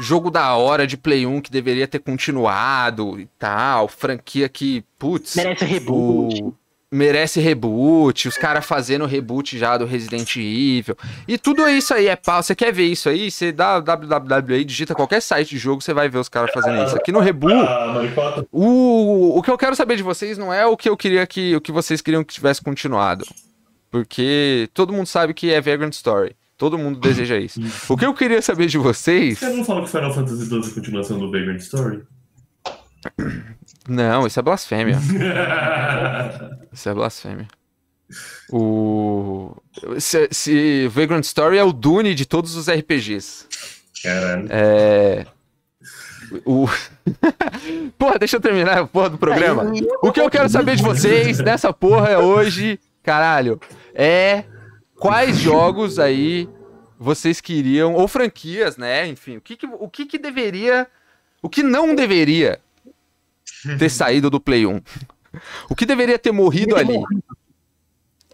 jogo 0.00 0.30
da 0.30 0.54
hora 0.54 0.86
de 0.86 0.96
Play 0.96 1.26
1 1.26 1.40
que 1.40 1.50
deveria 1.50 1.88
ter 1.88 1.98
continuado 1.98 3.18
e 3.18 3.26
tal, 3.36 3.88
franquia 3.88 4.48
que, 4.48 4.84
putz, 4.96 5.34
merece 5.34 5.64
reboot. 5.64 6.40
O, 6.40 6.54
merece 6.90 7.40
reboot, 7.40 8.26
os 8.26 8.36
caras 8.36 8.66
fazendo 8.66 9.06
reboot 9.06 9.56
já 9.56 9.76
do 9.78 9.86
Resident 9.86 10.34
Evil. 10.36 10.96
E 11.28 11.38
tudo 11.38 11.68
isso 11.68 11.94
aí 11.94 12.08
é 12.08 12.16
pau. 12.16 12.42
Você 12.42 12.54
quer 12.54 12.72
ver 12.72 12.86
isso 12.86 13.08
aí? 13.08 13.30
Você 13.30 13.52
dá 13.52 13.78
www 13.78 14.54
aí, 14.54 14.64
digita 14.64 14.94
qualquer 14.94 15.22
site 15.22 15.50
de 15.50 15.58
jogo, 15.58 15.80
você 15.80 15.94
vai 15.94 16.08
ver 16.08 16.18
os 16.18 16.28
caras 16.28 16.50
fazendo 16.52 16.82
isso. 16.84 16.96
Aqui 16.96 17.12
no 17.12 17.20
reboot, 17.20 17.54
ah, 17.54 18.44
o, 18.50 19.38
o 19.38 19.42
que 19.42 19.50
eu 19.50 19.58
quero 19.58 19.76
saber 19.76 19.96
de 19.96 20.02
vocês 20.02 20.36
não 20.36 20.52
é 20.52 20.66
o 20.66 20.76
que 20.76 20.88
eu 20.88 20.96
queria 20.96 21.26
que 21.26 21.54
o 21.54 21.60
que 21.60 21.70
vocês 21.70 22.00
queriam 22.00 22.24
que 22.24 22.34
tivesse 22.34 22.60
continuado. 22.60 23.24
Porque 23.90 24.68
todo 24.72 24.92
mundo 24.92 25.06
sabe 25.06 25.34
que 25.34 25.52
é 25.52 25.60
Vagrant 25.60 25.92
Story. 25.92 26.36
Todo 26.56 26.76
mundo 26.76 27.00
deseja 27.00 27.38
isso. 27.38 27.60
O 27.88 27.96
que 27.96 28.04
eu 28.04 28.12
queria 28.12 28.42
saber 28.42 28.66
de 28.66 28.76
vocês. 28.76 29.38
Você 29.38 29.48
não 29.48 29.64
falou 29.64 29.82
que 29.82 29.90
Final 29.90 30.12
Fantasy 30.12 30.44
XII 30.44 30.74
continuação 30.74 31.18
do 31.18 31.30
Vagrant 31.30 31.60
Story? 31.60 32.02
Não, 33.90 34.24
isso 34.24 34.38
é 34.38 34.42
blasfêmia. 34.42 34.98
isso 36.72 36.88
é 36.88 36.94
blasfêmia. 36.94 37.48
O. 38.52 39.56
Se, 39.98 40.28
se 40.30 40.86
Vagrant 40.88 41.24
Story 41.24 41.58
é 41.58 41.64
o 41.64 41.72
Dune 41.72 42.14
de 42.14 42.24
todos 42.24 42.54
os 42.54 42.68
RPGs. 42.68 43.46
Caralho. 44.02 44.46
É. 44.48 45.26
O... 46.44 46.68
porra, 47.98 48.16
deixa 48.18 48.36
eu 48.36 48.40
terminar 48.40 48.78
a 48.78 48.86
porra 48.86 49.10
do 49.10 49.18
programa. 49.18 49.72
O 50.00 50.12
que 50.12 50.20
eu 50.20 50.30
quero 50.30 50.48
saber 50.48 50.76
de 50.76 50.82
vocês 50.84 51.40
nessa 51.40 51.72
porra 51.72 52.20
hoje, 52.20 52.78
caralho, 53.02 53.60
é 53.92 54.44
quais 54.94 55.36
jogos 55.36 55.98
aí 55.98 56.48
vocês 56.96 57.40
queriam, 57.40 57.94
ou 57.94 58.06
franquias, 58.06 58.76
né? 58.76 59.08
Enfim, 59.08 59.38
o 59.38 59.40
que, 59.40 59.56
que- 59.56 59.66
o 59.66 59.88
que, 59.88 60.06
que 60.06 60.18
deveria. 60.18 60.86
O 61.42 61.48
que 61.48 61.62
não 61.64 61.94
deveria 61.94 62.60
ter 63.78 63.88
saído 63.90 64.30
do 64.30 64.40
Play 64.40 64.66
1? 64.66 64.80
O 65.68 65.74
que 65.74 65.86
deveria 65.86 66.18
ter 66.18 66.32
morrido 66.32 66.76
ali? 66.76 66.98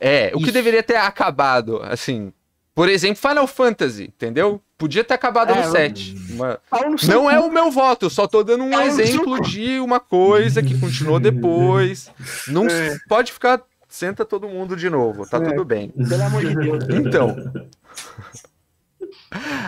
É, 0.01 0.31
o 0.35 0.39
que 0.39 0.45
Isso. 0.45 0.53
deveria 0.53 0.83
ter 0.83 0.97
acabado, 0.97 1.81
assim. 1.83 2.33
Por 2.75 2.89
exemplo, 2.91 3.17
Final 3.17 3.47
Fantasy, 3.47 4.05
entendeu? 4.05 4.61
Podia 4.77 5.03
ter 5.03 5.15
acabado 5.15 5.51
É, 5.53 5.65
no 5.65 5.71
7. 5.73 6.15
Uma- 6.31 6.61
Não 7.09 7.31
é 7.31 7.41
o 7.41 7.51
meu 7.51 7.71
voto, 7.71 8.05
eu 8.05 8.11
só 8.11 8.27
tô 8.27 8.43
dando 8.45 8.65
um 8.65 8.79
exemplo 8.83 9.41
de 9.41 9.81
uma 9.81 9.99
coisa 9.99 10.63
que 10.63 10.79
continuou 10.79 11.19
depois. 11.21 12.11
Não 12.49 12.67
É. 12.67 12.95
pode 13.09 13.33
ficar. 13.33 13.63
Senta 13.89 14.25
todo 14.27 14.47
mundo 14.49 14.77
de 14.77 14.91
novo, 14.91 15.27
tá 15.27 15.39
É. 15.39 15.41
tudo 15.41 15.65
bem. 15.65 15.89
Pelo 15.89 16.23
amor 16.23 16.45
de 16.45 16.55
Deus. 16.55 16.85
Então, 16.91 17.37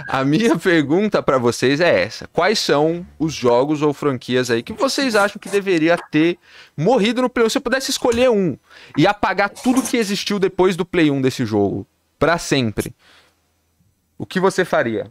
a 0.09 0.25
minha 0.25 0.57
pergunta 0.59 1.23
pra 1.23 1.39
vocês 1.39 1.81
é 1.81 2.03
essa: 2.03 2.27
quais 2.29 2.59
são 2.59 3.07
os 3.19 3.33
jogos 3.33 3.83
ou 3.83 3.93
franquias 3.93 4.51
aí 4.51 4.63
que 4.63 4.73
vocês 4.73 5.15
acham 5.15 5.39
que 5.39 5.49
deveria 5.49 5.97
ter 6.11 6.39
morrido 6.77 7.23
no 7.23 7.29
Play 7.29 7.47
1? 7.47 7.51
Se 7.51 7.59
eu 7.59 7.63
pudesse 7.63 7.91
escolher 7.91 8.31
um 8.31 8.57
e 8.97 9.07
apagar 9.07 9.51
tudo 9.51 9.83
que 9.83 9.97
existiu 9.97 10.39
depois 10.39 10.77
do 10.77 10.85
Play 10.85 11.11
1 11.11 11.21
desse 11.23 11.45
jogo, 11.45 11.87
pra 12.19 12.39
sempre, 12.39 12.95
o 14.17 14.27
que 14.27 14.41
você 14.41 14.65
faria? 14.65 15.11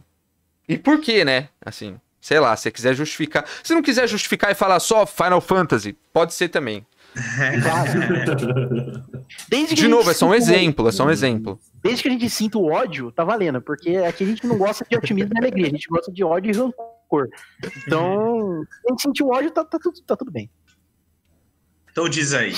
E 0.68 0.76
por 0.76 1.00
quê, 1.00 1.24
né? 1.24 1.48
Assim, 1.64 1.98
sei 2.20 2.38
lá, 2.38 2.54
se 2.54 2.64
você 2.64 2.70
quiser 2.70 2.94
justificar. 2.94 3.44
Se 3.62 3.74
não 3.74 3.82
quiser 3.82 4.06
justificar 4.06 4.50
e 4.50 4.54
falar 4.54 4.80
só 4.80 5.06
Final 5.06 5.40
Fantasy, 5.40 5.96
pode 6.12 6.34
ser 6.34 6.48
também. 6.48 6.86
Desde 9.48 9.74
que 9.74 9.82
De 9.82 9.88
novo, 9.88 10.10
é 10.10 10.14
só 10.14 10.26
um 10.26 10.34
exemplo, 10.34 10.88
é 10.88 10.92
só 10.92 11.06
um 11.06 11.10
exemplo. 11.10 11.58
Desde 11.82 12.02
que 12.02 12.08
a 12.08 12.12
gente 12.12 12.28
sinta 12.30 12.58
o 12.58 12.70
ódio, 12.70 13.10
tá 13.12 13.24
valendo, 13.24 13.60
porque 13.60 13.96
aqui 13.96 14.24
a 14.24 14.26
gente 14.26 14.46
não 14.46 14.56
gosta 14.58 14.84
de 14.88 14.96
otimismo 14.96 15.32
e 15.34 15.38
alegria, 15.38 15.66
a 15.66 15.70
gente 15.70 15.88
gosta 15.88 16.12
de 16.12 16.22
ódio 16.24 16.52
e 16.52 16.56
rancor. 16.56 17.28
Então, 17.86 18.62
se 18.70 18.86
a 18.86 18.90
gente 18.90 19.02
sentir 19.02 19.22
o 19.24 19.28
ódio, 19.30 19.50
tá, 19.50 19.64
tá 19.64 19.78
tudo, 19.78 20.00
tá 20.02 20.16
tudo 20.16 20.30
bem. 20.30 20.50
Então 21.90 22.08
diz 22.08 22.32
aí. 22.34 22.54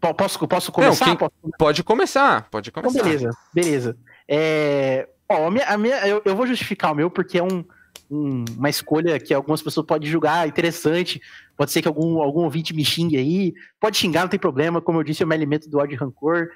Po- 0.00 0.14
Posso, 0.14 0.46
posso 0.46 0.72
começar? 0.72 1.04
quem- 1.04 1.16
Posso 1.16 1.32
Pode 1.58 1.82
começar, 1.82 2.48
pode 2.50 2.70
Então, 2.70 2.82
começar. 2.82 3.04
beleza, 3.04 3.30
beleza. 3.52 3.96
É, 4.28 5.08
ó, 5.28 5.46
a 5.46 5.50
minha, 5.50 5.66
a 5.66 5.76
minha- 5.76 6.06
eu, 6.06 6.22
eu 6.24 6.36
vou 6.36 6.46
justificar 6.46 6.92
o 6.92 6.94
meu 6.94 7.10
porque 7.10 7.38
é 7.38 7.42
um, 7.42 7.64
um- 8.10 8.44
uma 8.56 8.68
escolha 8.70 9.18
que 9.18 9.32
algumas 9.34 9.62
pessoas 9.62 9.86
podem 9.86 10.08
julgar 10.08 10.46
interessante. 10.48 11.20
Pode 11.56 11.72
ser 11.72 11.82
que 11.82 11.88
algum, 11.88 12.20
algum 12.20 12.44
ouvinte 12.44 12.74
me 12.74 12.84
xingue 12.84 13.16
aí. 13.16 13.54
Pode 13.80 13.96
xingar, 13.96 14.22
não 14.22 14.28
tem 14.28 14.38
problema. 14.40 14.80
Como 14.80 14.98
eu 14.98 15.04
disse, 15.04 15.22
eu 15.22 15.26
me 15.26 15.34
alimento 15.34 15.68
do 15.68 15.78
ódio 15.78 15.94
e 15.94 15.98
rancor. 15.98 16.48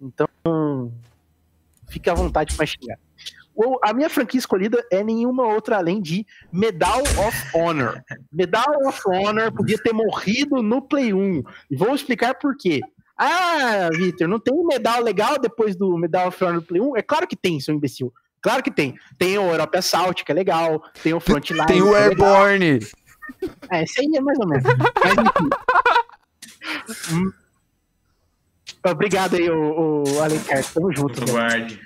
Então, 0.00 0.28
fique 1.88 2.10
à 2.10 2.14
vontade 2.14 2.54
para 2.54 2.66
xingar. 2.66 2.98
A 3.82 3.94
minha 3.94 4.10
franquia 4.10 4.38
escolhida 4.38 4.84
é 4.92 5.02
nenhuma 5.02 5.44
outra 5.44 5.78
além 5.78 6.00
de 6.02 6.26
Medal 6.52 7.00
of 7.00 7.56
Honor. 7.56 8.02
Medal 8.30 8.86
of 8.86 9.00
Honor 9.06 9.50
podia 9.50 9.78
ter 9.78 9.94
morrido 9.94 10.62
no 10.62 10.82
Play 10.82 11.14
1. 11.14 11.42
E 11.70 11.76
vou 11.76 11.94
explicar 11.94 12.34
por 12.34 12.54
quê. 12.56 12.80
Ah, 13.16 13.88
Victor, 13.96 14.28
não 14.28 14.38
tem 14.38 14.52
medal 14.66 15.00
legal 15.02 15.38
depois 15.38 15.74
do 15.74 15.96
Medal 15.96 16.28
of 16.28 16.44
Honor 16.44 16.60
do 16.60 16.66
Play 16.66 16.82
1? 16.82 16.96
É 16.98 17.02
claro 17.02 17.26
que 17.26 17.34
tem, 17.34 17.58
seu 17.58 17.74
imbecil. 17.74 18.12
Claro 18.40 18.62
que 18.62 18.70
tem. 18.70 18.94
Tem 19.18 19.38
o 19.38 19.50
Europe 19.50 19.76
Assault, 19.78 20.24
que 20.24 20.32
é 20.32 20.34
legal. 20.34 20.82
Tem 21.02 21.12
o 21.14 21.20
Frontline. 21.20 21.66
Tem 21.66 21.82
o 21.82 21.96
é. 21.96 22.04
Airborne. 22.04 22.80
É, 23.70 23.82
esse 23.82 24.00
aí 24.00 24.16
é 24.16 24.20
mais 24.20 24.38
ou 24.38 24.48
menos. 24.48 24.64
Mas 24.64 25.14
enfim. 25.18 25.50
Hum. 27.12 27.32
Obrigado 28.84 29.34
aí, 29.34 29.50
o, 29.50 30.04
o 30.04 30.22
Alencar. 30.22 30.62
Tamo 30.72 30.94
junto. 30.94 31.20
né? 31.20 31.32
Guarde. 31.32 31.80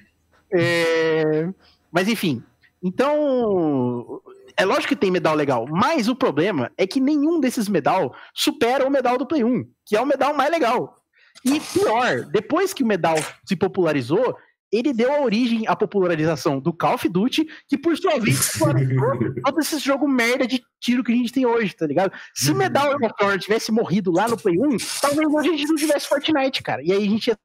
É, 0.53 1.49
Mas 1.91 2.09
enfim, 2.09 2.43
então. 2.83 4.21
É 4.57 4.65
lógico 4.65 4.89
que 4.89 4.97
tem 4.97 5.11
medal 5.11 5.35
legal, 5.35 5.67
mas 5.71 6.07
o 6.07 6.15
problema 6.15 6.71
é 6.77 6.87
que 6.87 7.01
nenhum 7.01 7.41
desses 7.41 7.67
medal 7.67 8.15
supera 8.35 8.87
o 8.87 8.91
medal 8.91 9.17
do 9.17 9.25
Play 9.25 9.43
1, 9.43 9.65
que 9.87 9.97
é 9.97 10.01
o 10.01 10.05
medal 10.05 10.35
mais 10.35 10.51
legal. 10.51 10.97
E 11.43 11.59
pior, 11.59 12.27
depois 12.31 12.75
que 12.75 12.83
o 12.83 12.87
medal 12.87 13.17
se 13.47 13.57
popularizou, 13.57 14.37
ele 14.73 14.93
deu 14.93 15.13
a 15.13 15.21
origem 15.21 15.67
à 15.67 15.75
popularização 15.75 16.61
do 16.61 16.73
Call 16.73 16.95
of 16.95 17.09
Duty, 17.09 17.47
que 17.69 17.77
por 17.77 17.97
sua 17.97 18.19
vez 18.19 18.53
todo 19.45 19.61
esse 19.61 19.79
jogo 19.79 20.07
merda 20.09 20.47
de 20.47 20.63
tiro 20.81 21.03
que 21.03 21.13
a 21.13 21.17
gente 21.17 21.33
tem 21.33 21.45
hoje, 21.45 21.75
tá 21.75 21.87
ligado? 21.87 22.13
Se 22.35 22.51
o 22.51 22.55
Medal 22.55 22.95
of 22.95 23.15
Honor 23.21 23.39
tivesse 23.39 23.73
morrido 23.73 24.13
lá 24.13 24.29
no 24.29 24.37
Play 24.37 24.59
1, 24.59 24.77
talvez 25.01 25.35
a 25.35 25.43
gente 25.43 25.67
não 25.67 25.77
tivesse 25.77 26.09
Fortnite, 26.09 26.63
cara. 26.63 26.83
E 26.83 26.93
aí 26.93 27.07
a 27.07 27.11
gente 27.11 27.27
ia 27.27 27.39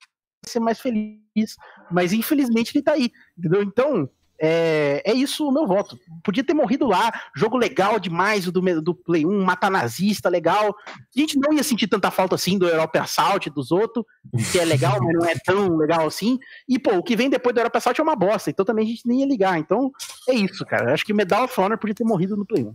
ser 0.46 0.60
mais 0.60 0.80
feliz. 0.80 1.56
Mas 1.92 2.14
infelizmente 2.14 2.76
ele 2.76 2.84
tá 2.84 2.94
aí, 2.94 3.12
entendeu? 3.38 3.64
Então, 3.64 4.10
é, 4.40 5.02
é 5.06 5.14
isso 5.14 5.48
o 5.48 5.52
meu 5.52 5.66
voto. 5.66 5.98
Podia 6.24 6.44
ter 6.44 6.54
morrido 6.54 6.88
lá, 6.88 7.12
jogo 7.36 7.58
legal 7.58 8.00
demais 8.00 8.48
o 8.48 8.52
do, 8.52 8.82
do 8.82 8.94
Play 8.94 9.26
1, 9.26 9.44
mata 9.44 9.70
nazista, 9.70 10.30
legal. 10.30 10.76
A 10.88 11.20
gente 11.20 11.40
não 11.40 11.54
ia 11.54 11.64
sentir 11.64 11.88
tanta 11.88 12.12
falta 12.12 12.36
assim 12.36 12.58
do 12.58 12.68
Europa 12.68 13.00
Assault, 13.00 13.50
dos 13.50 13.72
outros, 13.72 14.06
que 14.52 14.60
é 14.60 14.66
legal, 14.66 15.00
mas 15.02 15.14
não 15.14 15.26
é 15.26 15.36
tão 15.44 15.78
legal 15.78 16.08
assim. 16.08 16.38
E, 16.68 16.78
pô, 16.78 16.96
o 16.98 17.04
que 17.04 17.16
vem 17.16 17.30
depois 17.30 17.54
do 17.54 17.60
Europa 17.60 17.78
Assault 17.78 18.00
é 18.00 18.04
uma 18.04 18.16
bosta, 18.16 18.50
então 18.50 18.66
também 18.66 18.86
a 18.86 18.90
gente 18.90 19.08
nem 19.08 19.22
ia 19.22 19.28
ligar. 19.28 19.58
Então, 19.58 19.92
é 20.28 20.34
isso, 20.34 20.66
cara. 20.66 20.94
Acho 20.94 21.06
que 21.06 21.14
Medal 21.14 21.46
of 21.46 21.60
Honor 21.60 21.78
podia 21.78 21.96
ter 21.96 22.04
morrido 22.04 22.36
no 22.36 22.46
Play 22.46 22.64
1. 22.64 22.74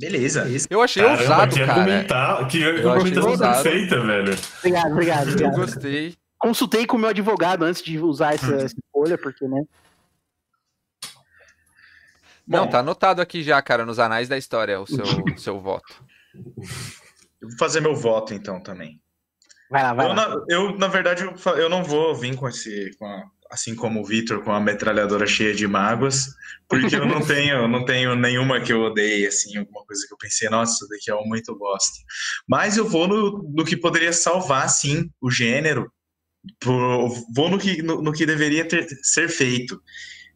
Beleza. 0.00 0.46
Eu 0.70 0.80
achei 0.80 1.02
Caramba, 1.02 1.22
ousado, 1.22 1.54
que 1.54 1.60
cara. 1.60 1.80
argumentar, 1.80 2.48
que 2.48 2.62
Eu 2.62 2.70
achei 2.70 2.88
argumentação 2.88 3.38
perfeita, 3.38 4.00
velho. 4.00 4.38
Obrigado, 4.58 4.92
obrigado, 4.92 5.26
Eu 5.26 5.32
obrigado. 5.32 5.56
gostei. 5.56 6.14
Consultei 6.38 6.86
com 6.86 6.96
o 6.96 7.00
meu 7.00 7.10
advogado 7.10 7.64
antes 7.64 7.82
de 7.82 7.98
usar 7.98 8.32
essa, 8.32 8.54
essa 8.54 8.74
escolha, 9.00 9.18
porque, 9.18 9.46
né? 9.48 9.64
Não, 12.46 12.64
Bom. 12.64 12.70
tá 12.70 12.80
anotado 12.80 13.22
aqui 13.22 13.42
já, 13.42 13.60
cara, 13.62 13.86
nos 13.86 13.98
anais 13.98 14.28
da 14.28 14.36
história, 14.36 14.80
o 14.80 14.86
seu, 14.86 15.04
seu 15.38 15.60
voto. 15.60 16.04
Eu 17.40 17.48
vou 17.48 17.58
fazer 17.58 17.80
meu 17.80 17.94
voto 17.94 18.34
então 18.34 18.62
também. 18.62 19.00
Vai 19.70 19.82
lá, 19.82 19.94
vai 19.94 20.04
Eu 20.06 20.08
lá. 20.10 20.14
na, 20.14 20.44
eu, 20.48 20.78
na 20.78 20.88
verdade, 20.88 21.22
eu, 21.56 21.68
não 21.68 21.84
vou 21.84 22.14
vir 22.14 22.34
com 22.36 22.48
esse. 22.48 22.90
com 22.98 23.06
a- 23.06 23.24
assim 23.52 23.74
como 23.74 24.00
o 24.00 24.04
Vitor, 24.04 24.44
com 24.44 24.52
a 24.52 24.60
metralhadora 24.60 25.26
cheia 25.26 25.52
de 25.52 25.66
mágoas, 25.66 26.26
porque 26.68 26.94
eu 26.94 27.04
não 27.04 27.18
tenho, 27.26 27.66
não 27.66 27.84
tenho 27.84 28.14
nenhuma 28.14 28.60
que 28.60 28.72
eu 28.72 28.80
odeie, 28.80 29.26
assim, 29.26 29.58
alguma 29.58 29.84
coisa 29.84 30.06
que 30.06 30.14
eu 30.14 30.18
pensei, 30.18 30.48
nossa, 30.48 30.72
isso 30.72 30.88
daqui 30.88 31.10
eu 31.10 31.20
muito 31.24 31.52
gosto. 31.58 31.98
Mas 32.48 32.76
eu 32.76 32.84
vou 32.88 33.08
no, 33.08 33.42
no 33.52 33.64
que 33.64 33.76
poderia 33.76 34.12
salvar, 34.12 34.68
sim, 34.70 35.10
o 35.20 35.28
gênero. 35.32 35.92
Vou 36.64 37.50
no 37.50 37.58
que, 37.58 37.82
no, 37.82 38.02
no 38.02 38.12
que 38.12 38.26
deveria 38.26 38.66
ter, 38.66 38.86
ser 39.02 39.28
feito. 39.28 39.80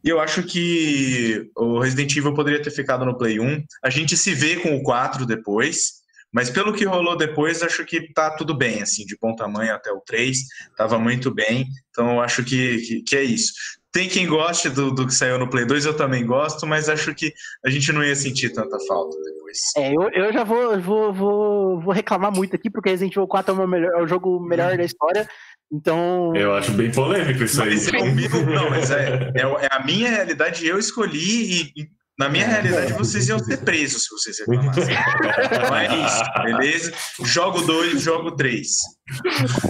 E 0.02 0.08
eu 0.08 0.20
acho 0.20 0.42
que 0.42 1.50
o 1.56 1.78
Resident 1.78 2.14
Evil 2.16 2.34
poderia 2.34 2.62
ter 2.62 2.70
ficado 2.70 3.06
no 3.06 3.16
Play 3.16 3.40
1. 3.40 3.64
A 3.82 3.88
gente 3.88 4.16
se 4.16 4.34
vê 4.34 4.56
com 4.56 4.76
o 4.76 4.82
4 4.82 5.24
depois. 5.24 6.04
Mas 6.34 6.50
pelo 6.50 6.72
que 6.72 6.84
rolou 6.84 7.16
depois, 7.16 7.62
acho 7.62 7.84
que 7.84 8.12
tá 8.12 8.28
tudo 8.32 8.56
bem, 8.56 8.82
assim, 8.82 9.06
de 9.06 9.16
bom 9.22 9.36
tamanho 9.36 9.72
até 9.72 9.92
o 9.92 10.00
3, 10.00 10.36
tava 10.76 10.98
muito 10.98 11.32
bem, 11.32 11.64
então 11.90 12.14
eu 12.14 12.20
acho 12.20 12.42
que, 12.42 12.78
que, 12.78 13.02
que 13.02 13.16
é 13.16 13.22
isso. 13.22 13.52
Tem 13.92 14.08
quem 14.08 14.26
goste 14.26 14.68
do, 14.68 14.90
do 14.90 15.06
que 15.06 15.14
saiu 15.14 15.38
no 15.38 15.48
Play 15.48 15.64
2, 15.64 15.86
eu 15.86 15.96
também 15.96 16.26
gosto, 16.26 16.66
mas 16.66 16.88
acho 16.88 17.14
que 17.14 17.32
a 17.64 17.70
gente 17.70 17.92
não 17.92 18.02
ia 18.02 18.16
sentir 18.16 18.52
tanta 18.52 18.76
falta 18.88 19.16
depois. 19.22 19.58
É, 19.76 19.94
eu, 19.94 20.10
eu 20.10 20.32
já 20.32 20.42
vou, 20.42 20.80
vou, 20.80 21.12
vou, 21.12 21.80
vou 21.80 21.94
reclamar 21.94 22.32
muito 22.32 22.56
aqui, 22.56 22.68
porque 22.68 22.90
Resident 22.90 23.14
Evil 23.14 23.28
4 23.28 23.52
é 23.52 23.54
o, 23.54 23.56
meu 23.56 23.68
melhor, 23.68 23.92
é 24.00 24.02
o 24.02 24.08
jogo 24.08 24.40
melhor 24.40 24.76
da 24.76 24.82
história. 24.82 25.28
Então. 25.74 26.32
Eu 26.36 26.54
acho 26.54 26.70
bem 26.70 26.92
polêmico 26.92 27.42
isso 27.42 27.60
aí. 27.60 27.70
Mas 27.70 27.92
eu 27.92 28.14
vivo, 28.14 28.40
não, 28.46 28.70
mas 28.70 28.92
é, 28.92 29.32
é, 29.34 29.40
é 29.40 29.68
a 29.72 29.84
minha 29.84 30.08
realidade, 30.08 30.64
eu 30.64 30.78
escolhi 30.78 31.72
e, 31.74 31.82
e 31.82 31.88
na 32.18 32.28
minha 32.28 32.46
realidade 32.46 32.92
vocês 32.92 33.28
iam 33.28 33.38
ser 33.40 33.56
presos 33.58 34.04
se 34.04 34.10
vocês 34.10 34.38
reclamassem. 34.40 34.84
Então 34.84 35.76
é 35.76 36.06
isso, 36.06 36.24
beleza? 36.44 36.92
Jogo 37.24 37.60
2, 37.62 38.00
jogo 38.00 38.30
3. 38.32 38.68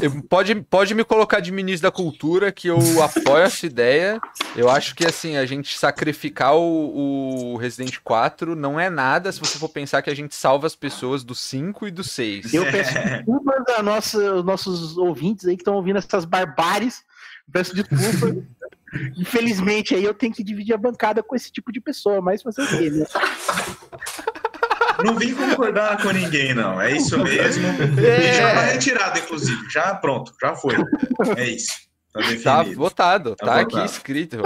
Eu- 0.02 0.22
Pode, 0.28 0.54
pode 0.62 0.94
me 0.94 1.04
colocar 1.04 1.40
de 1.40 1.50
ministro 1.50 1.88
da 1.88 1.94
cultura, 1.94 2.52
que 2.52 2.68
eu 2.68 2.78
apoio 3.02 3.44
essa 3.44 3.64
ideia. 3.66 4.20
Eu 4.56 4.68
acho 4.70 4.94
que, 4.94 5.06
assim, 5.06 5.36
a 5.36 5.46
gente 5.46 5.76
sacrificar 5.78 6.54
o, 6.54 7.54
o 7.54 7.56
Resident 7.56 7.96
4 8.04 8.54
não 8.54 8.78
é 8.78 8.88
nada 8.90 9.30
se 9.32 9.40
você 9.40 9.58
for 9.58 9.68
pensar 9.68 10.02
que 10.02 10.10
a 10.10 10.14
gente 10.14 10.34
salva 10.34 10.66
as 10.66 10.76
pessoas 10.76 11.24
do 11.24 11.34
5 11.34 11.88
e 11.88 11.90
do 11.90 12.04
6. 12.04 12.52
Eu 12.54 12.64
peço 12.70 12.92
desculpas 12.94 13.74
aos 14.14 14.44
nossos 14.44 14.96
ouvintes 14.98 15.46
aí 15.46 15.56
que 15.56 15.62
estão 15.62 15.74
ouvindo 15.74 15.98
essas 15.98 16.24
barbáries. 16.24 17.02
Peço 17.52 17.74
desculpas. 17.74 18.42
Infelizmente, 19.16 19.94
aí 19.94 20.04
eu 20.04 20.14
tenho 20.14 20.32
que 20.32 20.44
dividir 20.44 20.74
a 20.74 20.78
bancada 20.78 21.22
com 21.22 21.34
esse 21.34 21.50
tipo 21.50 21.72
de 21.72 21.80
pessoa, 21.80 22.20
mas 22.20 22.42
fazer 22.42 22.62
o 22.62 22.66
quê, 22.66 22.90
né? 22.90 23.06
Não 25.04 25.16
vim 25.16 25.34
concordar 25.34 26.00
com 26.00 26.10
ninguém, 26.10 26.54
não. 26.54 26.80
É 26.80 26.96
isso 26.96 27.18
mesmo. 27.18 27.66
E 27.98 28.32
já 28.34 28.54
tá 28.54 28.60
retirado, 28.60 29.18
inclusive. 29.18 29.68
Já 29.70 29.94
pronto, 29.94 30.32
já 30.40 30.54
foi. 30.54 30.76
É 31.36 31.48
isso. 31.48 31.72
Tá 32.14 32.22
Tá 32.44 32.62
votado, 32.62 33.34
tá, 33.34 33.46
Tá 33.46 33.60
aqui 33.60 33.72
votado. 33.72 33.90
escrito. 33.90 34.36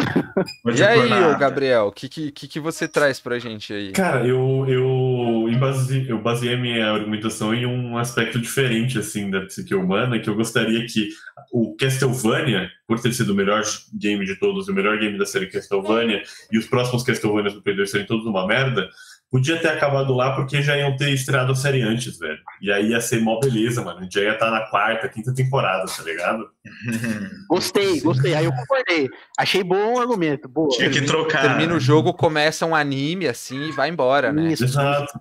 Pode 0.63 0.81
e 0.81 0.85
aí, 0.85 1.13
ô. 1.13 1.37
Gabriel, 1.37 1.89
o 1.89 1.93
que, 1.93 2.09
que, 2.09 2.31
que 2.49 2.59
você 2.59 2.89
traz 2.89 3.21
pra 3.21 3.39
gente 3.39 3.75
aí? 3.75 3.93
Cara, 3.93 4.27
eu, 4.27 4.65
eu, 4.67 5.49
embase, 5.51 6.09
eu 6.09 6.19
baseei 6.19 6.55
a 6.55 6.57
minha 6.57 6.91
argumentação 6.91 7.53
em 7.53 7.67
um 7.67 7.99
aspecto 7.99 8.39
diferente, 8.41 8.99
assim, 8.99 9.31
da 9.31 9.43
psique 9.43 9.75
humana, 9.75 10.19
que 10.19 10.31
eu 10.31 10.35
gostaria 10.35 10.87
que 10.87 11.11
o 11.53 11.77
Castlevania, 11.77 12.71
por 12.87 12.99
ter 13.01 13.13
sido 13.13 13.33
o 13.33 13.35
melhor 13.35 13.63
game 13.93 14.25
de 14.25 14.37
todos, 14.37 14.67
o 14.69 14.73
melhor 14.73 14.99
game 14.99 15.19
da 15.19 15.27
série 15.27 15.47
Castlevania, 15.47 16.23
e 16.51 16.57
os 16.57 16.67
próximos 16.67 17.03
Castlevanias 17.03 17.53
do 17.53 17.61
Play 17.63 17.77
2 17.77 17.91
serem 17.91 18.07
todos 18.07 18.25
uma 18.27 18.47
merda, 18.47 18.89
podia 19.31 19.61
ter 19.61 19.69
acabado 19.69 20.15
lá 20.15 20.35
porque 20.35 20.63
já 20.63 20.77
iam 20.77 20.97
ter 20.97 21.11
estreado 21.11 21.53
a 21.53 21.55
série 21.55 21.83
antes, 21.83 22.19
velho. 22.19 22.39
E 22.61 22.73
aí 22.73 22.91
ia 22.91 23.01
ser 23.01 23.21
mó 23.21 23.39
beleza, 23.39 23.83
mano. 23.83 24.01
A 24.01 24.03
gente 24.03 24.15
já 24.15 24.23
ia 24.23 24.33
estar 24.33 24.51
na 24.51 24.63
quarta, 24.63 25.09
quinta 25.09 25.35
temporada, 25.35 25.85
tá 25.87 26.03
ligado? 26.03 26.49
Gostei, 27.49 28.01
gostei. 28.01 28.35
Aí 28.35 28.45
eu 28.45 28.53
concordei. 28.53 29.09
Achei 29.39 29.63
bom 29.63 29.95
o 29.95 30.01
argumento. 30.01 30.49
Boa. 30.49 30.69
Tinha 30.71 30.91
que 30.91 31.03
trocar. 31.03 31.43
Termina 31.43 31.75
o 31.75 31.81
jogo, 31.81 32.13
começa 32.13 32.67
um 32.67 32.75
anime 32.75 33.27
assim 33.27 33.69
e 33.69 33.73
vai 33.73 33.89
embora, 33.89 34.33
né? 34.33 34.53
Isso. 34.53 34.65
Exato. 34.65 35.19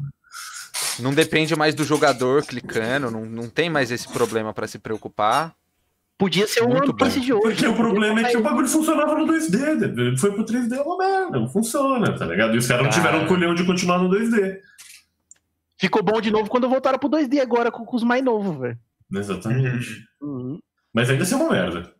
Não 0.99 1.13
depende 1.13 1.55
mais 1.55 1.75
do 1.75 1.84
jogador 1.84 2.43
clicando, 2.43 3.11
não, 3.11 3.25
não 3.25 3.49
tem 3.49 3.69
mais 3.69 3.91
esse 3.91 4.07
problema 4.07 4.53
pra 4.53 4.67
se 4.67 4.79
preocupar. 4.79 5.53
Podia 6.18 6.48
ser 6.48 6.64
um 6.64 6.76
One 6.76 6.94
Piece 6.95 7.19
de 7.19 7.31
hoje. 7.31 7.44
Porque 7.44 7.68
o 7.68 7.76
problema 7.76 8.22
é 8.22 8.23
que 8.31 8.38
o 8.38 8.41
bagulho 8.41 8.68
funcionava 8.68 9.14
no 9.15 9.27
2D. 9.27 9.84
Ele 9.98 10.18
foi 10.18 10.31
pro 10.31 10.44
3D, 10.44 10.73
é 10.76 10.81
uma 10.81 10.98
merda. 10.98 11.39
Não 11.39 11.48
funciona, 11.48 12.18
tá 12.18 12.26
ligado? 12.26 12.56
E 12.56 12.57
os 12.57 12.68
caras 12.68 12.84
não 12.84 12.89
tiveram 12.89 13.23
o 13.23 13.27
culhão 13.27 13.53
de 13.53 13.64
continuar 13.65 13.99
no 13.99 14.10
2D. 14.10 14.57
Ficou 15.80 16.02
bom 16.02 16.19
de 16.19 16.31
novo 16.31 16.49
quando 16.49 16.68
voltaram 16.68 16.98
pro 16.98 17.07
2D 17.10 17.39
agora 17.39 17.69
com, 17.72 17.85
com 17.85 17.95
os 17.95 18.03
mais 18.03 18.23
novos, 18.23 18.57
velho. 18.57 18.77
Exatamente. 19.14 20.03
Uhum. 20.19 20.60
Mas 20.91 21.07
ainda 21.10 21.22
assim 21.22 21.35
é 21.35 21.38
uma 21.38 21.52
merda. 21.52 21.94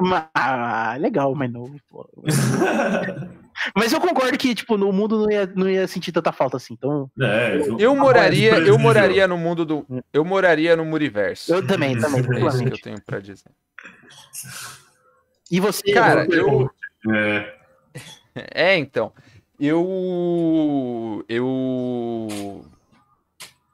Mas- 0.00 0.28
Ah, 0.32 0.96
legal, 1.00 1.34
mais 1.34 1.50
novo, 1.52 1.76
pô. 1.90 2.08
Mas 3.76 3.92
eu 3.92 4.00
concordo 4.00 4.36
que, 4.38 4.54
tipo, 4.54 4.76
no 4.76 4.92
mundo 4.92 5.22
não 5.22 5.30
ia, 5.30 5.46
não 5.54 5.68
ia 5.68 5.86
sentir 5.86 6.12
tanta 6.12 6.32
falta 6.32 6.56
assim. 6.56 6.74
Então, 6.74 7.10
é, 7.20 7.60
Eu 7.78 7.94
moraria, 7.94 8.48
eu 8.50 8.54
desprezível. 8.54 8.78
moraria 8.78 9.28
no 9.28 9.36
mundo 9.38 9.64
do. 9.64 9.86
Eu 10.12 10.24
moraria 10.24 10.76
no 10.76 10.84
Muriverso. 10.84 11.54
eu 11.54 11.66
também, 11.66 11.96
também, 12.00 12.20
É 12.20 12.46
isso 12.48 12.58
que 12.64 12.72
eu 12.72 12.80
tenho 12.80 13.00
pra 13.04 13.20
dizer. 13.20 13.50
E 15.50 15.60
você, 15.60 15.92
Cara, 15.92 16.26
eu. 16.30 16.70
É, 17.14 17.54
É, 18.54 18.76
então. 18.76 19.12
Eu. 19.60 21.24
Eu. 21.28 22.64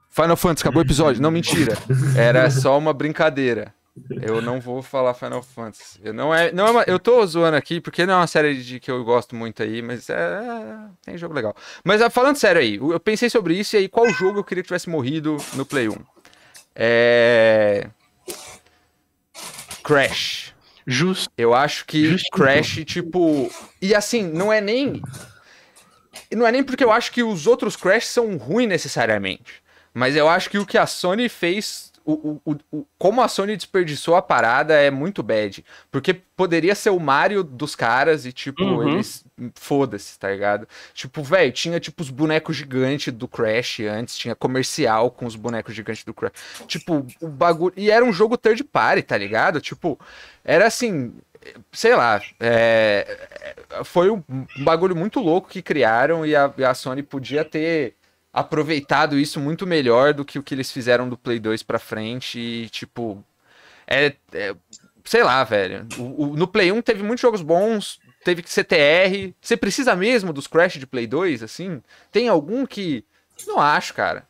Final 0.09 0.35
Fantasy, 0.37 0.61
acabou 0.63 0.81
o 0.81 0.85
episódio. 0.85 1.21
Não, 1.21 1.31
mentira. 1.31 1.73
Era 2.15 2.49
só 2.51 2.77
uma 2.77 2.93
brincadeira. 2.93 3.73
Eu 4.21 4.41
não 4.41 4.59
vou 4.61 4.81
falar 4.81 5.13
Final 5.13 5.43
Fantasy. 5.43 5.99
Eu 6.01 6.13
não 6.13 6.33
é, 6.33 6.51
não 6.51 6.65
é 6.67 6.71
uma- 6.71 6.83
eu 6.87 6.97
tô 6.97 7.25
zoando 7.25 7.57
aqui 7.57 7.81
porque 7.81 8.05
não 8.05 8.13
é 8.13 8.17
uma 8.17 8.27
série 8.27 8.55
de 8.63 8.79
que 8.79 8.89
eu 8.89 9.03
gosto 9.03 9.35
muito 9.35 9.61
aí, 9.61 9.81
mas 9.81 10.09
é, 10.09 10.13
é- 10.13 10.89
tem 11.03 11.17
jogo 11.17 11.33
legal. 11.33 11.53
Mas 11.83 12.01
ah, 12.01 12.09
falando 12.09 12.37
sério 12.37 12.61
aí, 12.61 12.75
eu 12.77 12.99
pensei 12.99 13.29
sobre 13.29 13.53
isso 13.59 13.75
e 13.75 13.79
aí 13.79 13.89
qual 13.89 14.09
jogo 14.09 14.39
eu 14.39 14.43
queria 14.43 14.63
que 14.63 14.67
tivesse 14.67 14.89
morrido 14.89 15.35
no 15.55 15.65
Play 15.65 15.89
1? 15.89 15.95
É 16.73 17.89
Crash. 19.83 20.53
Justo. 20.85 21.31
Eu 21.37 21.53
acho 21.53 21.85
que 21.85 22.05
Justo. 22.05 22.29
Crash, 22.31 22.83
tipo. 22.85 23.49
E 23.81 23.93
assim, 23.93 24.23
não 24.23 24.51
é 24.51 24.59
nem. 24.61 25.01
Não 26.31 26.47
é 26.47 26.51
nem 26.51 26.63
porque 26.63 26.83
eu 26.83 26.91
acho 26.91 27.11
que 27.11 27.23
os 27.23 27.45
outros 27.45 27.75
Crash 27.75 28.07
são 28.07 28.37
ruins 28.37 28.67
necessariamente. 28.69 29.61
Mas 29.93 30.15
eu 30.15 30.27
acho 30.29 30.49
que 30.49 30.57
o 30.57 30.65
que 30.65 30.77
a 30.77 30.85
Sony 30.87 31.27
fez. 31.29 31.90
O, 32.05 32.39
o, 32.45 32.55
o- 32.71 32.85
como 32.97 33.21
a 33.21 33.27
Sony 33.27 33.55
desperdiçou 33.55 34.15
a 34.15 34.21
parada 34.21 34.73
é 34.73 34.89
muito 34.89 35.21
bad. 35.21 35.63
Porque 35.91 36.13
poderia 36.13 36.73
ser 36.75 36.89
o 36.89 36.99
Mario 36.99 37.43
dos 37.43 37.75
caras 37.75 38.25
e, 38.25 38.31
tipo, 38.33 38.63
Uhum. 38.63 38.89
eles. 38.89 39.23
Foda-se, 39.55 40.17
tá 40.19 40.29
ligado? 40.31 40.67
Tipo, 40.93 41.23
velho, 41.23 41.51
tinha 41.51 41.79
tipo 41.79 42.01
os 42.03 42.09
bonecos 42.09 42.55
gigantes 42.55 43.11
do 43.13 43.27
Crash 43.27 43.79
antes, 43.81 44.17
tinha 44.17 44.35
comercial 44.35 45.09
com 45.11 45.25
os 45.25 45.35
bonecos 45.35 45.73
gigantes 45.75 46.03
do 46.03 46.13
Crash. 46.13 46.33
Tipo, 46.67 47.05
o 47.19 47.27
bagulho. 47.27 47.73
E 47.77 47.89
era 47.91 48.03
um 48.05 48.13
jogo 48.13 48.37
third 48.37 48.63
party, 48.63 49.01
tá 49.03 49.17
ligado? 49.17 49.59
Tipo, 49.61 49.99
era 50.43 50.65
assim. 50.67 51.13
Sei 51.71 51.95
lá. 51.95 52.21
é, 52.39 53.17
é, 53.71 53.83
Foi 53.83 54.11
um 54.11 54.21
bagulho 54.59 54.95
muito 54.95 55.19
louco 55.19 55.49
que 55.49 55.61
criaram 55.61 56.23
e 56.25 56.35
a, 56.35 56.53
e 56.57 56.63
a 56.63 56.73
Sony 56.75 57.01
podia 57.01 57.43
ter 57.43 57.95
aproveitado 58.33 59.17
isso 59.19 59.39
muito 59.39 59.65
melhor 59.67 60.13
do 60.13 60.23
que 60.25 60.39
o 60.39 60.43
que 60.43 60.53
eles 60.53 60.71
fizeram 60.71 61.09
do 61.09 61.17
Play 61.17 61.39
2 61.39 61.63
pra 61.63 61.79
frente. 61.79 62.39
E, 62.39 62.69
tipo. 62.69 63.23
É. 63.87 64.13
é- 64.33 64.55
sei 65.03 65.23
lá, 65.23 65.43
velho. 65.43 65.87
O- 65.97 66.25
o- 66.31 66.37
no 66.37 66.47
Play 66.47 66.71
1 66.71 66.81
teve 66.81 67.01
muitos 67.03 67.21
jogos 67.21 67.41
bons. 67.41 67.99
Teve 68.23 68.43
CTR. 68.45 69.33
Você 69.41 69.57
precisa 69.57 69.95
mesmo 69.95 70.31
dos 70.31 70.45
Crash 70.47 70.73
de 70.77 70.85
Play 70.85 71.07
2, 71.07 71.41
assim? 71.43 71.81
Tem 72.11 72.27
algum 72.29 72.65
que. 72.65 73.03
Não 73.47 73.59
acho, 73.59 73.93
cara. 73.95 74.27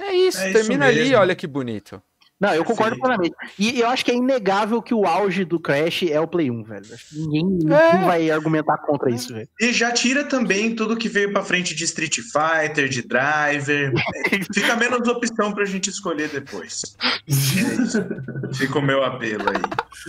É 0.00 0.14
isso, 0.14 0.38
É 0.40 0.50
isso 0.50 0.58
termina 0.60 0.86
ali, 0.86 1.00
mesmo. 1.00 1.16
olha 1.18 1.34
que 1.34 1.46
bonito. 1.46 2.00
Não, 2.42 2.52
eu 2.52 2.64
concordo 2.64 2.96
Sim. 2.96 3.00
plenamente. 3.00 3.34
E 3.56 3.78
eu 3.80 3.86
acho 3.88 4.04
que 4.04 4.10
é 4.10 4.14
inegável 4.16 4.82
que 4.82 4.92
o 4.92 5.06
auge 5.06 5.44
do 5.44 5.60
Crash 5.60 6.02
é 6.10 6.18
o 6.20 6.26
Play 6.26 6.50
1, 6.50 6.64
velho. 6.64 6.86
Acho 6.92 7.08
que 7.10 7.18
ninguém, 7.20 7.42
É. 7.42 7.92
ninguém 7.92 8.04
vai 8.04 8.30
argumentar 8.32 8.78
contra 8.78 9.08
isso, 9.12 9.32
velho. 9.32 9.48
E 9.60 9.72
já 9.72 9.92
tira 9.92 10.24
também 10.24 10.74
tudo 10.74 10.96
que 10.96 11.08
veio 11.08 11.32
pra 11.32 11.44
frente 11.44 11.72
de 11.72 11.84
Street 11.84 12.18
Fighter, 12.18 12.88
de 12.88 13.02
Driver. 13.06 13.92
Fica 14.52 14.74
menos 14.74 15.06
opção 15.06 15.52
pra 15.52 15.64
gente 15.64 15.88
escolher 15.88 16.28
depois. 16.30 16.82
É 17.00 17.30
isso. 17.30 18.04
Fica 18.54 18.76
o 18.80 18.82
meu 18.82 19.04
apelo 19.04 19.44
aí. 19.48 19.62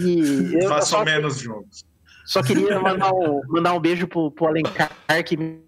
E 0.03 0.68
Façam 0.68 0.99
só, 0.99 1.05
menos 1.05 1.38
jogos. 1.39 1.85
só 2.26 2.41
queria 2.41 2.80
mandar 2.80 3.14
um, 3.14 3.41
mandar 3.47 3.73
um 3.76 3.80
beijo 3.80 4.07
pro, 4.07 4.31
pro 4.31 4.47
Alencar, 4.47 4.89
que 5.23 5.38
me 5.38 5.60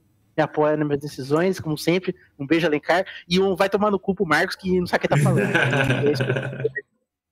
apoia 0.41 0.75
nas 0.77 0.87
minhas 0.87 1.01
decisões, 1.01 1.59
como 1.59 1.77
sempre. 1.77 2.15
Um 2.37 2.45
beijo, 2.45 2.67
Alencar. 2.67 3.05
E 3.27 3.39
um 3.39 3.55
vai 3.55 3.69
tomar 3.69 3.91
no 3.91 3.99
cu 3.99 4.13
pro 4.13 4.25
Marcos, 4.25 4.55
que 4.55 4.79
não 4.79 4.87
sabe 4.87 5.05
o 5.05 5.07
que 5.07 5.15
tá 5.15 5.17
falando. 5.17 5.51
É 5.55 6.85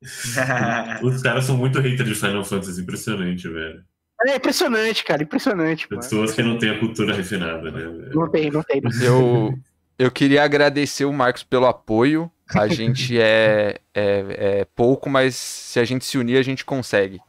Os 1.01 1.21
caras 1.21 1.45
são 1.45 1.57
muito 1.57 1.79
haters 1.79 2.09
de 2.09 2.15
Final 2.15 2.43
Fantasy, 2.43 2.81
impressionante, 2.81 3.47
velho. 3.47 3.83
É 4.25 4.35
impressionante, 4.35 5.03
cara, 5.03 5.23
impressionante. 5.23 5.87
Mano. 5.89 6.01
Pessoas 6.01 6.33
que 6.33 6.41
não 6.41 6.57
têm 6.57 6.69
a 6.69 6.79
cultura 6.79 7.13
refinada, 7.13 7.71
né? 7.71 7.79
velho? 7.79 8.09
Não 8.13 8.29
tem, 8.29 8.49
não 8.49 8.63
tem. 8.63 8.81
Não 8.81 8.91
tem. 8.91 9.05
Eu, 9.05 9.53
eu 9.99 10.11
queria 10.11 10.43
agradecer 10.43 11.05
o 11.05 11.13
Marcos 11.13 11.43
pelo 11.43 11.65
apoio. 11.65 12.31
A 12.53 12.67
gente 12.67 13.19
é, 13.19 13.79
é, 13.93 14.59
é 14.61 14.65
pouco, 14.75 15.09
mas 15.09 15.35
se 15.35 15.79
a 15.79 15.85
gente 15.85 16.05
se 16.05 16.17
unir, 16.17 16.37
a 16.37 16.43
gente 16.43 16.63
consegue. 16.63 17.19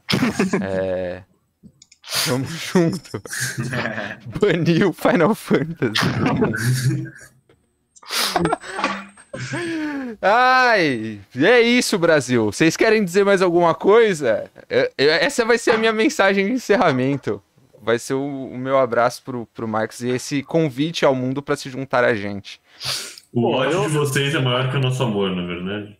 É, 0.62 1.22
Tamo 2.26 2.44
junto. 2.44 3.22
Baniu 4.40 4.92
Final 4.92 5.34
Fantasy. 5.34 6.00
Ai, 10.20 11.20
é 11.36 11.60
isso, 11.60 11.98
Brasil. 11.98 12.46
Vocês 12.46 12.76
querem 12.76 13.04
dizer 13.04 13.24
mais 13.24 13.42
alguma 13.42 13.74
coisa? 13.74 14.50
Eu- 14.68 14.90
eu- 14.96 15.10
essa 15.10 15.44
vai 15.44 15.58
ser 15.58 15.72
a 15.72 15.78
minha 15.78 15.92
mensagem 15.92 16.46
de 16.46 16.52
encerramento. 16.52 17.42
Vai 17.82 17.98
ser 17.98 18.14
o, 18.14 18.24
o 18.48 18.56
meu 18.56 18.78
abraço 18.78 19.22
pro, 19.22 19.46
pro 19.52 19.68
Marcos 19.68 20.00
e 20.00 20.08
esse 20.08 20.42
convite 20.42 21.04
ao 21.04 21.14
mundo 21.14 21.42
para 21.42 21.56
se 21.56 21.68
juntar 21.68 22.02
a 22.04 22.14
gente. 22.14 22.60
O 23.32 23.50
ódio 23.50 23.82
de 23.82 23.88
vocês 23.88 24.34
é 24.34 24.38
maior 24.40 24.70
que 24.70 24.76
o 24.76 24.80
nosso 24.80 25.02
amor, 25.02 25.34
na 25.34 25.44
verdade. 25.44 25.98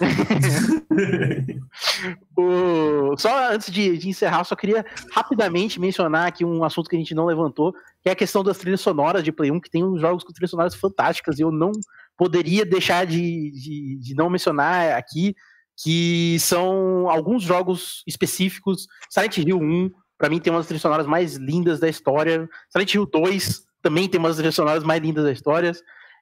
O- 2.36 3.16
Só 3.16 3.52
antes 3.52 3.70
de, 3.72 3.96
de 3.98 4.08
encerrar, 4.08 4.44
só 4.44 4.54
queria 4.54 4.84
rapidamente 5.12 5.80
mencionar 5.80 6.26
aqui 6.28 6.44
um 6.44 6.62
assunto 6.64 6.88
que 6.88 6.96
a 6.96 6.98
gente 6.98 7.14
não 7.14 7.26
levantou, 7.26 7.72
que 8.02 8.08
é 8.08 8.12
a 8.12 8.16
questão 8.16 8.42
das 8.44 8.58
trilhas 8.58 8.80
sonoras 8.80 9.22
de 9.24 9.32
Play 9.32 9.50
1, 9.50 9.60
que 9.60 9.70
tem 9.70 9.84
uns 9.84 10.00
jogos 10.00 10.22
com 10.24 10.32
trilhas 10.32 10.50
sonoras 10.50 10.74
fantásticas, 10.74 11.38
e 11.38 11.42
eu 11.42 11.50
não 11.50 11.72
poderia 12.16 12.64
deixar 12.64 13.06
de, 13.06 13.50
de, 13.52 13.96
de 14.00 14.14
não 14.14 14.28
mencionar 14.30 14.92
aqui, 14.96 15.34
que 15.80 16.36
são 16.40 17.08
alguns 17.08 17.42
jogos 17.42 18.02
específicos. 18.06 18.86
Silent 19.10 19.38
Hill 19.38 19.58
1, 19.58 19.90
pra 20.16 20.28
mim, 20.28 20.40
tem 20.40 20.52
umas 20.52 20.66
trilhas 20.66 20.82
sonoras 20.82 21.06
mais 21.06 21.36
lindas 21.36 21.78
da 21.78 21.88
história. 21.88 22.48
Silent 22.70 22.94
Hill 22.94 23.06
2 23.06 23.62
também 23.80 24.08
tem 24.08 24.18
umas 24.18 24.34
trilhas 24.36 24.54
sonoras 24.56 24.82
mais 24.82 25.00
lindas 25.00 25.24
da 25.24 25.32
história. 25.32 25.72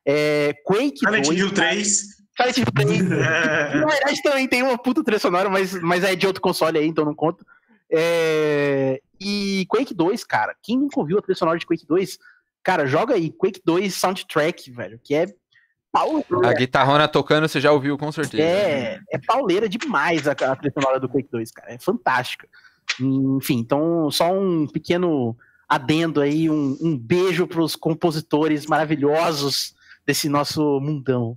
É, 0.05 0.55
Quake 0.65 0.99
Silent 0.99 1.25
2, 1.27 1.39
Hill 1.39 1.51
3. 1.55 2.16
Hill 2.57 2.67
3 2.75 3.03
na 3.09 3.87
verdade, 3.87 4.23
também 4.23 4.47
tem 4.49 4.63
uma 4.63 4.77
puta 4.79 5.03
trilha 5.03 5.19
sonora, 5.19 5.49
mas, 5.49 5.75
mas 5.81 6.05
é 6.05 6.15
de 6.15 6.27
outro 6.27 6.43
console 6.43 6.79
aí, 6.79 6.87
então 6.87 7.05
não 7.05 7.15
conta. 7.15 7.45
É, 7.91 9.01
E 9.21 9.65
Quake 9.69 9.95
2, 9.95 10.25
cara, 10.25 10.55
quem 10.63 10.79
nunca 10.79 11.01
ouviu 11.01 11.19
a 11.19 11.23
trilha 11.23 11.37
sonora 11.37 11.59
de 11.59 11.67
Quake 11.67 11.87
2, 11.87 12.19
cara, 12.63 12.87
joga 12.87 13.15
aí 13.15 13.31
Quake 13.31 13.61
2 13.65 13.95
Soundtrack, 13.95 14.71
velho, 14.71 15.01
que 15.03 15.15
é 15.15 15.23
A 15.23 15.27
pauleira. 15.93 16.53
guitarrona 16.55 17.09
tocando, 17.09 17.49
você 17.49 17.61
já 17.61 17.73
ouviu 17.73 17.97
com 17.97 18.11
certeza. 18.13 18.43
É, 18.43 19.01
é 19.11 19.19
pauleira 19.27 19.69
demais 19.69 20.27
a, 20.29 20.33
a 20.33 20.57
trilha 20.57 20.73
sonora 20.75 21.01
do 21.01 21.09
Quake 21.09 21.29
2, 21.31 21.51
cara, 21.53 21.73
é 21.73 21.79
fantástica. 21.79 22.49
Enfim, 23.01 23.59
então, 23.59 24.11
só 24.11 24.33
um 24.33 24.67
pequeno 24.67 25.37
adendo 25.69 26.21
aí, 26.21 26.49
um, 26.49 26.77
um 26.81 26.97
beijo 26.97 27.47
pros 27.47 27.75
compositores 27.75 28.67
maravilhosos 28.67 29.75
desse 30.07 30.29
nosso 30.29 30.81
mundão. 30.81 31.37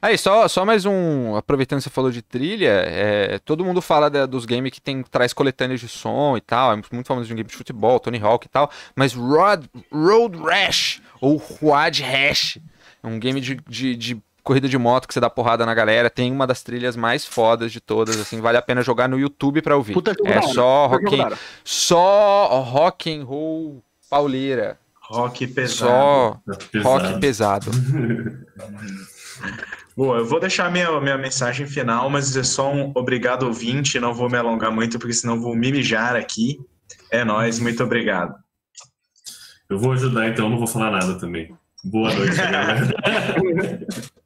Aí, 0.00 0.16
só, 0.18 0.46
só 0.48 0.64
mais 0.64 0.84
um. 0.84 1.36
Aproveitando 1.36 1.78
que 1.78 1.84
você 1.84 1.90
falou 1.90 2.10
de 2.10 2.22
trilha, 2.22 2.84
é, 2.86 3.38
todo 3.44 3.64
mundo 3.64 3.80
fala 3.82 4.08
da- 4.10 4.26
dos 4.26 4.44
games 4.44 4.70
que 4.72 4.80
tem, 4.80 5.02
traz 5.02 5.32
coletâneas 5.32 5.80
de 5.80 5.88
som 5.88 6.36
e 6.36 6.40
tal. 6.40 6.72
É 6.72 6.76
muito 6.92 7.06
famoso 7.06 7.26
de 7.26 7.32
um 7.32 7.36
game 7.36 7.48
de 7.48 7.56
futebol, 7.56 7.98
Tony 8.00 8.20
Hawk 8.22 8.46
e 8.46 8.50
tal. 8.50 8.70
Mas 8.94 9.12
Road, 9.14 9.68
Road 9.92 10.38
Rash, 10.38 11.00
ou 11.20 11.40
Quad 11.40 12.00
Rash, 12.02 12.58
é 13.02 13.06
um 13.06 13.18
game 13.18 13.40
de, 13.40 13.56
de, 13.68 13.96
de 13.96 14.22
corrida 14.42 14.68
de 14.68 14.78
moto 14.78 15.08
que 15.08 15.14
você 15.14 15.20
dá 15.20 15.28
porrada 15.28 15.66
na 15.66 15.74
galera. 15.74 16.08
Tem 16.08 16.30
uma 16.30 16.46
das 16.46 16.62
trilhas 16.62 16.94
mais 16.96 17.24
fodas 17.24 17.72
de 17.72 17.80
todas, 17.80 18.20
assim. 18.20 18.40
Vale 18.40 18.58
a 18.58 18.62
pena 18.62 18.82
jogar 18.82 19.08
no 19.08 19.18
YouTube 19.18 19.60
pra 19.62 19.76
ouvir. 19.76 19.92
Puta 19.94 20.14
é 20.24 20.42
só 20.42 20.86
rock, 20.86 21.20
and- 21.20 21.36
só 21.64 22.60
rock 22.62 23.12
and 23.12 23.24
roll 23.24 23.82
pauleira. 24.08 24.78
Rock 25.08 25.46
pesado. 25.46 26.40
Só 26.48 26.56
Pesado. 26.72 26.88
rock 26.88 27.20
pesado. 27.20 27.70
Boa, 29.96 30.18
eu 30.18 30.26
vou 30.26 30.38
deixar 30.38 30.70
minha, 30.70 31.00
minha 31.00 31.16
mensagem 31.16 31.66
final, 31.66 32.10
mas 32.10 32.36
é 32.36 32.42
só 32.42 32.72
um 32.72 32.92
obrigado 32.94 33.44
ouvinte, 33.44 33.98
não 33.98 34.12
vou 34.12 34.28
me 34.28 34.36
alongar 34.36 34.70
muito, 34.70 34.98
porque 34.98 35.14
senão 35.14 35.40
vou 35.40 35.56
me 35.56 35.72
mijar 35.72 36.14
aqui. 36.16 36.58
É 37.10 37.24
nóis, 37.24 37.58
muito 37.58 37.82
obrigado. 37.82 38.34
Eu 39.68 39.78
vou 39.78 39.92
ajudar, 39.92 40.28
então 40.28 40.48
não 40.48 40.58
vou 40.58 40.66
falar 40.66 40.90
nada 40.90 41.18
também. 41.18 41.56
Boa 41.84 42.12
noite, 42.14 42.36
galera. 42.36 42.96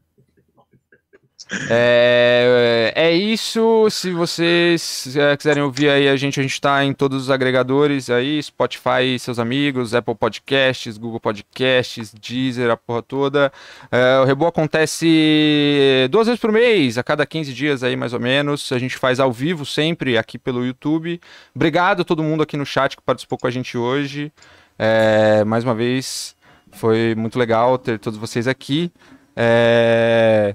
É, 1.68 2.93
é 2.94 3.12
isso. 3.12 3.89
Se 3.90 4.12
vocês 4.12 5.16
é, 5.16 5.36
quiserem 5.36 5.62
ouvir 5.62 5.89
aí 5.89 6.09
a 6.09 6.16
gente, 6.16 6.39
a 6.39 6.43
gente 6.43 6.60
tá 6.60 6.85
em 6.85 6.93
todos 6.93 7.24
os 7.24 7.31
agregadores 7.31 8.09
aí, 8.09 8.40
Spotify, 8.43 9.18
seus 9.18 9.39
amigos, 9.39 9.94
Apple 9.94 10.14
Podcasts, 10.14 10.97
Google 10.97 11.18
Podcasts, 11.18 12.14
Deezer, 12.14 12.70
a 12.70 12.77
porra 12.77 13.02
toda. 13.02 13.52
É, 13.90 14.20
o 14.20 14.24
Rebo 14.24 14.47
acontece 14.47 16.09
duas 16.10 16.27
vezes 16.27 16.40
por 16.40 16.52
mês, 16.52 16.98
a 16.98 17.02
cada 17.02 17.27
15 17.27 17.52
dias 17.52 17.82
aí 17.82 17.97
mais 17.97 18.12
ou 18.12 18.20
menos. 18.20 18.70
A 18.72 18.78
gente 18.78 18.97
faz 18.97 19.18
ao 19.18 19.32
vivo 19.32 19.66
sempre 19.66 20.16
aqui 20.16 20.39
pelo 20.39 20.64
YouTube. 20.64 21.20
Obrigado 21.55 22.02
a 22.02 22.05
todo 22.05 22.22
mundo 22.22 22.43
aqui 22.43 22.56
no 22.56 22.64
chat 22.64 22.97
que 22.97 23.02
participou 23.02 23.39
com 23.39 23.47
a 23.47 23.51
gente 23.51 23.77
hoje. 23.77 24.32
É, 24.78 25.44
mais 25.44 25.64
uma 25.64 25.74
vez, 25.74 26.35
foi 26.72 27.14
muito 27.14 27.39
legal 27.39 27.77
ter 27.77 27.98
todos 27.98 28.18
vocês 28.18 28.47
aqui. 28.47 28.90
É, 29.36 30.55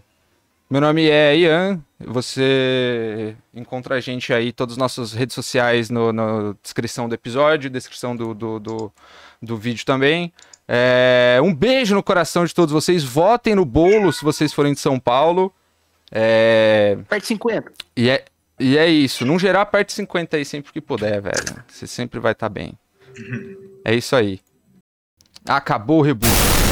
meu 0.70 0.82
nome 0.82 1.10
é 1.10 1.38
Ian. 1.38 1.82
Você 2.00 3.36
encontra 3.54 3.96
a 3.96 4.00
gente 4.00 4.34
aí, 4.34 4.52
todas 4.52 4.74
as 4.74 4.78
nossas 4.78 5.14
redes 5.14 5.34
sociais 5.34 5.90
no, 5.90 6.12
na 6.12 6.56
descrição 6.62 7.08
do 7.08 7.16
episódio, 7.16 7.70
descrição 7.70 8.16
do, 8.16 8.34
do, 8.34 8.60
do, 8.60 8.94
do 9.42 9.58
vídeo 9.58 9.86
também. 9.86 10.34
É, 10.68 11.40
um 11.44 11.54
beijo 11.54 11.94
no 11.94 12.04
coração 12.04 12.46
de 12.46 12.54
todos 12.54 12.74
vocês. 12.74 13.04
Votem 13.04 13.56
no 13.56 13.66
bolo 13.66 14.12
se 14.12 14.24
vocês 14.24 14.52
forem 14.52 14.74
de 14.74 14.80
São 14.80 15.00
Paulo. 15.00 15.54
É, 16.12 16.98
Parte 17.08 17.28
50. 17.28 17.72
e, 17.96 18.10
é, 18.10 18.26
e 18.60 18.78
é 18.78 18.88
isso. 18.88 19.26
Não 19.26 19.38
gerar 19.38 19.66
parte 19.68 19.94
50 19.94 20.38
aí 20.38 20.46
sempre 20.46 20.72
que 20.74 20.82
puder, 20.82 21.22
velho. 21.22 21.64
Você 21.68 21.88
sempre 21.88 22.20
vai 22.20 22.32
estar 22.32 22.50
bem. 22.50 22.78
É 23.88 23.94
isso 23.94 24.16
aí. 24.16 24.40
Acabou 25.48 26.00
o 26.00 26.02
reboot. 26.02 26.65